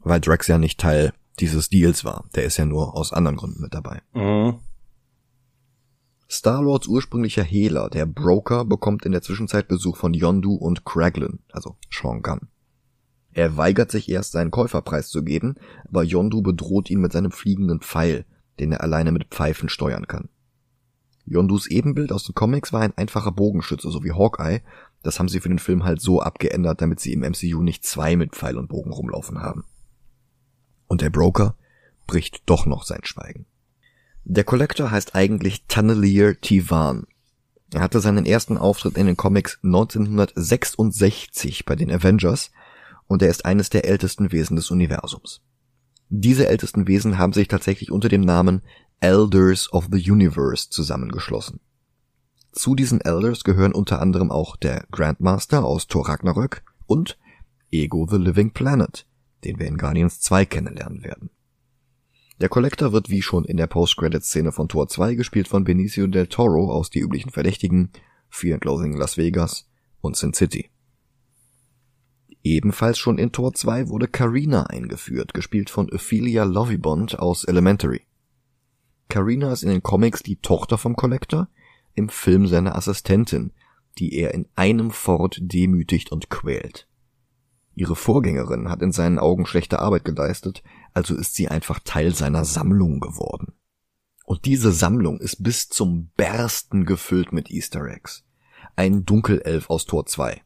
Weil 0.00 0.20
Drax 0.20 0.48
ja 0.48 0.58
nicht 0.58 0.80
Teil 0.80 1.12
dieses 1.38 1.68
Deals 1.68 2.04
war, 2.04 2.24
der 2.34 2.44
ist 2.44 2.56
ja 2.56 2.66
nur 2.66 2.96
aus 2.96 3.12
anderen 3.12 3.36
Gründen 3.36 3.62
mit 3.62 3.74
dabei. 3.74 4.02
Mhm. 4.12 4.58
Star-Lords 6.32 6.88
ursprünglicher 6.88 7.42
Hehler, 7.42 7.90
der 7.90 8.06
Broker, 8.06 8.64
bekommt 8.64 9.04
in 9.04 9.12
der 9.12 9.20
Zwischenzeit 9.20 9.68
Besuch 9.68 9.98
von 9.98 10.14
Yondu 10.14 10.54
und 10.54 10.86
Kraglin, 10.86 11.40
also 11.52 11.76
Sean 11.90 12.22
Gunn. 12.22 12.48
Er 13.34 13.58
weigert 13.58 13.90
sich 13.90 14.08
erst, 14.08 14.32
seinen 14.32 14.50
Käuferpreis 14.50 15.10
zu 15.10 15.22
geben, 15.22 15.56
aber 15.86 16.02
Yondu 16.04 16.40
bedroht 16.40 16.88
ihn 16.88 17.02
mit 17.02 17.12
seinem 17.12 17.32
fliegenden 17.32 17.80
Pfeil, 17.80 18.24
den 18.58 18.72
er 18.72 18.80
alleine 18.80 19.12
mit 19.12 19.26
Pfeifen 19.26 19.68
steuern 19.68 20.06
kann. 20.06 20.30
Yondus 21.26 21.66
Ebenbild 21.66 22.12
aus 22.12 22.24
den 22.24 22.34
Comics 22.34 22.72
war 22.72 22.80
ein 22.80 22.96
einfacher 22.96 23.30
Bogenschütze, 23.30 23.90
so 23.90 24.02
wie 24.02 24.12
Hawkeye. 24.12 24.62
Das 25.02 25.18
haben 25.18 25.28
sie 25.28 25.40
für 25.40 25.50
den 25.50 25.58
Film 25.58 25.84
halt 25.84 26.00
so 26.00 26.20
abgeändert, 26.20 26.80
damit 26.80 26.98
sie 26.98 27.12
im 27.12 27.20
MCU 27.20 27.62
nicht 27.62 27.84
zwei 27.84 28.16
mit 28.16 28.34
Pfeil 28.34 28.56
und 28.56 28.68
Bogen 28.68 28.90
rumlaufen 28.90 29.40
haben. 29.40 29.64
Und 30.88 31.02
der 31.02 31.10
Broker 31.10 31.56
bricht 32.06 32.42
doch 32.46 32.66
noch 32.66 32.84
sein 32.84 33.04
Schweigen. 33.04 33.46
Der 34.24 34.44
Collector 34.44 34.90
heißt 34.90 35.14
eigentlich 35.14 35.66
Tunnelier 35.66 36.40
Tivan. 36.40 37.06
Er 37.72 37.80
hatte 37.80 38.00
seinen 38.00 38.24
ersten 38.24 38.56
Auftritt 38.56 38.96
in 38.96 39.06
den 39.06 39.16
Comics 39.16 39.58
1966 39.64 41.64
bei 41.64 41.74
den 41.74 41.90
Avengers 41.90 42.50
und 43.08 43.22
er 43.22 43.30
ist 43.30 43.44
eines 43.44 43.70
der 43.70 43.84
ältesten 43.84 44.30
Wesen 44.30 44.56
des 44.56 44.70
Universums. 44.70 45.42
Diese 46.08 46.46
ältesten 46.46 46.86
Wesen 46.86 47.18
haben 47.18 47.32
sich 47.32 47.48
tatsächlich 47.48 47.90
unter 47.90 48.08
dem 48.08 48.20
Namen 48.20 48.62
Elders 49.00 49.72
of 49.72 49.88
the 49.90 50.10
Universe 50.10 50.70
zusammengeschlossen. 50.70 51.60
Zu 52.52 52.74
diesen 52.74 53.00
Elders 53.00 53.44
gehören 53.44 53.72
unter 53.72 54.00
anderem 54.00 54.30
auch 54.30 54.56
der 54.56 54.84
Grandmaster 54.92 55.64
aus 55.64 55.88
Thor 55.88 56.08
Ragnarök 56.08 56.62
und 56.86 57.18
Ego 57.70 58.06
the 58.08 58.18
Living 58.18 58.52
Planet, 58.52 59.06
den 59.42 59.58
wir 59.58 59.66
in 59.66 59.78
Guardians 59.78 60.20
2 60.20 60.44
kennenlernen 60.44 61.02
werden. 61.02 61.30
Der 62.42 62.48
Collector 62.48 62.92
wird 62.92 63.08
wie 63.08 63.22
schon 63.22 63.44
in 63.44 63.56
der 63.56 63.68
Post-Credit-Szene 63.68 64.50
von 64.50 64.68
Tor 64.68 64.88
2 64.88 65.14
gespielt 65.14 65.46
von 65.46 65.62
Benicio 65.62 66.08
del 66.08 66.26
Toro 66.26 66.72
aus 66.72 66.90
Die 66.90 66.98
üblichen 66.98 67.30
Verdächtigen, 67.30 67.92
Fear 68.30 68.54
and 68.54 68.64
Loathing 68.64 68.94
in 68.94 68.98
Las 68.98 69.16
Vegas 69.16 69.70
und 70.00 70.16
Sin 70.16 70.34
City. 70.34 70.68
Ebenfalls 72.42 72.98
schon 72.98 73.18
in 73.18 73.30
Tor 73.30 73.54
2 73.54 73.90
wurde 73.90 74.08
Karina 74.08 74.64
eingeführt, 74.64 75.34
gespielt 75.34 75.70
von 75.70 75.88
Ophelia 75.92 76.42
Lovibond 76.42 77.16
aus 77.16 77.44
Elementary. 77.44 78.08
Karina 79.08 79.52
ist 79.52 79.62
in 79.62 79.68
den 79.68 79.84
Comics 79.84 80.24
die 80.24 80.40
Tochter 80.40 80.78
vom 80.78 80.96
Collector, 80.96 81.46
im 81.94 82.08
Film 82.08 82.48
seine 82.48 82.74
Assistentin, 82.74 83.52
die 83.98 84.16
er 84.16 84.34
in 84.34 84.48
einem 84.56 84.90
Fort 84.90 85.38
demütigt 85.40 86.10
und 86.10 86.28
quält. 86.28 86.88
Ihre 87.76 87.96
Vorgängerin 87.96 88.68
hat 88.68 88.82
in 88.82 88.92
seinen 88.92 89.18
Augen 89.18 89.46
schlechte 89.46 89.78
Arbeit 89.78 90.04
geleistet, 90.04 90.62
also 90.94 91.14
ist 91.14 91.34
sie 91.34 91.48
einfach 91.48 91.80
Teil 91.84 92.14
seiner 92.14 92.44
Sammlung 92.44 93.00
geworden. 93.00 93.52
Und 94.24 94.44
diese 94.44 94.72
Sammlung 94.72 95.20
ist 95.20 95.42
bis 95.42 95.68
zum 95.68 96.10
Bersten 96.16 96.84
gefüllt 96.84 97.32
mit 97.32 97.50
Easter 97.50 97.84
Eggs. 97.84 98.24
Ein 98.76 99.04
Dunkelelf 99.04 99.68
aus 99.68 99.84
Tor 99.84 100.06
2. 100.06 100.42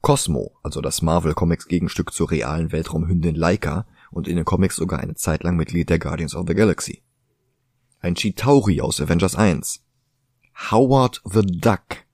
Cosmo, 0.00 0.56
also 0.62 0.80
das 0.80 1.00
Marvel 1.00 1.34
Comics 1.34 1.66
Gegenstück 1.66 2.12
zur 2.12 2.30
realen 2.30 2.72
Weltraumhündin 2.72 3.34
Laika 3.34 3.86
und 4.10 4.28
in 4.28 4.36
den 4.36 4.44
Comics 4.44 4.76
sogar 4.76 5.00
eine 5.00 5.14
Zeit 5.14 5.42
lang 5.42 5.56
Mitglied 5.56 5.88
der 5.88 5.98
Guardians 5.98 6.34
of 6.34 6.46
the 6.46 6.54
Galaxy. 6.54 7.02
Ein 8.00 8.14
Chitauri 8.14 8.82
aus 8.82 9.00
Avengers 9.00 9.34
1. 9.34 9.82
Howard 10.70 11.22
the 11.24 11.40
Duck, 11.40 12.04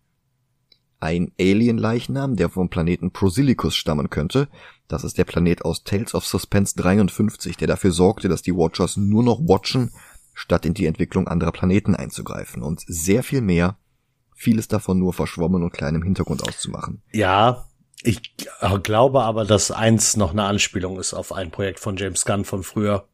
ein 1.00 1.32
Alien-Leichnam, 1.40 2.36
der 2.36 2.50
vom 2.50 2.68
Planeten 2.68 3.10
Prosilicus 3.10 3.74
stammen 3.74 4.10
könnte. 4.10 4.48
Das 4.88 5.04
ist 5.04 5.18
der 5.18 5.24
Planet 5.24 5.64
aus 5.64 5.84
Tales 5.84 6.14
of 6.14 6.26
Suspense 6.26 6.74
53, 6.76 7.56
der 7.56 7.68
dafür 7.68 7.90
sorgte, 7.90 8.28
dass 8.28 8.42
die 8.42 8.54
Watchers 8.54 8.96
nur 8.96 9.22
noch 9.22 9.40
watchen, 9.40 9.92
statt 10.34 10.66
in 10.66 10.74
die 10.74 10.86
Entwicklung 10.86 11.28
anderer 11.28 11.52
Planeten 11.52 11.94
einzugreifen. 11.94 12.62
Und 12.62 12.82
sehr 12.86 13.22
viel 13.22 13.40
mehr, 13.40 13.76
vieles 14.34 14.68
davon 14.68 14.98
nur 14.98 15.12
verschwommen 15.12 15.62
und 15.62 15.72
klein 15.72 15.94
im 15.94 16.02
Hintergrund 16.02 16.46
auszumachen. 16.46 17.02
Ja, 17.12 17.66
ich 18.02 18.34
glaube 18.82 19.22
aber, 19.22 19.44
dass 19.44 19.70
eins 19.70 20.16
noch 20.16 20.32
eine 20.32 20.44
Anspielung 20.44 20.98
ist 20.98 21.12
auf 21.12 21.32
ein 21.32 21.50
Projekt 21.50 21.80
von 21.80 21.96
James 21.96 22.24
Gunn 22.24 22.44
von 22.44 22.62
früher. 22.62 23.06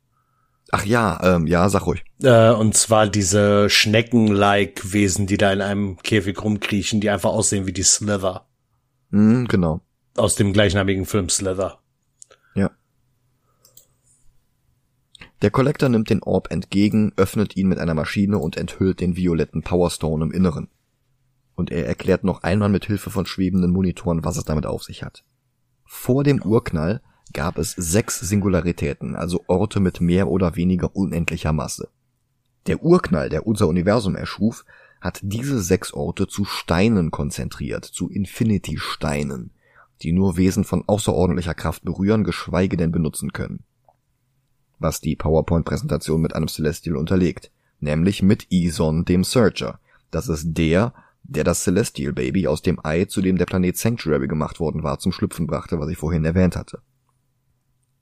Ach 0.73 0.85
ja, 0.85 1.21
ähm, 1.23 1.47
ja, 1.47 1.69
sag 1.69 1.87
ruhig. 1.87 2.05
Äh, 2.23 2.51
und 2.51 2.77
zwar 2.77 3.07
diese 3.09 3.71
Schnecken-like 3.71 4.93
Wesen, 4.93 5.27
die 5.27 5.37
da 5.37 5.53
in 5.53 5.61
einem 5.61 5.97
Käfig 5.99 6.43
rumkriechen, 6.43 7.01
die 7.01 7.11
einfach 7.11 7.31
aussehen 7.31 7.67
wie 7.67 7.73
die 7.73 7.85
Slither. 7.85 8.47
Mhm, 9.11 9.47
genau. 9.47 9.81
Aus 10.17 10.35
dem 10.35 10.53
gleichnamigen 10.53 11.05
Film 11.05 11.29
Slither. 11.29 11.79
Ja. 12.55 12.71
Der 15.43 15.51
Collector 15.51 15.89
nimmt 15.89 16.11
den 16.11 16.23
Orb 16.23 16.51
entgegen, 16.51 17.13
öffnet 17.17 17.57
ihn 17.57 17.69
mit 17.69 17.79
einer 17.79 17.95
Maschine 17.95 18.39
und 18.39 18.57
enthüllt 18.57 19.01
den 19.01 19.17
violetten 19.17 19.63
Powerstone 19.63 20.25
im 20.25 20.33
Inneren. 20.33 20.69
Und 21.55 21.71
er 21.71 21.87
erklärt 21.87 22.25
noch 22.25 22.43
einmal 22.43 22.69
mit 22.69 22.87
Hilfe 22.87 23.11
von 23.11 23.25
schwebenden 23.25 23.71
Monitoren, 23.71 24.25
was 24.25 24.37
es 24.37 24.45
damit 24.45 24.67
auf 24.67 24.83
sich 24.83 25.03
hat. 25.05 25.23
Vor 25.85 26.25
dem 26.25 26.43
Urknall 26.43 27.03
gab 27.37 27.59
es 27.59 27.73
sechs 27.73 28.19
Singularitäten, 28.19 29.15
also 29.15 29.45
Orte 29.47 29.79
mit 29.79 30.01
mehr 30.01 30.29
oder 30.29 30.57
weniger 30.57 30.97
unendlicher 30.97 31.53
Masse. 31.53 31.91
Der 32.67 32.83
Urknall, 32.83 33.29
der 33.29 33.47
unser 33.47 33.69
Universum 33.69 34.17
erschuf, 34.17 34.65
hat 35.03 35.21
diese 35.23 35.61
sechs 35.61 35.93
Orte 35.93 36.29
zu 36.29 36.47
Steinen 36.47 37.11
konzentriert, 37.11 37.85
zu 37.85 38.09
Infinity-Steinen, 38.09 39.51
die 40.01 40.13
nur 40.13 40.39
Wesen 40.39 40.65
von 40.65 40.85
außerordentlicher 40.87 41.53
Kraft 41.53 41.85
berühren, 41.85 42.25
geschweige 42.25 42.79
denn 42.79 42.91
benutzen 42.91 43.35
können. 43.35 43.65
Was 44.79 45.03
die 45.03 45.15
PowerPoint-Präsentation 45.15 46.23
mit 46.23 46.35
einem 46.35 46.49
Celestial 46.49 46.97
unterlegt, 46.97 47.51
nämlich 47.81 48.23
mit 48.23 48.47
Ison, 48.51 49.05
dem 49.05 49.25
Searcher. 49.25 49.79
Das 50.11 50.31
ist 50.31 50.55
der, 50.55 50.95
der 51.23 51.45
das 51.45 51.65
Celestial 51.65 52.15
Baby 52.15 52.47
aus 52.47 52.63
dem 52.63 52.81
Ei, 52.83 53.05
zu 53.05 53.21
dem 53.21 53.37
der 53.37 53.45
Planet 53.45 53.77
Sanctuary 53.77 54.27
gemacht 54.27 54.59
worden 54.59 54.83
war, 54.83 54.99
zum 55.01 55.13
Schlüpfen 55.13 55.47
brachte, 55.47 55.79
was 55.79 55.91
ich 55.91 55.99
vorhin 55.99 56.25
erwähnt 56.25 56.57
hatte. 56.57 56.81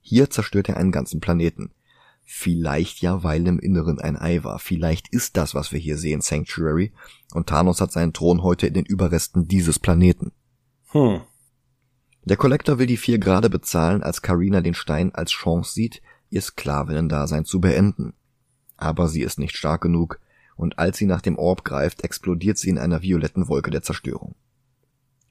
Hier 0.07 0.29
zerstört 0.29 0.69
er 0.69 0.77
einen 0.77 0.91
ganzen 0.91 1.19
Planeten. 1.19 1.71
Vielleicht 2.23 3.01
ja, 3.01 3.23
weil 3.23 3.47
im 3.47 3.57
Inneren 3.57 3.99
ein 3.99 4.15
Ei 4.15 4.43
war. 4.43 4.59
Vielleicht 4.59 5.07
ist 5.07 5.35
das, 5.35 5.55
was 5.55 5.71
wir 5.71 5.79
hier 5.79 5.97
sehen, 5.97 6.21
Sanctuary. 6.21 6.93
Und 7.33 7.49
Thanos 7.49 7.81
hat 7.81 7.91
seinen 7.91 8.13
Thron 8.13 8.43
heute 8.43 8.67
in 8.67 8.75
den 8.75 8.85
Überresten 8.85 9.47
dieses 9.47 9.79
Planeten. 9.79 10.31
Hm. 10.91 11.21
Der 12.23 12.37
Collector 12.37 12.77
will 12.77 12.85
die 12.85 12.97
vier 12.97 13.17
gerade 13.17 13.49
bezahlen, 13.49 14.03
als 14.03 14.21
Karina 14.21 14.61
den 14.61 14.75
Stein 14.75 15.13
als 15.15 15.31
Chance 15.31 15.73
sieht, 15.73 16.03
ihr 16.29 16.41
Sklavinnen-Dasein 16.41 17.45
zu 17.45 17.59
beenden. 17.59 18.13
Aber 18.77 19.07
sie 19.07 19.23
ist 19.23 19.39
nicht 19.39 19.57
stark 19.57 19.81
genug, 19.81 20.19
und 20.55 20.77
als 20.77 20.99
sie 20.99 21.07
nach 21.07 21.21
dem 21.21 21.39
Orb 21.39 21.65
greift, 21.65 22.03
explodiert 22.03 22.59
sie 22.59 22.69
in 22.69 22.77
einer 22.77 23.01
violetten 23.01 23.47
Wolke 23.47 23.71
der 23.71 23.81
Zerstörung. 23.81 24.35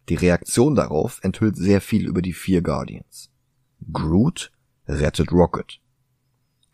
Die 0.09 0.17
Reaktion 0.17 0.75
darauf 0.75 1.21
enthüllt 1.23 1.57
sehr 1.57 1.81
viel 1.81 2.09
über 2.09 2.23
die 2.23 2.33
vier 2.33 2.61
Guardians. 2.61 3.31
Groot 3.93 4.51
rettet 4.87 5.33
Rocket. 5.33 5.81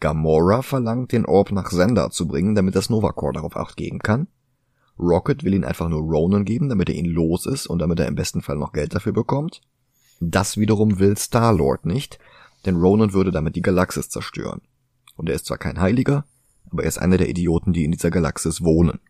Gamora 0.00 0.62
verlangt, 0.62 1.12
den 1.12 1.26
Orb 1.26 1.52
nach 1.52 1.70
Sender 1.70 2.10
zu 2.10 2.26
bringen, 2.26 2.54
damit 2.54 2.74
das 2.74 2.90
Nova 2.90 3.12
Corps 3.12 3.34
darauf 3.34 3.56
acht 3.56 3.76
geben 3.76 3.98
kann. 3.98 4.28
Rocket 4.98 5.44
will 5.44 5.54
ihn 5.54 5.64
einfach 5.64 5.88
nur 5.88 6.02
Ronan 6.02 6.44
geben, 6.44 6.68
damit 6.68 6.88
er 6.88 6.94
ihn 6.94 7.06
los 7.06 7.46
ist 7.46 7.66
und 7.66 7.78
damit 7.78 8.00
er 8.00 8.08
im 8.08 8.14
besten 8.14 8.42
Fall 8.42 8.56
noch 8.56 8.72
Geld 8.72 8.94
dafür 8.94 9.12
bekommt. 9.12 9.60
Das 10.20 10.56
wiederum 10.56 10.98
will 10.98 11.16
Star-Lord 11.16 11.86
nicht, 11.86 12.18
denn 12.66 12.76
Ronan 12.76 13.12
würde 13.12 13.30
damit 13.30 13.56
die 13.56 13.62
Galaxis 13.62 14.08
zerstören. 14.10 14.60
Und 15.16 15.28
er 15.28 15.34
ist 15.34 15.46
zwar 15.46 15.58
kein 15.58 15.80
Heiliger, 15.80 16.24
aber 16.70 16.82
er 16.82 16.88
ist 16.88 16.98
einer 16.98 17.16
der 17.16 17.28
Idioten, 17.28 17.72
die 17.72 17.84
in 17.84 17.92
dieser 17.92 18.10
Galaxis 18.10 18.62
wohnen. 18.62 19.00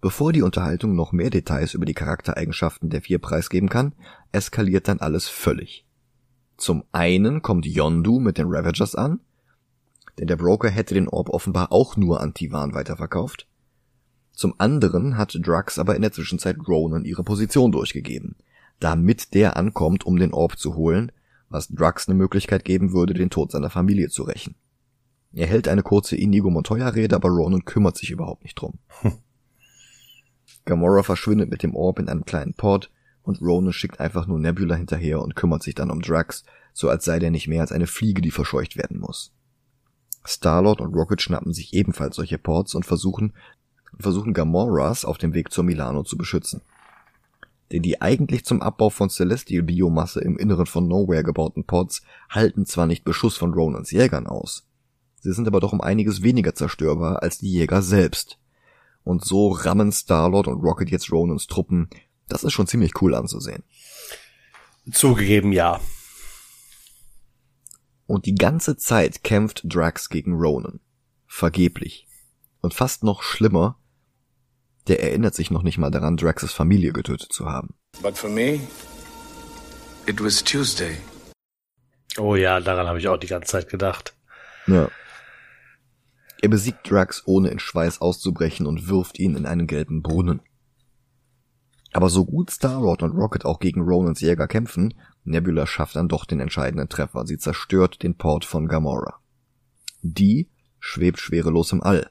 Bevor 0.00 0.32
die 0.32 0.42
Unterhaltung 0.42 0.96
noch 0.96 1.12
mehr 1.12 1.30
Details 1.30 1.74
über 1.74 1.84
die 1.84 1.94
Charaktereigenschaften 1.94 2.90
der 2.90 3.02
vier 3.02 3.20
preisgeben 3.20 3.68
kann, 3.68 3.94
eskaliert 4.32 4.88
dann 4.88 4.98
alles 4.98 5.28
völlig. 5.28 5.86
Zum 6.62 6.84
einen 6.92 7.42
kommt 7.42 7.66
Yondu 7.66 8.20
mit 8.20 8.38
den 8.38 8.46
Ravagers 8.46 8.94
an, 8.94 9.18
denn 10.16 10.28
der 10.28 10.36
Broker 10.36 10.70
hätte 10.70 10.94
den 10.94 11.08
Orb 11.08 11.28
offenbar 11.28 11.72
auch 11.72 11.96
nur 11.96 12.20
an 12.20 12.34
Tivan 12.34 12.72
weiterverkauft. 12.72 13.48
Zum 14.30 14.54
anderen 14.58 15.16
hat 15.16 15.36
Drax 15.42 15.80
aber 15.80 15.96
in 15.96 16.02
der 16.02 16.12
Zwischenzeit 16.12 16.56
Ronan 16.68 17.04
ihre 17.04 17.24
Position 17.24 17.72
durchgegeben, 17.72 18.36
damit 18.78 19.34
der 19.34 19.56
ankommt, 19.56 20.06
um 20.06 20.20
den 20.20 20.32
Orb 20.32 20.56
zu 20.56 20.76
holen, 20.76 21.10
was 21.48 21.66
Drax 21.66 22.08
eine 22.08 22.16
Möglichkeit 22.16 22.64
geben 22.64 22.92
würde, 22.92 23.12
den 23.12 23.30
Tod 23.30 23.50
seiner 23.50 23.68
Familie 23.68 24.08
zu 24.08 24.22
rächen. 24.22 24.54
Er 25.32 25.48
hält 25.48 25.66
eine 25.66 25.82
kurze 25.82 26.14
Inigo 26.14 26.48
Montoya-Rede, 26.48 27.16
aber 27.16 27.30
Ronan 27.30 27.64
kümmert 27.64 27.96
sich 27.96 28.12
überhaupt 28.12 28.44
nicht 28.44 28.54
drum. 28.54 28.78
Gamora 30.64 31.02
verschwindet 31.02 31.50
mit 31.50 31.64
dem 31.64 31.74
Orb 31.74 31.98
in 31.98 32.08
einem 32.08 32.24
kleinen 32.24 32.54
Port, 32.54 32.92
und 33.22 33.40
Ronan 33.40 33.72
schickt 33.72 34.00
einfach 34.00 34.26
nur 34.26 34.38
Nebula 34.38 34.74
hinterher 34.74 35.20
und 35.20 35.36
kümmert 35.36 35.62
sich 35.62 35.74
dann 35.74 35.90
um 35.90 36.02
Drax, 36.02 36.44
so 36.72 36.88
als 36.88 37.04
sei 37.04 37.18
der 37.18 37.30
nicht 37.30 37.48
mehr 37.48 37.60
als 37.60 37.72
eine 37.72 37.86
Fliege, 37.86 38.22
die 38.22 38.30
verscheucht 38.30 38.76
werden 38.76 38.98
muss. 38.98 39.32
Starlord 40.24 40.80
und 40.80 40.94
Rocket 40.94 41.20
schnappen 41.20 41.52
sich 41.52 41.74
ebenfalls 41.74 42.16
solche 42.16 42.38
Ports 42.38 42.74
und 42.74 42.86
versuchen, 42.86 43.32
versuchen 43.98 44.34
Gamoras 44.34 45.04
auf 45.04 45.18
dem 45.18 45.34
Weg 45.34 45.52
zur 45.52 45.64
Milano 45.64 46.02
zu 46.04 46.16
beschützen. 46.16 46.62
Denn 47.72 47.82
die 47.82 48.00
eigentlich 48.00 48.44
zum 48.44 48.62
Abbau 48.62 48.90
von 48.90 49.08
Celestial 49.08 49.62
Biomasse 49.62 50.20
im 50.20 50.36
Inneren 50.36 50.66
von 50.66 50.86
Nowhere 50.86 51.22
gebauten 51.22 51.64
Ports 51.64 52.02
halten 52.28 52.66
zwar 52.66 52.86
nicht 52.86 53.04
Beschuss 53.04 53.36
von 53.36 53.54
Ronans 53.54 53.90
Jägern 53.90 54.26
aus, 54.26 54.66
sie 55.20 55.32
sind 55.32 55.46
aber 55.48 55.60
doch 55.60 55.72
um 55.72 55.80
einiges 55.80 56.22
weniger 56.22 56.54
zerstörbar 56.54 57.22
als 57.22 57.38
die 57.38 57.50
Jäger 57.50 57.82
selbst. 57.82 58.38
Und 59.04 59.24
so 59.24 59.48
rammen 59.48 59.90
Starlord 59.90 60.46
und 60.46 60.62
Rocket 60.62 60.90
jetzt 60.90 61.10
Ronans 61.10 61.46
Truppen 61.46 61.88
das 62.32 62.44
ist 62.44 62.52
schon 62.52 62.66
ziemlich 62.66 63.00
cool 63.02 63.14
anzusehen. 63.14 63.62
Zugegeben, 64.90 65.52
ja. 65.52 65.80
Und 68.06 68.26
die 68.26 68.34
ganze 68.34 68.76
Zeit 68.76 69.22
kämpft 69.22 69.62
Drax 69.64 70.08
gegen 70.08 70.34
Ronan. 70.34 70.80
Vergeblich. 71.26 72.08
Und 72.60 72.74
fast 72.74 73.04
noch 73.04 73.22
schlimmer, 73.22 73.78
der 74.88 75.02
erinnert 75.02 75.34
sich 75.34 75.50
noch 75.50 75.62
nicht 75.62 75.78
mal 75.78 75.90
daran, 75.90 76.16
Draxes 76.16 76.52
Familie 76.52 76.92
getötet 76.92 77.32
zu 77.32 77.46
haben. 77.46 77.74
But 78.02 78.18
for 78.18 78.30
me, 78.30 78.60
it 80.06 80.22
was 80.22 80.42
Tuesday. 80.42 80.96
Oh 82.18 82.34
ja, 82.34 82.60
daran 82.60 82.86
habe 82.86 82.98
ich 82.98 83.08
auch 83.08 83.16
die 83.16 83.28
ganze 83.28 83.52
Zeit 83.52 83.68
gedacht. 83.68 84.14
Ja. 84.66 84.90
Er 86.40 86.48
besiegt 86.48 86.90
Drax, 86.90 87.22
ohne 87.26 87.50
in 87.50 87.58
Schweiß 87.58 88.00
auszubrechen 88.00 88.66
und 88.66 88.88
wirft 88.88 89.18
ihn 89.18 89.36
in 89.36 89.46
einen 89.46 89.66
gelben 89.66 90.02
Brunnen. 90.02 90.42
Aber 91.92 92.08
so 92.08 92.24
gut 92.24 92.50
Star-Lord 92.50 93.02
und 93.02 93.12
Rocket 93.12 93.44
auch 93.44 93.60
gegen 93.60 93.82
Ronans 93.82 94.20
Jäger 94.20 94.48
kämpfen, 94.48 94.94
Nebula 95.24 95.66
schafft 95.66 95.96
dann 95.96 96.08
doch 96.08 96.24
den 96.24 96.40
entscheidenden 96.40 96.88
Treffer. 96.88 97.26
Sie 97.26 97.38
zerstört 97.38 98.02
den 98.02 98.16
Port 98.16 98.44
von 98.44 98.66
Gamora. 98.66 99.20
Die 100.00 100.50
schwebt 100.80 101.20
schwerelos 101.20 101.72
im 101.72 101.82
All. 101.82 102.10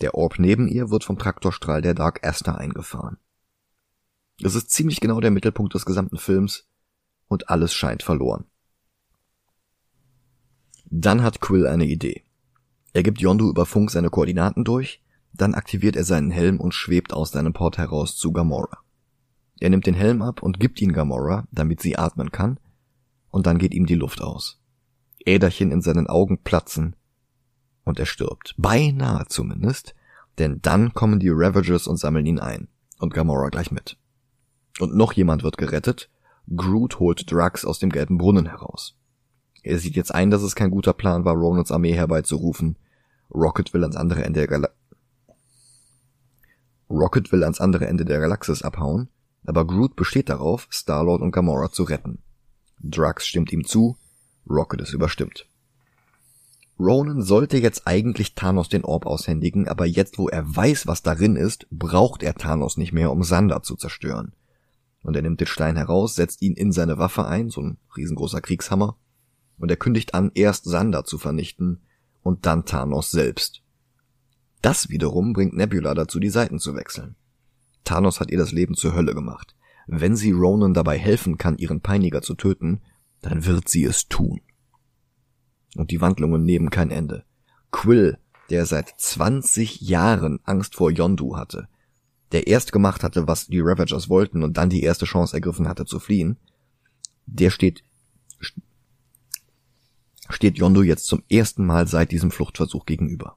Der 0.00 0.14
Orb 0.14 0.38
neben 0.38 0.68
ihr 0.68 0.90
wird 0.90 1.04
vom 1.04 1.18
Traktorstrahl 1.18 1.82
der 1.82 1.94
Dark 1.94 2.22
Esther 2.22 2.58
eingefahren. 2.58 3.18
Es 4.42 4.54
ist 4.54 4.70
ziemlich 4.70 5.00
genau 5.00 5.20
der 5.20 5.30
Mittelpunkt 5.30 5.74
des 5.74 5.84
gesamten 5.84 6.16
Films 6.16 6.68
und 7.28 7.50
alles 7.50 7.74
scheint 7.74 8.02
verloren. 8.02 8.44
Dann 10.86 11.22
hat 11.22 11.40
Quill 11.40 11.66
eine 11.66 11.84
Idee. 11.84 12.24
Er 12.92 13.02
gibt 13.02 13.20
Yondu 13.20 13.48
über 13.48 13.66
Funk 13.66 13.90
seine 13.90 14.10
Koordinaten 14.10 14.64
durch, 14.64 15.02
dann 15.32 15.54
aktiviert 15.54 15.96
er 15.96 16.04
seinen 16.04 16.30
Helm 16.30 16.58
und 16.60 16.74
schwebt 16.74 17.12
aus 17.12 17.30
seinem 17.30 17.52
Port 17.52 17.78
heraus 17.78 18.16
zu 18.16 18.32
Gamora. 18.32 18.78
Er 19.60 19.70
nimmt 19.70 19.86
den 19.86 19.94
Helm 19.94 20.22
ab 20.22 20.42
und 20.42 20.58
gibt 20.58 20.80
ihn 20.80 20.92
Gamora, 20.92 21.46
damit 21.52 21.80
sie 21.80 21.96
atmen 21.96 22.32
kann, 22.32 22.58
und 23.28 23.46
dann 23.46 23.58
geht 23.58 23.74
ihm 23.74 23.86
die 23.86 23.94
Luft 23.94 24.22
aus. 24.22 24.58
Äderchen 25.24 25.70
in 25.70 25.82
seinen 25.82 26.06
Augen 26.06 26.42
platzen 26.42 26.96
und 27.84 28.00
er 28.00 28.06
stirbt. 28.06 28.54
Beinahe 28.56 29.26
zumindest, 29.28 29.94
denn 30.38 30.60
dann 30.62 30.94
kommen 30.94 31.20
die 31.20 31.30
Ravagers 31.30 31.86
und 31.86 31.98
sammeln 31.98 32.26
ihn 32.26 32.40
ein 32.40 32.68
und 32.98 33.14
Gamora 33.14 33.50
gleich 33.50 33.70
mit. 33.70 33.98
Und 34.80 34.96
noch 34.96 35.12
jemand 35.12 35.42
wird 35.42 35.58
gerettet. 35.58 36.10
Groot 36.56 36.98
holt 36.98 37.30
Drax 37.30 37.64
aus 37.64 37.78
dem 37.78 37.90
gelben 37.90 38.18
Brunnen 38.18 38.46
heraus. 38.46 38.96
Er 39.62 39.78
sieht 39.78 39.94
jetzt 39.94 40.14
ein, 40.14 40.30
dass 40.30 40.42
es 40.42 40.54
kein 40.54 40.70
guter 40.70 40.94
Plan 40.94 41.24
war, 41.24 41.34
Ronans 41.34 41.70
Armee 41.70 41.92
herbeizurufen. 41.92 42.76
Rocket 43.32 43.74
will 43.74 43.82
ans 43.82 43.96
andere 43.96 44.24
Ende 44.24 44.40
der 44.40 44.48
Gala 44.48 44.70
Rocket 46.88 47.30
will 47.30 47.44
ans 47.44 47.60
andere 47.60 47.86
Ende 47.86 48.04
der 48.04 48.18
Galaxis 48.18 48.62
abhauen, 48.62 49.08
aber 49.44 49.66
Groot 49.66 49.96
besteht 49.96 50.28
darauf, 50.28 50.68
Star-Lord 50.70 51.22
und 51.22 51.32
Gamora 51.32 51.70
zu 51.70 51.84
retten. 51.84 52.22
Drax 52.82 53.26
stimmt 53.26 53.52
ihm 53.52 53.64
zu, 53.64 53.96
Rocket 54.48 54.80
ist 54.80 54.92
überstimmt. 54.92 55.46
Ronan 56.80 57.22
sollte 57.22 57.58
jetzt 57.58 57.86
eigentlich 57.86 58.34
Thanos 58.34 58.70
den 58.70 58.84
Orb 58.84 59.04
aushändigen, 59.04 59.68
aber 59.68 59.84
jetzt, 59.84 60.18
wo 60.18 60.28
er 60.28 60.56
weiß, 60.56 60.86
was 60.86 61.02
darin 61.02 61.36
ist, 61.36 61.66
braucht 61.70 62.22
er 62.22 62.34
Thanos 62.34 62.78
nicht 62.78 62.92
mehr, 62.92 63.12
um 63.12 63.22
Sander 63.22 63.62
zu 63.62 63.76
zerstören. 63.76 64.32
Und 65.02 65.14
er 65.14 65.22
nimmt 65.22 65.40
den 65.40 65.46
Stein 65.46 65.76
heraus, 65.76 66.14
setzt 66.14 66.40
ihn 66.40 66.54
in 66.54 66.72
seine 66.72 66.98
Waffe 66.98 67.26
ein, 67.26 67.50
so 67.50 67.60
ein 67.60 67.76
riesengroßer 67.96 68.40
Kriegshammer, 68.40 68.96
und 69.58 69.70
er 69.70 69.76
kündigt 69.76 70.14
an, 70.14 70.30
erst 70.34 70.64
Sander 70.64 71.04
zu 71.04 71.18
vernichten 71.18 71.82
und 72.22 72.46
dann 72.46 72.64
Thanos 72.64 73.10
selbst. 73.10 73.62
Das 74.62 74.88
wiederum 74.88 75.34
bringt 75.34 75.54
Nebula 75.54 75.94
dazu, 75.94 76.18
die 76.18 76.30
Seiten 76.30 76.58
zu 76.58 76.74
wechseln. 76.74 77.14
Thanos 77.84 78.20
hat 78.20 78.30
ihr 78.30 78.38
das 78.38 78.52
Leben 78.52 78.74
zur 78.74 78.94
Hölle 78.94 79.14
gemacht. 79.14 79.54
Wenn 79.86 80.16
sie 80.16 80.30
Ronan 80.30 80.74
dabei 80.74 80.98
helfen 80.98 81.38
kann, 81.38 81.58
ihren 81.58 81.80
Peiniger 81.80 82.22
zu 82.22 82.34
töten, 82.34 82.80
dann 83.22 83.44
wird 83.44 83.68
sie 83.68 83.84
es 83.84 84.08
tun. 84.08 84.40
Und 85.76 85.90
die 85.90 86.00
Wandlungen 86.00 86.44
nehmen 86.44 86.70
kein 86.70 86.90
Ende. 86.90 87.24
Quill, 87.70 88.18
der 88.50 88.66
seit 88.66 88.94
20 88.98 89.80
Jahren 89.80 90.40
Angst 90.44 90.74
vor 90.74 90.90
Yondu 90.90 91.36
hatte, 91.36 91.68
der 92.32 92.46
erst 92.46 92.72
gemacht 92.72 93.02
hatte, 93.02 93.26
was 93.26 93.46
die 93.46 93.60
Ravagers 93.60 94.08
wollten 94.08 94.42
und 94.42 94.56
dann 94.56 94.70
die 94.70 94.82
erste 94.82 95.04
Chance 95.04 95.34
ergriffen 95.36 95.68
hatte 95.68 95.84
zu 95.84 95.98
fliehen, 95.98 96.36
der 97.26 97.50
steht 97.50 97.84
steht 100.28 100.58
Yondu 100.58 100.82
jetzt 100.82 101.06
zum 101.06 101.22
ersten 101.28 101.66
Mal 101.66 101.88
seit 101.88 102.12
diesem 102.12 102.30
Fluchtversuch 102.30 102.86
gegenüber. 102.86 103.36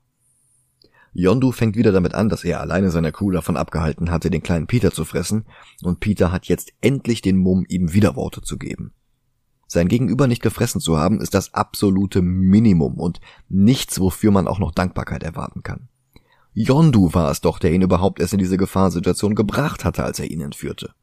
Yondu 1.14 1.52
fängt 1.52 1.76
wieder 1.76 1.91
damit 1.91 2.15
an, 2.15 2.30
dass 2.30 2.44
er 2.44 2.60
alleine 2.60 2.90
seine 2.90 3.11
Crew 3.11 3.31
davon 3.31 3.56
abgehalten 3.56 4.10
hatte, 4.10 4.30
den 4.30 4.41
kleinen 4.41 4.68
Peter 4.68 4.91
zu 4.91 5.06
fressen, 5.06 5.45
und 5.84 5.99
Peter 5.99 6.31
hat 6.31 6.45
jetzt 6.45 6.73
endlich 6.81 7.22
den 7.22 7.38
Mumm, 7.38 7.65
ihm 7.69 7.94
Widerworte 7.94 8.41
zu 8.41 8.57
geben. 8.57 8.94
Sein 9.68 9.88
Gegenüber 9.88 10.27
nicht 10.27 10.41
gefressen 10.41 10.81
zu 10.81 10.98
haben, 10.98 11.22
ist 11.22 11.34
das 11.34 11.53
absolute 11.53 12.22
Minimum 12.22 12.99
und 12.99 13.19
nichts, 13.49 13.99
wofür 13.99 14.31
man 14.31 14.48
auch 14.48 14.60
noch 14.60 14.72
Dankbarkeit 14.72 15.23
erwarten 15.23 15.64
kann. 15.64 15.88
Yondu 16.53 17.14
war 17.14 17.31
es 17.31 17.41
doch, 17.41 17.57
der 17.57 17.72
ihn 17.73 17.81
überhaupt 17.81 18.19
erst 18.19 18.34
in 18.34 18.40
diese 18.40 18.57
Gefahrsituation 18.57 19.34
gebracht 19.34 19.85
hatte, 19.85 20.03
als 20.03 20.19
er 20.19 20.30
ihn 20.30 20.41
entführte. 20.41 20.94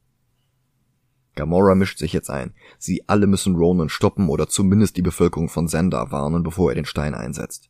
Gamora 1.35 1.75
mischt 1.75 1.99
sich 1.99 2.13
jetzt 2.13 2.31
ein. 2.31 2.55
Sie 2.79 3.09
alle 3.09 3.27
müssen 3.27 3.57
Ronan 3.57 3.89
stoppen 3.89 4.29
oder 4.29 4.49
zumindest 4.49 4.97
die 4.97 5.03
Bevölkerung 5.03 5.49
von 5.49 5.69
Zendar 5.69 6.13
warnen, 6.13 6.43
bevor 6.43 6.71
er 6.71 6.75
den 6.75 6.85
Stein 6.85 7.15
einsetzt. 7.15 7.70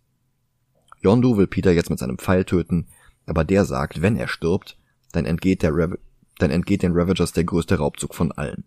Yondu 1.00 1.36
will 1.36 1.46
Peter 1.46 1.72
jetzt 1.72 1.90
mit 1.90 1.98
seinem 1.98 2.18
Pfeil 2.18 2.44
töten, 2.44 2.86
aber 3.26 3.44
der 3.44 3.64
sagt, 3.64 4.02
wenn 4.02 4.16
er 4.16 4.28
stirbt, 4.28 4.76
dann 5.12 5.24
entgeht, 5.24 5.62
der 5.62 5.74
Rav 5.74 5.96
dann 6.38 6.50
entgeht 6.50 6.82
den 6.82 6.92
Ravagers 6.94 7.32
der 7.32 7.44
größte 7.44 7.76
Raubzug 7.76 8.14
von 8.14 8.32
allen. 8.32 8.64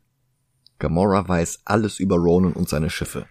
Gamora 0.77 1.27
weiß 1.27 1.61
alles 1.65 1.99
über 1.99 2.18
Ronan 2.18 2.53
und 2.53 2.69
seine 2.69 2.91
Schiffe. 2.91 3.26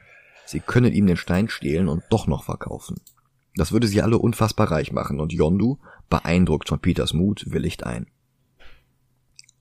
Sie 0.46 0.58
können 0.58 0.92
ihm 0.92 1.06
den 1.06 1.16
Stein 1.16 1.48
stehlen 1.48 1.88
und 1.88 2.02
doch 2.10 2.26
noch 2.26 2.44
verkaufen. 2.44 2.96
Das 3.54 3.70
würde 3.70 3.86
sie 3.86 4.02
alle 4.02 4.18
unfassbar 4.18 4.70
reich 4.70 4.92
machen 4.92 5.20
und 5.20 5.32
Yondu, 5.32 5.78
beeindruckt 6.10 6.68
von 6.68 6.80
Peters 6.80 7.12
Mut, 7.12 7.44
willigt 7.48 7.84
ein. 7.84 8.06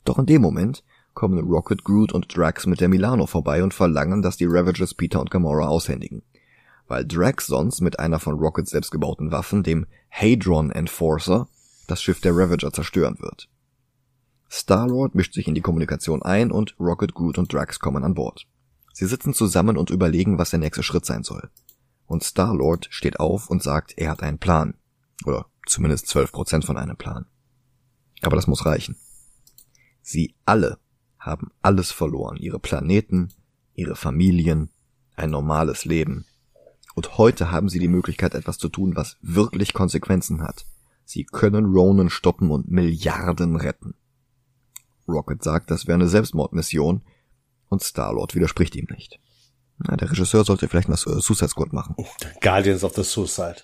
Doch 0.03 0.17
in 0.17 0.25
dem 0.25 0.41
Moment 0.41 0.83
kommen 1.13 1.39
Rocket, 1.39 1.83
Groot 1.83 2.13
und 2.13 2.35
Drax 2.35 2.65
mit 2.65 2.81
der 2.81 2.89
Milano 2.89 3.27
vorbei 3.27 3.63
und 3.63 3.73
verlangen, 3.73 4.21
dass 4.21 4.37
die 4.37 4.47
Ravagers 4.47 4.93
Peter 4.93 5.19
und 5.19 5.29
Gamora 5.29 5.67
aushändigen. 5.67 6.23
Weil 6.91 7.05
Drax 7.05 7.47
sonst 7.47 7.79
mit 7.79 7.99
einer 7.99 8.19
von 8.19 8.37
Rockets 8.37 8.71
selbstgebauten 8.71 9.31
Waffen, 9.31 9.63
dem 9.63 9.85
Hadron 10.09 10.71
Enforcer, 10.71 11.47
das 11.87 12.01
Schiff 12.01 12.19
der 12.19 12.35
Ravager 12.35 12.73
zerstören 12.73 13.17
wird. 13.21 13.47
Star-Lord 14.49 15.15
mischt 15.15 15.33
sich 15.33 15.47
in 15.47 15.55
die 15.55 15.61
Kommunikation 15.61 16.21
ein 16.21 16.51
und 16.51 16.75
Rocket, 16.81 17.13
Groot 17.13 17.37
und 17.37 17.53
Drax 17.53 17.79
kommen 17.79 18.03
an 18.03 18.13
Bord. 18.13 18.45
Sie 18.91 19.05
sitzen 19.05 19.33
zusammen 19.33 19.77
und 19.77 19.89
überlegen, 19.89 20.37
was 20.37 20.49
der 20.49 20.59
nächste 20.59 20.83
Schritt 20.83 21.05
sein 21.05 21.23
soll. 21.23 21.49
Und 22.07 22.25
Star-Lord 22.25 22.89
steht 22.89 23.21
auf 23.21 23.49
und 23.49 23.63
sagt, 23.63 23.93
er 23.97 24.09
hat 24.09 24.21
einen 24.21 24.39
Plan. 24.39 24.73
Oder 25.23 25.45
zumindest 25.65 26.07
12% 26.07 26.65
von 26.65 26.75
einem 26.75 26.97
Plan. 26.97 27.25
Aber 28.21 28.35
das 28.35 28.47
muss 28.47 28.65
reichen. 28.65 28.97
Sie 30.01 30.35
alle 30.43 30.77
haben 31.19 31.51
alles 31.61 31.91
verloren. 31.91 32.35
Ihre 32.35 32.59
Planeten, 32.59 33.29
ihre 33.75 33.95
Familien, 33.95 34.71
ein 35.15 35.29
normales 35.29 35.85
Leben. 35.85 36.25
Und 36.95 37.17
heute 37.17 37.51
haben 37.51 37.69
sie 37.69 37.79
die 37.79 37.87
Möglichkeit, 37.87 38.35
etwas 38.35 38.57
zu 38.57 38.69
tun, 38.69 38.95
was 38.95 39.17
wirklich 39.21 39.73
Konsequenzen 39.73 40.41
hat. 40.41 40.65
Sie 41.05 41.23
können 41.23 41.65
Ronan 41.65 42.09
stoppen 42.09 42.51
und 42.51 42.69
Milliarden 42.69 43.55
retten. 43.55 43.95
Rocket 45.07 45.43
sagt, 45.43 45.71
das 45.71 45.87
wäre 45.87 45.95
eine 45.95 46.07
Selbstmordmission 46.07 47.01
und 47.69 47.83
Star-Lord 47.83 48.35
widerspricht 48.35 48.75
ihm 48.75 48.87
nicht. 48.91 49.19
Na, 49.77 49.95
der 49.95 50.11
Regisseur 50.11 50.45
sollte 50.45 50.67
vielleicht 50.67 50.89
mal 50.89 50.97
Suicide 50.97 51.49
Squad 51.49 51.73
machen. 51.73 51.95
Guardians 52.41 52.83
of 52.83 52.93
the 52.95 53.03
Suicide. 53.03 53.63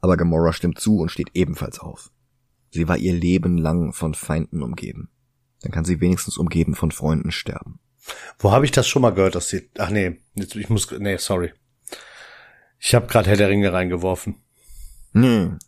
Aber 0.00 0.16
Gamora 0.16 0.52
stimmt 0.52 0.78
zu 0.78 0.98
und 0.98 1.10
steht 1.10 1.30
ebenfalls 1.34 1.80
auf. 1.80 2.10
Sie 2.70 2.88
war 2.88 2.96
ihr 2.96 3.14
Leben 3.14 3.58
lang 3.58 3.92
von 3.92 4.14
Feinden 4.14 4.62
umgeben. 4.62 5.08
Dann 5.62 5.72
kann 5.72 5.84
sie 5.84 6.00
wenigstens 6.00 6.36
umgeben 6.36 6.74
von 6.74 6.90
Freunden 6.90 7.32
sterben. 7.32 7.80
Wo 8.38 8.52
habe 8.52 8.64
ich 8.64 8.70
das 8.70 8.86
schon 8.86 9.02
mal 9.02 9.14
gehört, 9.14 9.34
dass 9.34 9.48
sie. 9.48 9.70
Ach 9.78 9.90
nee, 9.90 10.20
ich 10.34 10.68
muss. 10.68 10.90
Nee, 10.90 11.16
sorry. 11.16 11.52
Ich 12.78 12.94
habe 12.94 13.06
gerade 13.06 13.28
Herr 13.28 13.36
der 13.36 13.48
Ringe 13.48 13.72
reingeworfen. 13.72 14.36
Hm. 15.12 15.58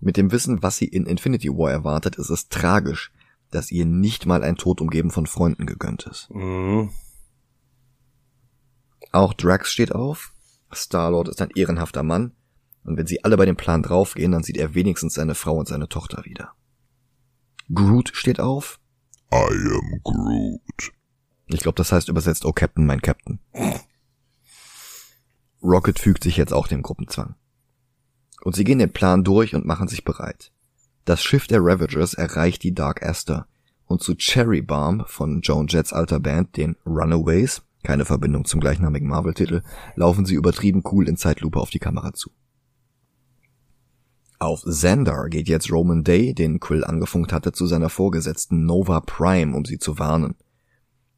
Mit 0.00 0.16
dem 0.16 0.32
Wissen, 0.32 0.62
was 0.62 0.76
sie 0.76 0.86
in 0.86 1.06
Infinity 1.06 1.48
War 1.48 1.70
erwartet, 1.70 2.16
ist 2.16 2.30
es 2.30 2.48
tragisch, 2.48 3.12
dass 3.50 3.70
ihr 3.70 3.84
nicht 3.84 4.26
mal 4.26 4.42
ein 4.42 4.56
Tod 4.56 4.80
umgeben 4.80 5.10
von 5.10 5.26
Freunden 5.26 5.66
gegönnt 5.66 6.06
ist. 6.06 6.28
Mhm. 6.30 6.90
Auch 9.12 9.34
Drax 9.34 9.70
steht 9.70 9.94
auf. 9.94 10.32
Star-Lord 10.74 11.28
ist 11.28 11.42
ein 11.42 11.50
ehrenhafter 11.50 12.02
Mann 12.02 12.32
und 12.84 12.96
wenn 12.96 13.06
sie 13.06 13.22
alle 13.24 13.36
bei 13.36 13.46
dem 13.46 13.56
Plan 13.56 13.82
draufgehen, 13.82 14.32
dann 14.32 14.42
sieht 14.42 14.56
er 14.56 14.74
wenigstens 14.74 15.14
seine 15.14 15.34
Frau 15.34 15.56
und 15.56 15.68
seine 15.68 15.88
Tochter 15.88 16.24
wieder. 16.24 16.52
Groot 17.72 18.10
steht 18.14 18.40
auf. 18.40 18.80
I 19.32 19.36
am 19.36 20.00
Groot. 20.02 20.92
Ich 21.46 21.60
glaube, 21.60 21.76
das 21.76 21.92
heißt 21.92 22.08
übersetzt, 22.08 22.44
oh 22.44 22.52
Captain, 22.52 22.86
mein 22.86 23.02
Captain. 23.02 23.40
Rocket 25.62 25.98
fügt 25.98 26.24
sich 26.24 26.36
jetzt 26.36 26.52
auch 26.52 26.66
dem 26.66 26.82
Gruppenzwang. 26.82 27.36
Und 28.42 28.56
sie 28.56 28.64
gehen 28.64 28.78
den 28.78 28.92
Plan 28.92 29.22
durch 29.22 29.54
und 29.54 29.66
machen 29.66 29.88
sich 29.88 30.04
bereit. 30.04 30.52
Das 31.04 31.22
Schiff 31.22 31.46
der 31.46 31.60
Ravagers 31.60 32.14
erreicht 32.14 32.62
die 32.62 32.74
Dark 32.74 33.02
Aster 33.02 33.46
und 33.86 34.02
zu 34.02 34.14
Cherry 34.14 34.62
Bomb 34.62 35.08
von 35.08 35.40
Joan 35.42 35.66
Jetts 35.68 35.92
alter 35.92 36.20
Band, 36.20 36.56
den 36.56 36.76
Runaways, 36.86 37.62
keine 37.82 38.04
Verbindung 38.04 38.44
zum 38.44 38.60
gleichnamigen 38.60 39.08
Marvel-Titel, 39.08 39.62
laufen 39.96 40.24
sie 40.24 40.34
übertrieben 40.34 40.82
cool 40.90 41.08
in 41.08 41.16
Zeitlupe 41.16 41.60
auf 41.60 41.70
die 41.70 41.78
Kamera 41.78 42.12
zu. 42.12 42.30
Auf 44.38 44.62
Xandar 44.62 45.28
geht 45.28 45.48
jetzt 45.48 45.70
Roman 45.70 46.02
Day, 46.02 46.34
den 46.34 46.58
Quill 46.58 46.84
angefunkt 46.84 47.32
hatte, 47.32 47.52
zu 47.52 47.66
seiner 47.66 47.88
Vorgesetzten 47.88 48.64
Nova 48.64 49.00
Prime, 49.00 49.56
um 49.56 49.64
sie 49.64 49.78
zu 49.78 49.98
warnen. 49.98 50.34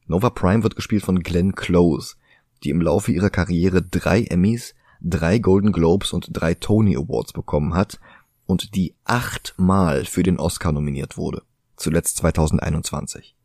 Nova 0.07 0.31
Prime 0.31 0.63
wird 0.63 0.77
gespielt 0.77 1.05
von 1.05 1.21
Glenn 1.21 1.55
Close, 1.55 2.17
die 2.63 2.71
im 2.71 2.81
Laufe 2.81 3.13
ihrer 3.13 3.31
Karriere 3.31 3.83
drei 3.83 4.25
Emmys, 4.25 4.75
drei 5.01 5.39
Golden 5.39 5.73
Globes 5.73 6.13
und 6.13 6.29
drei 6.33 6.55
Tony 6.55 6.97
Awards 6.97 7.33
bekommen 7.33 7.75
hat 7.75 8.01
und 8.47 8.75
die 8.75 8.95
achtmal 9.05 10.05
für 10.05 10.23
den 10.23 10.39
Oscar 10.39 10.73
nominiert 10.73 11.17
wurde, 11.17 11.43
zuletzt 11.77 12.19
2021. 12.19 13.37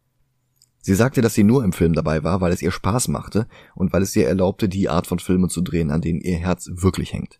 Sie 0.82 0.96
sagte, 0.96 1.22
dass 1.22 1.34
sie 1.34 1.44
nur 1.44 1.64
im 1.64 1.74
Film 1.74 1.94
dabei 1.94 2.24
war, 2.24 2.42
weil 2.42 2.54
es 2.54 2.62
ihr 2.62 2.72
Spaß 2.72 3.10
machte 3.10 3.48
und 3.76 3.92
weil 3.92 4.02
es 4.02 4.16
ihr 4.16 4.28
erlaubte, 4.28 4.70
die 4.70 4.90
Art 4.90 5.08
von 5.08 5.20
Filmen 5.20 5.50
zu 5.50 5.62
drehen, 5.62 5.92
an 5.92 6.02
denen 6.02 6.22
ihr 6.22 6.38
Herz 6.38 6.70
wirklich 6.74 7.14
hängt. 7.14 7.40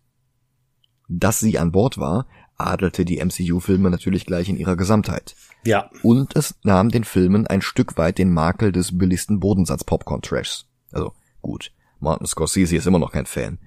Dass 1.08 1.40
sie 1.40 1.58
an 1.58 1.72
Bord 1.72 1.98
war, 1.98 2.28
adelte 2.56 3.06
die 3.06 3.24
MCU-Filme 3.24 3.90
natürlich 3.90 4.26
gleich 4.26 4.50
in 4.50 4.58
ihrer 4.58 4.76
Gesamtheit. 4.76 5.36
Ja. 5.64 5.90
Und 6.04 6.36
es 6.36 6.56
nahm 6.64 6.90
den 6.90 7.04
Filmen 7.04 7.48
ein 7.48 7.62
Stück 7.62 7.98
weit 7.98 8.18
den 8.18 8.34
Makel 8.34 8.72
des 8.72 8.98
billigsten 8.98 9.40
Bodensatz-Popcorn-Trashs. 9.40 10.68
Also 10.92 11.14
gut, 11.42 11.72
Martin 12.00 12.28
Scorsese 12.28 12.76
ist 12.76 12.88
immer 12.88 13.00
noch 13.00 13.12
kein 13.12 13.26
Fan. 13.26 13.60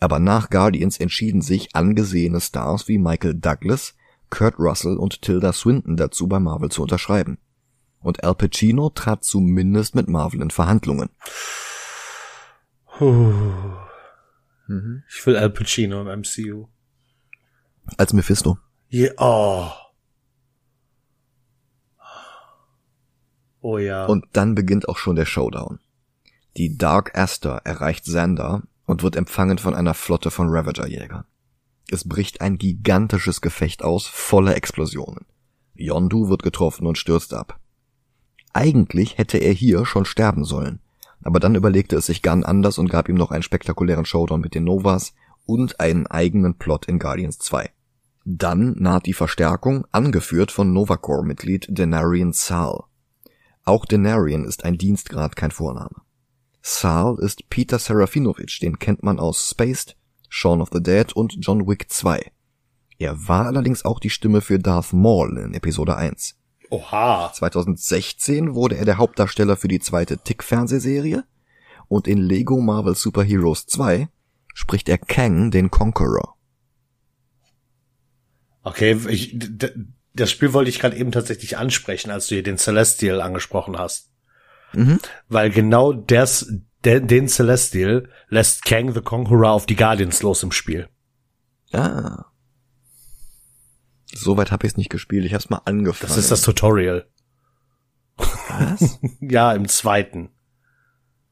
Aber 0.00 0.18
nach 0.18 0.50
Guardians 0.50 0.98
entschieden 0.98 1.42
sich 1.42 1.74
angesehene 1.74 2.40
Stars 2.40 2.88
wie 2.88 2.98
Michael 2.98 3.34
Douglas, 3.34 3.94
Kurt 4.30 4.58
Russell 4.58 4.96
und 4.96 5.22
Tilda 5.22 5.52
Swinton 5.52 5.96
dazu, 5.96 6.26
bei 6.26 6.40
Marvel 6.40 6.70
zu 6.70 6.82
unterschreiben. 6.82 7.38
Und 8.00 8.24
Al 8.24 8.34
Pacino 8.34 8.90
trat 8.90 9.22
zumindest 9.22 9.94
mit 9.94 10.08
Marvel 10.08 10.42
in 10.42 10.50
Verhandlungen. 10.50 11.10
Mhm. 12.98 13.76
Ich 15.08 15.24
will 15.26 15.36
Al 15.36 15.50
Pacino 15.50 16.02
im 16.02 16.20
MCU. 16.20 16.66
Als 17.96 18.12
Mephisto. 18.12 18.58
Yeah, 18.92 19.12
oh. 19.18 19.70
Oh 23.62 23.78
ja. 23.78 24.06
Und 24.06 24.26
dann 24.32 24.54
beginnt 24.54 24.88
auch 24.88 24.98
schon 24.98 25.16
der 25.16 25.24
Showdown. 25.24 25.78
Die 26.56 26.76
Dark 26.76 27.16
Aster 27.16 27.62
erreicht 27.64 28.04
Xander 28.04 28.62
und 28.84 29.02
wird 29.02 29.16
empfangen 29.16 29.58
von 29.58 29.74
einer 29.74 29.94
Flotte 29.94 30.30
von 30.30 30.48
Ravager-Jägern. 30.50 31.24
Es 31.90 32.06
bricht 32.06 32.40
ein 32.40 32.58
gigantisches 32.58 33.40
Gefecht 33.40 33.82
aus, 33.82 34.06
voller 34.06 34.56
Explosionen. 34.56 35.24
Yondu 35.74 36.28
wird 36.28 36.42
getroffen 36.42 36.86
und 36.86 36.98
stürzt 36.98 37.32
ab. 37.32 37.58
Eigentlich 38.52 39.16
hätte 39.16 39.38
er 39.38 39.52
hier 39.52 39.86
schon 39.86 40.04
sterben 40.04 40.44
sollen, 40.44 40.80
aber 41.22 41.40
dann 41.40 41.54
überlegte 41.54 41.96
es 41.96 42.06
sich 42.06 42.22
Gunn 42.22 42.44
anders 42.44 42.78
und 42.78 42.90
gab 42.90 43.08
ihm 43.08 43.16
noch 43.16 43.30
einen 43.30 43.42
spektakulären 43.42 44.04
Showdown 44.04 44.40
mit 44.40 44.54
den 44.54 44.64
Novas 44.64 45.14
und 45.46 45.80
einen 45.80 46.06
eigenen 46.06 46.58
Plot 46.58 46.86
in 46.86 46.98
Guardians 46.98 47.38
2. 47.38 47.70
Dann 48.24 48.74
naht 48.78 49.06
die 49.06 49.14
Verstärkung, 49.14 49.86
angeführt 49.90 50.52
von 50.52 50.72
Novacore-Mitglied 50.72 51.66
Denarian 51.70 52.32
Sal. 52.32 52.84
Auch 53.64 53.86
Denarian 53.86 54.44
ist 54.44 54.64
ein 54.64 54.76
Dienstgrad, 54.76 55.36
kein 55.36 55.52
Vorname. 55.52 56.02
Sal 56.62 57.16
ist 57.20 57.48
Peter 57.48 57.78
Serafinovich, 57.78 58.58
den 58.60 58.78
kennt 58.78 59.02
man 59.02 59.18
aus 59.18 59.50
Spaced, 59.50 59.96
Shaun 60.28 60.60
of 60.60 60.70
the 60.72 60.82
Dead 60.82 61.12
und 61.12 61.36
John 61.40 61.66
Wick 61.66 61.90
2. 61.90 62.32
Er 62.98 63.28
war 63.28 63.46
allerdings 63.46 63.84
auch 63.84 64.00
die 64.00 64.10
Stimme 64.10 64.40
für 64.40 64.58
Darth 64.58 64.92
Maul 64.92 65.38
in 65.38 65.54
Episode 65.54 65.96
1. 65.96 66.36
Oha. 66.70 67.32
2016 67.32 68.54
wurde 68.54 68.76
er 68.76 68.84
der 68.84 68.98
Hauptdarsteller 68.98 69.56
für 69.56 69.68
die 69.68 69.80
zweite 69.80 70.18
Tick-Fernsehserie 70.18 71.24
und 71.88 72.08
in 72.08 72.18
Lego 72.18 72.60
Marvel 72.60 72.94
Super 72.94 73.22
Heroes 73.22 73.66
2 73.66 74.08
spricht 74.54 74.88
er 74.88 74.98
Kang 74.98 75.50
den 75.50 75.70
Conqueror. 75.70 76.36
Okay, 78.62 78.98
ich, 79.08 79.38
das 80.14 80.30
Spiel 80.30 80.52
wollte 80.52 80.70
ich 80.70 80.78
gerade 80.78 80.96
eben 80.96 81.12
tatsächlich 81.12 81.56
ansprechen, 81.56 82.10
als 82.10 82.26
du 82.26 82.34
hier 82.34 82.42
den 82.42 82.58
Celestial 82.58 83.20
angesprochen 83.20 83.78
hast. 83.78 84.10
Mhm. 84.72 84.98
Weil 85.28 85.50
genau 85.50 85.92
das, 85.92 86.52
den, 86.84 87.06
den 87.06 87.28
Celestial 87.28 88.08
lässt 88.28 88.64
Kang 88.64 88.92
the 88.92 89.00
Conqueror 89.00 89.50
auf 89.50 89.66
die 89.66 89.76
Guardians 89.76 90.22
los 90.22 90.42
im 90.42 90.52
Spiel. 90.52 90.88
Ah. 91.72 92.26
Soweit 94.14 94.50
habe 94.52 94.66
ich 94.66 94.72
es 94.72 94.76
nicht 94.76 94.90
gespielt. 94.90 95.24
Ich 95.24 95.32
habe 95.32 95.42
es 95.42 95.50
mal 95.50 95.62
angefangen. 95.64 96.08
Das 96.08 96.18
ist 96.18 96.30
das 96.30 96.42
Tutorial. 96.42 97.06
Was? 98.16 98.98
ja, 99.20 99.52
im 99.52 99.68
zweiten. 99.68 100.30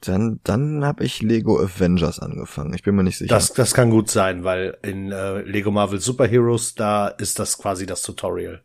Dann, 0.01 0.41
dann 0.45 0.83
habe 0.83 1.05
ich 1.05 1.21
Lego 1.21 1.61
Avengers 1.61 2.21
angefangen. 2.21 2.73
Ich 2.73 2.83
bin 2.83 2.95
mir 2.95 3.03
nicht 3.03 3.19
sicher. 3.19 3.35
Das, 3.35 3.53
das 3.53 3.75
kann 3.75 3.91
gut 3.91 4.11
sein, 4.11 4.45
weil 4.45 4.79
in 4.83 5.13
äh, 5.13 5.43
Lego 5.43 5.71
Marvel 5.71 6.01
Super 6.01 6.27
Heroes 6.27 6.75
da 6.75 7.09
ist 7.09 7.39
das 7.39 7.59
quasi 7.59 7.85
das 7.85 8.01
Tutorial. 8.01 8.63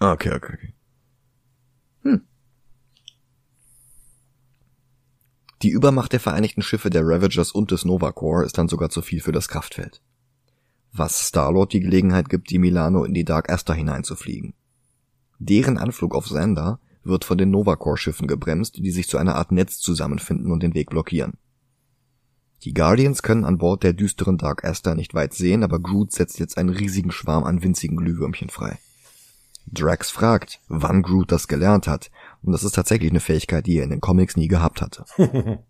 Ah, 0.00 0.12
okay, 0.12 0.32
okay, 0.32 0.54
okay. 0.54 0.74
Hm. 2.02 2.22
Die 5.62 5.70
Übermacht 5.70 6.12
der 6.12 6.20
vereinigten 6.20 6.62
Schiffe 6.62 6.88
der 6.88 7.02
Ravagers 7.04 7.50
und 7.50 7.72
des 7.72 7.84
Nova 7.84 8.12
Corps 8.12 8.44
ist 8.44 8.58
dann 8.58 8.68
sogar 8.68 8.90
zu 8.90 9.02
viel 9.02 9.20
für 9.20 9.32
das 9.32 9.48
Kraftfeld. 9.48 10.00
Was 10.92 11.28
Starlord 11.28 11.72
die 11.72 11.80
Gelegenheit 11.80 12.28
gibt, 12.28 12.50
die 12.50 12.58
Milano 12.58 13.04
in 13.04 13.12
die 13.12 13.24
Dark 13.24 13.50
Aster 13.50 13.74
hineinzufliegen. 13.74 14.54
Deren 15.38 15.78
Anflug 15.78 16.14
auf 16.14 16.26
Xander 16.26 16.80
wird 17.02 17.24
von 17.24 17.38
den 17.38 17.50
Nova 17.50 17.76
Corps 17.76 18.00
Schiffen 18.00 18.28
gebremst, 18.28 18.76
die 18.76 18.90
sich 18.90 19.08
zu 19.08 19.18
einer 19.18 19.36
Art 19.36 19.50
Netz 19.50 19.78
zusammenfinden 19.78 20.52
und 20.52 20.62
den 20.62 20.74
Weg 20.74 20.90
blockieren. 20.90 21.34
Die 22.62 22.74
Guardians 22.74 23.22
können 23.22 23.44
an 23.44 23.58
Bord 23.58 23.82
der 23.82 23.92
düsteren 23.92 24.38
Dark 24.38 24.64
Aster 24.64 24.94
nicht 24.94 25.14
weit 25.14 25.32
sehen, 25.32 25.62
aber 25.62 25.78
Groot 25.78 26.12
setzt 26.12 26.38
jetzt 26.38 26.58
einen 26.58 26.70
riesigen 26.70 27.12
Schwarm 27.12 27.44
an 27.44 27.62
winzigen 27.62 27.96
Glühwürmchen 27.96 28.48
frei. 28.48 28.78
Drax 29.72 30.10
fragt, 30.10 30.60
wann 30.68 31.02
Groot 31.02 31.32
das 31.32 31.48
gelernt 31.48 31.86
hat, 31.86 32.10
und 32.42 32.52
das 32.52 32.64
ist 32.64 32.74
tatsächlich 32.74 33.10
eine 33.10 33.20
Fähigkeit, 33.20 33.66
die 33.66 33.78
er 33.78 33.84
in 33.84 33.90
den 33.90 34.00
Comics 34.00 34.36
nie 34.36 34.48
gehabt 34.48 34.80
hatte. 34.80 35.04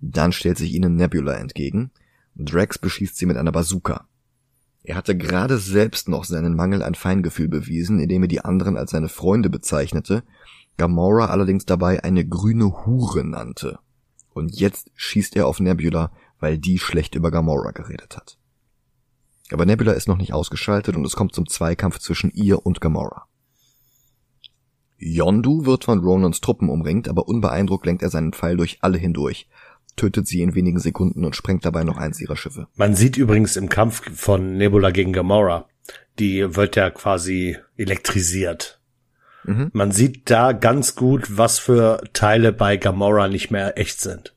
Dann 0.00 0.32
stellt 0.32 0.58
sich 0.58 0.74
ihnen 0.74 0.96
Nebula 0.96 1.34
entgegen. 1.34 1.90
Drax 2.34 2.78
beschießt 2.78 3.16
sie 3.16 3.26
mit 3.26 3.36
einer 3.36 3.52
Bazooka. 3.52 4.06
Er 4.84 4.96
hatte 4.96 5.16
gerade 5.16 5.58
selbst 5.58 6.08
noch 6.08 6.24
seinen 6.24 6.54
Mangel 6.54 6.82
an 6.82 6.94
Feingefühl 6.94 7.48
bewiesen, 7.48 7.98
indem 8.00 8.22
er 8.22 8.28
die 8.28 8.44
anderen 8.44 8.76
als 8.76 8.92
seine 8.92 9.08
Freunde 9.08 9.50
bezeichnete, 9.50 10.22
Gamora 10.76 11.26
allerdings 11.26 11.66
dabei 11.66 12.04
eine 12.04 12.26
grüne 12.26 12.86
Hure 12.86 13.24
nannte. 13.24 13.80
Und 14.32 14.58
jetzt 14.58 14.90
schießt 14.94 15.34
er 15.36 15.48
auf 15.48 15.58
Nebula, 15.58 16.12
weil 16.38 16.56
die 16.56 16.78
schlecht 16.78 17.16
über 17.16 17.32
Gamora 17.32 17.72
geredet 17.72 18.16
hat. 18.16 18.37
Aber 19.52 19.66
Nebula 19.66 19.92
ist 19.92 20.08
noch 20.08 20.18
nicht 20.18 20.32
ausgeschaltet 20.32 20.96
und 20.96 21.04
es 21.04 21.16
kommt 21.16 21.34
zum 21.34 21.48
Zweikampf 21.48 21.98
zwischen 21.98 22.30
ihr 22.30 22.64
und 22.64 22.80
Gamora. 22.80 23.26
Yondu 24.98 25.64
wird 25.64 25.84
von 25.84 26.00
Ronans 26.00 26.40
Truppen 26.40 26.68
umringt, 26.68 27.08
aber 27.08 27.28
unbeeindruckt 27.28 27.86
lenkt 27.86 28.02
er 28.02 28.10
seinen 28.10 28.32
Pfeil 28.32 28.56
durch 28.56 28.78
alle 28.80 28.98
hindurch, 28.98 29.48
tötet 29.96 30.26
sie 30.26 30.42
in 30.42 30.54
wenigen 30.54 30.80
Sekunden 30.80 31.24
und 31.24 31.36
sprengt 31.36 31.64
dabei 31.64 31.84
noch 31.84 31.96
eins 31.96 32.20
ihrer 32.20 32.36
Schiffe. 32.36 32.66
Man 32.74 32.94
sieht 32.94 33.16
übrigens 33.16 33.56
im 33.56 33.68
Kampf 33.68 34.02
von 34.14 34.56
Nebula 34.56 34.90
gegen 34.90 35.12
Gamora, 35.12 35.68
die 36.18 36.56
wird 36.56 36.76
ja 36.76 36.90
quasi 36.90 37.56
elektrisiert. 37.76 38.80
Mhm. 39.44 39.70
Man 39.72 39.92
sieht 39.92 40.28
da 40.30 40.52
ganz 40.52 40.96
gut, 40.96 41.38
was 41.38 41.58
für 41.58 42.02
Teile 42.12 42.52
bei 42.52 42.76
Gamora 42.76 43.28
nicht 43.28 43.50
mehr 43.50 43.78
echt 43.78 44.00
sind. 44.00 44.34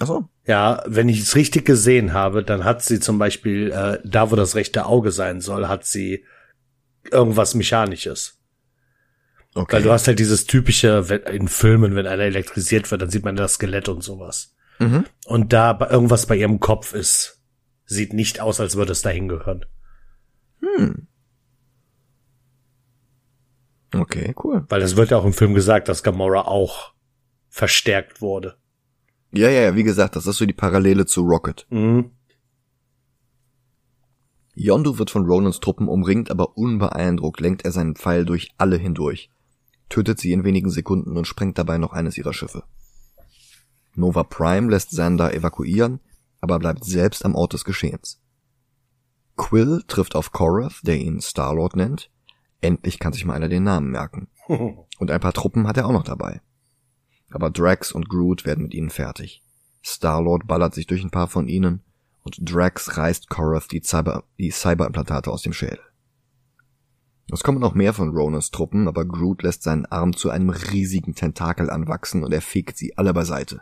Ach 0.00 0.06
so. 0.06 0.28
Ja, 0.48 0.82
wenn 0.86 1.10
ich 1.10 1.20
es 1.20 1.36
richtig 1.36 1.66
gesehen 1.66 2.14
habe, 2.14 2.42
dann 2.42 2.64
hat 2.64 2.82
sie 2.82 3.00
zum 3.00 3.18
Beispiel, 3.18 3.70
äh, 3.70 3.98
da 4.02 4.30
wo 4.30 4.36
das 4.36 4.54
rechte 4.54 4.86
Auge 4.86 5.12
sein 5.12 5.42
soll, 5.42 5.68
hat 5.68 5.84
sie 5.84 6.24
irgendwas 7.10 7.54
Mechanisches. 7.54 8.40
Okay. 9.54 9.76
Weil 9.76 9.82
du 9.82 9.92
hast 9.92 10.06
halt 10.08 10.18
dieses 10.18 10.46
typische, 10.46 11.22
in 11.30 11.48
Filmen, 11.48 11.94
wenn 11.94 12.06
einer 12.06 12.22
elektrisiert 12.22 12.90
wird, 12.90 13.02
dann 13.02 13.10
sieht 13.10 13.26
man 13.26 13.36
das 13.36 13.54
Skelett 13.54 13.90
und 13.90 14.02
sowas. 14.02 14.56
Mhm. 14.78 15.04
Und 15.26 15.52
da 15.52 15.78
irgendwas 15.90 16.24
bei 16.24 16.36
ihrem 16.36 16.60
Kopf 16.60 16.94
ist, 16.94 17.42
sieht 17.84 18.14
nicht 18.14 18.40
aus, 18.40 18.58
als 18.58 18.74
würde 18.74 18.92
es 18.92 19.02
dahin 19.02 19.28
gehören. 19.28 19.66
Hm. 20.60 21.08
Okay, 23.94 24.34
cool. 24.42 24.64
Weil 24.70 24.80
es 24.80 24.96
wird 24.96 25.10
ja 25.10 25.18
auch 25.18 25.24
im 25.26 25.34
Film 25.34 25.52
gesagt, 25.52 25.88
dass 25.88 26.02
Gamora 26.02 26.42
auch 26.42 26.94
verstärkt 27.48 28.22
wurde. 28.22 28.56
Ja, 29.32 29.50
ja, 29.50 29.60
ja, 29.62 29.76
wie 29.76 29.82
gesagt, 29.82 30.16
das 30.16 30.26
ist 30.26 30.38
so 30.38 30.46
die 30.46 30.54
Parallele 30.54 31.06
zu 31.06 31.22
Rocket. 31.22 31.66
Mhm. 31.70 32.12
Yondu 34.54 34.98
wird 34.98 35.10
von 35.10 35.26
Ronans 35.26 35.60
Truppen 35.60 35.86
umringt, 35.86 36.30
aber 36.30 36.56
unbeeindruckt 36.56 37.40
lenkt 37.40 37.64
er 37.64 37.70
seinen 37.70 37.94
Pfeil 37.94 38.24
durch 38.24 38.50
alle 38.58 38.76
hindurch, 38.76 39.30
tötet 39.88 40.18
sie 40.18 40.32
in 40.32 40.44
wenigen 40.44 40.70
Sekunden 40.70 41.16
und 41.16 41.26
sprengt 41.26 41.58
dabei 41.58 41.78
noch 41.78 41.92
eines 41.92 42.18
ihrer 42.18 42.32
Schiffe. 42.32 42.64
Nova 43.94 44.24
Prime 44.24 44.70
lässt 44.70 44.90
Xander 44.90 45.34
evakuieren, 45.34 46.00
aber 46.40 46.58
bleibt 46.58 46.84
selbst 46.84 47.24
am 47.24 47.34
Ort 47.34 47.52
des 47.52 47.64
Geschehens. 47.64 48.20
Quill 49.36 49.84
trifft 49.86 50.16
auf 50.16 50.32
Korath, 50.32 50.80
der 50.82 50.98
ihn 50.98 51.20
Starlord 51.20 51.76
nennt. 51.76 52.10
Endlich 52.60 52.98
kann 52.98 53.12
sich 53.12 53.24
mal 53.24 53.34
einer 53.34 53.48
den 53.48 53.62
Namen 53.62 53.90
merken. 53.90 54.28
Und 54.48 55.10
ein 55.10 55.20
paar 55.20 55.32
Truppen 55.32 55.68
hat 55.68 55.76
er 55.76 55.86
auch 55.86 55.92
noch 55.92 56.02
dabei 56.02 56.40
aber 57.30 57.50
Drax 57.50 57.92
und 57.92 58.08
Groot 58.08 58.44
werden 58.44 58.64
mit 58.64 58.74
ihnen 58.74 58.90
fertig. 58.90 59.42
Star-Lord 59.84 60.46
ballert 60.46 60.74
sich 60.74 60.86
durch 60.86 61.02
ein 61.02 61.10
paar 61.10 61.28
von 61.28 61.48
ihnen 61.48 61.82
und 62.22 62.38
Drax 62.40 62.96
reißt 62.96 63.28
Korath 63.28 63.70
die, 63.70 63.82
Cyber 63.82 64.24
die 64.38 64.50
Cyberimplantate 64.50 65.30
aus 65.30 65.42
dem 65.42 65.52
Schädel. 65.52 65.80
Es 67.30 67.42
kommen 67.42 67.60
noch 67.60 67.74
mehr 67.74 67.92
von 67.92 68.10
Ronans 68.10 68.50
Truppen, 68.50 68.88
aber 68.88 69.04
Groot 69.04 69.42
lässt 69.42 69.62
seinen 69.62 69.84
Arm 69.86 70.16
zu 70.16 70.30
einem 70.30 70.48
riesigen 70.48 71.14
Tentakel 71.14 71.68
anwachsen 71.68 72.24
und 72.24 72.32
er 72.32 72.40
fegt 72.40 72.78
sie 72.78 72.96
alle 72.96 73.12
beiseite. 73.12 73.60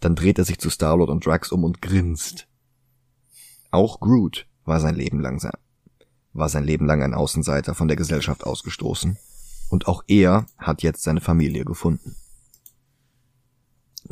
Dann 0.00 0.16
dreht 0.16 0.38
er 0.38 0.44
sich 0.44 0.58
zu 0.58 0.70
Star-Lord 0.70 1.10
und 1.10 1.24
Drax 1.24 1.52
um 1.52 1.62
und 1.62 1.82
grinst. 1.82 2.48
Auch 3.70 4.00
Groot 4.00 4.46
war 4.64 4.80
sein 4.80 4.96
Leben 4.96 5.20
lang 5.20 5.40
war 6.32 6.48
sein 6.48 6.64
Leben 6.64 6.86
lang 6.86 7.02
ein 7.02 7.14
Außenseiter 7.14 7.74
von 7.74 7.88
der 7.88 7.96
Gesellschaft 7.96 8.44
ausgestoßen 8.44 9.18
und 9.68 9.86
auch 9.86 10.02
er 10.06 10.46
hat 10.58 10.82
jetzt 10.82 11.02
seine 11.02 11.20
Familie 11.20 11.64
gefunden. 11.64 12.16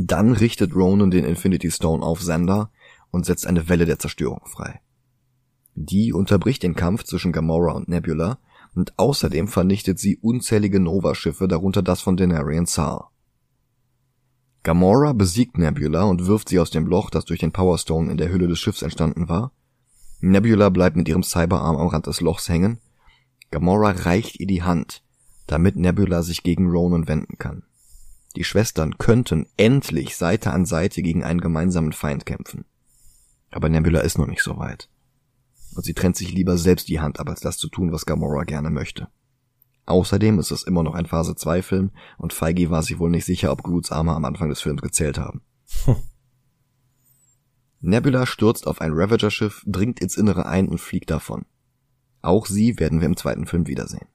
Dann 0.01 0.33
richtet 0.33 0.77
Ronan 0.77 1.11
den 1.11 1.25
Infinity 1.25 1.73
Stone 1.73 2.05
auf 2.05 2.21
Xander 2.21 2.71
und 3.11 3.27
setzt 3.27 3.49
eine 3.49 3.69
Welle 3.69 3.85
der 3.85 3.99
Zerstörung 3.99 4.47
frei. 4.47 4.81
Die 5.75 6.13
unterbricht 6.13 6.63
den 6.63 6.77
Kampf 6.77 7.03
zwischen 7.03 7.33
Gamora 7.33 7.73
und 7.73 7.89
Nebula 7.89 8.39
und 8.77 8.97
außerdem 8.97 9.49
vernichtet 9.49 9.99
sie 9.99 10.17
unzählige 10.17 10.79
Nova-Schiffe, 10.79 11.49
darunter 11.49 11.83
das 11.83 12.01
von 12.01 12.17
Denarian 12.17 12.67
Sar. 12.67 13.11
Gamora 14.63 15.15
besiegt 15.15 15.59
Nebula 15.59 16.05
und 16.05 16.27
wirft 16.27 16.49
sie 16.49 16.61
aus 16.61 16.71
dem 16.71 16.87
Loch, 16.87 17.11
das 17.11 17.25
durch 17.25 17.41
den 17.41 17.53
Power 17.53 17.77
Stone 17.77 18.09
in 18.09 18.19
der 18.19 18.31
Hülle 18.31 18.47
des 18.47 18.61
Schiffs 18.61 18.83
entstanden 18.83 19.29
war. 19.29 19.51
Nebula 20.21 20.69
bleibt 20.69 20.97
mit 20.97 21.09
ihrem 21.09 21.25
Cyberarm 21.25 21.77
am 21.77 21.89
Rand 21.89 22.07
des 22.07 22.21
Lochs 22.21 22.49
hängen. 22.49 22.79
Gamora 23.51 23.91
reicht 23.91 24.39
ihr 24.39 24.47
die 24.47 24.63
Hand, 24.63 25.03
damit 25.49 25.75
Nebula 25.75 26.23
sich 26.23 26.45
gegen 26.45 26.69
Ronan 26.69 27.09
wenden 27.09 27.37
kann. 27.39 27.65
Die 28.39 28.45
Schwestern 28.45 28.99
könnten 28.99 29.47
endlich 29.57 30.17
Seite 30.17 30.53
an 30.53 30.65
Seite 30.65 31.03
gegen 31.03 31.25
einen 31.25 31.41
gemeinsamen 31.41 31.93
Feind 31.93 32.25
kämpfen. 32.25 32.67
Aber 33.51 33.69
Nebula 33.69 33.99
ist 33.99 34.17
noch 34.17 34.29
nicht 34.29 34.45
so 34.45 34.59
weit. 34.59 34.89
Und 35.75 35.85
sie 35.85 35.93
trennt 35.93 36.15
sich 36.15 36.31
lieber 36.31 36.57
selbst 36.57 36.87
die 36.87 37.01
Hand 37.01 37.19
ab, 37.19 37.29
als 37.29 37.41
das 37.41 37.59
zu 37.59 37.69
tun, 37.69 37.91
was 37.91 38.07
Gamora 38.07 38.45
gerne 38.45 38.71
möchte. 38.71 39.09
Außerdem 39.87 40.39
ist 40.39 40.53
es 40.53 40.63
immer 40.63 40.85
noch 40.85 40.95
ein 40.95 41.07
Phase 41.07 41.35
2 41.35 41.63
Film 41.63 41.91
und 42.17 42.33
Feige 42.33 42.71
war 42.71 42.85
sich 42.85 43.01
wohl 43.01 43.11
nicht 43.11 43.25
sicher, 43.25 43.51
ob 43.51 43.65
Groots 43.65 43.91
Arme 43.91 44.15
am 44.15 44.25
Anfang 44.25 44.51
des 44.51 44.61
Films 44.61 44.83
gezählt 44.83 45.19
haben. 45.19 45.43
Hm. 45.87 45.97
Nebula 47.81 48.25
stürzt 48.25 48.69
auf 48.69 48.81
ein 48.81 48.93
Ravager-Schiff, 48.93 49.65
dringt 49.67 49.99
ins 49.99 50.17
Innere 50.17 50.47
ein 50.47 50.69
und 50.69 50.79
fliegt 50.79 51.11
davon. 51.11 51.45
Auch 52.23 52.47
sie 52.47 52.79
werden 52.79 53.01
wir 53.01 53.07
im 53.09 53.17
zweiten 53.17 53.47
Film 53.47 53.67
wiedersehen. 53.67 54.07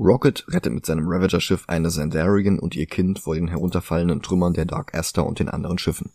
Rocket 0.00 0.46
rettet 0.48 0.72
mit 0.72 0.86
seinem 0.86 1.06
Ravager-Schiff 1.06 1.64
eine 1.66 1.90
Zandarian 1.90 2.58
und 2.58 2.74
ihr 2.74 2.86
Kind 2.86 3.18
vor 3.18 3.34
den 3.34 3.48
herunterfallenden 3.48 4.22
Trümmern 4.22 4.54
der 4.54 4.64
Dark 4.64 4.94
Aster 4.94 5.26
und 5.26 5.40
den 5.40 5.50
anderen 5.50 5.76
Schiffen. 5.76 6.10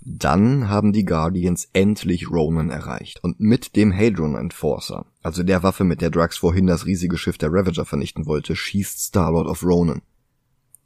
Dann 0.00 0.68
haben 0.68 0.92
die 0.92 1.04
Guardians 1.04 1.68
endlich 1.74 2.28
Ronan 2.28 2.70
erreicht 2.70 3.22
und 3.22 3.38
mit 3.38 3.76
dem 3.76 3.92
Hadron 3.92 4.34
Enforcer, 4.34 5.06
also 5.22 5.44
der 5.44 5.62
Waffe, 5.62 5.84
mit 5.84 6.00
der 6.00 6.10
Drax 6.10 6.38
vorhin 6.38 6.66
das 6.66 6.86
riesige 6.86 7.18
Schiff 7.18 7.38
der 7.38 7.52
Ravager 7.52 7.84
vernichten 7.84 8.26
wollte, 8.26 8.56
schießt 8.56 8.98
Starlord 8.98 9.46
auf 9.46 9.62
Ronan. 9.62 10.02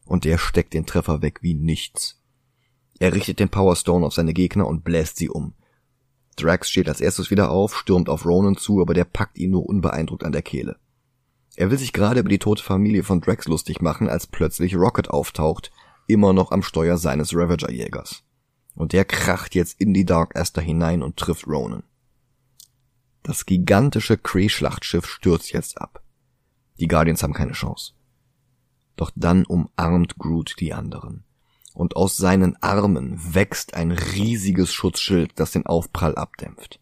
Und 0.04 0.24
der 0.24 0.36
steckt 0.36 0.74
den 0.74 0.84
Treffer 0.84 1.22
weg 1.22 1.38
wie 1.40 1.54
nichts. 1.54 2.20
Er 2.98 3.14
richtet 3.14 3.40
den 3.40 3.48
Power 3.48 3.74
Stone 3.74 4.04
auf 4.04 4.12
seine 4.12 4.34
Gegner 4.34 4.66
und 4.66 4.84
bläst 4.84 5.16
sie 5.16 5.30
um. 5.30 5.54
Drax 6.36 6.68
steht 6.68 6.90
als 6.90 7.00
erstes 7.00 7.30
wieder 7.30 7.50
auf, 7.50 7.74
stürmt 7.74 8.10
auf 8.10 8.26
Ronan 8.26 8.58
zu, 8.58 8.82
aber 8.82 8.92
der 8.92 9.04
packt 9.04 9.38
ihn 9.38 9.52
nur 9.52 9.66
unbeeindruckt 9.66 10.24
an 10.24 10.32
der 10.32 10.42
Kehle. 10.42 10.76
Er 11.56 11.70
will 11.70 11.78
sich 11.78 11.92
gerade 11.92 12.20
über 12.20 12.28
die 12.28 12.38
tote 12.38 12.62
Familie 12.62 13.02
von 13.02 13.20
Drax 13.20 13.46
lustig 13.46 13.80
machen, 13.82 14.08
als 14.08 14.26
plötzlich 14.26 14.76
Rocket 14.76 15.10
auftaucht, 15.10 15.70
immer 16.06 16.32
noch 16.32 16.52
am 16.52 16.62
Steuer 16.62 16.96
seines 16.96 17.34
Ravager-Jägers 17.34 18.22
und 18.74 18.92
der 18.92 19.04
kracht 19.04 19.54
jetzt 19.54 19.80
in 19.80 19.92
die 19.92 20.04
Dark 20.04 20.36
Aster 20.36 20.62
hinein 20.62 21.02
und 21.02 21.16
trifft 21.16 21.46
Ronan. 21.46 21.82
Das 23.22 23.44
gigantische 23.44 24.16
Kree-Schlachtschiff 24.16 25.06
stürzt 25.06 25.52
jetzt 25.52 25.80
ab. 25.80 26.02
Die 26.78 26.88
Guardians 26.88 27.22
haben 27.22 27.34
keine 27.34 27.52
Chance. 27.52 27.92
Doch 28.96 29.10
dann 29.14 29.44
umarmt 29.44 30.18
Groot 30.18 30.56
die 30.60 30.72
anderen. 30.72 31.24
Und 31.74 31.96
aus 31.96 32.16
seinen 32.16 32.56
Armen 32.62 33.34
wächst 33.34 33.74
ein 33.74 33.92
riesiges 33.92 34.72
Schutzschild, 34.72 35.32
das 35.38 35.52
den 35.52 35.66
Aufprall 35.66 36.14
abdämpft. 36.14 36.80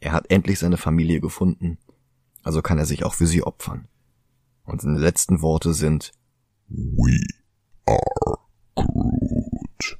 Er 0.00 0.12
hat 0.12 0.30
endlich 0.30 0.58
seine 0.58 0.76
Familie 0.76 1.20
gefunden, 1.20 1.78
also 2.42 2.60
kann 2.60 2.78
er 2.78 2.86
sich 2.86 3.04
auch 3.04 3.14
für 3.14 3.26
sie 3.26 3.42
opfern. 3.42 3.88
Und 4.64 4.80
seine 4.80 4.98
letzten 4.98 5.42
Worte 5.42 5.74
sind 5.74 6.12
We 6.68 7.18
are 7.86 8.38
Groot 8.74 9.98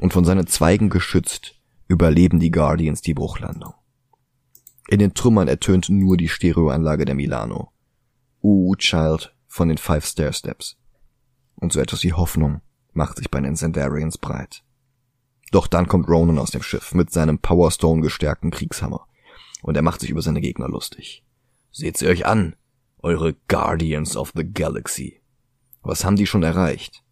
und 0.00 0.12
von 0.12 0.24
seinen 0.24 0.46
Zweigen 0.46 0.88
geschützt 0.88 1.60
überleben 1.86 2.40
die 2.40 2.50
Guardians 2.50 3.02
die 3.02 3.14
Bruchlandung. 3.14 3.74
In 4.88 4.98
den 4.98 5.14
Trümmern 5.14 5.46
ertönt 5.46 5.88
nur 5.88 6.16
die 6.16 6.28
Stereoanlage 6.28 7.04
der 7.04 7.14
Milano. 7.14 7.72
Ooh, 8.42 8.74
Child 8.76 9.34
von 9.46 9.68
den 9.68 9.78
Five 9.78 10.04
Stair 10.04 10.32
Steps. 10.32 10.78
Und 11.56 11.72
so 11.72 11.80
etwas 11.80 12.02
wie 12.02 12.12
Hoffnung 12.12 12.62
macht 12.92 13.18
sich 13.18 13.30
bei 13.30 13.40
den 13.40 13.56
Zendarians 13.56 14.18
breit. 14.18 14.64
Doch 15.52 15.66
dann 15.66 15.86
kommt 15.86 16.08
Ronan 16.08 16.38
aus 16.38 16.50
dem 16.50 16.62
Schiff 16.62 16.94
mit 16.94 17.12
seinem 17.12 17.38
Powerstone 17.38 18.02
gestärkten 18.02 18.50
Kriegshammer. 18.50 19.06
Und 19.62 19.76
er 19.76 19.82
macht 19.82 20.00
sich 20.00 20.10
über 20.10 20.22
seine 20.22 20.40
Gegner 20.40 20.68
lustig. 20.68 21.24
Seht 21.70 21.98
sie 21.98 22.08
euch 22.08 22.24
an, 22.24 22.56
eure 23.02 23.34
Guardians 23.48 24.16
of 24.16 24.32
the 24.34 24.44
Galaxy. 24.44 25.20
Was 25.82 26.04
haben 26.04 26.16
die 26.16 26.26
schon 26.26 26.42
erreicht? 26.42 27.02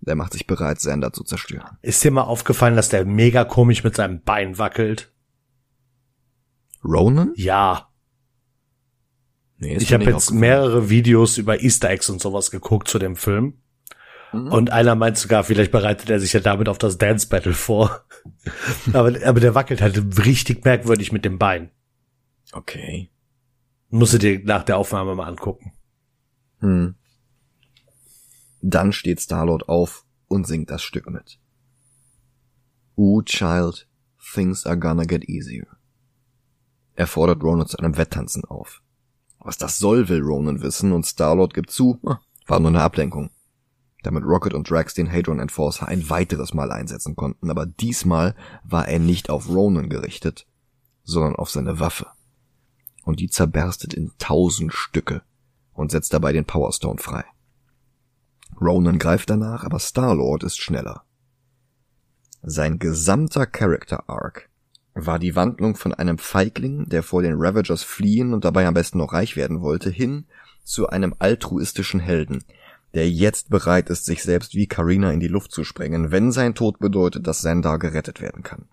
Der 0.00 0.14
macht 0.14 0.32
sich 0.32 0.46
bereit, 0.46 0.80
Sander 0.80 1.12
zu 1.12 1.24
zerstören. 1.24 1.76
Ist 1.82 2.02
dir 2.04 2.10
mal 2.10 2.22
aufgefallen, 2.22 2.76
dass 2.76 2.88
der 2.88 3.04
mega 3.04 3.44
komisch 3.44 3.84
mit 3.84 3.96
seinem 3.96 4.22
Bein 4.22 4.58
wackelt? 4.58 5.12
Ronan? 6.84 7.32
Ja. 7.34 7.88
Nee, 9.58 9.76
ich 9.76 9.92
habe 9.92 10.04
jetzt 10.04 10.30
mehrere 10.30 10.88
Videos 10.88 11.36
über 11.36 11.60
Easter 11.60 11.90
Eggs 11.90 12.08
und 12.08 12.20
sowas 12.20 12.52
geguckt 12.52 12.86
zu 12.86 13.00
dem 13.00 13.16
Film. 13.16 13.60
Mhm. 14.32 14.52
Und 14.52 14.70
einer 14.70 14.94
meint 14.94 15.18
sogar, 15.18 15.42
vielleicht 15.42 15.72
bereitet 15.72 16.08
er 16.10 16.20
sich 16.20 16.32
ja 16.32 16.40
damit 16.40 16.68
auf 16.68 16.78
das 16.78 16.96
Dance 16.96 17.26
Battle 17.28 17.54
vor. 17.54 18.04
aber, 18.92 19.14
aber 19.24 19.40
der 19.40 19.56
wackelt 19.56 19.80
halt 19.80 20.24
richtig 20.24 20.64
merkwürdig 20.64 21.10
mit 21.10 21.24
dem 21.24 21.38
Bein. 21.38 21.70
Okay. 22.52 23.10
Musst 23.90 24.12
du 24.12 24.18
dir 24.18 24.40
nach 24.44 24.64
der 24.64 24.76
Aufnahme 24.76 25.14
mal 25.14 25.26
angucken. 25.26 25.72
Hm. 26.60 26.94
Dann 28.60 28.92
steht 28.92 29.20
Starlord 29.20 29.68
auf 29.68 30.04
und 30.26 30.46
singt 30.46 30.70
das 30.70 30.82
Stück 30.82 31.08
mit. 31.08 31.38
Ooh, 32.96 33.22
child, 33.22 33.88
things 34.34 34.66
are 34.66 34.78
gonna 34.78 35.04
get 35.04 35.28
easier. 35.28 35.66
Er 36.94 37.06
fordert 37.06 37.42
Ronan 37.42 37.68
zu 37.68 37.78
einem 37.78 37.96
Wetttanzen 37.96 38.44
auf. 38.44 38.82
Was 39.38 39.56
das 39.56 39.78
soll, 39.78 40.08
will 40.08 40.20
Ronan 40.20 40.62
wissen 40.62 40.92
und 40.92 41.06
Starlord 41.06 41.54
gibt 41.54 41.70
zu, 41.70 42.00
ah, 42.04 42.18
war 42.46 42.60
nur 42.60 42.70
eine 42.70 42.82
Ablenkung. 42.82 43.30
Damit 44.02 44.24
Rocket 44.24 44.52
und 44.52 44.68
Drax 44.68 44.94
den 44.94 45.10
Hadron 45.10 45.38
Enforcer 45.38 45.88
ein 45.88 46.10
weiteres 46.10 46.54
Mal 46.54 46.72
einsetzen 46.72 47.16
konnten, 47.16 47.50
aber 47.50 47.66
diesmal 47.66 48.34
war 48.64 48.88
er 48.88 48.98
nicht 48.98 49.30
auf 49.30 49.48
Ronan 49.48 49.88
gerichtet, 49.88 50.46
sondern 51.04 51.36
auf 51.36 51.50
seine 51.50 51.80
Waffe. 51.80 52.06
Und 53.08 53.20
die 53.20 53.30
zerberstet 53.30 53.94
in 53.94 54.12
tausend 54.18 54.74
Stücke 54.74 55.22
und 55.72 55.90
setzt 55.90 56.12
dabei 56.12 56.34
den 56.34 56.44
Powerstone 56.44 56.98
frei. 56.98 57.24
Ronan 58.60 58.98
greift 58.98 59.30
danach, 59.30 59.64
aber 59.64 59.78
Star-Lord 59.78 60.42
ist 60.44 60.60
schneller. 60.60 61.04
Sein 62.42 62.78
gesamter 62.78 63.46
Character 63.46 64.10
Arc 64.10 64.50
war 64.92 65.18
die 65.18 65.34
Wandlung 65.34 65.74
von 65.74 65.94
einem 65.94 66.18
Feigling, 66.18 66.90
der 66.90 67.02
vor 67.02 67.22
den 67.22 67.36
Ravagers 67.38 67.82
fliehen 67.82 68.34
und 68.34 68.44
dabei 68.44 68.66
am 68.66 68.74
besten 68.74 68.98
noch 68.98 69.14
reich 69.14 69.36
werden 69.36 69.62
wollte, 69.62 69.88
hin 69.88 70.26
zu 70.62 70.90
einem 70.90 71.14
altruistischen 71.18 72.00
Helden, 72.00 72.44
der 72.92 73.10
jetzt 73.10 73.48
bereit 73.48 73.88
ist, 73.88 74.04
sich 74.04 74.22
selbst 74.22 74.54
wie 74.54 74.66
Karina 74.66 75.12
in 75.12 75.20
die 75.20 75.28
Luft 75.28 75.52
zu 75.52 75.64
sprengen, 75.64 76.10
wenn 76.10 76.30
sein 76.30 76.54
Tod 76.54 76.78
bedeutet, 76.78 77.26
dass 77.26 77.40
Sandar 77.40 77.78
gerettet 77.78 78.20
werden 78.20 78.42
kann. 78.42 78.68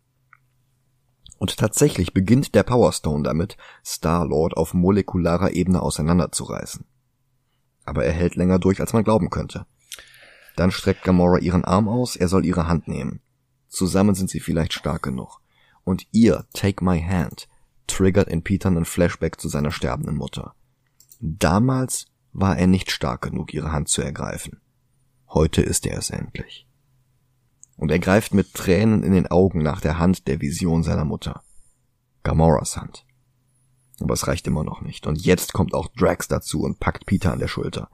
Und 1.46 1.58
tatsächlich 1.58 2.12
beginnt 2.12 2.56
der 2.56 2.64
Power 2.64 2.92
Stone 2.92 3.22
damit, 3.22 3.56
Star-Lord 3.86 4.58
auf 4.58 4.74
molekularer 4.74 5.52
Ebene 5.52 5.80
auseinanderzureißen. 5.80 6.86
Aber 7.84 8.04
er 8.04 8.14
hält 8.14 8.36
länger 8.36 8.58
durch, 8.58 8.82
als 8.82 8.94
man 8.94 9.04
glauben 9.04 9.30
könnte. 9.30 9.68
Dann 10.56 10.72
streckt 10.72 11.04
Gamora 11.04 11.38
ihren 11.38 11.64
Arm 11.64 11.88
aus, 11.88 12.16
er 12.16 12.30
soll 12.30 12.48
ihre 12.48 12.68
Hand 12.68 12.88
nehmen. 12.88 13.22
Zusammen 13.68 14.16
sind 14.16 14.32
sie 14.32 14.40
vielleicht 14.40 14.74
stark 14.74 15.04
genug. 15.04 15.40
Und 15.84 16.08
ihr 16.12 16.48
Take 16.54 16.84
My 16.84 17.00
Hand 17.00 17.48
triggert 17.86 18.28
in 18.28 18.42
Peter 18.42 18.70
einen 18.70 18.86
Flashback 18.86 19.40
zu 19.40 19.48
seiner 19.48 19.70
sterbenden 19.70 20.16
Mutter. 20.16 20.56
Damals 21.20 22.08
war 22.34 22.58
er 22.58 22.66
nicht 22.66 22.90
stark 22.90 23.22
genug, 23.22 23.54
ihre 23.54 23.72
Hand 23.72 23.88
zu 23.88 24.02
ergreifen. 24.02 24.62
Heute 25.30 25.62
ist 25.62 25.86
er 25.86 26.00
es 26.00 26.10
endlich. 26.10 26.65
Und 27.78 27.92
er 27.92 28.00
greift 28.00 28.34
mit 28.34 28.54
Tränen 28.54 29.04
in 29.04 29.14
den 29.14 29.28
Augen 29.28 29.62
nach 29.62 29.82
der 29.82 30.00
Hand 30.00 30.28
der 30.28 30.42
Vision 30.42 30.84
seiner 30.84 31.06
Mutter. 31.06 31.44
Gamoras 32.24 32.78
Hand. 32.78 33.06
Aber 34.00 34.14
es 34.14 34.28
reicht 34.28 34.48
immer 34.48 34.64
noch 34.64 34.82
nicht. 34.82 35.08
Und 35.08 35.22
jetzt 35.26 35.54
kommt 35.54 35.74
auch 35.74 35.88
Drax 35.88 36.28
dazu 36.28 36.62
und 36.62 36.80
packt 36.80 37.06
Peter 37.06 37.32
an 37.32 37.40
der 37.40 37.48
Schulter. 37.48 37.90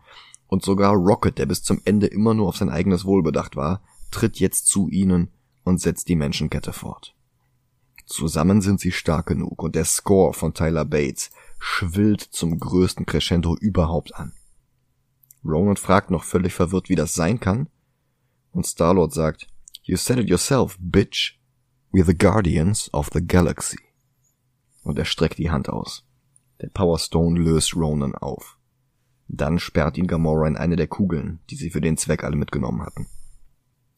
Und 0.47 0.63
sogar 0.63 0.93
Rocket, 0.93 1.37
der 1.37 1.45
bis 1.45 1.63
zum 1.63 1.81
Ende 1.85 2.07
immer 2.07 2.33
nur 2.33 2.47
auf 2.47 2.57
sein 2.57 2.69
eigenes 2.69 3.05
Wohl 3.05 3.23
bedacht 3.23 3.55
war, 3.55 3.81
tritt 4.11 4.39
jetzt 4.39 4.67
zu 4.67 4.89
ihnen 4.89 5.31
und 5.63 5.79
setzt 5.79 6.09
die 6.09 6.15
Menschenkette 6.15 6.73
fort. 6.73 7.15
Zusammen 8.05 8.61
sind 8.61 8.79
sie 8.79 8.91
stark 8.91 9.27
genug 9.27 9.63
und 9.63 9.75
der 9.75 9.85
Score 9.85 10.33
von 10.33 10.53
Tyler 10.53 10.85
Bates 10.85 11.29
schwillt 11.59 12.21
zum 12.21 12.59
größten 12.59 13.05
Crescendo 13.05 13.55
überhaupt 13.55 14.15
an. 14.15 14.33
Ronan 15.45 15.77
fragt 15.77 16.11
noch 16.11 16.23
völlig 16.23 16.53
verwirrt, 16.53 16.89
wie 16.89 16.95
das 16.95 17.13
sein 17.13 17.39
kann, 17.39 17.69
und 18.51 18.67
Starlord 18.67 19.13
sagt, 19.13 19.47
You 19.83 19.97
said 19.97 20.19
it 20.19 20.29
yourself, 20.29 20.77
bitch. 20.79 21.39
We're 21.91 22.05
the 22.05 22.17
Guardians 22.17 22.89
of 22.93 23.09
the 23.13 23.25
Galaxy. 23.25 23.79
Und 24.83 24.99
er 24.99 25.05
streckt 25.05 25.39
die 25.39 25.49
Hand 25.49 25.69
aus. 25.69 26.05
Der 26.61 26.69
Power 26.69 26.99
Stone 26.99 27.39
löst 27.39 27.75
Ronan 27.75 28.15
auf. 28.15 28.57
Dann 29.27 29.59
sperrt 29.59 29.97
ihn 29.97 30.07
Gamora 30.07 30.47
in 30.47 30.57
eine 30.57 30.75
der 30.75 30.87
Kugeln, 30.87 31.39
die 31.49 31.55
sie 31.55 31.71
für 31.71 31.81
den 31.81 31.97
Zweck 31.97 32.23
alle 32.23 32.35
mitgenommen 32.35 32.81
hatten. 32.83 33.07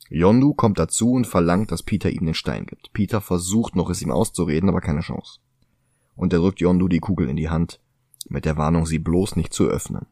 Yondu 0.10 0.54
kommt 0.54 0.80
dazu 0.80 1.12
und 1.12 1.28
verlangt, 1.28 1.72
dass 1.72 1.84
Peter 1.84 2.10
ihm 2.10 2.26
den 2.26 2.34
Stein 2.34 2.66
gibt. 2.66 2.94
Peter 2.94 3.20
versucht 3.20 3.76
noch, 3.76 3.90
es 3.90 4.02
ihm 4.02 4.12
auszureden, 4.12 4.70
aber 4.70 4.80
keine 4.80 5.02
Chance. 5.02 5.40
Und 6.16 6.32
er 6.34 6.40
drückt 6.40 6.62
Yondu 6.62 6.88
die 6.88 7.00
Kugel 7.00 7.28
in 7.30 7.36
die 7.36 7.50
Hand, 7.50 7.82
mit 8.30 8.46
der 8.46 8.56
Warnung, 8.56 8.86
sie 8.86 9.00
bloß 9.00 9.36
nicht 9.36 9.54
zu 9.54 9.66
öffnen. 9.66 10.06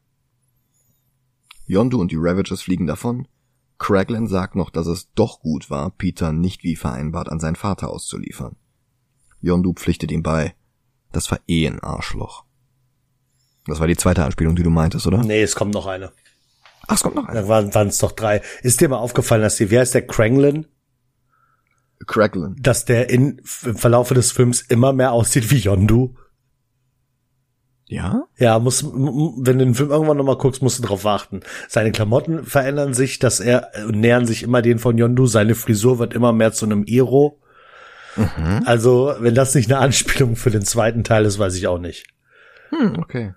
Yondu 1.65 2.01
und 2.01 2.11
die 2.11 2.17
Ravages 2.17 2.63
fliegen 2.63 2.87
davon. 2.87 3.27
Kraglin 3.81 4.27
sagt 4.27 4.55
noch, 4.55 4.69
dass 4.69 4.85
es 4.85 5.11
doch 5.15 5.39
gut 5.39 5.71
war, 5.71 5.89
Peter 5.89 6.31
nicht 6.31 6.63
wie 6.63 6.75
vereinbart 6.75 7.29
an 7.29 7.39
seinen 7.39 7.55
Vater 7.55 7.89
auszuliefern. 7.89 8.55
Yondu 9.41 9.73
pflichtet 9.73 10.11
ihm 10.11 10.21
bei. 10.21 10.53
Das 11.11 11.31
war 11.31 11.39
eh 11.47 11.65
ein 11.65 11.79
Arschloch. 11.79 12.45
Das 13.65 13.79
war 13.79 13.87
die 13.87 13.97
zweite 13.97 14.23
Anspielung, 14.23 14.55
die 14.55 14.61
du 14.61 14.69
meintest, 14.69 15.07
oder? 15.07 15.23
Nee, 15.23 15.41
es 15.41 15.55
kommt 15.55 15.73
noch 15.73 15.87
eine. 15.87 16.11
Ach, 16.87 16.93
es 16.93 17.01
kommt 17.01 17.15
noch 17.15 17.27
eine. 17.27 17.41
Da 17.41 17.47
waren 17.47 17.87
es 17.87 17.97
doch 17.97 18.11
drei. 18.11 18.43
Ist 18.61 18.81
dir 18.81 18.87
mal 18.87 18.99
aufgefallen, 18.99 19.41
dass 19.41 19.55
die, 19.55 19.71
wer 19.71 19.81
ist 19.81 19.95
der 19.95 20.05
Kranglin? 20.05 20.67
Kraglin. 22.05 22.55
Dass 22.59 22.85
der 22.85 23.09
in, 23.09 23.41
im 23.63 23.77
Verlaufe 23.77 24.13
des 24.13 24.31
Films 24.31 24.61
immer 24.61 24.93
mehr 24.93 25.11
aussieht 25.11 25.49
wie 25.49 25.57
Yondu. 25.57 26.13
Ja? 27.91 28.23
Ja, 28.37 28.57
muss, 28.57 28.85
wenn 28.85 29.59
du 29.59 29.65
den 29.65 29.75
Film 29.75 29.91
irgendwann 29.91 30.15
nochmal 30.15 30.37
guckst, 30.37 30.61
musst 30.61 30.79
du 30.79 30.83
drauf 30.83 31.03
warten. 31.03 31.41
Seine 31.67 31.91
Klamotten 31.91 32.45
verändern 32.45 32.93
sich, 32.93 33.19
dass 33.19 33.41
er, 33.41 33.75
äh, 33.75 33.83
nähern 33.91 34.25
sich 34.25 34.43
immer 34.43 34.61
den 34.61 34.79
von 34.79 34.97
Yondu. 34.97 35.25
Seine 35.25 35.55
Frisur 35.55 35.99
wird 35.99 36.13
immer 36.13 36.31
mehr 36.31 36.53
zu 36.53 36.65
einem 36.65 36.85
Iro. 36.85 37.41
Mhm. 38.15 38.61
Also, 38.63 39.13
wenn 39.19 39.35
das 39.35 39.53
nicht 39.55 39.69
eine 39.69 39.81
Anspielung 39.81 40.37
für 40.37 40.51
den 40.51 40.61
zweiten 40.61 41.03
Teil 41.03 41.25
ist, 41.25 41.37
weiß 41.37 41.53
ich 41.55 41.67
auch 41.67 41.79
nicht. 41.79 42.07
Hm, 42.69 42.97
okay. 42.97 43.33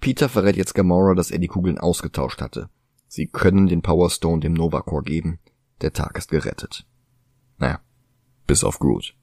Peter 0.00 0.28
verrät 0.28 0.56
jetzt 0.56 0.74
Gamora, 0.74 1.14
dass 1.14 1.30
er 1.30 1.38
die 1.38 1.46
Kugeln 1.46 1.78
ausgetauscht 1.78 2.40
hatte. 2.40 2.70
Sie 3.06 3.28
können 3.28 3.68
den 3.68 3.82
Power 3.82 4.10
Stone 4.10 4.40
dem 4.40 4.54
Nova 4.54 4.80
Corps 4.80 5.04
geben. 5.04 5.38
Der 5.80 5.92
Tag 5.92 6.18
ist 6.18 6.28
gerettet. 6.28 6.84
Naja, 7.58 7.80
bis 8.46 8.64
auf 8.64 8.78
Groot. 8.78 9.14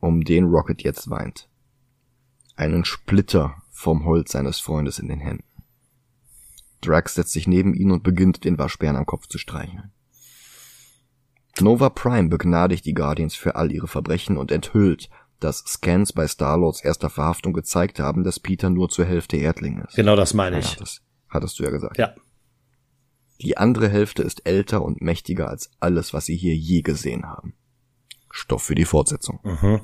Um 0.00 0.24
den 0.24 0.44
Rocket 0.44 0.82
jetzt 0.82 1.10
weint. 1.10 1.48
Einen 2.54 2.84
Splitter 2.84 3.62
vom 3.70 4.04
Holz 4.04 4.32
seines 4.32 4.60
Freundes 4.60 4.98
in 4.98 5.08
den 5.08 5.20
Händen. 5.20 5.44
Drax 6.80 7.14
setzt 7.14 7.32
sich 7.32 7.46
neben 7.46 7.74
ihn 7.74 7.90
und 7.90 8.02
beginnt, 8.02 8.44
den 8.44 8.58
Waschbären 8.58 8.96
am 8.96 9.06
Kopf 9.06 9.26
zu 9.26 9.38
streicheln. 9.38 9.92
Nova 11.60 11.88
Prime 11.88 12.28
begnadigt 12.28 12.84
die 12.84 12.94
Guardians 12.94 13.34
für 13.34 13.56
all 13.56 13.72
ihre 13.72 13.88
Verbrechen 13.88 14.36
und 14.36 14.52
enthüllt, 14.52 15.08
dass 15.40 15.58
Scans 15.58 16.12
bei 16.12 16.28
Starlords 16.28 16.82
erster 16.82 17.10
Verhaftung 17.10 17.52
gezeigt 17.52 17.98
haben, 17.98 18.24
dass 18.24 18.40
Peter 18.40 18.70
nur 18.70 18.88
zur 18.88 19.04
Hälfte 19.04 19.36
Erdling 19.36 19.82
ist. 19.82 19.96
Genau 19.96 20.16
das 20.16 20.34
meine 20.34 20.58
ich. 20.58 20.72
Ja, 20.72 20.80
das 20.80 21.02
hattest 21.28 21.58
du 21.58 21.64
ja 21.64 21.70
gesagt. 21.70 21.98
Ja. 21.98 22.14
Die 23.40 23.56
andere 23.58 23.88
Hälfte 23.88 24.22
ist 24.22 24.46
älter 24.46 24.82
und 24.82 25.02
mächtiger 25.02 25.48
als 25.48 25.70
alles, 25.78 26.14
was 26.14 26.26
sie 26.26 26.36
hier 26.36 26.54
je 26.54 26.82
gesehen 26.82 27.26
haben. 27.26 27.54
Stoff 28.36 28.64
für 28.64 28.74
die 28.74 28.84
Fortsetzung. 28.84 29.40
Mhm. 29.42 29.80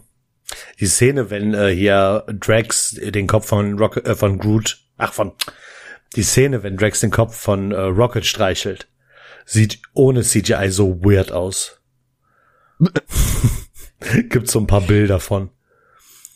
Die 0.80 0.86
Szene, 0.86 1.30
wenn 1.30 1.54
äh, 1.54 1.74
hier 1.74 2.24
Drax 2.28 2.90
den 2.90 3.26
Kopf 3.26 3.46
von 3.46 3.78
Rocket, 3.78 4.06
äh, 4.06 4.14
von 4.14 4.38
Groot, 4.38 4.78
ach 4.98 5.12
von, 5.12 5.32
die 6.14 6.22
Szene, 6.22 6.62
wenn 6.62 6.76
Drax 6.76 7.00
den 7.00 7.10
Kopf 7.10 7.34
von 7.34 7.72
äh, 7.72 7.80
Rocket 7.80 8.26
streichelt, 8.26 8.88
sieht 9.46 9.80
ohne 9.94 10.22
CGI 10.22 10.70
so 10.70 11.02
weird 11.02 11.32
aus. 11.32 11.80
Gibt 14.28 14.48
so 14.48 14.58
ein 14.58 14.66
paar 14.66 14.82
Bilder 14.82 15.20
von. 15.20 15.50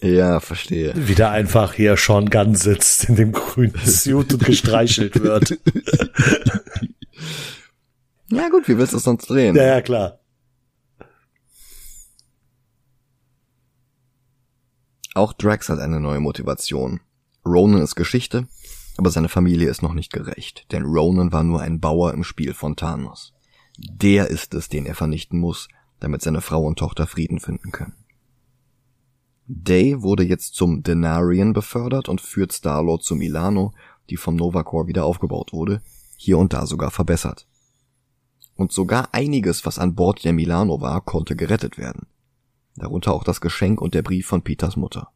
Ja, 0.01 0.41
verstehe. 0.41 0.93
Wie 0.95 1.15
da 1.15 1.31
einfach 1.31 1.75
hier 1.75 1.97
Sean 1.97 2.31
Gunn 2.31 2.55
sitzt 2.55 3.09
in 3.09 3.17
dem 3.17 3.33
grünen 3.33 3.79
Suit 3.85 4.33
und 4.33 4.45
gestreichelt 4.45 5.21
wird. 5.23 5.59
Ja 8.31 8.49
gut, 8.49 8.69
wie 8.69 8.77
willst 8.77 8.93
du 8.93 8.97
es 8.97 9.05
sonst 9.05 9.31
drehen? 9.31 9.55
Ja, 9.55 9.65
ja, 9.65 9.81
klar. 9.81 10.19
Auch 15.17 15.33
Drax 15.33 15.71
hat 15.71 15.79
eine 15.79 15.99
neue 15.99 16.21
Motivation. 16.21 17.01
Ronan 17.43 17.81
ist 17.81 17.95
Geschichte, 17.95 18.49
aber 18.99 19.11
seine 19.11 19.31
Familie 19.31 19.71
ist 19.71 19.81
noch 19.83 19.95
nicht 19.95 20.13
gerecht, 20.13 20.71
denn 20.73 20.83
Ronan 20.83 21.33
war 21.33 21.43
nur 21.43 21.63
ein 21.63 21.81
Bauer 21.81 22.13
im 22.13 22.23
Spiel 22.23 22.53
von 22.53 22.77
Thanos. 22.77 23.33
Der 23.79 24.29
ist 24.29 24.53
es, 24.53 24.69
den 24.69 24.85
er 24.85 24.95
vernichten 24.95 25.41
muss, 25.41 25.69
damit 26.01 26.21
seine 26.21 26.43
Frau 26.43 26.63
und 26.65 26.79
Tochter 26.79 27.07
Frieden 27.07 27.41
finden 27.41 27.73
können. 27.73 27.95
Day 29.47 30.03
wurde 30.03 30.23
jetzt 30.23 30.55
zum 30.55 30.83
Denarian 30.83 31.55
befördert 31.55 32.11
und 32.11 32.21
führt 32.21 32.53
Star-Lord 32.53 33.03
zu 33.03 33.15
Milano, 33.15 33.73
die 34.11 34.19
vom 34.19 34.37
Nova 34.37 34.65
Corps 34.65 34.87
wieder 34.87 35.07
aufgebaut 35.07 35.55
wurde, 35.55 35.81
hier 36.19 36.37
und 36.37 36.53
da 36.53 36.67
sogar 36.67 36.91
verbessert. 36.91 37.49
Und 38.55 38.71
sogar 38.71 39.15
einiges, 39.15 39.65
was 39.65 39.79
an 39.79 39.95
Bord 39.95 40.25
der 40.27 40.35
Milano 40.35 40.83
war, 40.83 41.01
konnte 41.01 41.37
gerettet 41.37 41.79
werden 41.79 42.07
darunter 42.77 43.13
auch 43.13 43.25
das 43.25 43.41
Geschenk 43.41 43.81
und 43.81 43.95
der 43.95 44.03
Brief 44.03 44.27
von 44.27 44.43
Peters 44.43 44.77
Mutter. 44.77 45.09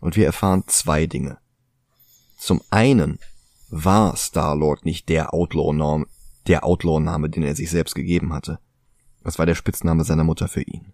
Und 0.00 0.16
wir 0.16 0.26
erfahren 0.26 0.64
zwei 0.66 1.06
Dinge. 1.06 1.38
Zum 2.38 2.62
einen 2.70 3.18
war 3.68 4.16
Star-Lord 4.16 4.84
nicht 4.84 5.08
der 5.08 5.34
Outlaw-Name, 5.34 6.06
der 6.46 6.64
Outlaw-Name, 6.64 7.28
den 7.28 7.42
er 7.42 7.54
sich 7.54 7.70
selbst 7.70 7.94
gegeben 7.94 8.32
hatte. 8.32 8.58
Es 9.24 9.38
war 9.38 9.46
der 9.46 9.54
Spitzname 9.54 10.04
seiner 10.04 10.24
Mutter 10.24 10.48
für 10.48 10.62
ihn. 10.62 10.92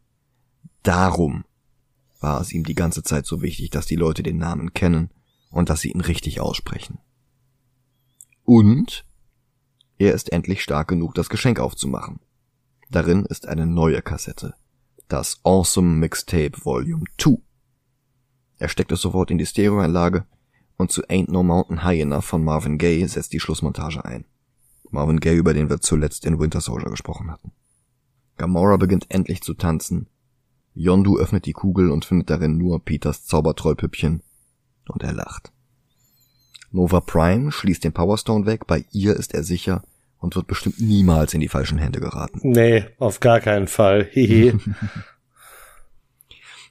Darum 0.83 1.45
war 2.21 2.41
es 2.41 2.53
ihm 2.53 2.65
die 2.65 2.75
ganze 2.75 3.03
Zeit 3.03 3.27
so 3.27 3.43
wichtig, 3.43 3.71
dass 3.71 3.87
die 3.87 3.97
Leute 3.97 4.23
den 4.23 4.39
Namen 4.39 4.75
kennen 4.75 5.11
und 5.51 5.71
dass 5.71 5.81
sie 5.81 5.93
ihn 5.93 6.01
richtig 6.01 6.41
aussprechen. 6.41 6.99
Und 8.45 9.05
er 9.99 10.13
ist 10.13 10.33
endlich 10.33 10.63
stark 10.63 10.89
genug, 10.89 11.15
das 11.15 11.29
Geschenk 11.29 11.61
aufzumachen. 11.61 12.21
Darin 12.91 13.25
ist 13.25 13.47
eine 13.47 13.67
neue 13.67 14.03
Kassette 14.03 14.55
das 15.09 15.41
Awesome 15.45 15.97
Mixtape 15.99 16.53
Volume 16.65 17.05
2. 17.19 17.39
Er 18.59 18.69
steckt 18.69 18.91
es 18.91 19.01
sofort 19.01 19.31
in 19.31 19.39
die 19.39 19.47
Stereoanlage 19.47 20.27
und 20.77 20.91
zu 20.91 21.03
Ain't 21.05 21.31
No 21.31 21.45
Mountain 21.45 21.85
High 21.85 22.01
Enough 22.01 22.25
von 22.25 22.43
Marvin 22.43 22.77
Gaye 22.77 23.07
setzt 23.07 23.33
die 23.33 23.39
Schlussmontage 23.39 24.05
ein. 24.05 24.25
Marvin 24.91 25.21
Gaye, 25.21 25.37
über 25.37 25.55
den 25.55 25.71
wir 25.71 25.81
zuletzt 25.81 26.25
in 26.25 26.41
Winter 26.41 26.61
Soldier 26.61 26.91
gesprochen 26.91 27.31
hatten. 27.31 27.53
Gamora 28.37 28.77
beginnt 28.77 29.07
endlich 29.09 29.43
zu 29.43 29.55
tanzen. 29.55 30.09
Yondu 30.75 31.19
öffnet 31.19 31.47
die 31.47 31.53
Kugel 31.53 31.91
und 31.91 32.05
findet 32.05 32.31
darin 32.31 32.59
nur 32.59 32.85
Peters 32.85 33.25
Zaubertrollpüppchen 33.27 34.23
und 34.89 35.03
er 35.03 35.13
lacht. 35.13 35.53
Nova 36.73 37.01
Prime 37.01 37.53
schließt 37.53 37.85
den 37.85 37.93
Powerstone 37.93 38.45
weg, 38.45 38.67
bei 38.67 38.85
ihr 38.91 39.15
ist 39.15 39.35
er 39.35 39.45
sicher 39.45 39.83
und 40.27 40.35
wird 40.35 40.49
bestimmt 40.49 40.81
niemals 40.81 41.35
in 41.35 41.41
die 41.41 41.49
falschen 41.49 41.79
Hände 41.79 42.01
geraten. 42.01 42.41
Nee, 42.43 42.85
auf 42.99 43.21
gar 43.21 43.39
keinen 43.39 43.69
Fall. 43.69 44.09
Hihi. 44.11 44.59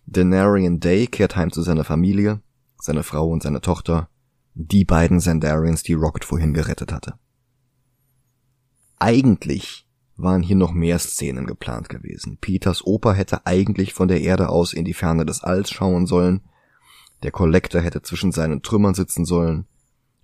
Denarian 0.06 0.82
Day 0.82 1.07
kehrt 1.07 1.38
heim 1.38 1.52
zu 1.52 1.61
seiner 1.61 1.86
Familie, 1.86 2.41
seine 2.77 3.03
Frau 3.03 3.30
und 3.30 3.41
seine 3.41 3.61
Tochter, 3.61 4.10
die 4.53 4.84
beiden 4.84 5.22
Zandarians, 5.22 5.84
die 5.84 5.94
Rocket 5.94 6.26
vorhin 6.26 6.53
gerettet 6.53 6.91
hatte. 6.91 7.14
Eigentlich 8.99 9.88
waren 10.18 10.44
hier 10.44 10.57
noch 10.57 10.73
mehr 10.73 10.99
Szenen 10.99 11.45
geplant 11.45 11.88
gewesen. 11.88 12.38
Peters 12.40 12.86
Opa 12.86 13.14
hätte 13.14 13.45
eigentlich 13.45 13.94
von 13.94 14.10
der 14.10 14.22
Erde 14.22 14.49
aus 14.49 14.73
in 14.73 14.86
die 14.86 14.94
Ferne 14.94 15.26
des 15.26 15.44
Alls 15.44 15.72
schauen 15.72 16.07
sollen, 16.07 16.41
der 17.23 17.32
Kollektor 17.32 17.82
hätte 17.82 18.02
zwischen 18.02 18.34
seinen 18.34 18.61
Trümmern 18.61 18.94
sitzen 18.94 19.26
sollen, 19.26 19.65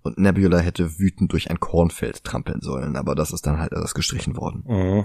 und 0.02 0.18
Nebula 0.18 0.58
hätte 0.58 0.98
wütend 0.98 1.32
durch 1.32 1.50
ein 1.50 1.60
Kornfeld 1.60 2.24
trampeln 2.24 2.60
sollen, 2.60 2.96
aber 2.96 3.14
das 3.14 3.32
ist 3.32 3.46
dann 3.46 3.58
halt 3.58 3.72
alles 3.72 3.94
gestrichen 3.94 4.36
worden. 4.36 4.64
Mhm. 4.66 5.04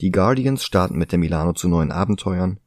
Die 0.00 0.10
Guardians 0.10 0.64
starten 0.64 0.96
mit 0.96 1.12
der 1.12 1.18
Milano 1.18 1.52
zu 1.52 1.68
neuen 1.68 1.92
Abenteuern 1.92 2.58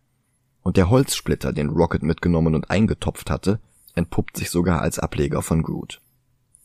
und 0.61 0.77
der 0.77 0.89
Holzsplitter, 0.89 1.51
den 1.51 1.69
Rocket 1.69 2.03
mitgenommen 2.03 2.55
und 2.55 2.69
eingetopft 2.69 3.29
hatte, 3.29 3.59
entpuppt 3.95 4.37
sich 4.37 4.49
sogar 4.49 4.81
als 4.81 4.99
Ableger 4.99 5.41
von 5.41 5.63
Groot, 5.63 6.01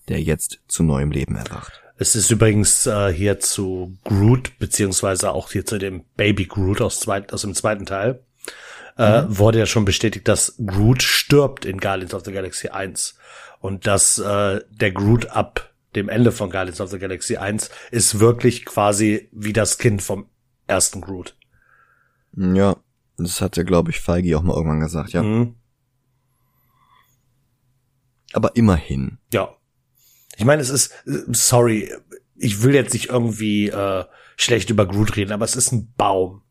der 0.09 0.21
jetzt 0.23 0.61
zu 0.69 0.83
neuem 0.83 1.11
Leben 1.11 1.37
erwacht. 1.37 1.83
Es 1.97 2.15
ist 2.15 2.31
übrigens 2.31 2.87
äh, 2.87 3.13
hier 3.13 3.41
zu 3.41 3.97
Groot, 4.05 4.59
beziehungsweise 4.59 5.33
auch 5.33 5.51
hier 5.51 5.67
zu 5.67 5.79
dem 5.79 6.05
Baby 6.17 6.47
Groot 6.47 6.81
aus, 6.81 7.01
zweit, 7.01 7.33
aus 7.33 7.43
dem 7.43 7.55
zweiten 7.55 7.87
Teil, 7.87 8.23
äh, 8.99 9.23
mhm. 9.23 9.39
wurde 9.39 9.61
ja 9.61 9.67
schon 9.67 9.85
bestätigt, 9.85 10.29
dass 10.29 10.55
Groot 10.65 11.03
stirbt 11.03 11.65
in 11.65 11.79
Guardians 11.79 12.15
of 12.15 12.25
the 12.25 12.33
Galaxy 12.33 12.69
1 12.69 13.17
und 13.61 13.87
dass 13.87 14.19
äh, 14.19 14.61
der 14.71 14.91
Groot 14.93 15.27
ab 15.27 15.73
dem 15.95 16.09
Ende 16.09 16.33
von 16.33 16.51
Guardians 16.51 16.81
of 16.81 16.91
the 16.91 16.99
Galaxy 16.99 17.37
1 17.37 17.71
ist 17.91 18.21
wirklich 18.21 18.65
quasi 18.65 19.29
wie 19.33 19.53
das 19.53 19.79
Kind 19.79 20.03
vom 20.03 20.29
ersten 20.67 21.01
Groot. 21.01 21.37
Ja, 22.37 22.77
das 23.17 23.41
hat 23.41 23.57
ja, 23.57 23.63
glaube 23.63 23.91
ich, 23.91 24.01
Feige 24.01 24.37
auch 24.37 24.43
mal 24.43 24.55
irgendwann 24.55 24.81
gesagt, 24.81 25.13
ja. 25.13 25.23
Mhm. 25.23 25.55
Aber 28.33 28.55
immerhin. 28.57 29.19
Ja. 29.33 29.55
Ich 30.37 30.45
meine, 30.45 30.61
es 30.61 30.69
ist, 30.69 30.93
sorry, 31.05 31.93
ich 32.37 32.63
will 32.63 32.75
jetzt 32.75 32.93
nicht 32.93 33.09
irgendwie 33.09 33.69
äh, 33.69 34.05
schlecht 34.37 34.71
über 34.71 34.87
Groot 34.87 35.17
reden, 35.17 35.33
aber 35.33 35.45
es 35.45 35.57
ist 35.57 35.73
ein 35.73 35.93
Baum. 35.97 36.43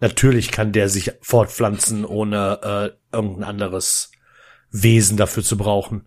Natürlich 0.00 0.50
kann 0.50 0.72
der 0.72 0.88
sich 0.88 1.12
fortpflanzen, 1.20 2.04
ohne 2.04 2.94
äh, 3.12 3.16
irgendein 3.16 3.44
anderes 3.44 4.10
Wesen 4.70 5.16
dafür 5.16 5.42
zu 5.42 5.56
brauchen. 5.56 6.06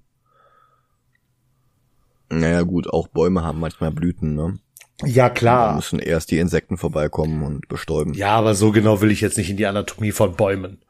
Naja 2.29 2.63
gut, 2.63 2.87
auch 2.89 3.07
Bäume 3.07 3.43
haben 3.43 3.59
manchmal 3.59 3.91
Blüten, 3.91 4.33
ne? 4.33 4.59
Ja, 5.03 5.29
klar. 5.29 5.69
Da 5.69 5.75
müssen 5.75 5.99
erst 5.99 6.31
die 6.31 6.39
Insekten 6.39 6.77
vorbeikommen 6.77 7.43
und 7.43 7.67
bestäuben. 7.67 8.13
Ja, 8.13 8.35
aber 8.35 8.55
so 8.55 8.71
genau 8.71 9.01
will 9.01 9.11
ich 9.11 9.21
jetzt 9.21 9.37
nicht 9.37 9.49
in 9.49 9.57
die 9.57 9.65
Anatomie 9.65 10.11
von 10.11 10.35
Bäumen. 10.35 10.83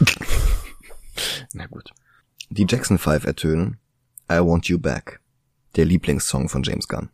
Na 1.52 1.66
gut. 1.66 1.90
Die 2.48 2.66
Jackson 2.68 2.98
5 2.98 3.24
ertönen 3.24 3.78
I 4.30 4.38
Want 4.38 4.68
You 4.68 4.78
Back, 4.78 5.20
der 5.74 5.84
Lieblingssong 5.84 6.48
von 6.48 6.62
James 6.62 6.88
Gunn. 6.88 7.10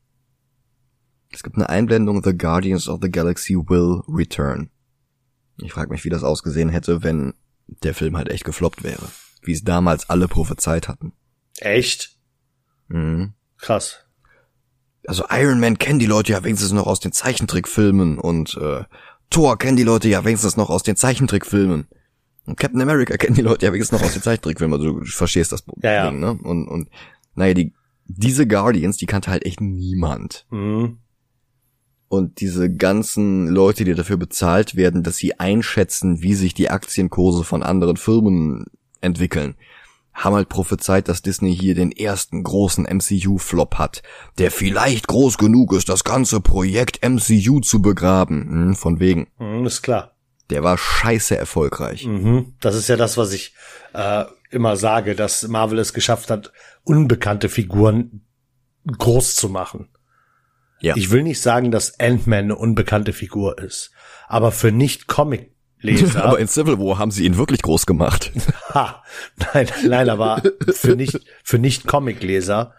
Es 1.30 1.42
gibt 1.42 1.56
eine 1.56 1.68
Einblendung 1.68 2.22
The 2.22 2.36
Guardians 2.36 2.88
of 2.88 3.00
the 3.02 3.10
Galaxy 3.10 3.54
will 3.54 4.02
return. 4.06 4.70
Ich 5.58 5.72
frage 5.72 5.90
mich, 5.90 6.04
wie 6.04 6.10
das 6.10 6.22
ausgesehen 6.22 6.68
hätte, 6.68 7.02
wenn 7.02 7.34
der 7.66 7.94
Film 7.94 8.16
halt 8.16 8.28
echt 8.28 8.44
gefloppt 8.44 8.84
wäre. 8.84 9.08
Wie 9.42 9.52
es 9.52 9.64
damals 9.64 10.08
alle 10.08 10.28
prophezeit 10.28 10.88
hatten. 10.88 11.12
Echt? 11.58 12.16
Mhm. 12.88 13.34
Krass. 13.58 14.04
Also 15.06 15.24
Iron 15.30 15.60
Man 15.60 15.78
kennen 15.78 15.98
die 15.98 16.06
Leute 16.06 16.32
ja 16.32 16.44
wenigstens 16.44 16.72
noch 16.72 16.86
aus 16.86 17.00
den 17.00 17.12
Zeichentrickfilmen 17.12 18.18
und 18.18 18.56
äh, 18.56 18.84
Thor 19.30 19.58
kennen 19.58 19.76
die 19.76 19.82
Leute 19.82 20.08
ja 20.08 20.24
wenigstens 20.24 20.56
noch 20.56 20.70
aus 20.70 20.82
den 20.82 20.96
Zeichentrickfilmen. 20.96 21.88
Und 22.44 22.58
Captain 22.58 22.80
America 22.80 23.16
kennen 23.18 23.34
die 23.34 23.42
Leute 23.42 23.66
ja 23.66 23.72
wenigstens 23.72 24.00
noch 24.00 24.06
aus 24.06 24.12
den 24.12 24.22
Zeichentrickfilmen. 24.22 24.78
Also 24.78 25.00
du 25.00 25.04
verstehst 25.06 25.52
das 25.52 25.62
Problem, 25.62 25.92
ja, 25.92 26.04
ja. 26.06 26.10
ne? 26.10 26.32
Und, 26.32 26.68
und 26.68 26.88
naja, 27.34 27.54
die, 27.54 27.72
diese 28.06 28.46
Guardians, 28.46 28.96
die 28.96 29.06
kannte 29.06 29.30
halt 29.30 29.44
echt 29.44 29.60
niemand. 29.60 30.46
Mhm. 30.50 30.98
Und 32.12 32.42
diese 32.42 32.70
ganzen 32.70 33.46
Leute, 33.48 33.84
die 33.84 33.94
dafür 33.94 34.18
bezahlt 34.18 34.76
werden, 34.76 35.02
dass 35.02 35.16
sie 35.16 35.40
einschätzen, 35.40 36.20
wie 36.20 36.34
sich 36.34 36.52
die 36.52 36.68
Aktienkurse 36.68 37.42
von 37.42 37.62
anderen 37.62 37.96
Firmen 37.96 38.66
entwickeln, 39.00 39.54
haben 40.12 40.34
halt 40.34 40.50
prophezeit, 40.50 41.08
dass 41.08 41.22
Disney 41.22 41.56
hier 41.56 41.74
den 41.74 41.90
ersten 41.90 42.42
großen 42.42 42.84
MCU-Flop 42.84 43.76
hat, 43.76 44.02
der 44.36 44.50
vielleicht 44.50 45.06
groß 45.06 45.38
genug 45.38 45.72
ist, 45.72 45.88
das 45.88 46.04
ganze 46.04 46.42
Projekt 46.42 47.02
MCU 47.02 47.60
zu 47.60 47.80
begraben. 47.80 48.42
Hm, 48.42 48.74
von 48.74 49.00
wegen. 49.00 49.28
Mhm, 49.38 49.64
ist 49.64 49.80
klar. 49.80 50.14
Der 50.50 50.62
war 50.62 50.76
scheiße 50.76 51.34
erfolgreich. 51.34 52.04
Mhm. 52.04 52.52
Das 52.60 52.74
ist 52.74 52.90
ja 52.90 52.96
das, 52.96 53.16
was 53.16 53.32
ich 53.32 53.54
äh, 53.94 54.26
immer 54.50 54.76
sage, 54.76 55.14
dass 55.14 55.48
Marvel 55.48 55.78
es 55.78 55.94
geschafft 55.94 56.30
hat, 56.30 56.52
unbekannte 56.84 57.48
Figuren 57.48 58.20
groß 58.84 59.34
zu 59.34 59.48
machen. 59.48 59.88
Ja. 60.82 60.96
Ich 60.96 61.10
will 61.10 61.22
nicht 61.22 61.40
sagen, 61.40 61.70
dass 61.70 61.98
Ant-Man 62.00 62.44
eine 62.44 62.56
unbekannte 62.56 63.12
Figur 63.12 63.58
ist, 63.58 63.92
aber 64.26 64.50
für 64.50 64.72
Nicht-Comic-Leser. 64.72 66.24
aber 66.24 66.38
in 66.40 66.48
Civil 66.48 66.78
War 66.78 66.98
haben 66.98 67.12
sie 67.12 67.24
ihn 67.24 67.36
wirklich 67.36 67.62
groß 67.62 67.86
gemacht. 67.86 68.32
ha, 68.74 69.02
nein, 69.54 69.68
nein, 69.86 70.10
aber 70.10 70.42
für 70.72 70.96
nicht 70.96 71.20
für 71.44 71.58
Nicht-Comic-Leser. 71.58 72.74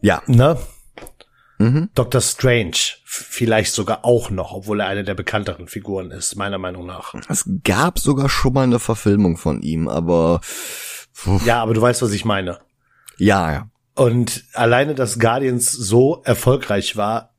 Ja. 0.00 0.22
Ne? 0.26 0.58
Mhm. 1.58 1.90
Doctor 1.94 2.22
Strange 2.22 2.72
vielleicht 3.04 3.74
sogar 3.74 4.06
auch 4.06 4.30
noch, 4.30 4.52
obwohl 4.52 4.80
er 4.80 4.86
eine 4.86 5.04
der 5.04 5.14
bekannteren 5.14 5.68
Figuren 5.68 6.10
ist, 6.10 6.34
meiner 6.34 6.58
Meinung 6.58 6.86
nach. 6.86 7.14
Es 7.28 7.48
gab 7.62 7.98
sogar 7.98 8.30
schon 8.30 8.54
mal 8.54 8.62
eine 8.62 8.78
Verfilmung 8.78 9.36
von 9.36 9.60
ihm, 9.60 9.86
aber 9.86 10.40
Puh. 11.14 11.38
ja, 11.44 11.62
aber 11.62 11.74
du 11.74 11.82
weißt, 11.82 12.00
was 12.00 12.12
ich 12.12 12.24
meine. 12.24 12.58
Ja, 13.18 13.52
ja. 13.52 13.68
Und 13.94 14.44
alleine, 14.54 14.94
dass 14.94 15.18
Guardians 15.18 15.70
so 15.70 16.22
erfolgreich 16.24 16.96
war, 16.96 17.34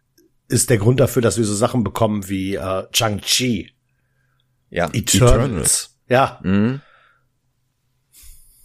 ist 0.47 0.69
der 0.69 0.77
Grund 0.77 0.99
dafür, 0.99 1.21
dass 1.21 1.37
wir 1.37 1.45
so 1.45 1.55
Sachen 1.55 1.83
bekommen 1.83 2.29
wie 2.29 2.55
äh, 2.55 2.83
Chang-Chi. 2.91 3.71
Ja, 4.69 4.89
Eternals. 4.93 5.13
Eternals. 5.15 5.97
Ja. 6.09 6.39
Mhm. 6.43 6.81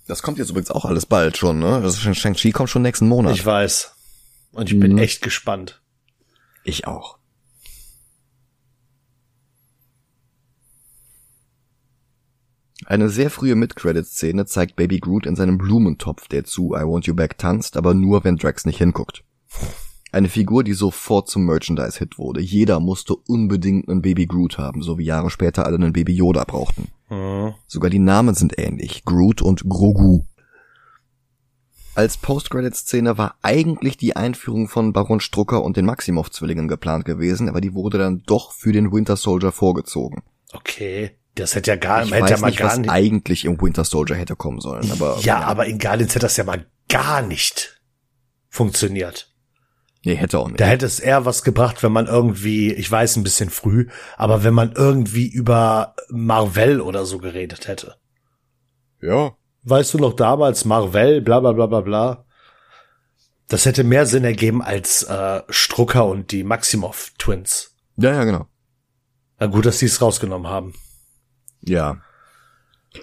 Das 0.06 0.22
kommt 0.22 0.38
jetzt 0.38 0.50
übrigens 0.50 0.70
auch 0.70 0.84
alles 0.84 1.06
bald 1.06 1.36
schon, 1.36 1.58
ne? 1.58 1.80
Das 1.82 2.00
Shang-Chi 2.00 2.50
kommt 2.52 2.70
schon 2.70 2.82
nächsten 2.82 3.08
Monat. 3.08 3.34
Ich 3.34 3.44
weiß. 3.44 3.92
Und 4.52 4.68
ich 4.70 4.76
mhm. 4.76 4.80
bin 4.80 4.98
echt 4.98 5.22
gespannt. 5.22 5.80
Ich 6.64 6.86
auch. 6.86 7.17
Eine 12.88 13.10
sehr 13.10 13.28
frühe 13.28 13.54
Mid-Credit-Szene 13.54 14.46
zeigt 14.46 14.76
Baby 14.76 14.98
Groot 14.98 15.26
in 15.26 15.36
seinem 15.36 15.58
Blumentopf, 15.58 16.26
der 16.26 16.44
zu 16.44 16.74
I 16.74 16.84
Want 16.84 17.06
You 17.06 17.14
Back 17.14 17.36
tanzt, 17.36 17.76
aber 17.76 17.92
nur, 17.92 18.24
wenn 18.24 18.36
Drax 18.36 18.64
nicht 18.64 18.78
hinguckt. 18.78 19.24
Eine 20.10 20.30
Figur, 20.30 20.64
die 20.64 20.72
sofort 20.72 21.28
zum 21.28 21.44
Merchandise-Hit 21.44 22.16
wurde. 22.16 22.40
Jeder 22.40 22.80
musste 22.80 23.14
unbedingt 23.14 23.90
einen 23.90 24.00
Baby 24.00 24.24
Groot 24.24 24.56
haben, 24.56 24.80
so 24.80 24.96
wie 24.96 25.04
Jahre 25.04 25.28
später 25.28 25.66
alle 25.66 25.74
einen 25.74 25.92
Baby 25.92 26.14
Yoda 26.14 26.44
brauchten. 26.44 26.88
Mhm. 27.10 27.52
Sogar 27.66 27.90
die 27.90 27.98
Namen 27.98 28.34
sind 28.34 28.58
ähnlich. 28.58 29.04
Groot 29.04 29.42
und 29.42 29.68
Grogu. 29.68 30.24
Als 31.94 32.16
Post-Credit-Szene 32.16 33.18
war 33.18 33.34
eigentlich 33.42 33.98
die 33.98 34.16
Einführung 34.16 34.66
von 34.66 34.94
Baron 34.94 35.20
Strucker 35.20 35.62
und 35.62 35.76
den 35.76 35.84
Maximoff-Zwillingen 35.84 36.68
geplant 36.68 37.04
gewesen, 37.04 37.50
aber 37.50 37.60
die 37.60 37.74
wurde 37.74 37.98
dann 37.98 38.22
doch 38.24 38.52
für 38.52 38.72
den 38.72 38.92
Winter 38.92 39.16
Soldier 39.16 39.52
vorgezogen. 39.52 40.22
Okay. 40.54 41.10
Das 41.38 41.54
hätte 41.54 41.70
ja 41.70 41.76
gar, 41.76 42.04
ich 42.04 42.10
hätte 42.10 42.22
weiß 42.22 42.30
ja 42.30 42.38
mal 42.38 42.46
nicht, 42.48 42.58
gar 42.58 42.70
was 42.70 42.78
nicht. 42.78 42.90
eigentlich 42.90 43.44
im 43.44 43.60
Winter 43.60 43.84
Soldier 43.84 44.16
hätte 44.16 44.36
kommen 44.36 44.60
sollen, 44.60 44.90
aber. 44.90 45.18
Ja, 45.20 45.40
aber 45.40 45.66
in 45.66 45.78
Guardians 45.78 46.14
hätte 46.14 46.26
das 46.26 46.36
ja 46.36 46.44
mal 46.44 46.66
gar 46.88 47.22
nicht 47.22 47.80
funktioniert. 48.48 49.32
Nee, 50.04 50.14
hätte 50.14 50.38
auch 50.38 50.48
nicht. 50.48 50.60
Da 50.60 50.66
hätte 50.66 50.86
es 50.86 51.00
eher 51.00 51.24
was 51.24 51.42
gebracht, 51.42 51.82
wenn 51.82 51.92
man 51.92 52.06
irgendwie, 52.06 52.72
ich 52.72 52.90
weiß 52.90 53.16
ein 53.16 53.24
bisschen 53.24 53.50
früh, 53.50 53.88
aber 54.16 54.44
wenn 54.44 54.54
man 54.54 54.72
irgendwie 54.72 55.28
über 55.28 55.94
Marvel 56.08 56.80
oder 56.80 57.04
so 57.04 57.18
geredet 57.18 57.68
hätte. 57.68 57.96
Ja. 59.00 59.32
Weißt 59.64 59.94
du 59.94 59.98
noch 59.98 60.14
damals 60.14 60.64
Marvel, 60.64 61.20
bla 61.20 61.40
bla 61.40 61.52
bla 61.52 61.66
bla 61.66 61.80
bla. 61.80 62.24
Das 63.48 63.66
hätte 63.66 63.82
mehr 63.82 64.06
Sinn 64.06 64.24
ergeben 64.24 64.62
als 64.62 65.02
äh, 65.02 65.42
Strucker 65.48 66.06
und 66.06 66.32
die 66.32 66.44
Maximoff 66.44 67.12
Twins. 67.18 67.74
Ja, 67.96 68.12
ja, 68.12 68.24
genau. 68.24 68.46
Na 69.38 69.46
gut, 69.46 69.66
dass 69.66 69.78
sie 69.78 69.86
es 69.86 70.00
rausgenommen 70.00 70.48
haben. 70.48 70.74
Ja. 71.60 72.00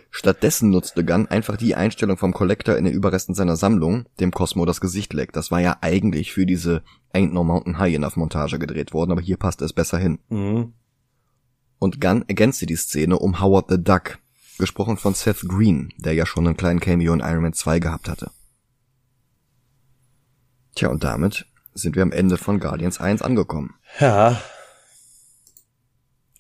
Stattdessen 0.10 0.72
nutzte 0.72 1.06
Gunn 1.06 1.28
einfach 1.28 1.58
die 1.58 1.76
Einstellung 1.76 2.18
vom 2.18 2.34
Collector 2.34 2.76
in 2.76 2.86
den 2.86 2.94
Überresten 2.94 3.36
seiner 3.36 3.56
Sammlung, 3.56 4.06
dem 4.20 4.32
Cosmo 4.32 4.66
das 4.66 4.82
Gesicht 4.82 5.14
leckt. 5.14 5.36
Das 5.36 5.52
war 5.52 5.60
ja 5.62 5.78
eigentlich 5.82 6.34
für 6.34 6.46
diese 6.46 6.84
Ain't 7.14 7.32
No 7.32 7.44
Mountain 7.44 7.78
High 7.78 7.96
Enough 7.96 8.16
Montage 8.16 8.60
gedreht 8.60 8.94
worden, 8.94 9.12
aber 9.12 9.22
hier 9.22 9.38
passte 9.38 9.64
es 9.64 9.74
besser 9.74 9.98
hin. 9.98 10.20
Mhm. 10.30 10.74
Und 11.80 12.02
Gunn 12.02 12.26
ergänzte 12.28 12.66
die 12.66 12.76
Szene 12.76 13.20
um 13.20 13.40
Howard 13.42 13.70
the 13.70 13.82
Duck, 13.82 14.18
gesprochen 14.58 14.98
von 14.98 15.14
Seth 15.14 15.48
Green, 15.48 15.94
der 15.98 16.14
ja 16.14 16.26
schon 16.26 16.48
einen 16.48 16.58
kleinen 16.58 16.80
Cameo 16.80 17.14
in 17.14 17.20
Iron 17.20 17.44
Man 17.44 17.54
2 17.54 17.80
gehabt 17.80 18.10
hatte. 18.10 18.32
Tja, 20.76 20.90
und 20.90 21.04
damit 21.04 21.46
sind 21.74 21.96
wir 21.96 22.04
am 22.04 22.12
Ende 22.12 22.38
von 22.38 22.60
Guardians 22.60 23.00
1 23.00 23.22
angekommen. 23.22 23.76
Ja. 24.00 24.42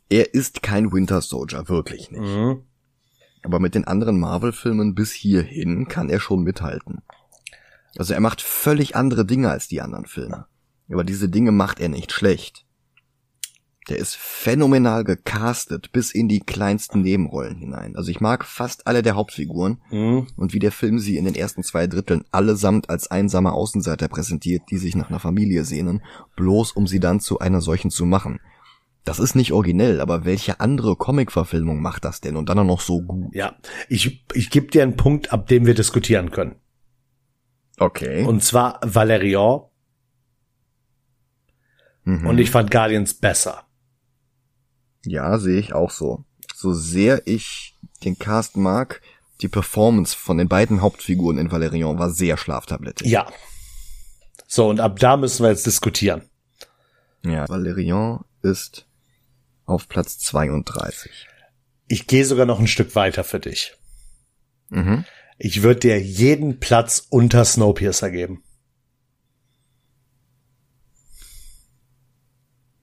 Er 0.09 0.33
ist 0.33 0.61
kein 0.61 0.91
Winter 0.91 1.21
Soldier, 1.21 1.67
wirklich 1.67 2.11
nicht. 2.11 2.21
Mhm. 2.21 2.61
Aber 3.43 3.59
mit 3.59 3.75
den 3.75 3.85
anderen 3.85 4.19
Marvel-Filmen 4.19 4.95
bis 4.95 5.11
hierhin 5.11 5.87
kann 5.87 6.09
er 6.09 6.19
schon 6.19 6.43
mithalten. 6.43 7.01
Also 7.97 8.13
er 8.13 8.19
macht 8.19 8.41
völlig 8.41 8.95
andere 8.95 9.25
Dinge 9.25 9.49
als 9.49 9.67
die 9.67 9.81
anderen 9.81 10.05
Filme. 10.05 10.47
Aber 10.91 11.03
diese 11.03 11.29
Dinge 11.29 11.51
macht 11.51 11.79
er 11.79 11.89
nicht 11.89 12.11
schlecht. 12.11 12.65
Der 13.87 13.97
ist 13.97 14.15
phänomenal 14.15 15.03
gecastet 15.03 15.91
bis 15.91 16.11
in 16.11 16.27
die 16.27 16.39
kleinsten 16.39 17.01
Nebenrollen 17.01 17.55
hinein. 17.55 17.95
Also 17.95 18.09
ich 18.09 18.19
mag 18.19 18.43
fast 18.43 18.87
alle 18.87 19.03
der 19.03 19.15
Hauptfiguren 19.15 19.79
Mhm. 19.91 20.27
und 20.35 20.53
wie 20.53 20.59
der 20.59 20.71
Film 20.71 20.97
sie 20.97 21.17
in 21.17 21.25
den 21.25 21.35
ersten 21.35 21.61
zwei 21.61 21.85
Dritteln 21.85 22.25
allesamt 22.31 22.89
als 22.89 23.11
einsame 23.11 23.51
Außenseiter 23.51 24.07
präsentiert, 24.07 24.63
die 24.71 24.79
sich 24.79 24.95
nach 24.95 25.09
einer 25.09 25.19
Familie 25.19 25.63
sehnen, 25.65 26.01
bloß 26.35 26.71
um 26.71 26.87
sie 26.87 26.99
dann 26.99 27.19
zu 27.19 27.37
einer 27.39 27.61
solchen 27.61 27.91
zu 27.91 28.05
machen. 28.07 28.39
Das 29.05 29.19
ist 29.19 29.35
nicht 29.35 29.53
originell, 29.53 30.01
aber 30.01 30.25
welche 30.25 30.59
andere 30.59 30.95
Comic-Verfilmung 30.95 31.79
macht 31.79 32.03
das 32.03 32.21
denn 32.21 32.35
und 32.35 32.49
dann 32.49 32.57
auch 32.57 32.65
noch 32.65 32.81
so 32.81 33.01
gut? 33.03 33.33
Ja. 33.35 33.55
Ich, 33.87 34.25
ich 34.33 34.49
gebe 34.49 34.67
dir 34.67 34.81
einen 34.81 34.97
Punkt, 34.97 35.31
ab 35.31 35.47
dem 35.47 35.67
wir 35.67 35.75
diskutieren 35.75 36.31
können. 36.31 36.55
Okay. 37.77 38.25
Und 38.25 38.43
zwar 38.43 38.79
Valerian. 38.81 39.61
Mhm. 42.03 42.25
Und 42.25 42.39
ich 42.39 42.49
fand 42.49 42.71
Guardians 42.71 43.13
besser. 43.13 43.67
Ja, 45.05 45.37
sehe 45.37 45.59
ich 45.59 45.73
auch 45.73 45.91
so. 45.91 46.25
So 46.55 46.73
sehr 46.73 47.27
ich 47.27 47.75
den 48.03 48.17
Cast 48.17 48.57
mag, 48.57 49.01
die 49.41 49.49
Performance 49.49 50.17
von 50.17 50.39
den 50.39 50.47
beiden 50.47 50.81
Hauptfiguren 50.81 51.37
in 51.37 51.51
Valerian 51.51 51.99
war 51.99 52.09
sehr 52.09 52.37
schlaftablettig. 52.37 53.07
Ja. 53.07 53.27
So, 54.47 54.67
und 54.67 54.79
ab 54.79 54.97
da 54.97 55.15
müssen 55.15 55.43
wir 55.43 55.51
jetzt 55.51 55.67
diskutieren. 55.67 56.23
Ja. 57.23 57.47
Valerian 57.49 58.23
ist 58.41 58.87
auf 59.65 59.87
Platz 59.87 60.19
32. 60.19 61.27
Ich 61.87 62.07
gehe 62.07 62.25
sogar 62.25 62.45
noch 62.45 62.59
ein 62.59 62.67
Stück 62.67 62.95
weiter 62.95 63.23
für 63.23 63.39
dich. 63.39 63.75
Mhm. 64.69 65.05
Ich 65.37 65.63
würde 65.63 65.81
dir 65.81 66.01
jeden 66.01 66.59
Platz 66.59 67.05
unter 67.09 67.43
Snowpiercer 67.43 68.09
geben. 68.09 68.43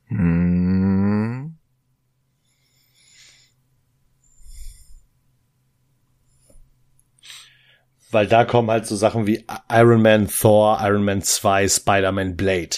Hm. 0.09 1.59
Weil 8.11 8.27
da 8.27 8.45
kommen 8.45 8.71
halt 8.71 8.87
so 8.87 8.95
Sachen 8.95 9.27
wie 9.27 9.47
Iron 9.71 10.03
Man, 10.03 10.29
Thor, 10.29 10.79
Iron 10.83 11.03
Man 11.03 11.23
2, 11.23 11.67
Spider-Man, 11.67 12.37
Blade. 12.37 12.77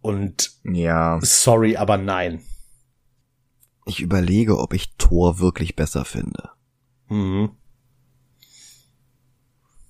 Und 0.00 0.52
Ja, 0.62 1.18
sorry, 1.22 1.76
aber 1.76 1.98
nein. 1.98 2.44
Ich 3.90 4.00
überlege, 4.00 4.58
ob 4.58 4.72
ich 4.72 4.94
Thor 4.96 5.38
wirklich 5.38 5.76
besser 5.76 6.04
finde. 6.04 6.50
Mhm. 7.08 7.50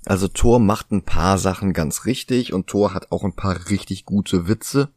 Also 0.07 0.29
Thor 0.29 0.59
macht 0.59 0.91
ein 0.91 1.05
paar 1.05 1.39
Sachen 1.39 1.73
ganz 1.73 2.07
richtig 2.07 2.53
und 2.53 2.67
Thor 2.67 2.95
hat 2.95 3.13
auch 3.13 3.23
ein 3.23 3.37
paar 3.37 3.69
richtig 3.69 4.05
gute 4.05 4.49
Witze. 4.49 4.93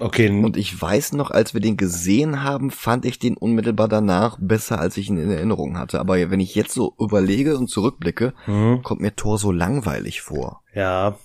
Okay. 0.00 0.30
Und 0.30 0.56
ich 0.56 0.80
weiß 0.80 1.12
noch, 1.12 1.30
als 1.30 1.54
wir 1.54 1.60
den 1.60 1.76
gesehen 1.76 2.42
haben, 2.42 2.70
fand 2.70 3.04
ich 3.04 3.18
den 3.18 3.36
unmittelbar 3.36 3.88
danach 3.88 4.38
besser, 4.40 4.78
als 4.78 4.96
ich 4.96 5.08
ihn 5.08 5.18
in 5.18 5.30
Erinnerung 5.30 5.76
hatte. 5.76 5.98
Aber 5.98 6.14
wenn 6.30 6.40
ich 6.40 6.54
jetzt 6.54 6.72
so 6.72 6.94
überlege 6.98 7.58
und 7.58 7.68
zurückblicke, 7.68 8.32
mhm. 8.46 8.82
kommt 8.82 9.00
mir 9.00 9.16
Thor 9.16 9.38
so 9.38 9.50
langweilig 9.50 10.20
vor. 10.20 10.62
Ja. 10.72 11.18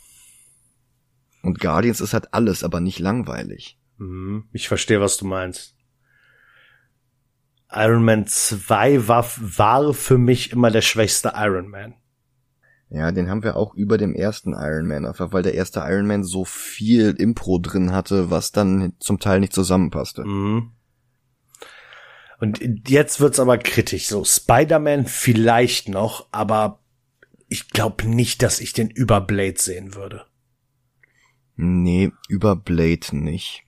Und 1.43 1.59
Guardians 1.59 2.01
ist 2.01 2.13
halt 2.13 2.33
alles, 2.33 2.63
aber 2.63 2.79
nicht 2.79 2.99
langweilig. 2.99 3.77
Mhm. 4.03 4.49
Ich 4.51 4.67
verstehe, 4.67 5.01
was 5.01 5.17
du 5.17 5.25
meinst. 5.25 5.75
Iron 7.71 8.03
Man 8.03 8.27
2 8.27 9.07
war, 9.07 9.25
war 9.39 9.93
für 9.93 10.17
mich 10.17 10.51
immer 10.51 10.69
der 10.69 10.81
schwächste 10.81 11.33
Iron 11.35 11.69
Man. 11.69 11.95
Ja, 12.89 13.11
den 13.11 13.27
haben 13.27 13.41
wir 13.41 13.55
auch 13.55 13.73
über 13.73 13.97
dem 13.97 14.13
ersten 14.13 14.53
Iron 14.53 14.85
Man, 14.85 15.05
einfach 15.07 15.33
weil 15.33 15.41
der 15.41 15.55
erste 15.55 15.79
Iron 15.79 16.05
Man 16.05 16.23
so 16.23 16.45
viel 16.45 17.15
Impro 17.17 17.57
drin 17.57 17.91
hatte, 17.91 18.29
was 18.29 18.51
dann 18.51 18.93
zum 18.99 19.19
Teil 19.19 19.39
nicht 19.39 19.53
zusammenpasste. 19.53 20.23
Mhm. 20.23 20.73
Und 22.39 22.59
jetzt 22.87 23.19
wird's 23.19 23.39
aber 23.39 23.57
kritisch. 23.57 24.07
So, 24.07 24.23
Spider-Man 24.23 25.07
vielleicht 25.07 25.89
noch, 25.89 26.27
aber 26.31 26.83
ich 27.47 27.69
glaube 27.69 28.07
nicht, 28.07 28.43
dass 28.43 28.59
ich 28.59 28.73
den 28.73 28.91
über 28.91 29.21
Blade 29.21 29.55
sehen 29.57 29.95
würde. 29.95 30.25
Nee, 31.55 32.11
über 32.27 32.55
Blade 32.55 33.15
nicht. 33.15 33.62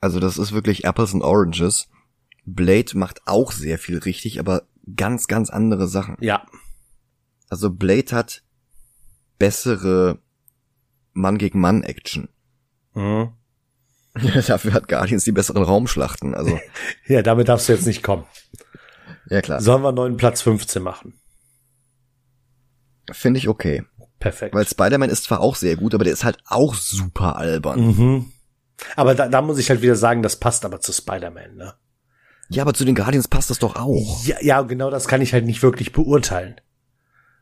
Also 0.00 0.20
das 0.20 0.38
ist 0.38 0.52
wirklich 0.52 0.84
Apples 0.84 1.14
and 1.14 1.22
Oranges. 1.22 1.88
Blade 2.44 2.96
macht 2.96 3.22
auch 3.26 3.52
sehr 3.52 3.78
viel 3.78 3.98
richtig, 3.98 4.40
aber 4.40 4.62
ganz, 4.96 5.26
ganz 5.26 5.50
andere 5.50 5.88
Sachen. 5.88 6.16
Ja. 6.20 6.46
Also 7.48 7.70
Blade 7.70 8.14
hat 8.14 8.42
bessere 9.38 10.18
Mann 11.12 11.38
gegen 11.38 11.60
Mann 11.60 11.82
Action. 11.82 12.28
Mhm. 12.94 13.32
Dafür 14.46 14.72
hat 14.72 14.88
Guardians 14.88 15.24
die 15.24 15.32
besseren 15.32 15.62
Raumschlachten, 15.62 16.34
also. 16.34 16.58
ja, 17.06 17.22
damit 17.22 17.48
darfst 17.48 17.68
du 17.68 17.72
jetzt 17.72 17.86
nicht 17.86 18.02
kommen. 18.02 18.24
Ja, 19.28 19.42
klar. 19.42 19.60
Sollen 19.60 19.82
wir 19.82 19.92
neuen 19.92 20.16
Platz 20.16 20.42
15 20.42 20.82
machen? 20.82 21.20
Finde 23.12 23.38
ich 23.38 23.48
okay. 23.48 23.84
Perfekt. 24.18 24.54
Weil 24.54 24.66
Spider-Man 24.66 25.10
ist 25.10 25.24
zwar 25.24 25.40
auch 25.40 25.54
sehr 25.54 25.76
gut, 25.76 25.94
aber 25.94 26.04
der 26.04 26.12
ist 26.12 26.24
halt 26.24 26.38
auch 26.46 26.74
super 26.74 27.36
albern. 27.36 27.80
Mhm. 27.80 28.32
Aber 28.96 29.14
da, 29.14 29.28
da 29.28 29.42
muss 29.42 29.58
ich 29.58 29.70
halt 29.70 29.82
wieder 29.82 29.96
sagen, 29.96 30.22
das 30.22 30.36
passt 30.36 30.64
aber 30.64 30.80
zu 30.80 30.92
Spider-Man, 30.92 31.56
ne? 31.56 31.74
Ja, 32.48 32.62
aber 32.62 32.74
zu 32.74 32.84
den 32.84 32.94
Guardians 32.94 33.28
passt 33.28 33.50
das 33.50 33.58
doch 33.58 33.76
auch. 33.76 34.24
Ja, 34.24 34.36
ja, 34.40 34.62
genau 34.62 34.90
das 34.90 35.06
kann 35.06 35.20
ich 35.20 35.32
halt 35.32 35.44
nicht 35.44 35.62
wirklich 35.62 35.92
beurteilen. 35.92 36.60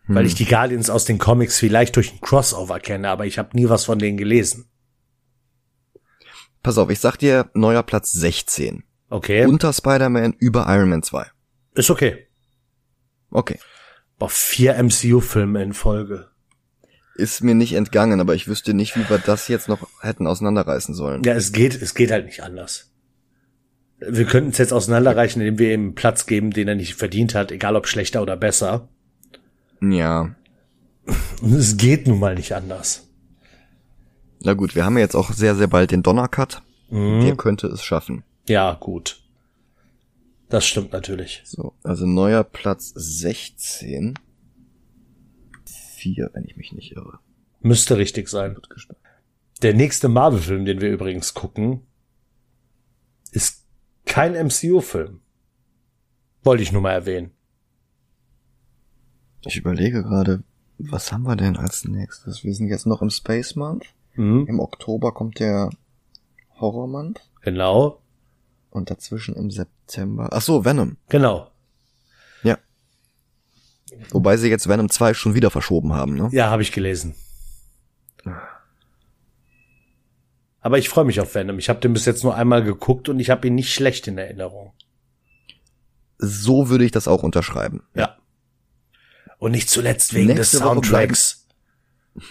Hm. 0.06 0.14
Weil 0.16 0.26
ich 0.26 0.34
die 0.34 0.46
Guardians 0.46 0.90
aus 0.90 1.04
den 1.04 1.18
Comics 1.18 1.58
vielleicht 1.58 1.96
durch 1.96 2.12
ein 2.12 2.20
Crossover 2.20 2.80
kenne, 2.80 3.08
aber 3.08 3.26
ich 3.26 3.38
habe 3.38 3.56
nie 3.56 3.68
was 3.68 3.84
von 3.84 3.98
denen 3.98 4.16
gelesen. 4.16 4.68
Pass 6.62 6.78
auf, 6.78 6.90
ich 6.90 6.98
sag 6.98 7.16
dir 7.16 7.50
neuer 7.54 7.84
Platz 7.84 8.10
16. 8.12 8.82
Okay. 9.08 9.46
Unter 9.46 9.72
Spider-Man, 9.72 10.32
über 10.38 10.66
Iron 10.68 10.90
Man 10.90 11.02
2. 11.02 11.26
Ist 11.74 11.90
okay. 11.90 12.26
Okay. 13.30 13.60
Boah, 14.18 14.30
vier 14.30 14.82
MCU-Filme 14.82 15.62
in 15.62 15.74
Folge. 15.74 16.30
Ist 17.16 17.42
mir 17.42 17.54
nicht 17.54 17.72
entgangen, 17.72 18.20
aber 18.20 18.34
ich 18.34 18.46
wüsste 18.46 18.74
nicht, 18.74 18.96
wie 18.96 19.08
wir 19.08 19.18
das 19.18 19.48
jetzt 19.48 19.68
noch 19.68 19.88
hätten 20.00 20.26
auseinanderreißen 20.26 20.94
sollen. 20.94 21.22
Ja, 21.22 21.34
es 21.34 21.52
geht, 21.52 21.80
es 21.80 21.94
geht 21.94 22.10
halt 22.10 22.26
nicht 22.26 22.42
anders. 22.42 22.92
Wir 23.98 24.26
könnten 24.26 24.50
es 24.50 24.58
jetzt 24.58 24.72
auseinanderreichen, 24.72 25.40
indem 25.40 25.58
wir 25.58 25.72
ihm 25.72 25.94
Platz 25.94 26.26
geben, 26.26 26.50
den 26.50 26.68
er 26.68 26.74
nicht 26.74 26.94
verdient 26.94 27.34
hat, 27.34 27.50
egal 27.50 27.76
ob 27.76 27.88
schlechter 27.88 28.20
oder 28.20 28.36
besser. 28.36 28.88
Ja. 29.80 30.34
Und 31.40 31.54
es 31.54 31.76
geht 31.76 32.06
nun 32.06 32.18
mal 32.18 32.34
nicht 32.34 32.54
anders. 32.54 33.08
Na 34.40 34.52
gut, 34.52 34.74
wir 34.74 34.84
haben 34.84 34.96
ja 34.96 35.02
jetzt 35.02 35.14
auch 35.14 35.32
sehr, 35.32 35.54
sehr 35.54 35.68
bald 35.68 35.90
den 35.90 36.02
Donnercut. 36.02 36.62
Mhm. 36.90 37.22
Der 37.22 37.36
könnte 37.36 37.66
es 37.68 37.82
schaffen. 37.82 38.24
Ja, 38.48 38.74
gut. 38.74 39.22
Das 40.48 40.66
stimmt 40.66 40.92
natürlich. 40.92 41.42
So, 41.44 41.72
also 41.82 42.06
neuer 42.06 42.44
Platz 42.44 42.92
16. 42.94 44.14
4, 46.14 46.30
wenn 46.34 46.44
ich 46.44 46.56
mich 46.56 46.72
nicht 46.72 46.92
irre. 46.92 47.18
Müsste 47.60 47.96
richtig 47.96 48.28
sein. 48.28 48.56
Der 49.62 49.74
nächste 49.74 50.08
Marvel-Film, 50.08 50.64
den 50.64 50.80
wir 50.80 50.90
übrigens 50.90 51.34
gucken, 51.34 51.82
ist 53.32 53.64
kein 54.04 54.34
MCU-Film. 54.34 55.20
Wollte 56.44 56.62
ich 56.62 56.72
nur 56.72 56.82
mal 56.82 56.92
erwähnen. 56.92 57.32
Ich 59.44 59.56
überlege 59.56 60.02
gerade, 60.02 60.42
was 60.78 61.10
haben 61.10 61.24
wir 61.24 61.36
denn 61.36 61.56
als 61.56 61.84
nächstes? 61.84 62.44
Wir 62.44 62.54
sind 62.54 62.68
jetzt 62.68 62.86
noch 62.86 63.02
im 63.02 63.10
Space 63.10 63.56
Month. 63.56 63.86
Mhm. 64.14 64.46
Im 64.46 64.60
Oktober 64.60 65.12
kommt 65.12 65.40
der 65.40 65.70
Horror 66.60 66.86
Month. 66.86 67.28
Genau. 67.42 68.00
Und 68.70 68.90
dazwischen 68.90 69.34
im 69.34 69.50
September. 69.50 70.28
Ach 70.32 70.42
so, 70.42 70.64
Venom. 70.64 70.96
Genau. 71.08 71.50
Wobei 74.10 74.36
sie 74.36 74.48
jetzt 74.48 74.68
Venom 74.68 74.88
2 74.88 75.14
schon 75.14 75.34
wieder 75.34 75.50
verschoben 75.50 75.92
haben, 75.92 76.14
ne? 76.14 76.28
Ja, 76.32 76.50
habe 76.50 76.62
ich 76.62 76.72
gelesen. 76.72 77.14
Aber 80.60 80.78
ich 80.78 80.88
freue 80.88 81.04
mich 81.04 81.20
auf 81.20 81.34
Venom. 81.34 81.58
Ich 81.58 81.68
habe 81.68 81.80
den 81.80 81.92
bis 81.92 82.06
jetzt 82.06 82.24
nur 82.24 82.34
einmal 82.34 82.62
geguckt 82.64 83.08
und 83.08 83.20
ich 83.20 83.30
habe 83.30 83.46
ihn 83.46 83.54
nicht 83.54 83.72
schlecht 83.72 84.08
in 84.08 84.18
Erinnerung. 84.18 84.72
So 86.18 86.68
würde 86.68 86.84
ich 86.84 86.90
das 86.90 87.06
auch 87.06 87.22
unterschreiben. 87.22 87.82
Ja. 87.94 88.16
Und 89.38 89.52
nicht 89.52 89.70
zuletzt 89.70 90.14
wegen 90.14 90.26
Nächste 90.26 90.58
des 90.58 90.66
Soundtracks. 90.66 91.46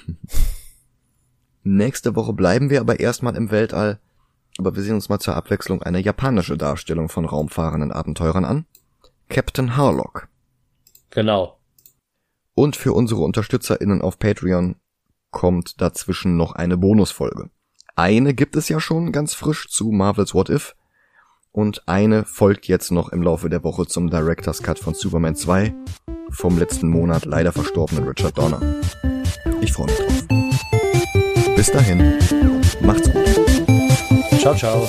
Nächste 1.63 2.15
Woche 2.15 2.33
bleiben 2.33 2.69
wir 2.69 2.81
aber 2.81 2.99
erstmal 2.99 3.35
im 3.35 3.51
Weltall. 3.51 3.99
Aber 4.57 4.75
wir 4.75 4.83
sehen 4.83 4.95
uns 4.95 5.09
mal 5.09 5.19
zur 5.19 5.35
Abwechslung 5.35 5.81
eine 5.81 5.99
japanische 5.99 6.57
Darstellung 6.57 7.09
von 7.09 7.25
raumfahrenden 7.25 7.91
Abenteurern 7.91 8.45
an. 8.45 8.65
Captain 9.29 9.75
Harlock. 9.75 10.27
Genau. 11.09 11.54
Und 12.55 12.75
für 12.75 12.93
unsere 12.93 13.21
UnterstützerInnen 13.21 14.01
auf 14.01 14.17
Patreon 14.17 14.75
kommt 15.29 15.81
dazwischen 15.81 16.37
noch 16.37 16.53
eine 16.53 16.77
Bonusfolge. 16.77 17.49
Eine 17.95 18.33
gibt 18.33 18.55
es 18.55 18.69
ja 18.69 18.79
schon 18.79 19.11
ganz 19.11 19.33
frisch 19.33 19.69
zu 19.69 19.91
Marvel's 19.91 20.33
What 20.33 20.49
If. 20.49 20.75
Und 21.51 21.87
eine 21.87 22.25
folgt 22.25 22.67
jetzt 22.67 22.91
noch 22.91 23.09
im 23.09 23.21
Laufe 23.21 23.49
der 23.49 23.63
Woche 23.63 23.85
zum 23.85 24.09
Director's 24.09 24.63
Cut 24.63 24.79
von 24.79 24.93
Superman 24.93 25.35
2 25.35 25.73
vom 26.29 26.57
letzten 26.57 26.89
Monat 26.89 27.25
leider 27.25 27.51
verstorbenen 27.51 28.07
Richard 28.07 28.37
Donner. 28.37 28.61
Ich 29.61 29.71
freue 29.71 29.87
mich 29.87 29.95
drauf. 29.95 31.55
Bis 31.55 31.71
dahin, 31.71 32.15
macht's 32.81 33.09
gut. 33.11 34.39
Ciao, 34.39 34.55
ciao. 34.55 34.87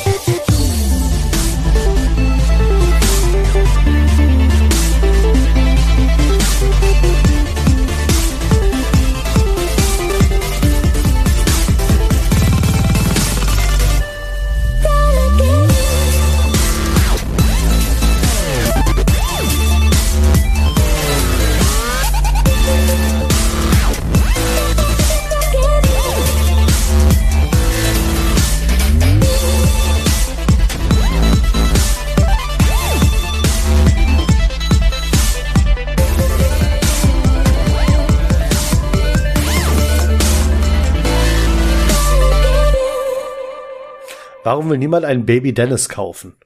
Warum 44.46 44.70
will 44.70 44.78
niemand 44.78 45.04
einen 45.04 45.26
Baby 45.26 45.52
Dennis 45.52 45.88
kaufen? 45.88 46.36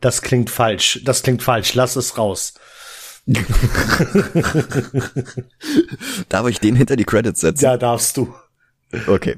Das 0.00 0.22
klingt 0.22 0.48
falsch. 0.48 1.02
Das 1.04 1.22
klingt 1.22 1.42
falsch. 1.42 1.74
Lass 1.74 1.94
es 1.94 2.16
raus. 2.16 2.54
Darf 6.30 6.46
ich 6.48 6.58
den 6.58 6.74
hinter 6.74 6.96
die 6.96 7.04
Credits 7.04 7.42
setzen? 7.42 7.64
Ja, 7.66 7.76
darfst 7.76 8.16
du. 8.16 8.34
Okay. 9.06 9.36